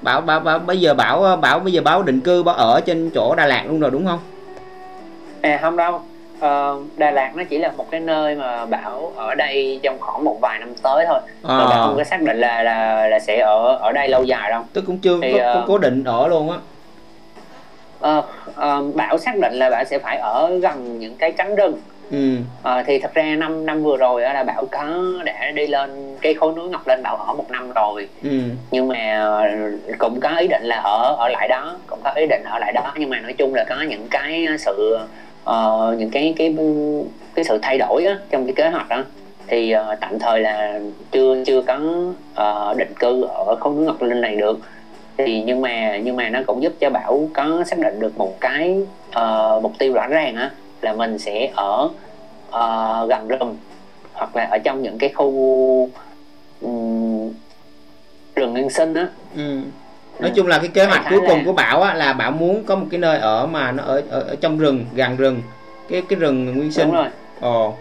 bảo 0.02 0.20
bảo 0.20 0.40
bảo 0.40 0.58
bây 0.58 0.80
giờ 0.80 0.94
bảo 0.94 1.24
à, 1.24 1.36
bảo 1.36 1.58
bây 1.58 1.72
giờ 1.72 1.80
bảo 1.82 2.02
định 2.02 2.20
cư 2.20 2.42
bảo 2.42 2.54
ở 2.54 2.80
trên 2.80 3.10
chỗ 3.14 3.34
Đà 3.34 3.46
Lạt 3.46 3.64
luôn 3.66 3.80
rồi 3.80 3.90
đúng 3.90 4.06
không? 4.06 4.18
À 5.40 5.58
không 5.62 5.76
đâu 5.76 6.02
uh, 6.46 6.82
Đà 6.96 7.10
Lạt 7.10 7.32
nó 7.36 7.42
chỉ 7.44 7.58
là 7.58 7.72
một 7.76 7.90
cái 7.90 8.00
nơi 8.00 8.34
mà 8.34 8.66
bảo 8.66 9.12
ở 9.16 9.34
đây 9.34 9.80
trong 9.82 9.96
khoảng 10.00 10.24
một 10.24 10.38
vài 10.40 10.58
năm 10.58 10.74
tới 10.82 11.04
thôi 11.08 11.20
à. 11.42 11.58
bảo 11.58 11.86
không 11.86 11.96
có 11.96 12.04
xác 12.04 12.22
định 12.22 12.38
là 12.38 12.62
là 12.62 13.06
là 13.08 13.18
sẽ 13.18 13.38
ở 13.38 13.76
ở 13.80 13.92
đây 13.92 14.08
lâu 14.08 14.24
dài 14.24 14.50
đâu 14.50 14.62
tức 14.72 14.84
cũng 14.86 14.98
chưa 14.98 15.18
thì, 15.22 15.32
có, 15.38 15.60
uh, 15.60 15.68
cố 15.68 15.78
định 15.78 16.04
ở 16.04 16.28
luôn 16.28 16.50
á 16.50 16.58
uh, 18.18 18.24
uh, 18.50 18.94
bảo 18.94 19.18
xác 19.18 19.38
định 19.38 19.54
là 19.54 19.70
bạn 19.70 19.86
sẽ 19.86 19.98
phải 19.98 20.16
ở 20.16 20.58
gần 20.62 20.98
những 20.98 21.16
cái 21.16 21.32
cánh 21.32 21.56
rừng 21.56 21.80
ừ. 22.10 22.36
uh, 22.60 22.86
thì 22.86 22.98
thật 22.98 23.14
ra 23.14 23.22
năm 23.22 23.66
năm 23.66 23.82
vừa 23.82 23.96
rồi 23.96 24.22
là 24.22 24.44
bảo 24.44 24.64
có 24.70 25.02
để 25.24 25.52
đi 25.54 25.66
lên 25.66 26.16
cái 26.20 26.34
khối 26.34 26.52
núi 26.52 26.68
ngọc 26.68 26.86
lên 26.86 27.02
bảo 27.02 27.16
ở 27.16 27.34
một 27.34 27.50
năm 27.50 27.70
rồi 27.74 28.08
ừ. 28.22 28.40
nhưng 28.70 28.88
mà 28.88 29.28
cũng 29.98 30.20
có 30.20 30.36
ý 30.38 30.48
định 30.48 30.62
là 30.62 30.76
ở 30.76 31.16
ở 31.18 31.28
lại 31.28 31.48
đó 31.48 31.76
cũng 31.86 32.00
có 32.04 32.10
ý 32.10 32.26
định 32.26 32.42
ở 32.44 32.58
lại 32.58 32.72
đó 32.72 32.92
nhưng 32.96 33.10
mà 33.10 33.20
nói 33.20 33.32
chung 33.32 33.54
là 33.54 33.64
có 33.68 33.76
những 33.88 34.06
cái 34.10 34.46
sự 34.58 34.98
uh, 35.50 35.98
những 35.98 36.10
cái 36.10 36.34
cái 36.36 36.54
cái 37.34 37.44
sự 37.44 37.58
thay 37.62 37.78
đổi 37.78 38.04
á, 38.04 38.18
trong 38.30 38.46
cái 38.46 38.54
kế 38.54 38.68
hoạch 38.68 38.88
đó 38.88 39.04
thì 39.46 39.74
uh, 39.74 40.00
tạm 40.00 40.18
thời 40.18 40.40
là 40.40 40.80
chưa 41.12 41.44
chưa 41.44 41.62
có 41.62 41.78
uh, 42.32 42.76
định 42.76 42.92
cư 42.98 43.22
ở 43.22 43.56
khối 43.60 43.74
núi 43.74 43.84
ngọc 43.84 44.02
linh 44.02 44.20
này 44.20 44.36
được. 44.36 44.60
Thì 45.16 45.42
nhưng 45.42 45.60
mà 45.60 45.98
nhưng 45.98 46.16
mà 46.16 46.28
nó 46.28 46.40
cũng 46.46 46.62
giúp 46.62 46.72
cho 46.80 46.90
bảo 46.90 47.28
có 47.34 47.64
xác 47.66 47.78
định 47.78 48.00
được 48.00 48.18
một 48.18 48.40
cái 48.40 48.76
uh, 49.08 49.62
mục 49.62 49.72
tiêu 49.78 49.92
rõ 49.92 50.06
ràng 50.06 50.36
á 50.36 50.50
là 50.80 50.92
mình 50.92 51.18
sẽ 51.18 51.50
ở 51.54 51.88
uh, 52.48 53.08
gần 53.08 53.28
rừng 53.28 53.56
hoặc 54.12 54.36
là 54.36 54.44
ở 54.44 54.58
trong 54.58 54.82
những 54.82 54.98
cái 54.98 55.10
khu 55.10 55.88
um, 56.60 57.32
rừng 58.34 58.52
nguyên 58.52 58.70
sinh 58.70 58.94
á. 58.94 59.08
Ừ 59.36 59.60
nói 60.20 60.32
chung 60.34 60.46
là 60.46 60.58
cái 60.58 60.68
kế 60.68 60.84
hoạch 60.84 61.04
cuối 61.10 61.20
cùng 61.28 61.44
của 61.44 61.52
bảo 61.52 61.82
á, 61.82 61.94
là 61.94 62.12
bảo 62.12 62.30
muốn 62.30 62.64
có 62.64 62.76
một 62.76 62.86
cái 62.90 63.00
nơi 63.00 63.18
ở 63.18 63.46
mà 63.46 63.72
nó 63.72 63.82
ở 63.82 64.02
ở, 64.10 64.20
ở 64.20 64.36
trong 64.40 64.58
rừng 64.58 64.86
gần 64.94 65.16
rừng 65.16 65.42
cái 65.90 66.02
cái 66.08 66.18
rừng 66.18 66.56
nguyên 66.56 66.72
sinh. 66.72 66.90
Ồ. 67.40 67.74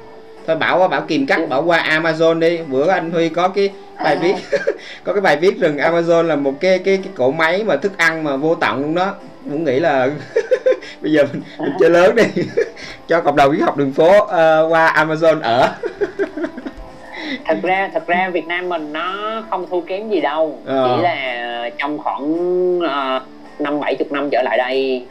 Thôi 0.47 0.55
bảo 0.55 0.87
bảo 0.87 1.01
kìm 1.01 1.25
cắt 1.25 1.49
bảo 1.49 1.63
qua 1.63 1.99
amazon 1.99 2.39
đi. 2.39 2.57
Bữa 2.57 2.89
anh 2.89 3.11
huy 3.11 3.29
có 3.29 3.47
cái 3.47 3.69
bài 4.03 4.17
viết 4.21 4.33
có 5.03 5.13
cái 5.13 5.21
bài 5.21 5.37
viết 5.37 5.59
rừng 5.59 5.77
amazon 5.77 6.23
là 6.23 6.35
một 6.35 6.53
cái 6.59 6.79
cái 6.79 6.97
cái 6.97 7.13
cỗ 7.15 7.31
máy 7.31 7.63
mà 7.63 7.75
thức 7.75 7.97
ăn 7.97 8.23
mà 8.23 8.35
vô 8.35 8.55
tận 8.55 8.81
luôn 8.81 8.95
đó. 8.95 9.15
Muốn 9.45 9.63
nghĩ 9.63 9.79
là 9.79 10.09
bây 11.01 11.11
giờ 11.11 11.23
mình, 11.33 11.41
mình 11.59 11.73
chơi 11.79 11.89
lớn 11.89 12.15
đi. 12.15 12.23
Cho 13.07 13.21
cộng 13.21 13.35
đồng 13.35 13.51
viết 13.51 13.61
học 13.61 13.77
đường 13.77 13.93
phố 13.93 14.17
uh, 14.23 14.71
qua 14.71 15.05
amazon 15.05 15.41
ở 15.41 15.69
thật 17.45 17.57
ra 17.63 17.89
thật 17.93 18.07
ra 18.07 18.29
Việt 18.29 18.47
Nam 18.47 18.69
mình 18.69 18.93
nó 18.93 19.43
không 19.49 19.65
thua 19.69 19.81
kém 19.81 20.09
gì 20.09 20.21
đâu 20.21 20.57
ờ. 20.65 20.87
chỉ 20.87 21.03
là 21.03 21.69
trong 21.77 21.97
khoảng 21.97 22.33
uh, 22.77 23.21
năm 23.59 23.79
bảy 23.79 23.95
chục 23.95 24.11
năm 24.11 24.29
trở 24.31 24.41
lại 24.41 24.57
đây 24.57 25.05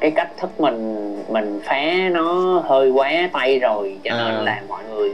cái 0.00 0.10
cách 0.10 0.28
thức 0.36 0.60
mình 0.60 1.16
mình 1.28 1.60
phá 1.64 1.82
nó 2.12 2.62
hơi 2.68 2.90
quá 2.90 3.28
tay 3.32 3.58
rồi 3.58 3.96
cho 4.04 4.10
nên 4.10 4.34
ờ. 4.34 4.42
là 4.42 4.60
mọi 4.68 4.82
người 4.90 5.10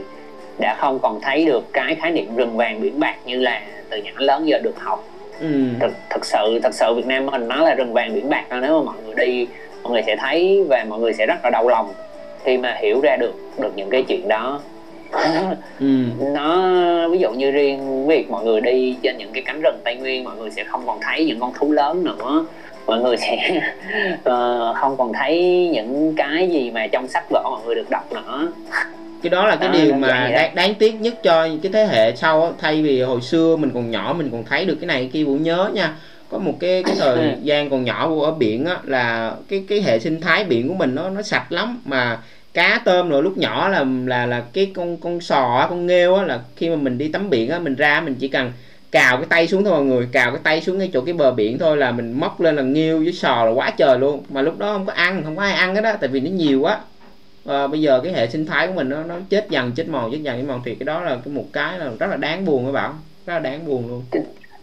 đã 0.59 0.75
không 0.79 0.99
còn 0.99 1.19
thấy 1.21 1.45
được 1.45 1.73
cái 1.73 1.95
khái 1.95 2.11
niệm 2.11 2.35
rừng 2.35 2.57
vàng 2.57 2.81
biển 2.81 2.99
bạc 2.99 3.15
như 3.25 3.35
là 3.35 3.61
từ 3.89 3.97
nhỏ 3.97 4.11
lớn 4.17 4.47
giờ 4.47 4.59
được 4.63 4.79
học 4.79 5.03
ừ. 5.39 5.47
thực 5.79 5.91
thực 6.09 6.25
sự 6.25 6.59
thật 6.63 6.73
sự 6.73 6.93
Việt 6.93 7.07
Nam 7.07 7.25
mình 7.25 7.47
nó 7.47 7.63
là 7.63 7.73
rừng 7.73 7.93
vàng 7.93 8.13
biển 8.13 8.29
bạc 8.29 8.45
nếu 8.49 8.79
mà 8.79 8.81
mọi 8.85 8.95
người 9.05 9.15
đi 9.27 9.47
mọi 9.83 9.93
người 9.93 10.03
sẽ 10.05 10.15
thấy 10.15 10.65
và 10.69 10.85
mọi 10.89 10.99
người 10.99 11.13
sẽ 11.13 11.25
rất 11.25 11.39
là 11.43 11.49
đau 11.49 11.67
lòng 11.67 11.93
khi 12.43 12.57
mà 12.57 12.77
hiểu 12.81 12.99
ra 13.03 13.17
được 13.19 13.33
được 13.57 13.71
những 13.75 13.89
cái 13.89 14.03
chuyện 14.07 14.27
đó 14.27 14.59
ừ. 15.79 16.03
nó 16.33 17.09
ví 17.09 17.19
dụ 17.19 17.31
như 17.31 17.51
riêng 17.51 18.07
việc 18.07 18.29
mọi 18.29 18.45
người 18.45 18.61
đi 18.61 18.95
trên 19.03 19.17
những 19.17 19.31
cái 19.33 19.43
cánh 19.45 19.61
rừng 19.61 19.79
tây 19.83 19.95
nguyên 19.95 20.23
mọi 20.23 20.37
người 20.37 20.51
sẽ 20.51 20.63
không 20.63 20.83
còn 20.85 20.99
thấy 21.01 21.25
những 21.25 21.39
con 21.39 21.53
thú 21.53 21.71
lớn 21.71 22.03
nữa. 22.03 22.45
Mọi 22.87 23.01
người 23.01 23.17
sẽ 23.17 23.61
uh, 24.13 24.75
không 24.81 24.97
còn 24.97 25.13
thấy 25.13 25.69
những 25.73 26.13
cái 26.17 26.49
gì 26.49 26.71
mà 26.71 26.87
trong 26.87 27.07
sách 27.07 27.23
vở 27.29 27.41
mọi 27.43 27.61
người 27.65 27.75
được 27.75 27.89
đọc 27.89 28.13
nữa. 28.13 28.51
Cái 29.23 29.29
đó 29.29 29.47
là 29.47 29.55
cái 29.55 29.67
à, 29.67 29.73
điều 29.73 29.93
mà 29.93 30.29
đáng, 30.33 30.55
đáng 30.55 30.75
tiếc 30.75 31.01
nhất 31.01 31.23
cho 31.23 31.47
cái 31.63 31.71
thế 31.73 31.85
hệ 31.85 32.15
sau 32.15 32.53
thay 32.57 32.81
vì 32.81 33.01
hồi 33.01 33.21
xưa 33.21 33.55
mình 33.55 33.71
còn 33.73 33.91
nhỏ 33.91 34.15
mình 34.17 34.29
còn 34.31 34.43
thấy 34.43 34.65
được 34.65 34.75
cái 34.81 34.87
này 34.87 35.09
kia 35.13 35.23
cũng 35.25 35.43
nhớ 35.43 35.69
nha. 35.73 35.93
Có 36.29 36.37
một 36.37 36.53
cái 36.59 36.83
cái 36.83 36.95
thời 36.99 37.35
gian 37.43 37.69
còn 37.69 37.83
nhỏ 37.83 38.09
ở 38.21 38.31
biển 38.31 38.65
á 38.65 38.77
là 38.83 39.33
cái 39.49 39.63
cái 39.69 39.81
hệ 39.81 39.99
sinh 39.99 40.21
thái 40.21 40.43
biển 40.43 40.67
của 40.67 40.73
mình 40.73 40.95
nó 40.95 41.09
nó 41.09 41.21
sạch 41.21 41.51
lắm. 41.51 41.81
Mà 41.85 42.17
cá 42.53 42.81
tôm 42.85 43.09
rồi 43.09 43.23
lúc 43.23 43.37
nhỏ 43.37 43.69
là 43.69 43.85
là 44.05 44.25
là 44.25 44.43
cái 44.53 44.71
con 44.75 44.97
con 44.97 45.21
sò 45.21 45.67
con 45.69 45.87
nghêu 45.87 46.15
á 46.15 46.23
là 46.23 46.39
khi 46.55 46.69
mà 46.69 46.75
mình 46.75 46.97
đi 46.97 47.07
tắm 47.07 47.29
biển 47.29 47.49
á 47.49 47.59
mình 47.59 47.75
ra 47.75 48.01
mình 48.01 48.15
chỉ 48.19 48.27
cần 48.27 48.51
cào 48.91 49.17
cái 49.17 49.25
tay 49.29 49.47
xuống 49.47 49.63
thôi 49.63 49.73
mọi 49.73 49.83
người 49.83 50.07
cào 50.11 50.31
cái 50.31 50.39
tay 50.43 50.61
xuống 50.61 50.79
cái 50.79 50.89
chỗ 50.93 51.01
cái 51.01 51.13
bờ 51.13 51.31
biển 51.31 51.59
thôi 51.59 51.77
là 51.77 51.91
mình 51.91 52.19
móc 52.19 52.41
lên 52.41 52.55
là 52.55 52.61
nghêu 52.63 52.99
với 52.99 53.13
sò 53.13 53.45
là 53.45 53.51
quá 53.51 53.71
trời 53.77 53.99
luôn. 53.99 54.23
Mà 54.29 54.41
lúc 54.41 54.57
đó 54.57 54.73
không 54.73 54.85
có 54.85 54.93
ăn 54.93 55.23
không 55.23 55.35
có 55.35 55.43
ai 55.43 55.53
ăn 55.53 55.75
hết 55.75 55.81
đó 55.81 55.93
tại 55.99 56.09
vì 56.09 56.19
nó 56.19 56.29
nhiều 56.29 56.61
quá 56.61 56.73
à, 56.73 56.79
ờ, 57.45 57.67
bây 57.67 57.81
giờ 57.81 58.01
cái 58.03 58.13
hệ 58.13 58.27
sinh 58.29 58.45
thái 58.45 58.67
của 58.67 58.73
mình 58.73 58.89
nó 58.89 59.03
nó 59.03 59.15
chết 59.29 59.49
dần 59.49 59.71
chết 59.71 59.87
mòn 59.87 60.11
chết 60.11 60.17
dần 60.21 60.37
chết 60.37 60.47
mòn 60.47 60.61
thì 60.65 60.75
cái 60.75 60.85
đó 60.85 61.01
là 61.01 61.17
cái 61.25 61.33
một 61.33 61.45
cái 61.53 61.79
là 61.79 61.91
rất 61.99 62.07
là 62.07 62.15
đáng 62.15 62.45
buồn 62.45 62.65
các 62.65 62.71
bạn 62.71 62.93
rất 63.25 63.33
là 63.33 63.39
đáng 63.39 63.65
buồn 63.65 63.87
luôn. 63.87 64.03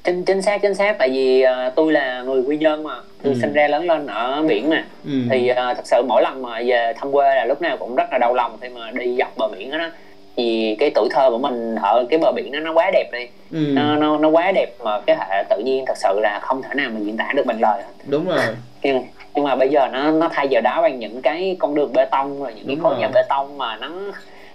Chính 0.05 0.25
chính 0.25 0.43
xác 0.43 0.63
chính 0.63 0.75
xác. 0.75 0.97
Tại 0.99 1.11
vì 1.11 1.45
uh, 1.45 1.75
tôi 1.77 1.93
là 1.93 2.23
người 2.23 2.43
quy 2.43 2.57
nhơn 2.57 2.83
mà 2.83 2.95
ừ. 3.29 3.39
sinh 3.41 3.53
ra 3.53 3.69
lớn 3.69 3.87
lên 3.87 4.07
ở 4.07 4.43
biển 4.43 4.71
mà 4.71 4.85
ừ. 5.05 5.13
thì 5.31 5.51
uh, 5.51 5.57
thật 5.57 5.85
sự 5.85 6.03
mỗi 6.09 6.23
lần 6.23 6.43
mà 6.43 6.63
về 6.67 6.93
thăm 6.97 7.13
quê 7.13 7.35
là 7.35 7.45
lúc 7.45 7.63
nào 7.63 7.77
cũng 7.77 7.97
rất 7.97 8.09
là 8.13 8.19
đau 8.19 8.35
lòng 8.35 8.59
khi 8.61 8.69
mà 8.69 8.91
đi 8.91 9.17
dọc 9.19 9.37
bờ 9.37 9.49
biển 9.49 9.71
đó 9.71 9.91
vì 10.37 10.77
cái 10.79 10.91
tuổi 10.95 11.09
thơ 11.11 11.31
của 11.31 11.39
mình 11.39 11.75
ở 11.75 12.07
cái 12.11 12.19
bờ 12.19 12.33
biển 12.33 12.53
nó 12.53 12.61
nó 12.61 12.73
quá 12.73 12.91
đẹp 12.93 13.09
đi 13.13 13.27
ừ. 13.53 13.59
nó, 13.73 13.97
nó 13.97 14.19
nó 14.19 14.29
quá 14.29 14.53
đẹp 14.53 14.69
mà 14.85 15.01
cái 15.01 15.17
hệ 15.17 15.45
tự 15.51 15.63
nhiên 15.65 15.85
thật 15.87 15.97
sự 15.97 16.21
là 16.23 16.41
không 16.43 16.63
thể 16.63 16.71
nào 16.75 16.91
mà 16.95 17.01
diễn 17.01 17.17
tả 17.17 17.33
được 17.37 17.47
bằng 17.47 17.61
lời 17.61 17.83
đúng 18.07 18.29
rồi 18.29 18.39
nhưng, 18.83 19.03
nhưng 19.35 19.45
mà 19.45 19.57
bây 19.57 19.69
giờ 19.69 19.89
nó 19.93 20.11
nó 20.11 20.29
thay 20.33 20.49
vào 20.51 20.63
đó 20.63 20.83
bằng 20.83 20.99
những 20.99 21.23
cái 21.23 21.57
con 21.59 21.75
đường 21.75 21.93
bê 21.93 22.05
tông 22.05 22.43
rồi 22.43 22.53
những 22.57 22.67
đúng 22.67 22.77
cái 22.77 22.83
khối 22.83 23.01
nhà 23.01 23.09
bê 23.15 23.23
tông 23.29 23.59
mà 23.59 23.77
nó 23.77 23.91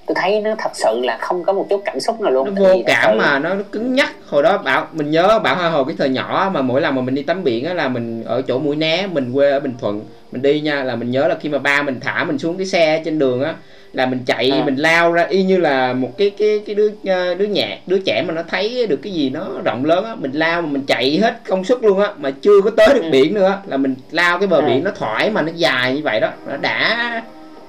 tôi 0.06 0.16
thấy 0.22 0.42
nó 0.42 0.56
thật 0.58 0.72
sự 0.74 1.00
là 1.04 1.18
không 1.18 1.44
có 1.44 1.54
một 1.54 1.68
chút 1.70 1.82
cảm 1.86 2.00
xúc 2.00 2.22
nào 2.22 2.32
luôn 2.32 2.56
nó 2.56 2.62
vô 2.64 2.82
cảm 2.86 3.18
mà 3.18 3.40
nó 3.40 3.56
cứng 3.72 3.94
nhắc 3.94 4.12
hồi 4.28 4.44
đó 4.44 4.58
bảo 4.58 4.88
mình 4.92 5.12
nhớ 5.12 5.40
bảo 5.40 5.56
hoa 5.56 5.70
hồi 5.70 5.84
cái 5.88 5.96
thời 5.98 6.10
nhỏ 6.10 6.52
mà 6.54 6.62
mỗi 6.62 6.82
lần 6.82 6.96
mà 6.96 7.02
mình 7.02 7.16
đi 7.16 7.24
tắm 7.24 7.44
biển 7.44 7.66
á 7.66 7.74
là 7.74 7.88
mình 7.88 8.24
ở 8.24 8.42
chỗ 8.42 8.60
mũi 8.60 8.76
né 8.76 9.08
mình 9.08 9.34
quê 9.34 9.52
ở 9.52 9.60
bình 9.60 9.74
thuận 9.80 10.02
mình 10.32 10.42
đi 10.42 10.62
nha 10.62 10.84
là 10.84 10.96
mình 10.96 11.12
nhớ 11.12 11.28
là 11.28 11.36
khi 11.42 11.50
mà 11.50 11.58
ba 11.58 11.82
mình 11.82 12.00
thả 12.00 12.24
mình 12.24 12.38
xuống 12.38 12.58
cái 12.58 12.66
xe 12.66 13.02
trên 13.06 13.20
đường 13.20 13.44
á 13.44 13.54
là 13.94 14.06
mình 14.06 14.20
chạy 14.26 14.50
à. 14.52 14.64
mình 14.66 14.76
lao 14.76 15.12
ra 15.12 15.24
y 15.24 15.44
như 15.44 15.58
là 15.58 15.94
một 15.94 16.18
cái 16.18 16.30
cái 16.38 16.62
cái 16.66 16.76
đứa 16.76 16.90
ờ, 17.06 17.36
đứa 17.36 17.46
nhạc 17.46 17.78
đứa 17.88 17.98
trẻ 18.06 18.24
mà 18.28 18.34
nó 18.34 18.44
thấy 18.48 18.88
được 18.88 19.00
cái 19.04 19.14
gì 19.14 19.30
nó 19.30 19.48
rộng 19.64 19.86
lớn 19.86 20.06
á 20.06 20.16
mình 20.16 20.32
lao 20.32 20.62
mà 20.62 20.68
mình 20.68 20.84
chạy 20.88 21.18
hết 21.18 21.40
công 21.48 21.64
suất 21.64 21.78
luôn 21.82 22.00
á 22.00 22.14
mà 22.18 22.32
chưa 22.42 22.62
có 22.62 22.72
tới 22.78 22.88
được 22.94 23.04
ừ. 23.04 23.10
biển 23.12 23.34
nữa 23.34 23.58
là 23.68 23.78
mình 23.78 23.96
lao 24.12 24.40
cái 24.40 24.48
bờ 24.48 24.60
à. 24.60 24.68
biển 24.68 24.84
nó 24.84 24.92
thoải 24.92 25.30
mà 25.30 25.42
nó 25.42 25.52
dài 25.56 25.96
như 25.96 26.02
vậy 26.04 26.20
đó 26.20 26.30
nó 26.48 26.58
đã 26.58 27.22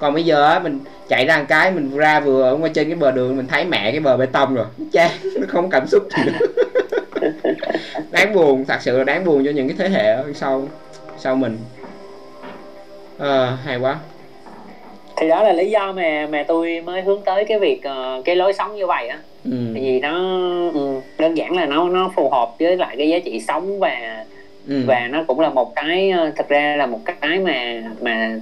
còn 0.03 0.15
bây 0.15 0.25
giờ 0.25 0.45
á 0.45 0.59
mình 0.59 0.81
chạy 1.09 1.27
ra 1.27 1.39
một 1.39 1.45
cái 1.49 1.71
mình 1.71 1.97
ra 1.97 2.21
vừa 2.21 2.43
ở 2.43 2.57
ngoài 2.57 2.71
trên 2.75 2.87
cái 2.89 2.97
bờ 2.97 3.11
đường 3.11 3.37
mình 3.37 3.47
thấy 3.47 3.65
mẹ 3.65 3.91
cái 3.91 4.01
bờ 4.01 4.17
bê 4.17 4.27
tông 4.27 4.55
rồi. 4.55 4.67
Chán 4.93 5.11
nó 5.23 5.47
không 5.49 5.71
cảm 5.71 5.87
xúc 5.87 6.03
gì 6.17 6.23
nữa. 6.27 6.47
Đáng 8.11 8.35
buồn 8.35 8.65
thật 8.65 8.77
sự 8.81 8.99
là 8.99 9.05
đáng 9.05 9.25
buồn 9.25 9.45
cho 9.45 9.51
những 9.51 9.69
cái 9.69 9.77
thế 9.79 9.89
hệ 9.89 10.33
sau 10.35 10.69
sau 11.19 11.37
mình. 11.37 11.59
À, 13.19 13.57
hay 13.65 13.77
quá. 13.77 13.97
Thì 15.17 15.29
đó 15.29 15.43
là 15.43 15.53
lý 15.53 15.71
do 15.71 15.93
mà 15.93 16.27
mà 16.31 16.45
tôi 16.49 16.81
mới 16.85 17.03
hướng 17.03 17.23
tới 17.25 17.45
cái 17.45 17.59
việc 17.59 17.81
uh, 17.89 18.25
cái 18.25 18.37
lối 18.37 18.53
sống 18.53 18.77
như 18.77 18.87
vậy 18.87 19.09
á. 19.09 19.19
Ừ. 19.45 19.57
vì 19.75 20.01
nó 20.01 20.15
ừ, 20.75 21.01
đơn 21.19 21.37
giản 21.37 21.53
là 21.57 21.67
nó 21.67 21.89
nó 21.89 22.13
phù 22.17 22.31
hợp 22.31 22.51
với 22.59 22.77
lại 22.77 22.95
cái 22.99 23.09
giá 23.09 23.19
trị 23.19 23.41
sống 23.41 23.79
và 23.79 24.25
ừ. 24.69 24.83
và 24.87 25.09
nó 25.11 25.25
cũng 25.27 25.41
là 25.41 25.49
một 25.49 25.75
cái 25.75 26.11
ờ, 26.11 26.33
thật 26.37 26.49
ra 26.49 26.77
là 26.77 26.87
một 26.87 27.01
cái 27.05 27.39
mà 27.39 27.83
mà 28.01 28.39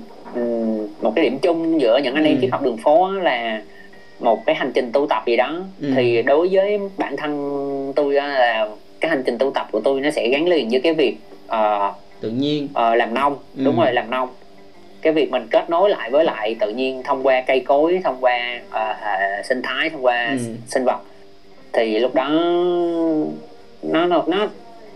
một 1.03 1.13
cái 1.17 1.25
điểm 1.25 1.39
chung 1.39 1.81
giữa 1.81 1.99
những 2.05 2.15
anh 2.15 2.25
em 2.25 2.35
ừ. 2.35 2.39
triết 2.41 2.51
học 2.51 2.63
đường 2.63 2.77
phố 2.77 3.11
là 3.11 3.63
một 4.21 4.47
cái 4.47 4.55
hành 4.55 4.73
trình 4.75 4.91
tu 4.93 5.07
tập 5.07 5.23
gì 5.27 5.37
đó 5.37 5.61
ừ. 5.81 5.93
thì 5.97 6.23
đối 6.23 6.49
với 6.53 6.79
bản 6.97 7.17
thân 7.17 7.93
tôi 7.97 8.15
là 8.15 8.69
cái 9.01 9.09
hành 9.11 9.23
trình 9.27 9.39
tu 9.39 9.51
tập 9.51 9.69
của 9.73 9.81
tôi 9.81 10.01
nó 10.01 10.11
sẽ 10.11 10.29
gắn 10.29 10.49
liền 10.49 10.69
với 10.71 10.81
cái 10.81 10.95
việc 10.95 11.17
uh, 11.47 11.95
tự 12.21 12.31
nhiên 12.31 12.65
uh, 12.65 12.97
làm 12.97 13.15
nông 13.15 13.37
ừ. 13.57 13.65
đúng 13.65 13.77
rồi 13.77 13.93
làm 13.93 14.11
nông 14.11 14.29
cái 15.03 15.13
việc 15.13 15.31
mình 15.31 15.47
kết 15.51 15.71
nối 15.71 15.91
lại 15.91 16.11
với 16.11 16.25
lại 16.25 16.57
tự 16.61 16.71
nhiên 16.71 17.03
thông 17.03 17.23
qua 17.23 17.41
cây 17.47 17.61
cối 17.61 18.01
thông 18.05 18.17
qua 18.21 18.61
uh, 18.69 19.47
sinh 19.47 19.63
thái 19.63 19.91
thông 19.91 20.05
qua 20.05 20.27
ừ. 20.31 20.39
sinh 20.67 20.85
vật 20.85 21.01
thì 21.73 21.99
lúc 21.99 22.15
đó 22.15 22.29
nó 23.83 24.07
nó 24.07 24.25
nó 24.27 24.49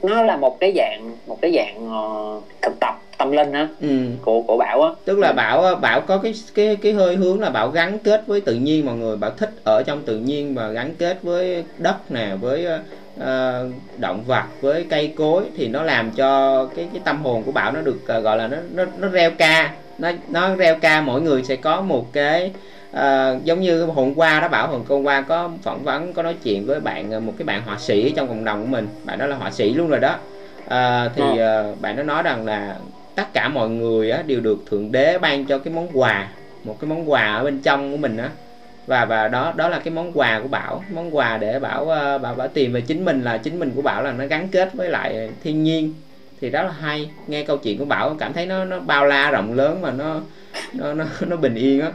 nó 0.03 0.22
là 0.22 0.37
một 0.37 0.61
cái 0.61 0.72
dạng 0.76 1.11
một 1.26 1.39
cái 1.41 1.53
dạng 1.57 1.89
uh, 1.89 2.45
thực 2.62 2.80
tập 2.80 3.01
tâm 3.24 3.32
linh 3.32 3.52
á 3.52 3.68
ừ. 3.80 3.88
của 4.22 4.42
của 4.42 4.56
bảo 4.56 4.82
á. 4.82 4.90
Tức 5.04 5.18
là 5.18 5.32
bảo 5.32 5.74
bảo 5.74 6.00
có 6.00 6.18
cái 6.18 6.34
cái 6.54 6.76
cái 6.76 6.92
hơi 6.92 7.16
hướng 7.16 7.40
là 7.40 7.50
bảo 7.50 7.70
gắn 7.70 7.98
kết 7.98 8.26
với 8.26 8.40
tự 8.40 8.54
nhiên 8.54 8.86
mọi 8.86 8.96
người 8.96 9.16
bảo 9.16 9.30
thích 9.30 9.50
ở 9.64 9.82
trong 9.82 10.02
tự 10.02 10.18
nhiên 10.18 10.54
và 10.54 10.68
gắn 10.68 10.94
kết 10.98 11.22
với 11.22 11.64
đất 11.78 12.10
nè 12.10 12.30
với 12.40 12.66
uh, 13.20 13.24
động 13.98 14.24
vật 14.26 14.44
với 14.60 14.86
cây 14.90 15.12
cối 15.16 15.42
thì 15.56 15.68
nó 15.68 15.82
làm 15.82 16.10
cho 16.10 16.64
cái 16.76 16.88
cái 16.92 17.02
tâm 17.04 17.22
hồn 17.24 17.42
của 17.42 17.52
bảo 17.52 17.72
nó 17.72 17.80
được 17.80 18.00
uh, 18.16 18.24
gọi 18.24 18.36
là 18.36 18.46
nó 18.46 18.56
nó 18.74 18.84
nó 18.98 19.08
reo 19.08 19.30
ca. 19.30 19.72
Nó 19.98 20.10
nó 20.28 20.56
reo 20.56 20.78
ca 20.78 21.00
mỗi 21.00 21.20
người 21.20 21.42
sẽ 21.42 21.56
có 21.56 21.80
một 21.80 22.12
cái 22.12 22.52
uh, 22.92 23.44
giống 23.44 23.60
như 23.60 23.84
hôm 23.84 24.14
qua 24.14 24.40
đó 24.40 24.48
bảo 24.48 24.68
hôm 24.88 25.02
qua 25.04 25.20
có 25.20 25.50
phỏng 25.62 25.84
vấn 25.84 26.12
có 26.12 26.22
nói 26.22 26.34
chuyện 26.42 26.66
với 26.66 26.80
bạn 26.80 27.26
một 27.26 27.32
cái 27.38 27.44
bạn 27.44 27.62
họa 27.66 27.78
sĩ 27.78 28.12
trong 28.16 28.28
cộng 28.28 28.44
đồng 28.44 28.60
của 28.60 28.68
mình. 28.68 28.88
Bạn 29.04 29.18
đó 29.18 29.26
là 29.26 29.36
họa 29.36 29.50
sĩ 29.50 29.74
luôn 29.74 29.88
rồi 29.88 30.00
đó. 30.00 30.16
Uh, 30.64 31.12
thì 31.16 31.22
uh, 31.22 31.80
bạn 31.80 31.96
nó 31.96 32.02
nói 32.02 32.22
rằng 32.22 32.46
là 32.46 32.76
tất 33.14 33.32
cả 33.32 33.48
mọi 33.48 33.68
người 33.68 34.10
á, 34.10 34.22
đều 34.22 34.40
được 34.40 34.58
thượng 34.70 34.92
đế 34.92 35.18
ban 35.18 35.44
cho 35.44 35.58
cái 35.58 35.74
món 35.74 35.88
quà 35.92 36.28
một 36.64 36.76
cái 36.80 36.88
món 36.88 37.10
quà 37.10 37.34
ở 37.34 37.44
bên 37.44 37.60
trong 37.60 37.90
của 37.90 37.96
mình 37.96 38.16
á. 38.16 38.30
Và 38.86 39.04
và 39.04 39.28
đó 39.28 39.52
đó 39.56 39.68
là 39.68 39.78
cái 39.78 39.94
món 39.94 40.12
quà 40.12 40.40
của 40.40 40.48
bảo. 40.48 40.84
Món 40.94 41.16
quà 41.16 41.38
để 41.38 41.58
bảo 41.58 41.88
ờ, 41.88 42.18
bảo 42.18 42.34
bảo 42.34 42.48
tìm 42.48 42.72
về 42.72 42.80
chính 42.80 43.04
mình 43.04 43.22
là 43.22 43.38
chính 43.38 43.58
mình 43.58 43.72
của 43.76 43.82
bảo 43.82 44.02
là 44.02 44.12
nó 44.12 44.26
gắn 44.26 44.48
kết 44.48 44.74
với 44.74 44.88
lại 44.88 45.30
thiên 45.42 45.62
nhiên. 45.62 45.94
Thì 46.40 46.50
đó 46.50 46.62
là 46.62 46.70
hay. 46.70 47.10
Nghe 47.26 47.42
câu 47.42 47.56
chuyện 47.56 47.78
của 47.78 47.84
bảo 47.84 48.16
cảm 48.18 48.32
thấy 48.32 48.46
nó 48.46 48.64
nó 48.64 48.80
bao 48.80 49.06
la 49.06 49.30
rộng 49.30 49.54
lớn 49.54 49.82
mà 49.82 49.90
nó 49.90 50.20
nó 50.72 50.94
nó, 50.94 51.04
nó 51.20 51.36
bình 51.36 51.54
yên 51.54 51.80
á. 51.80 51.92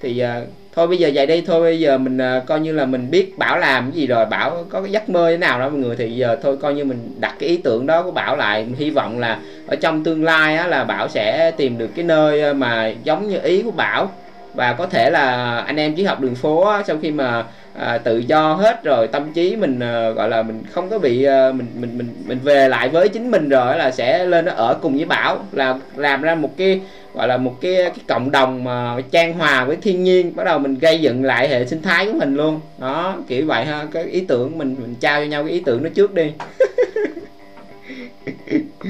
Thì 0.00 0.18
ờ, 0.18 0.44
thôi 0.74 0.88
bây 0.88 0.98
giờ 0.98 1.10
vậy 1.14 1.26
đi 1.26 1.40
thôi 1.40 1.60
bây 1.60 1.80
giờ 1.80 1.98
mình 1.98 2.18
uh, 2.38 2.46
coi 2.46 2.60
như 2.60 2.72
là 2.72 2.84
mình 2.84 3.10
biết 3.10 3.38
bảo 3.38 3.58
làm 3.58 3.90
cái 3.90 4.00
gì 4.00 4.06
rồi. 4.06 4.26
Bảo 4.26 4.64
có 4.68 4.82
cái 4.82 4.92
giấc 4.92 5.08
mơ 5.08 5.30
thế 5.30 5.36
nào 5.36 5.60
đó 5.60 5.68
mọi 5.68 5.78
người 5.78 5.96
thì 5.96 6.10
giờ 6.16 6.36
thôi 6.42 6.56
coi 6.62 6.74
như 6.74 6.84
mình 6.84 7.14
đặt 7.18 7.34
cái 7.38 7.48
ý 7.48 7.56
tưởng 7.56 7.86
đó 7.86 8.02
của 8.02 8.10
bảo 8.10 8.36
lại. 8.36 8.64
Mình 8.64 8.74
hy 8.78 8.90
vọng 8.90 9.18
là 9.18 9.38
ở 9.66 9.76
trong 9.76 10.04
tương 10.04 10.24
lai 10.24 10.56
á, 10.56 10.66
là 10.66 10.84
bảo 10.84 11.08
sẽ 11.08 11.50
tìm 11.56 11.78
được 11.78 11.90
cái 11.96 12.04
nơi 12.04 12.42
à, 12.42 12.52
mà 12.52 12.92
giống 13.04 13.28
như 13.28 13.38
ý 13.42 13.62
của 13.62 13.70
bảo. 13.70 14.10
Và 14.54 14.72
có 14.72 14.86
thể 14.86 15.10
là 15.10 15.58
anh 15.58 15.76
em 15.76 15.94
chỉ 15.94 16.04
học 16.04 16.20
đường 16.20 16.34
phố 16.34 16.66
á, 16.66 16.82
sau 16.86 16.96
khi 17.02 17.10
mà 17.10 17.44
à, 17.78 17.98
tự 17.98 18.18
do 18.18 18.54
hết 18.54 18.84
rồi 18.84 19.08
tâm 19.08 19.32
trí 19.32 19.56
mình 19.56 19.80
à, 19.80 20.10
gọi 20.10 20.28
là 20.28 20.42
mình 20.42 20.62
không 20.70 20.90
có 20.90 20.98
bị 20.98 21.24
à, 21.24 21.52
mình 21.52 21.66
mình 21.74 21.98
mình 21.98 22.14
mình 22.26 22.38
về 22.42 22.68
lại 22.68 22.88
với 22.88 23.08
chính 23.08 23.30
mình 23.30 23.48
rồi 23.48 23.76
là 23.76 23.90
sẽ 23.90 24.24
lên 24.24 24.44
nó 24.44 24.52
ở 24.52 24.78
cùng 24.82 24.96
với 24.96 25.04
bảo 25.04 25.38
là 25.52 25.78
làm 25.96 26.22
ra 26.22 26.34
một 26.34 26.56
cái 26.56 26.80
gọi 27.14 27.28
là 27.28 27.36
một 27.36 27.60
cái 27.60 27.74
cái 27.76 28.04
cộng 28.08 28.30
đồng 28.30 28.64
mà 28.64 28.96
trang 29.10 29.32
hòa 29.32 29.64
với 29.64 29.76
thiên 29.76 30.04
nhiên 30.04 30.36
bắt 30.36 30.44
đầu 30.44 30.58
mình 30.58 30.78
gây 30.78 31.00
dựng 31.00 31.24
lại 31.24 31.48
hệ 31.48 31.66
sinh 31.66 31.82
thái 31.82 32.06
của 32.06 32.12
mình 32.12 32.36
luôn. 32.36 32.60
Đó 32.78 33.16
kiểu 33.28 33.46
vậy 33.46 33.64
ha 33.64 33.86
cái 33.92 34.04
ý 34.04 34.20
tưởng 34.20 34.58
mình 34.58 34.76
mình 34.78 34.94
trao 35.00 35.20
cho 35.20 35.26
nhau 35.26 35.42
cái 35.42 35.52
ý 35.52 35.62
tưởng 35.66 35.82
nó 35.82 35.88
trước 35.94 36.14
đi. 36.14 36.32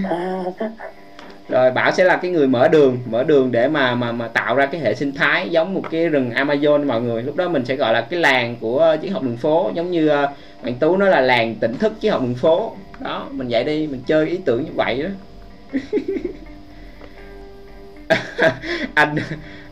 À, 0.05 0.45
rồi 1.53 1.71
bảo 1.71 1.93
sẽ 1.93 2.05
là 2.05 2.17
cái 2.17 2.31
người 2.31 2.47
mở 2.47 2.69
đường 2.69 2.99
mở 3.07 3.25
đường 3.25 3.53
để 3.53 3.69
mà 3.69 3.95
mà 3.95 4.13
mà 4.13 4.29
tạo 4.29 4.57
ra 4.57 4.67
cái 4.67 4.81
hệ 4.81 4.95
sinh 4.95 5.13
thái 5.13 5.49
giống 5.49 5.75
một 5.75 5.83
cái 5.91 6.09
rừng 6.09 6.31
amazon 6.31 6.87
mọi 6.87 7.01
người. 7.01 7.23
Lúc 7.23 7.37
đó 7.37 7.49
mình 7.49 7.65
sẽ 7.65 7.77
gọi 7.77 7.93
là 7.93 8.01
cái 8.01 8.21
làng 8.21 8.57
của 8.61 8.97
triết 9.03 9.13
học 9.13 9.23
đường 9.23 9.37
phố 9.37 9.71
giống 9.75 9.91
như 9.91 10.09
ờ, 10.09 10.29
bạn 10.63 10.75
tú 10.75 10.97
nói 10.97 11.11
là 11.11 11.21
làng 11.21 11.55
tỉnh 11.55 11.79
thức 11.79 11.93
triết 12.01 12.13
học 12.13 12.23
đường 12.23 12.35
phố. 12.35 12.77
Đó 13.01 13.27
mình 13.31 13.49
vậy 13.51 13.65
đi 13.65 13.87
mình 13.87 14.01
chơi 14.07 14.29
ý 14.29 14.39
tưởng 14.45 14.65
như 14.65 14.71
vậy 14.75 15.03
đó 15.03 15.09
anh 18.95 19.17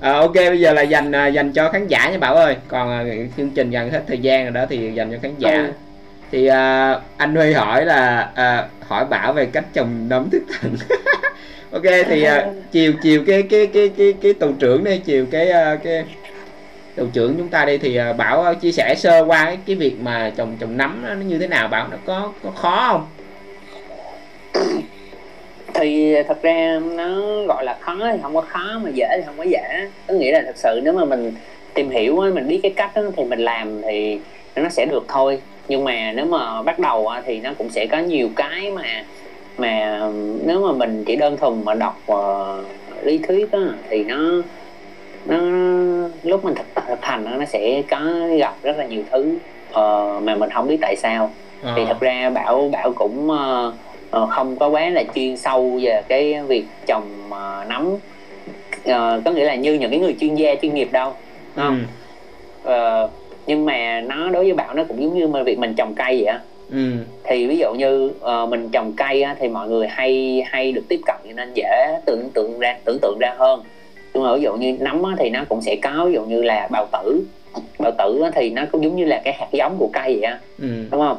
à, 0.01 0.13
ok 0.13 0.35
bây 0.35 0.61
giờ 0.61 0.73
là 0.73 0.83
dành 0.83 1.13
ờ, 1.13 1.27
dành 1.27 1.53
cho 1.53 1.71
khán 1.71 1.87
giả 1.89 2.11
nha 2.11 2.19
bảo 2.19 2.35
ơi. 2.35 2.57
Còn 2.69 3.11
chương 3.37 3.51
trình 3.51 3.71
gần 3.71 3.91
hết 3.91 4.03
thời 4.09 4.19
gian 4.19 4.45
rồi 4.45 4.53
đó 4.53 4.67
thì 4.69 4.93
dành 4.95 5.13
cho 5.13 5.19
khán 5.23 5.33
giả. 5.39 5.51
Ừ 5.51 5.73
thì 6.33 6.47
à, 6.47 6.97
anh 7.17 7.35
huy 7.35 7.53
hỏi 7.53 7.85
là 7.85 8.31
à, 8.35 8.69
hỏi 8.89 9.05
bảo 9.05 9.33
về 9.33 9.47
cách 9.47 9.65
trồng 9.73 10.09
nấm 10.09 10.31
thức 10.31 10.43
thần. 10.49 10.77
Ok 11.73 11.83
thì 11.83 12.27
uh, 12.27 12.55
chiều 12.73 12.93
chiều 13.03 13.25
cái 13.27 13.43
cái 13.43 13.67
cái 13.67 13.91
cái 13.97 14.15
cái 14.23 14.33
tù 14.33 14.53
trưởng 14.59 14.85
đi 14.85 14.99
chiều 14.99 15.27
cái 15.31 15.49
uh, 15.49 15.83
cái 15.85 16.05
tù 16.97 17.07
trưởng 17.13 17.35
chúng 17.39 17.49
ta 17.49 17.65
đi 17.65 17.79
thì 17.79 17.99
uh, 18.11 18.17
bảo 18.17 18.47
uh, 18.51 18.61
chia 18.61 18.73
sẻ 18.73 18.95
sơ 18.95 19.25
qua 19.25 19.45
cái, 19.45 19.59
cái 19.67 19.77
việc 19.77 19.97
mà 20.01 20.33
trồng 20.37 20.57
trồng 20.61 20.77
nấm 20.77 21.05
nó 21.07 21.15
như 21.15 21.39
thế 21.39 21.47
nào 21.47 21.69
bảo 21.69 21.89
nó 21.91 21.97
có 22.05 22.33
có 22.43 22.51
khó 22.51 22.89
không? 22.93 23.07
Thì 25.75 26.15
thật 26.29 26.43
ra 26.43 26.81
nó 26.83 27.43
gọi 27.49 27.65
là 27.65 27.77
khó 27.81 27.97
thì 28.13 28.19
không 28.23 28.35
có 28.35 28.41
khó 28.41 28.81
mà 28.85 28.91
dễ 28.91 29.09
thì 29.17 29.23
không 29.27 29.37
có 29.39 29.45
dễ. 29.45 29.89
Có 30.07 30.15
nghĩa 30.15 30.33
là 30.33 30.43
thật 30.47 30.57
sự 30.57 30.81
nếu 30.85 30.93
mà 30.93 31.05
mình 31.05 31.33
tìm 31.75 31.91
hiểu 31.91 32.17
mình 32.35 32.49
biết 32.49 32.61
cái 32.63 32.73
cách 32.77 32.91
đó, 32.95 33.03
thì 33.17 33.25
mình 33.25 33.41
làm 33.41 33.83
thì 33.83 34.19
nó 34.57 34.69
sẽ 34.69 34.87
được 34.87 35.05
thôi 35.09 35.41
nhưng 35.71 35.85
mà 35.85 36.13
nếu 36.13 36.27
mà 36.27 36.63
bắt 36.63 36.79
đầu 36.79 37.11
thì 37.27 37.41
nó 37.41 37.51
cũng 37.59 37.71
sẽ 37.71 37.87
có 37.87 37.99
nhiều 37.99 38.29
cái 38.37 38.71
mà 38.71 39.05
mà 39.59 40.01
nếu 40.45 40.61
mà 40.67 40.73
mình 40.73 41.05
chỉ 41.07 41.17
đơn 41.17 41.37
thuần 41.37 41.65
mà 41.65 41.75
đọc 41.75 42.03
uh, 42.13 42.65
lý 43.03 43.19
thuyết 43.19 43.53
á, 43.53 43.59
thì 43.89 44.05
nó 44.05 44.17
nó 45.27 45.37
lúc 46.23 46.45
mình 46.45 46.55
thực, 46.55 46.85
thực 46.89 47.05
hành 47.05 47.39
nó 47.39 47.45
sẽ 47.45 47.83
có 47.91 48.01
gặp 48.39 48.55
rất 48.63 48.77
là 48.79 48.87
nhiều 48.87 49.03
thứ 49.11 49.35
uh, 49.71 50.23
mà 50.23 50.35
mình 50.35 50.51
không 50.51 50.69
biết 50.69 50.79
tại 50.81 50.97
sao 50.97 51.31
à. 51.63 51.73
thì 51.77 51.85
thật 51.85 52.01
ra 52.01 52.31
bảo 52.31 52.69
bảo 52.73 52.93
cũng 52.93 53.31
uh, 53.31 53.75
uh, 54.23 54.31
không 54.31 54.57
có 54.57 54.69
quá 54.69 54.91
là 54.91 55.03
chuyên 55.15 55.37
sâu 55.37 55.79
về 55.83 56.03
cái 56.09 56.43
việc 56.43 56.65
trồng 56.87 57.05
uh, 57.29 57.69
nấm 57.69 57.87
uh, 57.93 59.25
có 59.25 59.31
nghĩa 59.31 59.45
là 59.45 59.55
như 59.55 59.75
những 59.75 59.91
cái 59.91 60.01
người 60.01 60.17
chuyên 60.21 60.35
gia 60.35 60.55
chuyên 60.55 60.75
nghiệp 60.75 60.89
đâu 60.93 61.13
không 61.57 61.85
ừ. 62.65 63.05
uh, 63.05 63.20
nhưng 63.47 63.65
mà 63.65 64.01
nó 64.01 64.31
đối 64.31 64.45
với 64.45 64.55
bảo 64.55 64.75
nó 64.75 64.85
cũng 64.85 65.03
giống 65.03 65.19
như 65.19 65.29
mà 65.29 65.43
việc 65.43 65.59
mình 65.59 65.75
trồng 65.75 65.95
cây 65.95 66.17
vậy 66.17 66.25
á. 66.25 66.41
Ừ. 66.73 66.91
thì 67.25 67.47
ví 67.47 67.59
dụ 67.59 67.75
như 67.75 68.07
uh, 68.07 68.49
mình 68.49 68.69
trồng 68.73 68.93
cây 68.97 69.23
á, 69.23 69.37
thì 69.41 69.49
mọi 69.49 69.69
người 69.69 69.87
hay 69.87 70.43
hay 70.47 70.73
được 70.73 70.83
tiếp 70.89 71.01
cận 71.07 71.37
nên 71.37 71.53
dễ 71.55 72.01
tưởng 72.07 72.31
tượng 72.35 72.59
ra 72.59 72.77
tưởng 72.85 72.99
tượng 73.03 73.19
ra 73.21 73.35
hơn. 73.39 73.63
Nhưng 74.15 74.23
mà 74.25 74.35
ví 74.35 74.43
dụ 74.43 74.55
như 74.55 74.77
nấm 74.81 75.03
á, 75.03 75.11
thì 75.19 75.31
nó 75.31 75.45
cũng 75.49 75.63
sẽ 75.63 75.77
có 75.77 76.05
ví 76.07 76.13
dụ 76.13 76.23
như 76.23 76.43
là 76.43 76.69
bào 76.71 76.89
tử. 76.93 77.25
Bào 77.79 77.93
tử 77.99 78.21
á, 78.25 78.31
thì 78.35 78.51
nó 78.51 78.63
cũng 78.73 78.85
giống 78.85 78.97
như 78.97 79.05
là 79.05 79.21
cái 79.25 79.35
hạt 79.35 79.49
giống 79.53 79.77
của 79.79 79.91
cây 79.93 80.19
vậy 80.21 80.23
á 80.23 80.39
ừ. 80.59 80.69
đúng 80.91 81.01
không? 81.01 81.17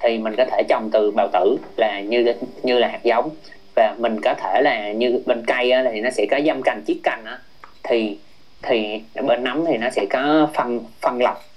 Thì 0.00 0.18
mình 0.18 0.36
có 0.36 0.44
thể 0.44 0.62
trồng 0.68 0.90
từ 0.92 1.10
bào 1.10 1.28
tử 1.32 1.56
là 1.76 2.00
như 2.00 2.32
như 2.62 2.78
là 2.78 2.88
hạt 2.88 3.00
giống. 3.02 3.30
Và 3.76 3.94
mình 3.98 4.20
có 4.20 4.34
thể 4.34 4.60
là 4.62 4.92
như 4.92 5.22
bên 5.26 5.42
cây 5.46 5.70
á, 5.70 5.84
thì 5.92 6.00
nó 6.00 6.10
sẽ 6.10 6.26
có 6.30 6.40
dăm 6.46 6.62
cành 6.62 6.82
chiết 6.86 6.96
cành 7.02 7.24
á. 7.24 7.38
Thì 7.82 8.16
thì 8.62 9.00
bên 9.26 9.44
nấm 9.44 9.64
thì 9.66 9.76
nó 9.76 9.90
sẽ 9.90 10.06
có 10.10 10.48
phân 10.54 10.80
phân 11.00 11.22
lọc 11.22 11.49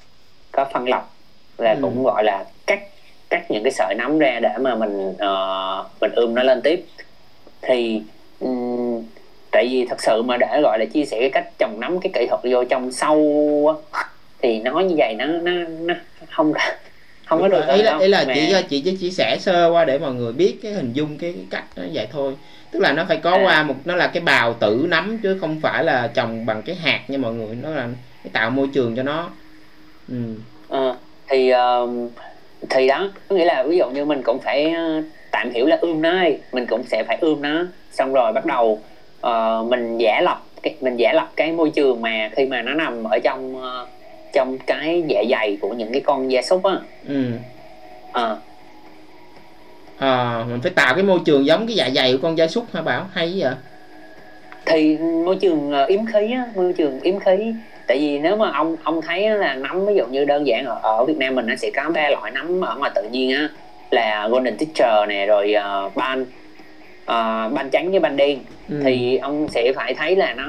có 0.54 0.66
phân 0.74 0.90
lọc 0.90 1.16
là 1.58 1.72
ừ. 1.72 1.80
cũng 1.82 2.04
gọi 2.04 2.24
là 2.24 2.46
cắt 2.68 2.80
cắt 3.30 3.52
những 3.52 3.64
cái 3.64 3.72
sợi 3.72 3.96
nấm 3.98 4.20
ra 4.20 4.40
để 4.42 4.50
mà 4.60 4.76
mình 4.76 5.10
uh, 5.10 6.02
mình 6.02 6.12
ươm 6.16 6.36
nó 6.36 6.44
lên 6.44 6.62
tiếp. 6.62 6.86
Thì 7.62 8.02
um, 8.40 9.04
tại 9.52 9.68
vì 9.72 9.86
thật 9.90 10.02
sự 10.02 10.22
mà 10.22 10.38
để 10.38 10.62
gọi 10.64 10.80
là 10.80 10.86
chia 10.86 11.06
sẻ 11.06 11.18
cái 11.20 11.30
cách 11.30 11.46
trồng 11.60 11.80
nấm 11.80 12.00
cái 12.00 12.12
kỹ 12.14 12.28
thuật 12.30 12.42
vô 12.44 12.64
trong 12.64 12.92
sâu 12.92 13.76
thì 14.42 14.60
nói 14.60 14.84
như 14.84 14.96
vậy 14.98 15.16
nó 15.18 15.26
nó 15.26 15.52
nó 15.80 15.94
không 16.30 16.54
không 17.26 17.42
có 17.42 17.48
được 17.48 17.68
ý 17.68 17.82
là 17.82 17.98
ý 18.00 18.08
là 18.08 18.26
chỉ 18.34 18.54
chị 18.70 18.82
chỉ 18.86 18.98
chia 18.98 19.10
sẻ 19.10 19.38
sơ 19.40 19.70
qua 19.72 19.86
để 19.86 20.00
mọi 20.00 20.14
người 20.14 20.34
biết 20.34 20.60
cái 20.64 20.72
hình 20.72 20.94
dung 20.94 21.18
cái, 21.18 21.34
cái 21.34 21.46
cách 21.50 21.64
nó 21.76 21.84
vậy 21.94 22.08
thôi. 22.12 22.34
Tức 22.72 22.80
là 22.80 22.94
nó 22.94 23.06
phải 23.08 23.18
có 23.18 23.32
à. 23.32 23.44
qua 23.44 23.64
một 23.64 23.76
nó 23.86 23.96
là 23.96 24.08
cái 24.08 24.24
bào 24.24 24.54
tử 24.54 24.86
nấm 24.90 25.18
chứ 25.18 25.38
không 25.42 25.60
phải 25.62 25.84
là 25.84 26.12
trồng 26.14 26.46
bằng 26.46 26.62
cái 26.62 26.76
hạt 26.76 27.02
nha 27.08 27.18
mọi 27.18 27.34
người. 27.34 27.56
Nó 27.56 27.70
là 27.70 27.88
tạo 28.34 28.50
môi 28.50 28.68
trường 28.74 28.96
cho 28.96 29.04
nó 29.04 29.30
ừ. 30.10 30.16
à, 30.70 30.96
thì 31.28 31.54
uh, 31.54 31.90
thì 32.70 32.88
đó 32.88 33.10
có 33.28 33.36
nghĩa 33.36 33.46
là 33.46 33.64
ví 33.64 33.78
dụ 33.78 33.90
như 33.90 34.06
mình 34.06 34.22
cũng 34.24 34.40
phải 34.40 34.72
ờ, 34.72 35.02
tạm 35.32 35.52
hiểu 35.52 35.66
là 35.66 35.78
ươm 35.82 36.02
nó 36.02 36.14
mình 36.52 36.66
cũng 36.66 36.84
sẽ 36.84 37.04
phải 37.08 37.18
ươm 37.22 37.42
nó 37.42 37.66
xong 37.92 38.14
rồi 38.14 38.34
bắt 38.34 38.46
đầu 38.46 38.82
uh, 39.28 39.68
mình 39.68 39.98
giả 39.98 40.22
lập 40.22 40.44
cái, 40.62 40.76
mình 40.82 40.98
giả 40.98 41.14
lập 41.14 41.32
cái 41.36 41.52
môi 41.52 41.70
trường 41.70 42.02
mà 42.02 42.30
khi 42.36 42.46
mà 42.46 42.62
nó 42.62 42.74
nằm 42.74 43.04
ở 43.04 43.20
trong 43.20 43.56
uh, 43.56 43.88
trong 44.34 44.58
cái 44.58 45.04
dạ 45.08 45.24
dày 45.30 45.58
của 45.62 45.74
những 45.74 45.92
cái 45.92 46.02
con 46.02 46.32
gia 46.32 46.42
súc 46.42 46.64
á 46.64 46.78
ừ. 47.08 47.32
à. 48.12 48.36
à 49.98 50.44
mình 50.50 50.60
phải 50.62 50.72
tạo 50.72 50.94
cái 50.94 51.04
môi 51.04 51.20
trường 51.26 51.46
giống 51.46 51.68
cái 51.68 51.76
dạ 51.76 51.90
dày 51.96 52.14
của 52.14 52.20
con 52.22 52.38
gia 52.38 52.48
súc 52.48 52.74
hả 52.74 52.82
bảo 52.82 53.06
hay 53.14 53.34
vậy 53.38 53.54
thì 54.66 54.98
môi 54.98 55.36
trường 55.36 55.72
uh, 55.84 55.88
yếm 55.88 56.06
khí 56.06 56.32
á 56.34 56.46
môi 56.56 56.74
trường 56.74 57.00
yếm 57.00 57.20
khí 57.20 57.54
tại 57.94 58.00
vì 58.00 58.20
nếu 58.20 58.36
mà 58.36 58.52
ông 58.54 58.76
ông 58.84 59.02
thấy 59.02 59.30
là 59.30 59.56
nấm 59.56 59.86
ví 59.86 59.96
dụ 59.96 60.06
như 60.06 60.26
đơn 60.26 60.48
giản 60.48 60.66
ở, 60.66 60.80
ở 60.84 61.06
Việt 61.06 61.18
Nam 61.18 61.36
mình 61.36 61.46
nó 61.48 61.56
sẽ 61.56 61.70
có 61.76 61.90
ba 61.94 62.10
loại 62.10 62.32
nấm 62.32 62.62
ở 62.62 62.76
ngoài 62.76 62.92
tự 62.96 63.04
nhiên 63.12 63.36
á 63.36 63.50
là 63.92 64.28
golden 64.28 64.58
teacher 64.58 65.10
nè 65.10 65.26
rồi 65.26 65.56
uh, 65.86 65.96
ban 65.96 66.22
uh, 66.22 67.54
ban 67.54 67.70
trắng 67.72 67.92
với 67.92 68.00
ban 68.00 68.18
đen 68.18 68.40
ừ. 68.70 68.82
thì 68.84 69.18
ông 69.18 69.48
sẽ 69.50 69.72
phải 69.76 69.94
thấy 69.94 70.16
là 70.16 70.34
nó 70.34 70.46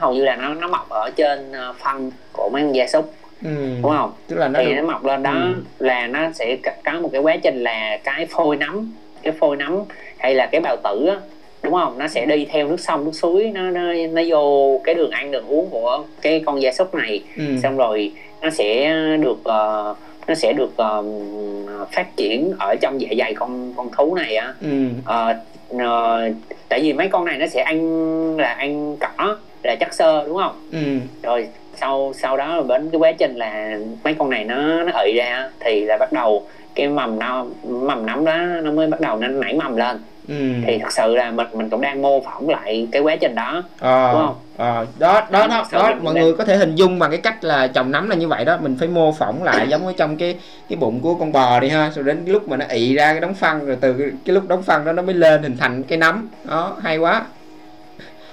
hầu 0.00 0.14
như 0.14 0.24
là 0.24 0.36
nó 0.36 0.54
nó 0.54 0.68
mọc 0.68 0.88
ở 0.88 1.10
trên 1.16 1.52
uh, 1.70 1.76
phân 1.76 2.10
của 2.32 2.50
mấy 2.52 2.62
con 2.62 2.74
gia 2.74 2.86
súc 2.86 3.14
ừ. 3.42 3.50
đúng 3.82 3.92
không 3.96 4.12
tức 4.28 4.36
là 4.36 4.48
nó 4.48 4.60
thì 4.62 4.66
được... 4.66 4.74
nó 4.76 4.82
mọc 4.82 5.04
lên 5.04 5.22
đó 5.22 5.32
ừ. 5.32 5.54
là 5.78 6.06
nó 6.06 6.32
sẽ 6.34 6.56
có 6.84 6.92
một 6.92 7.08
cái 7.12 7.20
quá 7.20 7.36
trình 7.36 7.62
là 7.62 7.98
cái 8.04 8.26
phôi 8.26 8.56
nấm 8.56 8.92
cái 9.22 9.32
phôi 9.32 9.56
nấm 9.56 9.82
hay 10.18 10.34
là 10.34 10.46
cái 10.46 10.60
bào 10.60 10.76
tử 10.84 11.06
á 11.06 11.16
đúng 11.62 11.72
không 11.72 11.98
nó 11.98 12.08
sẽ 12.08 12.26
đi 12.26 12.46
theo 12.50 12.68
nước 12.68 12.80
sông 12.80 13.04
nước 13.04 13.14
suối 13.14 13.50
nó 13.54 13.70
nó 13.70 13.92
nó 14.12 14.22
vô 14.28 14.80
cái 14.84 14.94
đường 14.94 15.10
ăn 15.10 15.30
đường 15.30 15.46
uống 15.46 15.70
của 15.70 16.04
cái 16.20 16.42
con 16.46 16.62
gia 16.62 16.72
súc 16.72 16.94
này 16.94 17.22
ừ. 17.36 17.44
xong 17.62 17.76
rồi 17.76 18.12
nó 18.42 18.50
sẽ 18.50 18.96
được 19.20 19.38
uh, 19.40 19.96
nó 20.26 20.34
sẽ 20.34 20.52
được 20.52 20.70
uh, 20.70 21.88
phát 21.92 22.16
triển 22.16 22.52
ở 22.58 22.74
trong 22.80 23.00
dạ 23.00 23.08
dày 23.18 23.34
con 23.34 23.72
con 23.76 23.88
thú 23.96 24.14
này 24.14 24.36
á 24.36 24.54
ừ. 24.60 24.86
uh, 25.00 25.36
uh, 25.74 26.36
tại 26.68 26.80
vì 26.82 26.92
mấy 26.92 27.08
con 27.08 27.24
này 27.24 27.38
nó 27.38 27.46
sẽ 27.46 27.62
ăn 27.62 28.36
là 28.36 28.48
ăn 28.48 28.96
cỏ 28.96 29.36
là 29.62 29.76
chất 29.80 29.94
xơ 29.94 30.24
đúng 30.26 30.36
không 30.36 30.68
ừ. 30.72 30.78
rồi 31.22 31.48
sau 31.76 32.12
sau 32.14 32.36
đó 32.36 32.62
đến 32.68 32.88
cái 32.92 32.98
quá 32.98 33.12
trình 33.12 33.36
là 33.36 33.78
mấy 34.04 34.14
con 34.14 34.30
này 34.30 34.44
nó 34.44 34.84
nó 34.84 34.92
ị 35.04 35.14
ra 35.16 35.50
thì 35.60 35.84
là 35.84 35.96
bắt 35.96 36.12
đầu 36.12 36.46
cái 36.74 36.88
mầm 36.88 37.18
nó 37.18 37.46
mầm 37.68 38.06
nấm 38.06 38.24
đó 38.24 38.36
nó 38.62 38.72
mới 38.72 38.86
bắt 38.86 39.00
đầu 39.00 39.16
nó 39.16 39.28
nảy 39.28 39.54
mầm 39.54 39.76
lên 39.76 39.96
ừ. 40.30 40.36
thì 40.66 40.78
thật 40.78 40.92
sự 40.92 41.16
là 41.16 41.30
mình 41.30 41.46
mình 41.52 41.70
cũng 41.70 41.80
đang 41.80 42.02
mô 42.02 42.20
phỏng 42.20 42.48
lại 42.48 42.88
cái 42.92 43.02
quá 43.02 43.16
trình 43.16 43.34
đó 43.34 43.62
à, 43.80 44.12
đúng 44.12 44.26
không? 44.26 44.36
à, 44.56 44.84
đó 44.98 45.26
đó 45.30 45.46
đó, 45.46 45.66
đó 45.72 45.94
mọi 46.02 46.14
người 46.14 46.34
có 46.34 46.44
thể 46.44 46.56
hình 46.56 46.74
dung 46.74 46.98
bằng 46.98 47.10
cái 47.10 47.20
cách 47.20 47.44
là 47.44 47.66
trồng 47.66 47.90
nấm 47.90 48.08
là 48.08 48.16
như 48.16 48.28
vậy 48.28 48.44
đó. 48.44 48.58
Mình 48.60 48.76
phải 48.78 48.88
mô 48.88 49.12
phỏng 49.12 49.42
lại 49.42 49.68
giống 49.68 49.86
như 49.86 49.92
trong 49.96 50.16
cái 50.16 50.38
cái 50.68 50.76
bụng 50.76 51.00
của 51.00 51.14
con 51.14 51.32
bò 51.32 51.60
đi 51.60 51.68
ha. 51.68 51.90
Rồi 51.94 52.04
đến 52.04 52.24
lúc 52.26 52.48
mà 52.48 52.56
nó 52.56 52.64
ị 52.68 52.94
ra 52.94 53.12
cái 53.12 53.20
đống 53.20 53.34
phân 53.34 53.66
rồi 53.66 53.76
từ 53.80 53.92
cái, 53.92 54.08
cái 54.24 54.34
lúc 54.34 54.48
đống 54.48 54.62
phân 54.62 54.84
đó 54.84 54.92
nó 54.92 55.02
mới 55.02 55.14
lên 55.14 55.42
hình 55.42 55.56
thành 55.56 55.82
cái 55.82 55.98
nấm. 55.98 56.28
Đó 56.44 56.76
hay 56.82 56.98
quá 56.98 57.22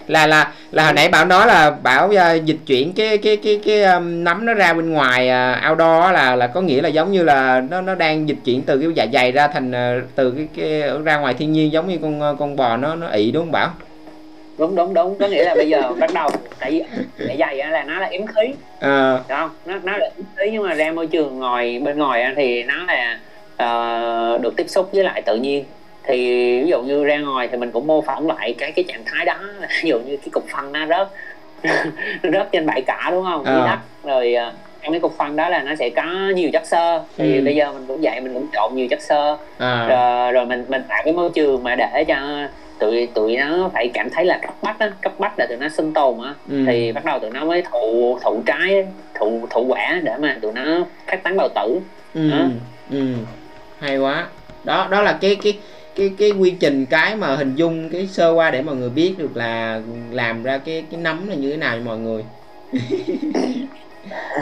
là 0.07 0.27
là 0.27 0.51
là 0.71 0.83
hồi 0.83 0.93
nãy 0.93 1.09
bảo 1.09 1.25
nói 1.25 1.47
là 1.47 1.71
bảo 1.83 2.07
uh, 2.07 2.45
dịch 2.45 2.57
chuyển 2.65 2.93
cái 2.93 3.17
cái 3.17 3.37
cái 3.37 3.59
cái 3.65 3.83
um, 3.83 4.23
nấm 4.23 4.45
nó 4.45 4.53
ra 4.53 4.73
bên 4.73 4.93
ngoài 4.93 5.29
uh, 5.29 5.69
outdoor 5.69 6.13
là 6.13 6.35
là 6.35 6.47
có 6.47 6.61
nghĩa 6.61 6.81
là 6.81 6.89
giống 6.89 7.11
như 7.11 7.23
là 7.23 7.61
nó 7.69 7.81
nó 7.81 7.95
đang 7.95 8.29
dịch 8.29 8.37
chuyển 8.45 8.61
từ 8.61 8.79
cái 8.79 8.89
dạ 8.95 9.05
dày 9.13 9.31
ra 9.31 9.47
thành 9.47 9.71
uh, 9.71 10.09
từ 10.15 10.31
cái, 10.31 10.47
cái 10.57 10.91
ra 11.03 11.17
ngoài 11.17 11.33
thiên 11.33 11.51
nhiên 11.51 11.71
giống 11.71 11.87
như 11.87 11.97
con 12.01 12.37
con 12.39 12.55
bò 12.55 12.77
nó 12.77 12.95
nó 12.95 13.07
ị 13.07 13.31
đúng 13.31 13.43
không 13.43 13.51
bảo? 13.51 13.69
Đúng 14.57 14.75
đúng 14.75 14.93
đúng. 14.93 15.17
Có 15.19 15.27
nghĩa 15.27 15.43
là 15.43 15.55
bây 15.55 15.69
giờ 15.69 15.81
bắt 15.99 16.13
đầu 16.13 16.29
tại 16.59 16.71
vì 16.71 16.83
dạ 17.17 17.35
dày 17.57 17.71
là 17.71 17.83
nó 17.83 17.99
là 17.99 18.07
yếm 18.07 18.27
khí. 18.27 18.53
À. 18.79 19.19
không? 19.29 19.49
Nó 19.65 19.75
nó 19.83 19.97
là 19.97 20.09
yếm 20.17 20.25
khí 20.35 20.49
nhưng 20.51 20.63
mà 20.63 20.73
ra 20.73 20.91
môi 20.91 21.07
trường 21.07 21.39
ngoài 21.39 21.79
bên 21.79 21.97
ngoài 21.97 22.33
thì 22.35 22.63
nó 22.63 22.85
là 22.87 23.19
uh, 23.53 24.41
được 24.41 24.53
tiếp 24.57 24.69
xúc 24.69 24.89
với 24.93 25.03
lại 25.03 25.21
tự 25.21 25.35
nhiên 25.35 25.63
thì 26.07 26.17
ví 26.63 26.69
dụ 26.69 26.81
như 26.81 27.03
ra 27.03 27.17
ngoài 27.17 27.47
thì 27.51 27.57
mình 27.57 27.71
cũng 27.71 27.87
mô 27.87 28.01
phỏng 28.01 28.27
lại 28.27 28.55
cái 28.57 28.71
cái 28.71 28.85
trạng 28.87 29.03
thái 29.05 29.25
đó 29.25 29.37
ví 29.83 29.89
dụ 29.89 29.99
như 29.99 30.17
cái 30.17 30.29
cục 30.31 30.45
phân 30.53 30.71
nó 30.71 30.85
rớt 30.87 31.07
rớt 32.33 32.51
trên 32.51 32.65
bãi 32.65 32.81
cỏ 32.81 33.11
đúng 33.11 33.23
không 33.23 33.43
à. 33.43 33.53
đất 33.65 34.09
rồi 34.11 34.33
ờ, 34.33 34.53
trong 34.81 34.93
cái 34.93 34.99
cục 34.99 35.17
phân 35.17 35.35
đó 35.35 35.49
là 35.49 35.63
nó 35.63 35.75
sẽ 35.75 35.89
có 35.89 36.03
nhiều 36.35 36.49
chất 36.53 36.67
xơ 36.67 37.03
thì 37.17 37.37
ừ. 37.37 37.43
bây 37.45 37.55
giờ 37.55 37.73
mình 37.73 37.85
cũng 37.87 37.99
vậy 38.01 38.21
mình 38.21 38.33
cũng 38.33 38.47
trộn 38.53 38.75
nhiều 38.75 38.87
chất 38.89 39.01
xơ 39.01 39.37
à. 39.57 39.87
rồi, 39.87 40.31
rồi 40.31 40.45
mình 40.45 40.65
mình 40.67 40.81
tạo 40.87 41.01
cái 41.05 41.13
môi 41.13 41.29
trường 41.33 41.63
mà 41.63 41.75
để 41.75 42.03
cho 42.07 42.47
tụi 42.79 43.07
tụi 43.13 43.37
nó 43.37 43.69
phải 43.73 43.87
cảm 43.93 44.09
thấy 44.09 44.25
là 44.25 44.39
cấp 44.41 44.55
bách 44.61 44.79
á 44.79 44.91
cấp 45.01 45.13
bách 45.19 45.39
là 45.39 45.45
tụi 45.45 45.57
nó 45.57 45.69
sinh 45.69 45.93
tồn 45.93 46.15
á 46.23 46.33
ừ. 46.49 46.63
thì 46.67 46.91
bắt 46.91 47.05
đầu 47.05 47.19
tụi 47.19 47.31
nó 47.31 47.45
mới 47.45 47.63
thụ 47.71 48.19
thụ 48.23 48.41
trái 48.45 48.85
thụ 49.13 49.47
thụ 49.49 49.65
quả 49.67 49.99
để 50.03 50.13
mà 50.19 50.37
tụi 50.41 50.53
nó 50.53 50.85
phát 51.07 51.23
tán 51.23 51.37
bào 51.37 51.49
tử 51.55 51.79
ừ. 52.13 52.29
ừ 52.91 53.13
hay 53.79 53.97
quá 53.97 54.27
đó 54.63 54.87
đó 54.89 55.01
là 55.01 55.17
cái 55.21 55.37
cái 55.43 55.57
cái 55.97 56.11
cái 56.17 56.31
quy 56.31 56.55
trình 56.59 56.85
cái 56.85 57.15
mà 57.15 57.35
hình 57.35 57.55
dung 57.55 57.89
cái 57.89 58.07
sơ 58.07 58.31
qua 58.31 58.51
để 58.51 58.61
mọi 58.61 58.75
người 58.75 58.89
biết 58.89 59.13
được 59.17 59.37
là 59.37 59.81
làm 60.11 60.43
ra 60.43 60.57
cái 60.57 60.83
cái 60.91 61.01
nấm 61.01 61.27
là 61.27 61.35
như 61.35 61.51
thế 61.51 61.57
nào 61.57 61.77
mọi 61.85 61.97
người. 61.97 62.23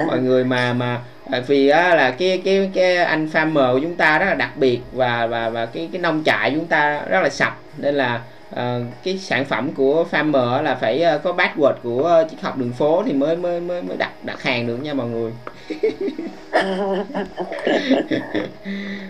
Mọi 0.07 0.19
người 0.19 0.43
mà 0.43 0.73
mà 0.73 1.01
vì 1.47 1.67
á, 1.67 1.95
là 1.95 2.11
cái 2.11 2.41
cái 2.45 2.71
cái 2.73 2.97
anh 2.97 3.29
farmer 3.33 3.73
của 3.73 3.79
chúng 3.79 3.95
ta 3.95 4.19
rất 4.19 4.25
là 4.25 4.33
đặc 4.33 4.57
biệt 4.57 4.79
và 4.93 5.27
và 5.27 5.49
và 5.49 5.65
cái 5.65 5.89
cái 5.91 6.01
nông 6.01 6.23
trại 6.25 6.51
chúng 6.51 6.65
ta 6.65 7.01
rất 7.09 7.21
là 7.21 7.29
sạch. 7.29 7.55
Nên 7.77 7.95
là 7.95 8.21
uh, 8.51 8.57
cái 9.03 9.17
sản 9.17 9.45
phẩm 9.45 9.71
của 9.71 10.05
farmer 10.11 10.61
là 10.61 10.75
phải 10.75 11.03
uh, 11.15 11.23
có 11.23 11.33
password 11.33 11.73
của 11.83 12.21
uh, 12.23 12.31
triết 12.31 12.41
học 12.41 12.57
đường 12.57 12.73
phố 12.73 13.03
thì 13.05 13.13
mới 13.13 13.35
mới 13.35 13.59
mới 13.59 13.81
mới 13.81 13.97
đặt 13.97 14.11
đặt 14.23 14.41
hàng 14.41 14.67
được 14.67 14.77
nha 14.77 14.93
mọi 14.93 15.07
người. 15.07 15.31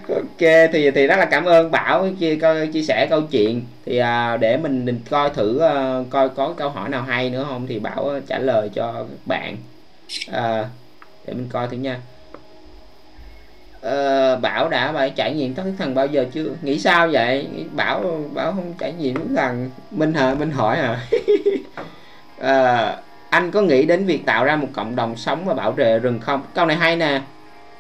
Ok 0.10 0.40
thì 0.72 0.92
thì 0.92 1.08
rất 1.08 1.16
là 1.20 1.26
cảm 1.26 1.46
ơn 1.46 1.72
bảo 1.72 2.08
chia 2.20 2.38
chia 2.74 2.82
sẻ 2.82 3.08
câu 3.10 3.22
chuyện. 3.22 3.62
Thì 3.86 4.02
uh, 4.02 4.40
để 4.40 4.58
mình, 4.58 4.86
mình 4.86 5.00
coi 5.10 5.30
thử 5.30 5.56
uh, 5.56 6.10
coi 6.10 6.30
có 6.30 6.54
câu 6.58 6.70
hỏi 6.70 6.90
nào 6.90 7.02
hay 7.02 7.30
nữa 7.30 7.46
không 7.50 7.68
thì 7.68 7.80
bảo 7.80 8.20
trả 8.28 8.40
lời 8.40 8.70
cho 8.74 8.94
các 8.94 9.06
bạn. 9.26 9.58
Uh, 10.30 10.68
để 11.28 11.34
mình 11.34 11.48
coi 11.52 11.68
thử 11.68 11.78
nha 11.78 12.00
uh, 13.86 14.42
bảo 14.42 14.70
đã 14.70 14.92
phải 14.94 15.10
trải 15.10 15.34
nghiệm 15.34 15.56
thánh 15.56 15.78
thần 15.78 15.96
bao 15.96 16.06
giờ 16.06 16.26
chưa? 16.34 16.50
Nghĩ 16.62 16.80
sao 16.80 17.08
vậy? 17.12 17.48
Bảo 17.72 18.20
bảo 18.34 18.52
không 18.52 18.74
trải 18.78 18.94
nghiệm 18.94 19.16
thánh 19.16 19.36
thần. 19.36 19.70
Minh 19.92 20.14
hả? 20.14 20.34
Minh 20.34 20.52
hỏi 20.52 20.78
à. 20.78 20.88
hả 20.88 20.98
uh, 22.38 22.40
ờ, 22.40 22.98
anh 23.30 23.52
có 23.52 23.62
nghĩ 23.62 23.86
đến 23.86 24.06
việc 24.06 24.26
tạo 24.26 24.46
ra 24.46 24.56
một 24.56 24.68
cộng 24.74 24.96
đồng 24.96 25.16
sống 25.16 25.46
và 25.46 25.54
bảo 25.54 25.72
vệ 25.72 26.00
rừng 26.00 26.20
không? 26.20 26.42
Câu 26.54 26.66
này 26.66 26.78
hay 26.78 26.96
nè. 26.96 27.22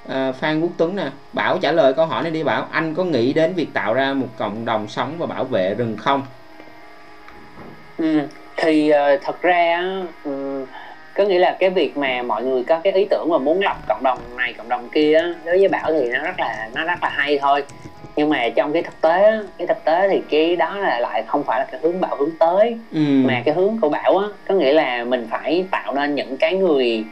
À, 0.07 0.31
phan 0.31 0.61
quốc 0.61 0.71
tuấn 0.77 0.95
nè. 0.95 1.09
Bảo 1.33 1.57
trả 1.57 1.71
lời 1.71 1.93
câu 1.93 2.05
hỏi 2.05 2.23
này 2.23 2.31
đi 2.31 2.43
bảo. 2.43 2.67
Anh 2.71 2.95
có 2.95 3.03
nghĩ 3.03 3.33
đến 3.33 3.53
việc 3.53 3.73
tạo 3.73 3.93
ra 3.93 4.13
một 4.13 4.27
cộng 4.37 4.65
đồng 4.65 4.87
sống 4.87 5.15
và 5.17 5.25
bảo 5.25 5.43
vệ 5.43 5.73
rừng 5.73 5.97
không? 5.97 6.21
Ừ, 7.97 8.19
thì 8.57 8.91
uh, 8.91 9.21
thật 9.23 9.41
ra 9.41 9.93
uh, 10.29 10.54
có 11.15 11.23
nghĩa 11.23 11.39
là 11.39 11.57
cái 11.59 11.69
việc 11.69 11.97
mà 11.97 12.21
mọi 12.21 12.43
người 12.43 12.63
có 12.63 12.79
cái 12.79 12.93
ý 12.93 13.05
tưởng 13.09 13.29
mà 13.29 13.37
muốn 13.37 13.61
lập 13.61 13.77
cộng 13.87 14.03
đồng 14.03 14.19
này 14.37 14.53
cộng 14.53 14.69
đồng 14.69 14.89
kia 14.89 15.21
đối 15.45 15.59
với 15.59 15.67
bảo 15.67 15.91
thì 15.91 16.09
nó 16.09 16.23
rất 16.23 16.39
là 16.39 16.69
nó 16.73 16.83
rất 16.83 16.99
là 17.01 17.09
hay 17.09 17.39
thôi 17.41 17.63
nhưng 18.15 18.29
mà 18.29 18.49
trong 18.55 18.73
cái 18.73 18.83
thực 18.83 19.01
tế 19.01 19.39
cái 19.57 19.67
thực 19.67 19.83
tế 19.83 20.09
thì 20.09 20.21
cái 20.29 20.55
đó 20.55 20.77
là 20.77 20.99
lại 20.99 21.23
không 21.27 21.43
phải 21.43 21.59
là 21.59 21.65
cái 21.71 21.79
hướng 21.83 22.01
bảo 22.01 22.15
hướng 22.15 22.31
tới 22.39 22.77
ừ. 22.91 22.99
mà 22.99 23.41
cái 23.45 23.55
hướng 23.55 23.77
của 23.81 23.89
bảo 23.89 24.17
á 24.17 24.27
có 24.47 24.55
nghĩa 24.55 24.73
là 24.73 25.03
mình 25.03 25.27
phải 25.31 25.65
tạo 25.71 25.95
nên 25.95 26.15
những 26.15 26.37
cái 26.37 26.53
người 26.55 27.03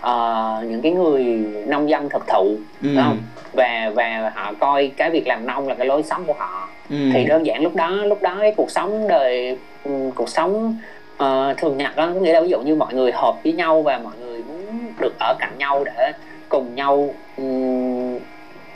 uh, 0.00 0.64
những 0.64 0.80
cái 0.82 0.92
người 0.92 1.24
nông 1.66 1.90
dân 1.90 2.08
thực 2.08 2.26
thụ 2.26 2.56
ừ. 2.82 2.88
đúng 2.88 2.96
không 3.04 3.18
và 3.52 3.92
và 3.94 4.32
họ 4.34 4.52
coi 4.58 4.90
cái 4.96 5.10
việc 5.10 5.26
làm 5.26 5.46
nông 5.46 5.68
là 5.68 5.74
cái 5.74 5.86
lối 5.86 6.02
sống 6.02 6.24
của 6.24 6.34
họ 6.38 6.68
ừ. 6.90 6.96
thì 7.12 7.24
đơn 7.24 7.46
giản 7.46 7.62
lúc 7.62 7.74
đó 7.74 7.90
lúc 7.90 8.22
đó 8.22 8.36
cái 8.40 8.54
cuộc 8.56 8.70
sống 8.70 9.08
đời 9.08 9.58
um, 9.84 10.10
cuộc 10.10 10.28
sống 10.28 10.76
uh, 11.24 11.56
thường 11.56 11.76
nhật 11.76 11.96
đó 11.96 12.10
có 12.14 12.20
nghĩa 12.20 12.32
là 12.32 12.40
ví 12.40 12.48
dụ 12.48 12.60
như 12.60 12.74
mọi 12.74 12.94
người 12.94 13.12
hợp 13.12 13.34
với 13.44 13.52
nhau 13.52 13.82
và 13.82 14.00
mọi 14.04 14.12
người 14.20 14.42
muốn 14.48 14.66
được 15.00 15.14
ở 15.20 15.34
cạnh 15.38 15.52
nhau 15.58 15.84
để 15.84 16.12
cùng 16.48 16.74
nhau 16.74 17.14
um, 17.36 18.16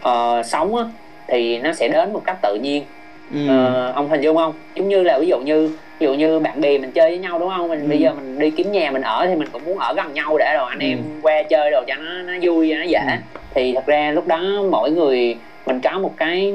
uh, 0.08 0.46
sống 0.46 0.76
á, 0.76 0.84
thì 1.28 1.58
nó 1.58 1.72
sẽ 1.72 1.88
đến 1.88 2.12
một 2.12 2.22
cách 2.24 2.36
tự 2.42 2.54
nhiên 2.62 2.84
ừ. 3.32 3.38
uh, 3.44 3.94
ông 3.94 4.08
hình 4.08 4.20
dung 4.20 4.36
không 4.36 4.52
giống 4.74 4.88
như 4.88 5.02
là 5.02 5.18
ví 5.18 5.26
dụ 5.26 5.38
như 5.38 5.76
ví 5.98 6.06
dụ 6.06 6.14
như 6.14 6.38
bạn 6.38 6.60
bè 6.60 6.78
mình 6.78 6.90
chơi 6.92 7.10
với 7.10 7.18
nhau 7.18 7.38
đúng 7.38 7.50
không 7.56 7.68
mình 7.68 7.80
ừ. 7.80 7.88
bây 7.88 7.98
giờ 7.98 8.14
mình 8.14 8.38
đi 8.38 8.50
kiếm 8.50 8.72
nhà 8.72 8.90
mình 8.90 9.02
ở 9.02 9.26
thì 9.26 9.34
mình 9.34 9.48
cũng 9.52 9.64
muốn 9.64 9.78
ở 9.78 9.94
gần 9.96 10.14
nhau 10.14 10.38
để 10.38 10.54
rồi 10.58 10.66
anh 10.70 10.78
ừ. 10.78 10.86
em 10.86 10.98
qua 11.22 11.42
chơi 11.42 11.70
rồi 11.70 11.84
cho 11.88 11.94
nó 11.94 12.22
nó 12.22 12.32
vui 12.42 12.74
nó 12.74 12.82
dễ 12.82 12.98
ừ. 12.98 13.12
thì 13.54 13.72
thật 13.74 13.86
ra 13.86 14.10
lúc 14.10 14.26
đó 14.26 14.42
mỗi 14.70 14.90
người 14.90 15.36
mình 15.66 15.80
có 15.80 15.98
một 15.98 16.14
cái 16.16 16.54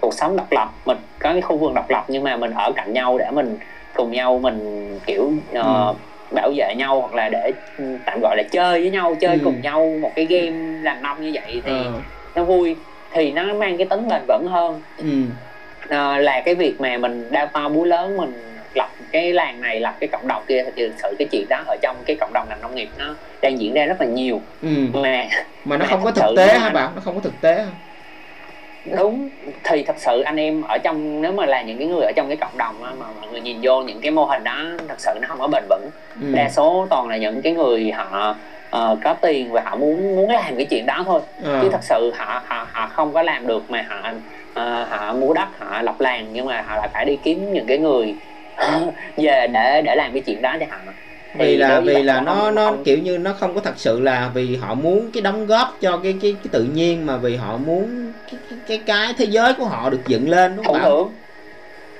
cuộc 0.00 0.14
sống 0.14 0.36
độc 0.36 0.52
lập 0.52 0.68
mình 0.86 0.98
có 1.18 1.32
cái 1.32 1.40
khu 1.40 1.56
vườn 1.56 1.74
độc 1.74 1.90
lập 1.90 2.04
nhưng 2.08 2.24
mà 2.24 2.36
mình 2.36 2.50
ở 2.50 2.72
cạnh 2.76 2.92
nhau 2.92 3.18
để 3.18 3.26
mình 3.30 3.58
cùng 3.96 4.12
nhau 4.12 4.38
mình 4.38 4.88
kiểu 5.06 5.22
uh, 5.24 5.64
ừ. 5.64 5.92
bảo 6.30 6.52
vệ 6.56 6.74
nhau 6.76 7.00
hoặc 7.00 7.14
là 7.14 7.28
để 7.28 7.52
tạm 8.04 8.20
gọi 8.22 8.36
là 8.36 8.42
chơi 8.50 8.80
với 8.80 8.90
nhau 8.90 9.16
chơi 9.20 9.34
ừ. 9.34 9.40
cùng 9.44 9.60
nhau 9.60 9.92
một 10.00 10.12
cái 10.16 10.24
game 10.24 10.82
làm 10.82 11.02
nông 11.02 11.22
như 11.22 11.30
vậy 11.34 11.62
thì 11.64 11.72
ừ. 11.72 11.92
nó 12.34 12.44
vui 12.44 12.76
thì 13.12 13.32
nó 13.32 13.54
mang 13.54 13.76
cái 13.76 13.86
tính 13.86 14.08
bền 14.08 14.22
vững 14.28 14.46
hơn 14.48 14.80
ừ. 14.98 15.22
uh, 15.84 16.22
là 16.24 16.42
cái 16.44 16.54
việc 16.54 16.80
mà 16.80 16.98
mình 16.98 17.28
đao 17.30 17.46
to 17.46 17.68
búa 17.68 17.84
lớn 17.84 18.16
mình 18.16 18.32
lập 18.74 18.88
cái 19.12 19.32
làng 19.32 19.60
này 19.60 19.80
lập 19.80 19.94
cái 20.00 20.08
cộng 20.08 20.28
đồng 20.28 20.42
kia 20.48 20.64
thì 20.64 20.82
thực 20.88 20.94
sự 21.02 21.14
cái 21.18 21.28
chuyện 21.30 21.46
đó 21.48 21.62
ở 21.66 21.76
trong 21.82 21.96
cái 22.06 22.16
cộng 22.20 22.32
đồng 22.32 22.46
ngành 22.48 22.60
nông 22.60 22.74
nghiệp 22.74 22.88
nó 22.98 23.14
đang 23.42 23.60
diễn 23.60 23.74
ra 23.74 23.86
rất 23.86 24.00
là 24.00 24.06
nhiều 24.06 24.40
ừ. 24.62 24.68
mà 24.92 25.26
mà 25.64 25.76
nó 25.76 25.84
mà 25.84 25.90
không 25.90 26.04
có 26.04 26.10
thực 26.10 26.36
tế 26.36 26.58
hả 26.58 26.70
bạn 26.70 26.90
nó 26.94 27.00
không 27.04 27.14
có 27.14 27.20
thực 27.20 27.40
tế 27.40 27.54
hả? 27.54 27.70
Đúng 28.96 29.28
thì 29.64 29.82
thật 29.82 29.96
sự 29.98 30.20
anh 30.20 30.36
em 30.36 30.62
ở 30.62 30.78
trong 30.78 31.22
nếu 31.22 31.32
mà 31.32 31.46
là 31.46 31.62
những 31.62 31.78
cái 31.78 31.86
người 31.86 32.02
ở 32.02 32.12
trong 32.16 32.28
cái 32.28 32.36
cộng 32.36 32.58
đồng 32.58 32.74
mà 32.80 32.90
mọi 33.20 33.30
người 33.30 33.40
nhìn 33.40 33.58
vô 33.62 33.82
những 33.82 34.00
cái 34.00 34.10
mô 34.10 34.24
hình 34.24 34.44
đó 34.44 34.64
thật 34.88 34.94
sự 34.98 35.10
nó 35.20 35.28
không 35.28 35.38
có 35.38 35.46
bền 35.46 35.64
vững 35.68 35.90
ừ. 36.20 36.26
đa 36.34 36.48
số 36.50 36.86
toàn 36.90 37.08
là 37.08 37.16
những 37.16 37.42
cái 37.42 37.52
người 37.52 37.92
họ 37.92 38.36
uh, 38.76 38.98
có 39.04 39.14
tiền 39.14 39.52
và 39.52 39.62
họ 39.64 39.76
muốn 39.76 40.16
muốn 40.16 40.30
làm 40.30 40.56
cái 40.56 40.66
chuyện 40.70 40.86
đó 40.86 41.02
thôi 41.06 41.20
ừ. 41.42 41.58
chứ 41.62 41.68
thật 41.72 41.82
sự 41.82 42.12
họ 42.16 42.42
họ 42.46 42.66
họ 42.72 42.86
không 42.86 43.12
có 43.12 43.22
làm 43.22 43.46
được 43.46 43.70
mà 43.70 43.84
họ 43.88 44.10
uh, 44.10 44.88
họ 44.88 45.12
mua 45.12 45.34
đất 45.34 45.48
họ 45.58 45.82
lập 45.82 46.00
làng 46.00 46.26
nhưng 46.32 46.46
mà 46.46 46.62
họ 46.62 46.76
lại 46.76 46.88
phải 46.92 47.04
đi 47.04 47.16
kiếm 47.16 47.52
những 47.52 47.66
cái 47.66 47.78
người 47.78 48.14
về 49.16 49.46
để 49.52 49.82
để 49.84 49.94
làm 49.96 50.12
cái 50.12 50.22
chuyện 50.26 50.42
đó 50.42 50.56
cho 50.60 50.66
họ 50.70 50.78
vì 51.38 51.56
là 51.56 51.80
vì 51.80 52.02
là 52.02 52.20
nó 52.20 52.50
nó 52.50 52.74
kiểu 52.84 52.98
như 52.98 53.18
nó 53.18 53.32
không 53.32 53.54
có 53.54 53.60
thật 53.60 53.74
sự 53.76 54.00
là 54.00 54.30
vì 54.34 54.56
họ 54.56 54.74
muốn 54.74 55.10
cái 55.12 55.22
đóng 55.22 55.46
góp 55.46 55.76
cho 55.80 55.96
cái 55.96 56.14
cái 56.22 56.32
cái 56.32 56.48
tự 56.50 56.64
nhiên 56.74 57.06
mà 57.06 57.16
vì 57.16 57.36
họ 57.36 57.56
muốn 57.56 58.12
cái 58.30 58.40
cái 58.50 58.58
cái, 58.66 58.80
cái 58.86 59.14
thế 59.18 59.24
giới 59.24 59.52
của 59.54 59.64
họ 59.64 59.90
được 59.90 60.00
dựng 60.06 60.28
lên 60.28 60.56
đúng 60.56 60.64
không 60.64 60.80
hưởng 60.82 61.10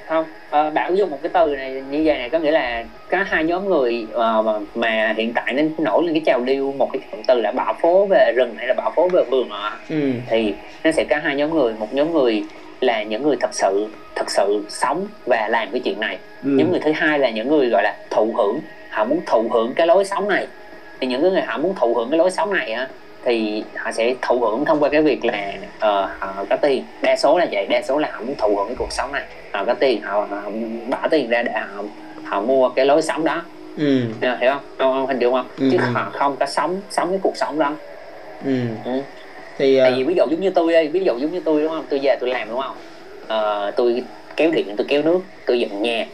không 0.09 0.25
à, 0.51 0.71
bảo 0.71 0.95
dùng 0.95 1.11
một 1.11 1.19
cái 1.23 1.31
từ 1.35 1.57
này 1.57 1.83
như 1.91 2.03
vậy 2.05 2.19
này 2.19 2.31
có 2.31 2.39
nghĩa 2.39 2.51
là 2.51 2.85
có 3.11 3.19
hai 3.27 3.45
nhóm 3.45 3.69
người 3.69 4.07
uh, 4.11 4.45
mà, 4.45 4.53
mà 4.75 5.15
hiện 5.17 5.33
tại 5.33 5.53
nên 5.53 5.71
nổi 5.79 6.05
lên 6.05 6.15
cái 6.15 6.23
trào 6.27 6.41
lưu 6.47 6.73
một 6.73 6.91
cái 6.93 7.03
cụm 7.11 7.21
từ 7.27 7.41
là 7.41 7.53
bảo 7.53 7.75
phố 7.83 8.07
về 8.07 8.33
rừng 8.37 8.55
hay 8.57 8.67
là 8.67 8.75
bảo 8.75 8.93
phố 8.97 9.09
về 9.09 9.23
vườn 9.31 9.51
à. 9.51 9.79
ừ. 9.89 10.13
thì 10.29 10.55
nó 10.85 10.91
sẽ 10.93 11.05
có 11.11 11.17
hai 11.23 11.37
nhóm 11.37 11.55
người 11.55 11.75
một 11.79 11.95
nhóm 11.95 12.13
người 12.13 12.43
là 12.81 13.03
những 13.03 13.23
người 13.23 13.37
thật 13.41 13.55
sự 13.55 13.89
thật 14.15 14.31
sự 14.31 14.65
sống 14.69 15.07
và 15.27 15.49
làm 15.51 15.69
cái 15.71 15.81
chuyện 15.85 16.01
này 16.01 16.19
ừ. 16.45 16.51
nhóm 16.51 16.71
người 16.71 16.81
thứ 16.81 16.93
hai 16.93 17.19
là 17.19 17.31
những 17.31 17.49
người 17.49 17.69
gọi 17.69 17.83
là 17.83 17.97
thụ 18.11 18.35
hưởng 18.37 18.61
họ 18.97 19.05
muốn 19.05 19.21
thụ 19.27 19.49
hưởng 19.53 19.73
cái 19.75 19.87
lối 19.87 20.05
sống 20.05 20.29
này. 20.29 20.47
Thì 21.01 21.07
những 21.07 21.23
người 21.23 21.43
họ 21.43 21.59
muốn 21.59 21.75
thụ 21.75 21.95
hưởng 21.95 22.11
cái 22.11 22.19
lối 22.19 22.31
sống 22.31 22.53
này 22.53 22.73
á 22.73 22.89
thì 23.25 23.65
họ 23.77 23.93
sẽ 23.93 24.15
thụ 24.23 24.41
hưởng 24.41 24.65
thông 24.65 24.81
qua 24.81 24.89
cái 24.89 25.03
việc 25.03 25.25
là 25.25 25.53
uh, 25.77 26.11
họ 26.21 26.45
có 26.51 26.57
tiền. 26.57 26.85
Đa 27.03 27.17
số 27.17 27.39
là 27.39 27.47
vậy 27.53 27.67
đa 27.71 27.83
số 27.83 27.99
là 27.99 28.11
họ 28.13 28.21
muốn 28.21 28.35
thụ 28.39 28.57
hưởng 28.57 28.67
cái 28.67 28.77
cuộc 28.79 28.93
sống 28.93 29.13
này. 29.13 29.23
Họ 29.53 29.65
có 29.65 29.75
tiền 29.75 30.03
họ, 30.03 30.27
họ 30.31 30.51
bỏ 30.91 31.09
tiền 31.11 31.31
ra 31.31 31.43
để 31.43 31.53
họ 31.53 31.83
họ 32.25 32.41
mua 32.41 32.69
cái 32.69 32.87
lối 32.87 33.03
sống 33.03 33.25
đó. 33.25 33.43
Ừ. 33.77 34.01
hiểu 34.21 34.51
không? 34.51 34.61
Không, 34.79 34.93
không 34.93 35.07
hình 35.07 35.19
dung 35.19 35.33
không? 35.33 35.47
Ừ. 35.59 35.69
chứ 35.73 35.79
họ 35.79 36.11
không 36.13 36.37
có 36.37 36.47
sống 36.47 36.81
sống 36.91 37.11
cái 37.11 37.19
cuộc 37.23 37.37
sống 37.37 37.59
đó. 37.59 37.73
Ừ. 38.45 38.59
Ừ. 38.85 39.01
thì 39.59 39.79
uh... 39.79 39.83
tại 39.83 39.93
vì 39.97 40.05
ví 40.05 40.15
dụ 40.15 40.25
giống 40.31 40.41
như 40.41 40.51
tôi 40.51 40.73
đây 40.73 40.89
ví 40.89 41.01
dụ 41.01 41.19
giống 41.19 41.33
như 41.33 41.41
tôi 41.45 41.63
đúng 41.63 41.71
không? 41.71 41.85
Tôi 41.91 42.01
về 42.03 42.17
tôi 42.21 42.31
làm 42.31 42.49
đúng 42.49 42.61
không? 42.61 42.77
Uh, 43.25 43.77
tôi 43.77 44.03
kéo 44.37 44.51
điện 44.51 44.75
tôi 44.77 44.87
kéo 44.89 45.03
nước 45.03 45.21
tôi 45.47 45.61
dựng 45.61 45.83
nhà 45.83 46.07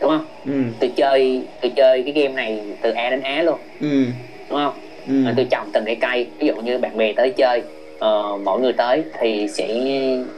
đúng 0.00 0.10
không? 0.10 0.26
Ừ. 0.44 0.52
tôi 0.80 0.92
chơi 0.96 1.48
tôi 1.60 1.72
chơi 1.76 2.02
cái 2.02 2.12
game 2.22 2.34
này 2.34 2.60
từ 2.82 2.90
a 2.90 3.10
đến 3.10 3.20
á 3.20 3.42
luôn. 3.42 3.58
Ừ. 3.80 4.06
đúng 4.50 4.58
không? 4.58 4.74
Ừ. 5.06 5.32
tôi 5.36 5.46
trồng 5.50 5.70
từng 5.72 5.84
cái 5.84 5.96
cây 6.00 6.26
ví 6.38 6.46
dụ 6.46 6.54
như 6.56 6.78
bạn 6.78 6.96
bè 6.96 7.12
tới 7.12 7.30
chơi 7.36 7.62
uh, 8.04 8.40
mỗi 8.44 8.60
người 8.60 8.72
tới 8.72 9.04
thì 9.20 9.46
sẽ 9.48 9.68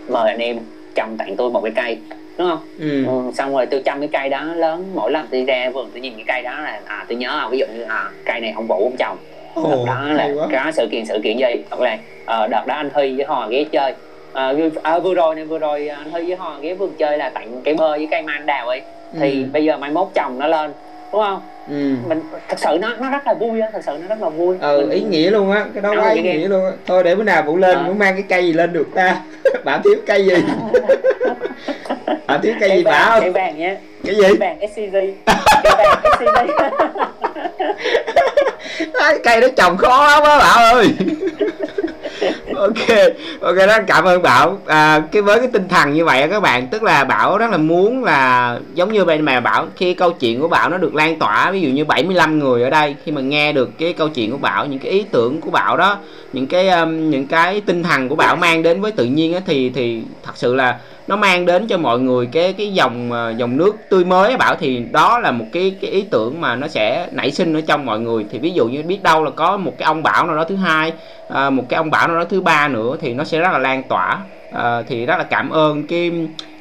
mời 0.08 0.30
anh 0.30 0.38
em 0.38 0.58
trồng 0.94 1.16
tặng 1.16 1.36
tôi 1.36 1.50
một 1.50 1.60
cái 1.64 1.72
cây 1.76 1.96
đúng 2.38 2.48
không? 2.48 2.60
Ừ. 2.78 3.06
ừ, 3.06 3.30
xong 3.34 3.52
rồi 3.54 3.66
tôi 3.66 3.82
chăm 3.84 4.00
cái 4.00 4.08
cây 4.12 4.28
đó 4.28 4.44
lớn 4.54 4.94
mỗi 4.94 5.12
lần 5.12 5.26
tôi 5.30 5.44
ra 5.44 5.70
vườn 5.74 5.90
tôi 5.92 6.00
nhìn 6.00 6.12
cái 6.16 6.24
cây 6.26 6.42
đó 6.42 6.50
là 6.50 6.80
à 6.84 7.06
tôi 7.08 7.18
nhớ 7.18 7.28
à, 7.28 7.48
ví 7.50 7.58
dụ 7.58 7.66
như 7.74 7.82
à 7.82 8.10
cây 8.24 8.40
này 8.40 8.50
ông 8.50 8.66
vũ 8.66 8.84
ông 8.84 8.96
trồng. 8.98 9.16
Ồ, 9.54 9.70
đợt 9.70 9.84
đó 9.86 10.12
là 10.12 10.28
có 10.52 10.70
sự 10.72 10.88
kiện 10.90 11.04
sự 11.06 11.20
kiện 11.24 11.36
gì? 11.38 11.64
Hoặc 11.70 11.80
là 11.80 11.98
uh, 12.44 12.50
đợt 12.50 12.64
đó 12.66 12.74
anh 12.74 12.90
huy 12.94 13.16
với 13.16 13.26
họ 13.26 13.48
ghé 13.50 13.64
chơi. 13.72 13.94
À, 14.32 14.52
à, 14.82 14.98
vừa 14.98 15.14
rồi 15.14 15.34
này 15.34 15.44
vừa 15.44 15.58
rồi 15.58 15.88
anh 15.88 16.10
huy 16.10 16.24
với 16.26 16.36
họ 16.36 16.58
ghé 16.62 16.74
vườn 16.74 16.94
chơi 16.98 17.18
là 17.18 17.28
tặng 17.28 17.60
cây 17.64 17.74
bơ 17.74 17.90
với 17.90 18.08
cây 18.10 18.22
mai 18.22 18.36
anh 18.38 18.46
đào 18.46 18.68
ấy 18.68 18.80
thì 19.12 19.42
ừ. 19.42 19.48
bây 19.52 19.64
giờ 19.64 19.76
mai 19.76 19.90
mốt 19.90 20.08
trồng 20.14 20.38
nó 20.38 20.46
lên 20.46 20.72
đúng 21.12 21.22
không? 21.22 21.40
Ừ. 21.68 22.08
mình 22.08 22.20
thật 22.48 22.58
sự 22.58 22.78
nó 22.80 22.88
nó 23.00 23.10
rất 23.10 23.26
là 23.26 23.34
vui 23.34 23.60
á 23.60 23.68
thật 23.72 23.80
sự 23.86 23.92
nó 24.00 24.08
rất 24.08 24.22
là 24.22 24.28
vui. 24.28 24.56
Ừ 24.60 24.78
mình... 24.78 24.90
ý 24.90 25.00
nghĩa 25.00 25.30
luôn 25.30 25.50
á 25.50 25.66
cái 25.74 25.82
đó 25.82 25.94
quá 25.98 26.10
ý 26.10 26.22
nghĩa 26.22 26.48
luôn 26.48 26.64
á. 26.64 26.70
Thôi 26.86 27.04
để 27.04 27.14
bữa 27.14 27.22
nào 27.22 27.42
cũng 27.46 27.56
lên 27.56 27.78
à. 27.78 27.84
cũng 27.86 27.98
mang 27.98 28.14
cái 28.14 28.24
cây 28.28 28.44
gì 28.46 28.52
lên 28.52 28.72
được 28.72 28.86
ta? 28.94 29.20
Bảo 29.64 29.80
thiếu 29.84 29.94
cây 30.06 30.26
gì? 30.26 30.34
Bảo 32.26 32.38
thiếu 32.38 32.54
cây, 32.60 32.68
cây 32.68 32.78
gì 32.78 32.84
bảo? 32.84 33.20
cây 33.20 33.30
vàng 33.30 33.58
nhé. 33.58 33.76
Cái 34.04 34.14
gì? 34.14 34.22
Cây 34.22 34.36
vàng 34.36 34.58
scg 34.74 34.92
cây 34.92 35.14
vàng 35.78 35.98
scg 36.18 36.24
cây 39.24 39.40
đó 39.40 39.48
trồng 39.56 39.76
khó 39.76 40.08
lắm 40.08 40.22
á 40.22 40.38
bảo 40.38 40.74
ơi 40.74 40.86
ok 42.54 42.74
ok 43.40 43.56
đó 43.56 43.78
cảm 43.86 44.04
ơn 44.04 44.22
bảo. 44.22 44.58
À, 44.66 45.02
cái 45.12 45.22
với 45.22 45.38
cái 45.38 45.48
tinh 45.52 45.68
thần 45.68 45.92
như 45.92 46.04
vậy 46.04 46.28
các 46.30 46.40
bạn 46.40 46.66
tức 46.66 46.82
là 46.82 47.04
bảo 47.04 47.38
rất 47.38 47.50
là 47.50 47.56
muốn 47.56 48.04
là 48.04 48.58
giống 48.74 48.92
như 48.92 49.04
bên 49.04 49.22
mà 49.22 49.40
bảo 49.40 49.66
khi 49.76 49.94
câu 49.94 50.12
chuyện 50.12 50.40
của 50.40 50.48
bảo 50.48 50.68
nó 50.68 50.78
được 50.78 50.94
lan 50.94 51.18
tỏa 51.18 51.50
ví 51.50 51.60
dụ 51.60 51.68
như 51.68 51.84
75 51.84 52.38
người 52.38 52.62
ở 52.62 52.70
đây 52.70 52.96
khi 53.04 53.12
mà 53.12 53.20
nghe 53.20 53.52
được 53.52 53.70
cái 53.78 53.92
câu 53.92 54.08
chuyện 54.08 54.30
của 54.30 54.38
bảo 54.38 54.66
những 54.66 54.78
cái 54.78 54.92
ý 54.92 55.04
tưởng 55.12 55.40
của 55.40 55.50
bảo 55.50 55.76
đó 55.76 55.98
những 56.32 56.46
cái 56.46 56.68
um, 56.68 57.10
những 57.10 57.26
cái 57.26 57.60
tinh 57.60 57.82
thần 57.82 58.08
của 58.08 58.16
bảo 58.16 58.36
mang 58.36 58.62
đến 58.62 58.80
với 58.80 58.92
tự 58.92 59.04
nhiên 59.04 59.34
á 59.34 59.40
thì 59.46 59.70
thì 59.70 60.02
thật 60.22 60.32
sự 60.34 60.54
là 60.54 60.78
nó 61.08 61.16
mang 61.16 61.46
đến 61.46 61.66
cho 61.66 61.78
mọi 61.78 61.98
người 61.98 62.26
cái 62.26 62.52
cái 62.52 62.72
dòng 62.72 63.12
ờ, 63.12 63.34
dòng 63.36 63.56
nước 63.56 63.76
tươi 63.88 64.04
mới 64.04 64.36
bảo 64.36 64.56
thì 64.60 64.84
đó 64.90 65.18
là 65.18 65.30
một 65.30 65.44
cái 65.52 65.76
cái 65.80 65.90
ý 65.90 66.02
tưởng 66.10 66.40
mà 66.40 66.56
nó 66.56 66.68
sẽ 66.68 67.08
nảy 67.12 67.30
sinh 67.30 67.54
ở 67.54 67.60
trong 67.60 67.86
mọi 67.86 68.00
người. 68.00 68.26
Thì 68.30 68.38
ví 68.38 68.50
dụ 68.50 68.68
như 68.68 68.82
biết 68.82 69.02
đâu 69.02 69.24
là 69.24 69.30
có 69.30 69.56
một 69.56 69.72
cái 69.78 69.86
ông 69.86 70.02
bảo 70.02 70.26
nào 70.26 70.36
đó 70.36 70.44
thứ 70.44 70.56
hai 70.56 70.92
à, 71.28 71.50
một 71.50 71.64
cái 71.68 71.76
ông 71.76 71.90
bảo 71.90 72.08
nào 72.08 72.16
đó 72.16 72.24
thứ 72.24 72.40
ba 72.40 72.68
nữa 72.68 72.96
thì 73.00 73.14
nó 73.14 73.24
sẽ 73.24 73.38
rất 73.38 73.52
là 73.52 73.58
lan 73.58 73.82
tỏa. 73.82 74.18
À, 74.52 74.82
thì 74.88 75.06
rất 75.06 75.16
là 75.18 75.24
cảm 75.24 75.50
ơn 75.50 75.86
cái 75.86 76.12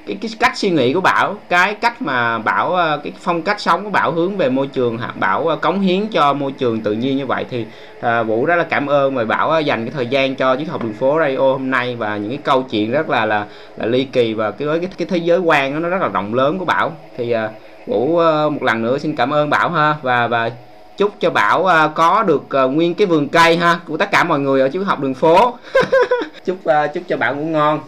cái, 0.08 0.18
cái 0.22 0.32
cách 0.40 0.58
suy 0.58 0.70
nghĩ 0.70 0.94
của 0.94 1.02
bảo 1.02 1.36
cái 1.50 1.74
cách 1.74 2.02
mà 2.02 2.40
bảo 2.40 2.74
ờ, 2.74 3.00
cái 3.04 3.14
phong 3.20 3.42
cách 3.42 3.60
sống 3.62 3.84
của 3.84 3.90
bảo 3.90 4.12
hướng 4.12 4.38
về 4.38 4.50
môi 4.50 4.68
trường 4.68 5.00
bảo 5.20 5.48
ờ, 5.48 5.56
cống 5.56 5.82
hiến 5.82 6.08
cho 6.08 6.34
môi 6.34 6.52
trường 6.52 6.82
tự 6.82 6.94
nhiên 6.94 7.18
như 7.18 7.26
vậy 7.26 7.46
thì 7.50 7.66
à, 8.02 8.24
vũ 8.24 8.46
rất 8.46 8.56
là 8.56 8.64
cảm 8.64 8.88
ơn 8.88 9.16
mời 9.16 9.26
bảo 9.26 9.62
dành 9.62 9.86
cái 9.86 9.94
thời 9.96 10.08
gian 10.08 10.36
cho 10.36 10.56
chiếc 10.56 10.70
học 10.70 10.84
đường 10.84 10.94
phố 10.94 11.20
radio 11.20 11.38
hôm 11.38 11.72
nay 11.72 11.96
và 11.96 12.18
những 12.18 12.30
cái 12.30 12.40
câu 12.44 12.64
chuyện 12.64 12.92
rất 12.92 13.10
là 13.10 13.26
là, 13.26 13.46
là 13.78 13.86
ly 13.86 14.04
kỳ 14.04 14.34
và 14.34 14.52
cái 14.52 14.68
cái, 14.68 14.90
cái 14.98 15.08
thế 15.08 15.18
giới 15.18 15.40
quan 15.40 15.74
đó, 15.74 15.80
nó 15.80 15.90
rất 15.90 16.02
là 16.02 16.08
rộng 16.08 16.34
lớn 16.34 16.60
của 16.60 16.66
bảo. 16.66 16.92
Thì 17.18 17.32
à, 17.32 17.50
vũ 17.88 18.08
một 18.50 18.64
lần 18.64 18.82
nữa 18.82 18.98
xin 18.98 19.16
cảm 19.16 19.34
ơn 19.34 19.50
bảo 19.50 19.70
ha 19.70 19.96
và 20.02 20.28
và 20.28 20.52
chúc 20.98 21.12
cho 21.20 21.30
bảo 21.30 21.68
có 21.96 22.24
được 22.24 22.44
nguyên 22.72 22.94
cái 22.94 23.08
vườn 23.08 23.30
cây 23.30 23.58
ha 23.58 23.80
của 23.88 23.98
tất 23.98 24.12
cả 24.12 24.24
mọi 24.24 24.40
người 24.40 24.62
ở 24.62 24.70
chiếc 24.70 24.80
học 24.80 25.00
đường 25.00 25.14
phố. 25.14 25.58
Chúc 26.46 26.58
chúc 26.94 27.04
cho 27.08 27.18
bảo 27.18 27.36
ngủ 27.36 27.46
ngon. 27.46 27.80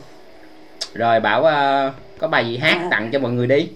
Rồi 0.94 1.20
bảo 1.20 1.42
uh, 1.42 1.94
có 2.20 2.28
bài 2.28 2.46
gì 2.46 2.58
hát 2.58 2.78
à. 2.82 2.88
tặng 2.92 3.10
cho 3.12 3.20
mọi 3.20 3.32
người 3.32 3.48
đi 3.48 3.68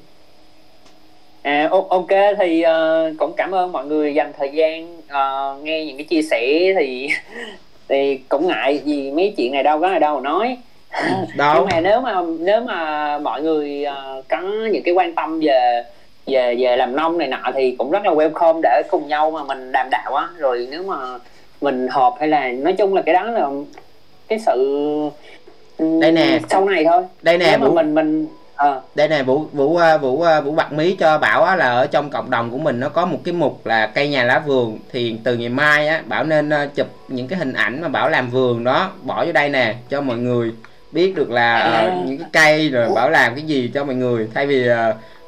à 1.42 1.70
ok 1.90 2.10
thì 2.40 2.64
uh, 2.66 3.18
cũng 3.20 3.34
cảm 3.38 3.52
ơn 3.52 3.72
mọi 3.72 3.86
người 3.86 4.14
dành 4.14 4.34
thời 4.38 4.50
gian 4.50 4.98
uh, 4.98 5.64
nghe 5.64 5.86
những 5.86 5.98
cái 5.98 6.06
chia 6.06 6.22
sẻ 6.22 6.74
thì 6.80 7.08
thì 7.90 8.20
cũng 8.30 8.48
ngại 8.48 8.82
vì 8.86 9.12
mấy 9.12 9.34
chuyện 9.38 9.52
này 9.52 9.64
đâu 9.64 9.82
có 9.82 9.88
ở 9.88 10.00
đâu 10.00 10.22
nói 10.22 10.58
đâu. 11.38 11.56
nhưng 11.56 11.66
mà 11.72 11.80
nếu 11.82 12.02
mà 12.02 12.22
nếu 12.40 12.62
mà 12.62 13.18
mọi 13.20 13.42
người 13.42 13.86
uh, 13.88 14.26
có 14.30 14.42
những 14.72 14.84
cái 14.84 14.94
quan 14.94 15.16
tâm 15.16 15.40
về 15.40 15.84
về 16.28 16.56
về 16.60 16.78
làm 16.78 16.96
nông 16.96 17.18
này 17.18 17.28
nọ 17.28 17.52
thì 17.54 17.76
cũng 17.78 17.92
rất 17.92 18.06
là 18.06 18.12
welcome 18.12 18.60
để 18.64 18.82
cùng 18.92 19.08
nhau 19.08 19.32
mà 19.32 19.44
mình 19.44 19.72
đàm 19.72 19.88
đạo 19.92 20.16
á 20.16 20.28
rồi 20.38 20.68
nếu 20.72 20.84
mà 20.84 20.96
mình 21.62 21.88
hợp 21.92 22.14
hay 22.20 22.28
là 22.28 22.48
nói 22.48 22.74
chung 22.74 22.94
là 22.94 23.02
cái 23.02 23.14
đó 23.14 23.24
là 23.24 23.50
cái 24.28 24.40
sự 24.40 24.90
đây 25.80 26.12
nè. 26.12 26.40
Sau 26.50 26.66
này 26.66 26.86
thôi. 26.86 27.04
Đây 27.22 27.38
nè 27.38 27.58
mà 27.58 27.70
mình 27.70 27.96
mình 27.96 28.28
à. 28.56 28.82
đây 28.96 29.08
nè 29.08 29.24
vũ 29.24 29.46
vũ 29.54 29.78
à, 29.78 29.98
vũ 29.98 30.22
à, 30.22 30.42
vũ 30.42 30.52
bật 30.52 30.74
mí 30.74 30.96
cho 31.00 31.18
bảo 31.18 31.44
á, 31.44 31.56
là 31.56 31.70
ở 31.70 31.88
trong 31.88 32.10
cộng 32.10 32.30
đồng 32.30 32.52
của 32.52 32.58
mình 32.58 32.80
nó 32.80 32.90
có 32.90 33.06
một 33.06 33.20
cái 33.24 33.34
mục 33.34 33.66
là 33.66 33.88
cây 33.88 34.10
nhà 34.10 34.24
lá 34.24 34.40
vườn 34.40 34.80
thì 34.92 35.16
từ 35.24 35.38
ngày 35.38 35.50
mai 35.50 35.88
á 35.88 36.02
bảo 36.06 36.24
nên 36.24 36.50
à, 36.50 36.66
chụp 36.76 36.88
những 37.08 37.28
cái 37.28 37.40
hình 37.40 37.54
ảnh 37.54 37.82
mà 37.82 37.88
bảo 37.88 38.10
làm 38.10 38.30
vườn 38.30 38.64
đó. 38.64 38.92
Bỏ 39.02 39.26
vô 39.26 39.32
đây 39.32 39.50
nè 39.50 39.76
cho 39.90 40.02
mọi 40.02 40.18
người 40.18 40.52
biết 40.92 41.16
được 41.16 41.32
là 41.32 41.56
à. 41.58 41.96
những 42.06 42.18
cái 42.18 42.28
cây 42.34 42.70
rồi 42.70 42.90
bảo 42.96 43.10
làm 43.10 43.36
cái 43.36 43.44
gì 43.44 43.72
cho 43.74 43.84
mọi 43.84 43.96
người. 43.96 44.28
Thay 44.34 44.48
vì 44.48 44.68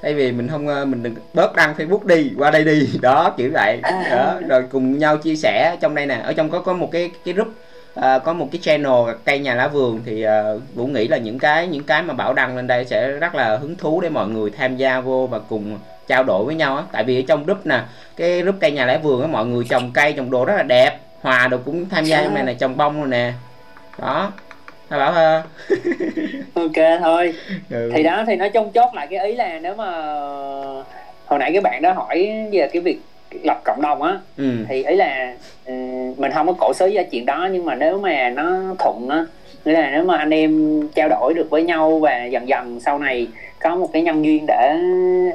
thay 0.02 0.14
vì 0.14 0.32
mình 0.32 0.48
không 0.48 0.92
mình 0.92 1.04
đừng 1.04 1.16
bớt 1.34 1.56
đăng 1.56 1.74
facebook 1.78 2.06
đi 2.06 2.32
qua 2.38 2.52
đây 2.52 2.64
đi. 2.64 2.90
Đó 3.02 3.34
kiểu 3.38 3.52
vậy. 3.54 3.80
Đó 4.12 4.34
rồi 4.50 4.64
cùng 4.72 4.98
nhau 5.00 5.18
chia 5.18 5.36
sẻ 5.36 5.78
trong 5.82 5.96
đây 5.96 6.06
nè. 6.06 6.16
Ở 6.24 6.34
trong 6.34 6.50
có 6.50 6.60
có 6.60 6.74
một 6.74 6.90
cái 6.92 7.12
cái 7.26 7.34
group 7.34 7.48
à, 7.96 8.20
có 8.20 8.34
một 8.34 8.48
cái 8.52 8.62
channel 8.64 9.16
cây 9.26 9.40
nhà 9.40 9.56
lá 9.56 9.68
vườn 9.68 10.02
thì 10.06 10.24
à, 10.24 10.44
vũ 10.74 10.88
nghĩ 10.88 11.08
là 11.08 11.18
những 11.18 11.40
cái 11.40 11.68
những 11.68 11.84
cái 11.84 12.04
mà 12.04 12.14
bảo 12.14 12.34
đăng 12.34 12.56
lên 12.56 12.68
đây 12.68 12.86
sẽ 12.86 13.08
rất 13.08 13.36
là 13.36 13.58
hứng 13.58 13.76
thú 13.76 14.02
để 14.02 14.10
mọi 14.10 14.28
người 14.28 14.50
tham 14.50 14.78
gia 14.78 15.00
vô 15.00 15.28
và 15.28 15.40
cùng 15.40 15.80
trao 16.08 16.24
đổi 16.24 16.46
với 16.46 16.56
nhau 16.56 16.78
á. 16.78 16.84
Tại 16.92 17.04
vì 17.04 17.20
ở 17.20 17.24
trong 17.28 17.44
group 17.46 17.66
nè 17.66 17.82
cái 18.16 18.42
group 18.42 18.56
cây 18.60 18.72
nhà 18.72 18.86
lá 18.86 19.00
vườn 19.04 19.22
á 19.22 19.28
mọi 19.28 19.46
người 19.46 19.66
trồng 19.70 19.92
cây 19.94 20.14
trồng 20.14 20.32
đồ 20.32 20.46
rất 20.46 20.54
là 20.58 20.64
đẹp 20.64 21.00
hòa 21.22 21.48
đồ 21.48 21.58
cũng 21.66 21.90
tham 21.90 22.06
gia 22.06 22.24
trong 22.24 22.34
này 22.34 22.44
này 22.44 22.56
trồng 22.60 22.78
bông 22.78 23.00
rồi 23.00 23.08
nè. 23.08 23.34
Đó. 24.00 24.32
Thôi 24.90 25.00
bảo 25.00 25.12
ha 25.12 25.44
ok 26.54 27.00
thôi. 27.00 27.34
Ừ. 27.70 27.92
thì 27.94 28.04
đó 28.04 28.24
thì 28.28 28.36
nói 28.36 28.50
chung 28.50 28.72
chốt 28.72 28.94
lại 28.94 29.08
cái 29.10 29.28
ý 29.28 29.36
là 29.36 29.60
nếu 29.60 29.76
mà 29.76 29.92
hồi 31.26 31.40
nãy 31.40 31.52
cái 31.52 31.62
bạn 31.62 31.82
đó 31.82 31.94
hỏi 31.94 32.30
về 32.52 32.70
cái 32.74 32.82
việc 32.82 33.00
lập 33.44 33.62
cộng 33.66 33.82
đồng 33.82 34.02
á 34.02 34.18
ừ. 34.38 34.66
thì 34.70 34.84
ý 34.84 34.96
là 34.96 35.34
mình 36.18 36.32
không 36.34 36.48
có 36.48 36.54
cổ 36.54 36.74
xới 36.74 36.94
ra 36.94 37.04
chuyện 37.12 37.26
đó 37.26 37.50
nhưng 37.52 37.66
mà 37.66 37.76
nếu 37.76 37.98
mà 37.98 38.30
nó 38.30 38.76
thuận 38.80 39.10
á 39.10 39.26
nghĩa 39.66 39.74
là 39.74 39.92
nếu 39.92 40.04
mà 40.04 40.18
anh 40.18 40.30
em 40.30 40.82
trao 40.96 41.10
đổi 41.10 41.34
được 41.34 41.50
với 41.50 41.64
nhau 41.64 42.00
và 42.00 42.26
dần 42.26 42.48
dần 42.48 42.80
sau 42.80 43.00
này 43.00 43.28
có 43.60 43.76
một 43.76 43.90
cái 43.94 44.02
nhân 44.02 44.26
duyên 44.26 44.46
để 44.48 44.78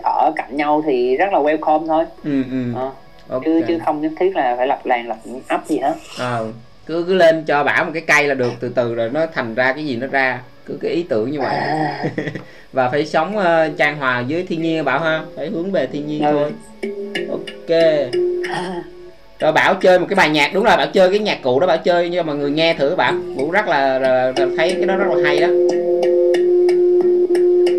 ở 0.03 0.33
cạnh 0.37 0.57
nhau 0.57 0.83
thì 0.87 1.17
rất 1.17 1.33
là 1.33 1.39
welcome 1.39 1.87
thôi 1.87 2.05
ừ, 2.25 2.43
ừ. 2.51 2.75
À, 2.77 2.91
okay. 3.29 3.45
chứ 3.45 3.63
chứ 3.69 3.79
không 3.85 4.01
nhất 4.01 4.13
thiết 4.21 4.37
là 4.37 4.55
phải 4.57 4.67
lập 4.67 4.87
làng 4.87 5.09
lập 5.09 5.17
ấp 5.49 5.67
gì 5.67 5.79
hết 5.79 5.95
à, 6.19 6.39
cứ 6.87 7.05
cứ 7.07 7.15
lên 7.15 7.45
cho 7.45 7.65
bảo 7.65 7.85
một 7.85 7.91
cái 7.95 8.03
cây 8.07 8.27
là 8.27 8.35
được 8.35 8.53
từ 8.61 8.69
từ 8.69 8.95
rồi 8.95 9.11
nó 9.13 9.27
thành 9.35 9.55
ra 9.55 9.73
cái 9.73 9.85
gì 9.85 9.97
nó 9.97 10.07
ra 10.07 10.41
cứ 10.67 10.79
cái 10.81 10.91
ý 10.91 11.03
tưởng 11.03 11.31
như 11.31 11.41
vậy 11.41 11.57
à. 11.57 12.05
và 12.73 12.89
phải 12.89 13.07
sống 13.07 13.37
uh, 13.37 13.77
trang 13.79 13.99
hòa 13.99 14.25
với 14.29 14.47
thiên 14.49 14.63
nhiên 14.63 14.85
bảo 14.85 15.01
ha 15.01 15.23
phải 15.37 15.49
hướng 15.49 15.73
về 15.73 15.87
thiên 15.87 16.07
nhiên 16.07 16.25
ừ. 16.25 16.33
thôi 16.33 16.53
ok 17.31 18.91
rồi 19.41 19.53
bảo 19.53 19.75
chơi 19.75 19.99
một 19.99 20.07
cái 20.09 20.17
bài 20.17 20.31
nhạc 20.31 20.51
đúng 20.55 20.65
rồi 20.65 20.77
bảo 20.77 20.87
chơi 20.87 21.11
cái 21.11 21.19
nhạc 21.19 21.43
cụ 21.43 21.61
đó 21.61 21.67
bảo 21.67 21.79
chơi 21.79 22.11
cho 22.15 22.23
mọi 22.23 22.37
người 22.37 22.51
nghe 22.51 22.75
thử 22.75 22.97
bảo 22.97 23.13
vũ 23.37 23.51
rất 23.51 23.69
là, 23.69 23.99
là, 23.99 24.33
là 24.37 24.47
thấy 24.57 24.73
cái 24.73 24.87
đó 24.87 24.97
rất 24.97 25.07
là 25.09 25.23
hay 25.25 25.41
đó. 25.41 25.47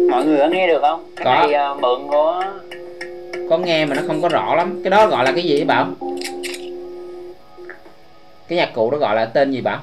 Mọi 0.09 0.25
người 0.25 0.37
có 0.39 0.47
nghe 0.47 0.67
được 0.67 0.81
không? 0.81 1.05
Cái 1.15 1.25
có. 1.25 1.47
này 1.47 1.71
uh, 1.71 1.81
mượn 1.81 2.07
của 2.07 2.43
có 3.49 3.57
nghe 3.57 3.85
mà 3.85 3.95
nó 3.95 4.01
không 4.07 4.21
có 4.21 4.29
rõ 4.29 4.55
lắm. 4.55 4.81
Cái 4.83 4.91
đó 4.91 5.07
gọi 5.07 5.25
là 5.25 5.31
cái 5.31 5.43
gì 5.43 5.63
bảo? 5.63 5.87
Cái 8.47 8.57
nhạc 8.57 8.73
cụ 8.73 8.91
đó 8.91 8.97
gọi 8.97 9.15
là 9.15 9.25
tên 9.25 9.51
gì 9.51 9.61
bảo? 9.61 9.79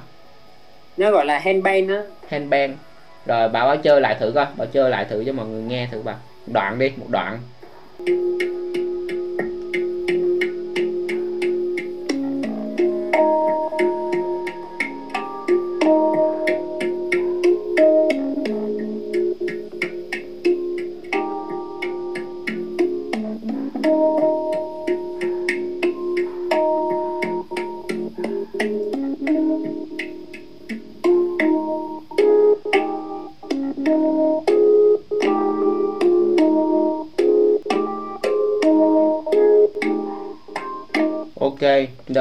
Nó 0.96 1.10
gọi 1.10 1.26
là 1.26 1.38
handband 1.38 1.90
á. 1.90 2.02
Handband 2.28 2.72
rồi 3.26 3.48
bảo 3.48 3.66
bảo 3.66 3.76
chơi 3.76 4.00
lại 4.00 4.16
thử 4.20 4.32
coi. 4.34 4.46
Bảo 4.56 4.66
chơi 4.72 4.90
lại 4.90 5.04
thử 5.10 5.24
cho 5.26 5.32
mọi 5.32 5.46
người 5.46 5.62
nghe 5.62 5.88
thử 5.92 6.02
bảo. 6.02 6.16
Đoạn 6.46 6.78
đi 6.78 6.92
một 6.96 7.06
đoạn 7.08 7.38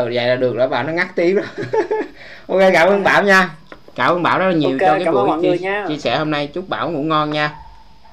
Rồi 0.08 0.16
vậy 0.16 0.28
là 0.28 0.36
được 0.36 0.56
rồi 0.56 0.68
bảo 0.68 0.84
nó 0.84 0.94
ngắt 0.94 1.16
tiếng 1.16 1.36
rồi. 1.36 1.46
Ok 2.48 2.60
cảm 2.74 2.88
ơn 2.88 3.04
bảo 3.04 3.24
nha. 3.24 3.50
Cảm 3.96 4.12
ơn 4.14 4.24
bảo 4.24 4.40
rất 4.40 4.46
là 4.48 4.54
nhiều 4.54 4.78
okay, 4.82 5.00
cho 5.06 5.06
cái 5.06 5.14
buổi 5.14 5.42
chia, 5.42 5.86
chia 5.88 5.98
sẻ 5.98 6.18
hôm 6.18 6.32
nay. 6.32 6.48
Chúc 6.48 6.70
bảo 6.70 6.90
ngủ 6.90 7.04
ngon 7.04 7.32
nha. 7.32 7.52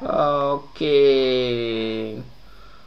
Ok. 0.06 0.80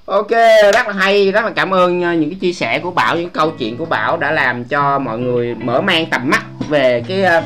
Ok 0.06 0.30
rất 0.74 0.88
là 0.88 0.94
hay 0.94 1.32
rất 1.32 1.46
là 1.46 1.52
cảm 1.56 1.74
ơn 1.74 2.00
những 2.00 2.30
cái 2.30 2.40
chia 2.42 2.54
sẻ 2.54 2.80
của 2.80 2.92
bảo 2.92 3.16
những 3.16 3.30
câu 3.30 3.52
chuyện 3.52 3.78
của 3.78 3.86
bảo 3.86 4.18
đã 4.18 4.32
làm 4.32 4.64
cho 4.64 5.00
mọi 5.00 5.20
người 5.20 5.56
mở 5.56 5.82
mang 5.82 6.06
tầm 6.06 6.30
mắt 6.30 6.46
về 6.70 7.04
cái 7.08 7.24
ờ, 7.24 7.44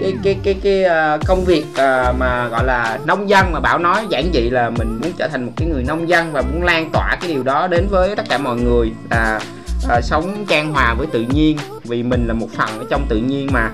cái 0.00 0.12
cái 0.24 0.36
cái 0.44 0.54
cái 0.62 0.84
ờ, 0.84 1.18
công 1.26 1.44
việc 1.44 1.64
ờ, 1.76 2.14
mà 2.18 2.48
gọi 2.48 2.64
là 2.64 2.98
nông 3.06 3.28
dân 3.28 3.52
mà 3.52 3.60
bảo 3.60 3.78
nói. 3.78 4.06
Giản 4.08 4.24
dị 4.34 4.50
là 4.50 4.70
mình 4.70 5.00
muốn 5.02 5.12
trở 5.18 5.28
thành 5.28 5.46
một 5.46 5.52
cái 5.56 5.68
người 5.68 5.84
nông 5.88 6.08
dân 6.08 6.32
và 6.32 6.42
muốn 6.42 6.62
lan 6.62 6.90
tỏa 6.92 7.16
cái 7.20 7.30
điều 7.30 7.42
đó 7.42 7.66
đến 7.66 7.86
với 7.90 8.16
tất 8.16 8.28
cả 8.28 8.38
mọi 8.38 8.56
người. 8.56 8.92
Là 9.10 9.40
à, 9.92 10.00
sống 10.00 10.44
trang 10.48 10.72
hòa 10.72 10.94
với 10.94 11.06
tự 11.06 11.26
nhiên 11.30 11.56
vì 11.84 12.02
mình 12.02 12.26
là 12.26 12.34
một 12.34 12.48
phần 12.56 12.78
ở 12.78 12.84
trong 12.90 13.06
tự 13.08 13.16
nhiên 13.16 13.48
mà. 13.52 13.70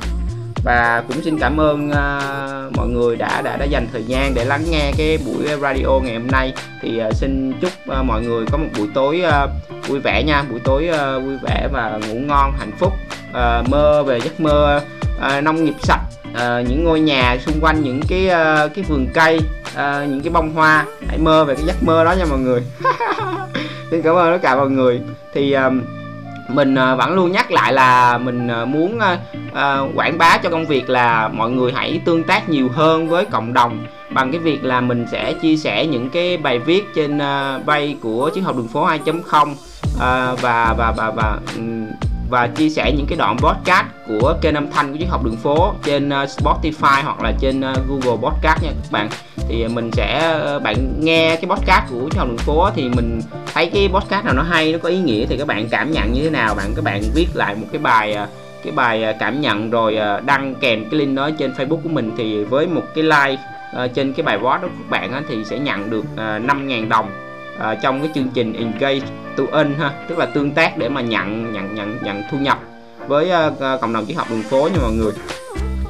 Và 0.65 1.05
cũng 1.09 1.23
xin 1.23 1.39
cảm 1.39 1.61
ơn 1.61 1.89
uh, 1.89 2.77
mọi 2.77 2.89
người 2.89 3.17
đã 3.17 3.43
đã 3.43 3.57
đã 3.57 3.65
dành 3.65 3.87
thời 3.93 4.05
gian 4.05 4.35
để 4.35 4.45
lắng 4.45 4.65
nghe 4.71 4.93
cái 4.99 5.19
buổi 5.27 5.47
radio 5.61 5.99
ngày 6.03 6.15
hôm 6.15 6.27
nay. 6.27 6.53
Thì 6.83 7.01
uh, 7.09 7.15
xin 7.15 7.53
chúc 7.61 7.71
uh, 8.01 8.05
mọi 8.05 8.23
người 8.23 8.47
có 8.53 8.59
một 8.59 8.69
buổi 8.79 8.89
tối 8.95 9.23
uh, 9.27 9.89
vui 9.89 10.01
vẻ 10.01 10.23
nha 10.23 10.45
buổi 10.51 10.61
tối 10.65 10.91
uh, 10.91 11.23
vui 11.25 11.37
vẻ 11.43 11.69
và 11.73 12.01
ngủ 12.09 12.15
ngon 12.15 12.53
hạnh 12.59 12.73
phúc. 12.79 12.93
Uh, 13.31 13.69
mơ 13.69 14.03
về 14.03 14.21
giấc 14.21 14.41
mơ 14.41 14.81
uh, 15.17 15.45
nông 15.45 15.65
nghiệp 15.65 15.75
sạch 15.83 16.05
uh, 16.31 16.69
những 16.69 16.85
ngôi 16.85 17.01
nhà 17.01 17.37
xung 17.47 17.61
quanh 17.61 17.83
những 17.83 18.01
cái 18.09 18.27
uh, 18.27 18.75
cái 18.75 18.85
vườn 18.89 19.07
cây 19.15 19.41
uh, 19.73 20.09
những 20.09 20.21
cái 20.21 20.31
bông 20.31 20.55
hoa. 20.55 20.87
Hãy 21.09 21.19
mơ 21.19 21.45
về 21.45 21.55
cái 21.55 21.65
giấc 21.67 21.83
mơ 21.83 22.05
đó 22.05 22.13
nha 22.13 22.25
mọi 22.31 22.39
người. 22.39 22.63
Xin 23.91 24.03
cảm 24.03 24.15
ơn 24.15 24.33
tất 24.33 24.39
cả 24.43 24.57
mọi 24.57 24.71
người. 24.71 25.01
Thì 25.35 25.53
um, 25.53 25.81
mình 26.49 26.75
à, 26.75 26.95
vẫn 26.95 27.15
luôn 27.15 27.33
nhắc 27.33 27.51
lại 27.51 27.73
là 27.73 28.19
mình 28.19 28.49
à, 28.49 28.65
muốn 28.65 28.99
à, 29.55 29.79
quảng 29.95 30.19
bá 30.19 30.39
cho 30.39 30.51
công 30.51 30.67
việc 30.67 30.91
là 30.91 31.29
mọi 31.29 31.51
người 31.51 31.73
hãy 31.73 32.01
tương 32.05 32.25
tác 32.25 32.49
nhiều 32.49 32.69
hơn 32.69 33.09
với 33.09 33.25
cộng 33.25 33.53
đồng. 33.53 33.87
Bằng 34.11 34.33
cái 34.33 34.39
việc 34.39 34.65
là 34.65 34.81
mình 34.81 35.07
sẽ 35.13 35.33
chia 35.33 35.57
sẻ 35.57 35.87
những 35.87 36.11
cái 36.11 36.37
bài 36.37 36.59
viết 36.59 36.85
trên 36.95 37.19
bay 37.67 37.97
của 38.03 38.31
chiếc 38.35 38.41
học 38.41 38.57
đường 38.57 38.69
phố 38.69 38.87
2.0 38.87 39.55
và 40.41 40.75
và 40.79 40.93
và 40.97 41.11
và 41.11 41.39
và 42.31 42.47
chia 42.47 42.71
sẻ 42.71 42.93
những 42.97 43.07
cái 43.07 43.19
đoạn 43.19 43.37
podcast 43.39 43.87
của 44.09 44.35
kênh 44.43 44.55
âm 44.55 44.71
thanh 44.71 44.93
của 44.93 44.99
chiếc 44.99 45.09
học 45.09 45.25
đường 45.25 45.37
phố 45.37 45.73
trên 45.85 46.09
Spotify 46.09 47.03
hoặc 47.05 47.23
là 47.23 47.33
trên 47.41 47.61
Google 47.61 48.31
Podcast 48.31 48.63
nha 48.63 48.71
các 48.71 48.91
bạn 48.91 49.09
thì 49.49 49.69
mình 49.69 49.91
sẽ 49.93 50.19
ờ, 50.19 50.59
bạn 50.59 50.77
nghe 51.01 51.37
cái 51.37 51.51
podcast 51.51 51.91
của 51.91 52.09
chào 52.11 52.27
đường 52.27 52.39
phố 52.39 52.71
thì 52.75 52.89
mình 52.89 53.21
thấy 53.55 53.71
cái 53.75 53.89
podcast 53.93 54.25
nào 54.25 54.35
nó 54.35 54.43
hay, 54.43 54.73
nó 54.73 54.79
có 54.79 54.89
ý 54.89 54.99
nghĩa 54.99 55.27
thì 55.27 55.37
các 55.37 55.47
bạn 55.47 55.69
cảm 55.69 55.93
nhận 55.93 56.13
như 56.13 56.23
thế 56.23 56.31
nào? 56.31 56.55
Bạn, 56.55 56.73
các 56.77 56.85
bạn 56.85 57.03
viết 57.15 57.27
lại 57.35 57.55
một 57.55 57.67
cái 57.73 57.79
bài 57.79 58.13
ờ, 58.13 58.27
cái 58.63 58.73
bài 58.73 59.05
ờ, 59.05 59.13
cảm 59.21 59.41
nhận 59.41 59.71
rồi 59.71 59.99
đăng 60.27 60.55
kèm 60.55 60.91
cái 60.91 61.01
link 61.01 61.17
đó 61.17 61.31
trên 61.39 61.53
Facebook 61.53 61.81
của 61.83 61.89
mình 61.89 62.13
thì 62.19 62.45
với 62.45 62.67
một 62.67 62.83
cái 62.95 63.05
like 63.05 63.43
trên 63.95 64.13
cái 64.13 64.25
bài 64.25 64.39
post 64.39 64.63
đó 64.63 64.69
của 64.69 64.69
các 64.79 64.91
bạn 64.91 65.23
thì 65.29 65.45
sẽ 65.45 65.59
nhận 65.59 65.91
được 65.91 66.05
5.000 66.17 66.89
đồng 66.89 67.11
trong 67.83 68.01
cái 68.01 68.11
chương 68.15 68.29
trình 68.35 68.53
engage 68.53 69.07
to 69.37 69.45
earn 69.53 69.75
ha. 69.79 69.91
Tức 70.09 70.19
là 70.19 70.27
tương 70.27 70.51
tác 70.51 70.79
để 70.79 70.89
mà 70.89 71.01
nhận 71.01 71.53
nhận 71.53 71.75
nhận 71.75 71.99
nhận 72.03 72.23
thu 72.31 72.39
nhập 72.39 72.59
với 73.07 73.31
cộng 73.81 73.93
đồng 73.93 74.07
triết 74.07 74.17
học 74.17 74.27
đường 74.31 74.43
phố 74.43 74.69
nha 74.73 74.79
mọi 74.83 74.93
người. 74.93 75.13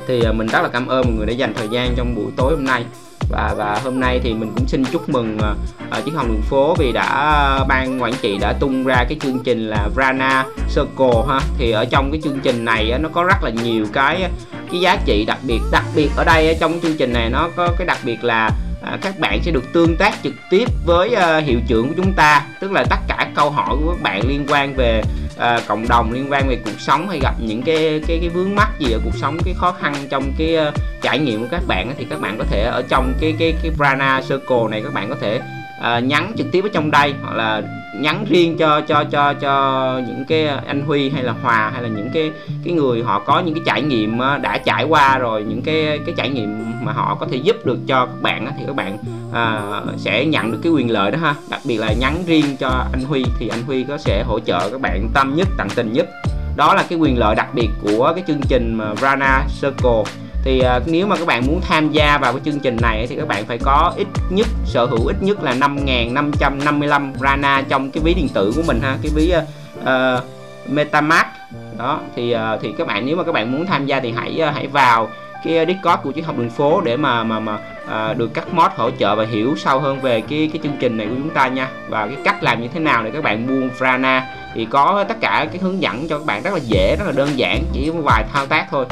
Thì 0.06 0.22
mình 0.32 0.46
rất 0.46 0.62
là 0.62 0.68
cảm 0.68 0.86
ơn 0.86 1.04
mọi 1.04 1.14
người 1.16 1.26
đã 1.26 1.32
dành 1.32 1.54
thời 1.54 1.68
gian 1.68 1.94
trong 1.96 2.14
buổi 2.14 2.32
tối 2.36 2.54
hôm 2.56 2.64
nay 2.64 2.84
và 3.28 3.54
và 3.56 3.80
hôm 3.84 4.00
nay 4.00 4.20
thì 4.22 4.34
mình 4.34 4.52
cũng 4.56 4.68
xin 4.68 4.84
chúc 4.84 5.08
mừng 5.08 5.38
ờ, 5.38 5.54
ờ, 5.90 5.98
uh, 5.98 6.04
chiến 6.04 6.14
hồng 6.14 6.28
đường 6.28 6.42
phố 6.42 6.74
vì 6.78 6.92
đã 6.92 7.64
ban 7.68 8.02
quản 8.02 8.12
trị 8.22 8.38
đã 8.40 8.52
tung 8.52 8.84
ra 8.84 9.04
cái 9.08 9.18
chương 9.20 9.38
trình 9.44 9.68
là 9.68 9.88
Vrana 9.94 10.44
Circle 10.74 11.22
ha. 11.28 11.40
Thì 11.58 11.70
ở 11.70 11.84
trong 11.84 12.10
cái 12.12 12.20
chương 12.24 12.40
trình 12.40 12.64
này 12.64 12.98
nó 13.00 13.08
có 13.08 13.24
rất 13.24 13.42
là 13.42 13.50
nhiều 13.50 13.86
cái 13.92 14.30
cái 14.70 14.80
giá 14.80 14.96
trị 15.04 15.24
đặc 15.24 15.38
biệt 15.42 15.60
đặc 15.72 15.84
biệt 15.94 16.10
ở 16.16 16.24
đây 16.24 16.56
trong 16.60 16.80
chương 16.80 16.96
trình 16.96 17.12
này 17.12 17.30
nó 17.30 17.48
có 17.56 17.68
cái 17.78 17.86
đặc 17.86 17.98
biệt 18.04 18.24
là 18.24 18.50
à, 18.82 18.98
các 19.02 19.18
bạn 19.18 19.42
sẽ 19.42 19.50
được 19.50 19.72
tương 19.72 19.96
tác 19.96 20.14
trực 20.22 20.34
tiếp 20.50 20.68
với 20.86 21.08
uh, 21.12 21.44
hiệu 21.44 21.58
trưởng 21.68 21.88
của 21.88 21.94
chúng 21.96 22.12
ta. 22.12 22.46
Tức 22.60 22.72
là 22.72 22.84
tất 22.90 22.98
cả 23.08 23.30
câu 23.34 23.50
hỏi 23.50 23.76
của 23.76 23.92
các 23.92 24.02
bạn 24.02 24.28
liên 24.28 24.46
quan 24.48 24.74
về 24.74 25.02
uh, 25.36 25.66
cộng 25.68 25.88
đồng 25.88 26.12
liên 26.12 26.26
quan 26.30 26.48
về 26.48 26.58
cuộc 26.64 26.80
sống 26.80 27.08
hay 27.08 27.18
gặp 27.22 27.34
những 27.40 27.62
cái 27.62 28.00
cái 28.06 28.18
cái 28.20 28.28
vướng 28.28 28.54
mắc 28.54 28.68
gì 28.78 28.92
ở 28.92 29.00
cuộc 29.04 29.16
sống 29.16 29.38
cái 29.44 29.54
khó 29.54 29.72
khăn 29.80 29.94
trong 30.10 30.32
cái 30.38 30.56
uh, 30.68 30.74
trải 31.02 31.18
nghiệm 31.18 31.40
của 31.40 31.48
các 31.50 31.62
bạn 31.66 31.94
thì 31.98 32.06
các 32.10 32.20
bạn 32.20 32.38
có 32.38 32.44
thể 32.44 32.62
ở 32.62 32.82
trong 32.88 33.12
cái 33.20 33.34
cái 33.38 33.54
cái 33.62 33.72
Brana 33.76 34.20
Circle 34.20 34.68
này 34.70 34.82
các 34.82 34.94
bạn 34.94 35.08
có 35.08 35.16
thể 35.20 35.40
uh, 35.78 36.04
nhắn 36.04 36.32
trực 36.36 36.46
tiếp 36.52 36.64
ở 36.64 36.70
trong 36.72 36.90
đây 36.90 37.14
hoặc 37.22 37.34
là 37.34 37.62
nhắn 37.94 38.24
riêng 38.28 38.56
cho 38.58 38.80
cho 38.80 39.04
cho 39.04 39.34
cho 39.34 40.00
những 40.06 40.24
cái 40.28 40.46
anh 40.46 40.82
Huy 40.86 41.10
hay 41.10 41.22
là 41.22 41.34
Hòa 41.42 41.70
hay 41.74 41.82
là 41.82 41.88
những 41.88 42.10
cái 42.14 42.32
cái 42.64 42.74
người 42.74 43.02
họ 43.02 43.18
có 43.18 43.40
những 43.40 43.54
cái 43.54 43.62
trải 43.66 43.82
nghiệm 43.82 44.18
ờ, 44.18 44.38
đã 44.38 44.58
trải 44.58 44.84
qua 44.84 45.18
rồi 45.18 45.44
những 45.44 45.62
cái 45.62 46.00
cái 46.06 46.14
trải 46.16 46.28
nghiệm 46.28 46.64
mà 46.82 46.92
họ 46.92 47.16
có 47.20 47.26
thể 47.30 47.36
giúp 47.36 47.66
được 47.66 47.78
cho 47.86 48.06
các 48.06 48.22
bạn 48.22 48.46
thì 48.58 48.64
các 48.66 48.76
bạn 48.76 48.98
à, 49.32 49.62
sẽ 49.96 50.24
nhận 50.24 50.52
được 50.52 50.58
cái 50.62 50.72
quyền 50.72 50.90
lợi 50.90 51.10
đó 51.10 51.18
ha. 51.18 51.34
Đặc 51.50 51.60
biệt 51.64 51.78
là 51.78 51.92
nhắn 51.92 52.24
riêng 52.26 52.56
cho 52.60 52.68
anh 52.92 53.04
Huy 53.04 53.24
thì 53.38 53.48
anh 53.48 53.62
Huy 53.62 53.84
có 53.84 53.98
sẽ 53.98 54.22
hỗ 54.22 54.40
trợ 54.40 54.70
các 54.70 54.80
bạn 54.80 55.08
tâm 55.14 55.36
nhất 55.36 55.48
tận 55.58 55.68
tình 55.74 55.92
nhất. 55.92 56.08
Đó 56.56 56.74
là 56.74 56.84
cái 56.88 56.98
quyền 56.98 57.18
lợi 57.18 57.34
đặc 57.34 57.54
biệt 57.54 57.68
của 57.82 58.12
cái 58.14 58.24
chương 58.26 58.40
trình 58.48 58.74
mà 58.74 58.94
Rana 58.94 59.46
Circle 59.60 60.02
thì 60.44 60.62
uh, 60.76 60.82
nếu 60.86 61.06
mà 61.06 61.16
các 61.16 61.26
bạn 61.26 61.46
muốn 61.46 61.60
tham 61.60 61.92
gia 61.92 62.18
vào 62.18 62.32
cái 62.32 62.40
chương 62.44 62.60
trình 62.60 62.76
này 62.82 63.06
thì 63.06 63.16
các 63.16 63.28
bạn 63.28 63.44
phải 63.46 63.58
có 63.58 63.92
ít 63.96 64.06
nhất 64.30 64.46
sở 64.64 64.86
hữu 64.86 65.06
ít 65.06 65.16
nhất 65.20 65.42
là 65.42 65.54
5.555 65.54 67.12
Rana 67.20 67.62
trong 67.68 67.90
cái 67.90 68.02
ví 68.02 68.14
điện 68.14 68.28
tử 68.34 68.52
của 68.56 68.62
mình 68.66 68.80
ha 68.82 68.96
cái 69.02 69.12
ví 69.14 69.34
uh, 69.38 69.44
uh, 69.80 70.24
MetaMask. 70.70 71.26
Đó 71.78 72.00
thì 72.16 72.34
uh, 72.34 72.40
thì 72.62 72.72
các 72.78 72.86
bạn 72.86 73.06
nếu 73.06 73.16
mà 73.16 73.24
các 73.24 73.32
bạn 73.32 73.52
muốn 73.52 73.66
tham 73.66 73.86
gia 73.86 74.00
thì 74.00 74.12
hãy 74.16 74.40
uh, 74.48 74.54
hãy 74.54 74.66
vào 74.66 75.08
cái 75.44 75.66
Discord 75.66 76.02
của 76.02 76.12
chiếc 76.12 76.26
học 76.26 76.38
đường 76.38 76.50
phố 76.50 76.80
để 76.80 76.96
mà 76.96 77.24
mà 77.24 77.40
mà 77.40 77.58
à, 77.88 78.14
được 78.14 78.34
các 78.34 78.54
mod 78.54 78.70
hỗ 78.76 78.90
trợ 78.90 79.16
và 79.16 79.26
hiểu 79.26 79.54
sâu 79.56 79.80
hơn 79.80 80.00
về 80.00 80.20
cái 80.20 80.50
cái 80.52 80.60
chương 80.62 80.76
trình 80.80 80.96
này 80.96 81.06
của 81.06 81.14
chúng 81.16 81.30
ta 81.30 81.48
nha. 81.48 81.68
Và 81.88 82.06
cái 82.06 82.16
cách 82.24 82.42
làm 82.42 82.62
như 82.62 82.68
thế 82.68 82.80
nào 82.80 83.04
để 83.04 83.10
các 83.10 83.22
bạn 83.22 83.46
buôn 83.46 83.70
Frana 83.78 84.20
thì 84.54 84.64
có 84.70 85.04
tất 85.08 85.16
cả 85.20 85.46
cái 85.52 85.58
hướng 85.62 85.82
dẫn 85.82 86.08
cho 86.08 86.18
các 86.18 86.26
bạn 86.26 86.42
rất 86.42 86.52
là 86.52 86.60
dễ 86.62 86.96
rất 86.98 87.04
là 87.06 87.12
đơn 87.12 87.28
giản 87.36 87.64
chỉ 87.72 87.90
một 87.90 88.00
vài 88.04 88.24
thao 88.32 88.46
tác 88.46 88.66
thôi 88.70 88.86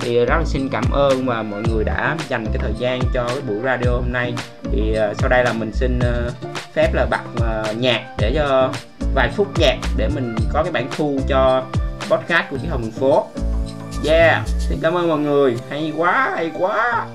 thì 0.00 0.18
rất 0.18 0.36
là 0.38 0.44
xin 0.44 0.68
cảm 0.68 0.84
ơn 0.92 1.26
và 1.26 1.42
mọi 1.42 1.62
người 1.62 1.84
đã 1.84 2.16
dành 2.28 2.46
cái 2.46 2.58
thời 2.58 2.72
gian 2.78 3.00
cho 3.14 3.26
cái 3.28 3.40
buổi 3.48 3.58
radio 3.64 3.90
hôm 3.90 4.12
nay. 4.12 4.34
Thì 4.62 4.96
uh, 5.10 5.16
sau 5.18 5.28
đây 5.28 5.44
là 5.44 5.52
mình 5.52 5.72
xin 5.72 5.98
uh, 5.98 6.32
phép 6.72 6.94
là 6.94 7.06
bật 7.10 7.24
uh, 7.34 7.40
ờ, 7.40 7.74
nhạc 7.78 8.14
để 8.18 8.32
cho 8.34 8.72
vài 9.14 9.30
phút 9.36 9.48
nhạc 9.58 9.76
để 9.96 10.08
mình 10.14 10.36
có 10.52 10.62
cái 10.62 10.72
bản 10.72 10.88
thu 10.96 11.18
cho 11.28 11.64
podcast 12.10 12.50
của 12.50 12.56
chiếc 12.56 12.68
hồng 12.70 12.90
phố. 12.90 13.26
Yeah 14.04 14.42
xin 14.68 14.78
cảm 14.82 14.94
ơn 14.94 15.08
mọi 15.08 15.18
người. 15.18 15.56
Hay 15.70 15.92
quá 15.96 16.32
hay 16.36 16.50
quá. 16.58 17.06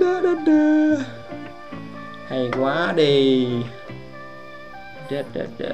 Da, 0.00 0.20
da, 0.22 0.34
da. 0.46 1.04
hay 2.28 2.50
quá 2.58 2.92
đi. 2.96 3.48
Da, 5.10 5.22
da, 5.34 5.42
da. 5.58 5.66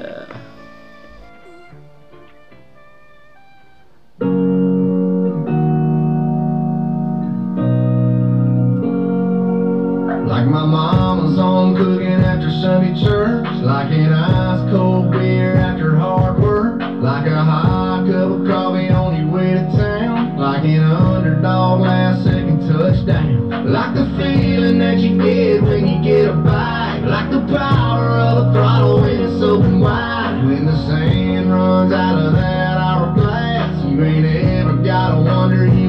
Like 10.33 10.47
my 10.47 10.65
mama's 10.65 11.39
on 11.39 11.77
cooking 11.77 12.07
after 12.07 12.51
Sunday 12.51 12.99
church 13.01 13.47
Like 13.63 13.93
an 13.93 14.13
ice 14.13 14.71
cold 14.71 15.13
beer 15.13 15.55
after 15.57 15.95
hard 15.95 16.41
work 16.41 16.81
Like 16.81 17.27
a 17.27 17.45
hot 17.45 18.07
cup 18.07 18.41
of 18.41 18.47
coffee 18.47 18.89
on 18.89 19.21
your 19.21 19.31
way 19.31 19.55
to 19.55 19.71
town 19.77 20.37
Like 20.39 20.65
an 20.65 20.83
underdog 20.83 21.81
last 21.83 22.25
second 22.25 22.67
touchdown. 22.69 23.73
Like 23.73 23.95
the 23.95 24.07
feeling 24.17 24.79
that 24.79 24.99
you 24.99 25.17
get 25.19 25.63
when 25.63 25.87
you 25.87 26.03
get 26.03 26.31
a 26.31 26.33
bite 26.33 27.03
Like 27.05 27.31
the 27.31 27.47
power 27.55 28.09
of 28.19 28.49
a 28.49 28.53
throttle 28.53 29.01
when 29.03 29.21
it's 29.21 29.43
open 29.43 29.81
wide 29.81 30.43
When 30.45 30.67
the 30.67 30.77
sand 30.87 31.53
runs 31.53 31.93
out 31.93 32.19
of 32.19 32.33
that 32.33 32.52
got 34.83 35.17
a 35.17 35.23
wonder 35.23 35.82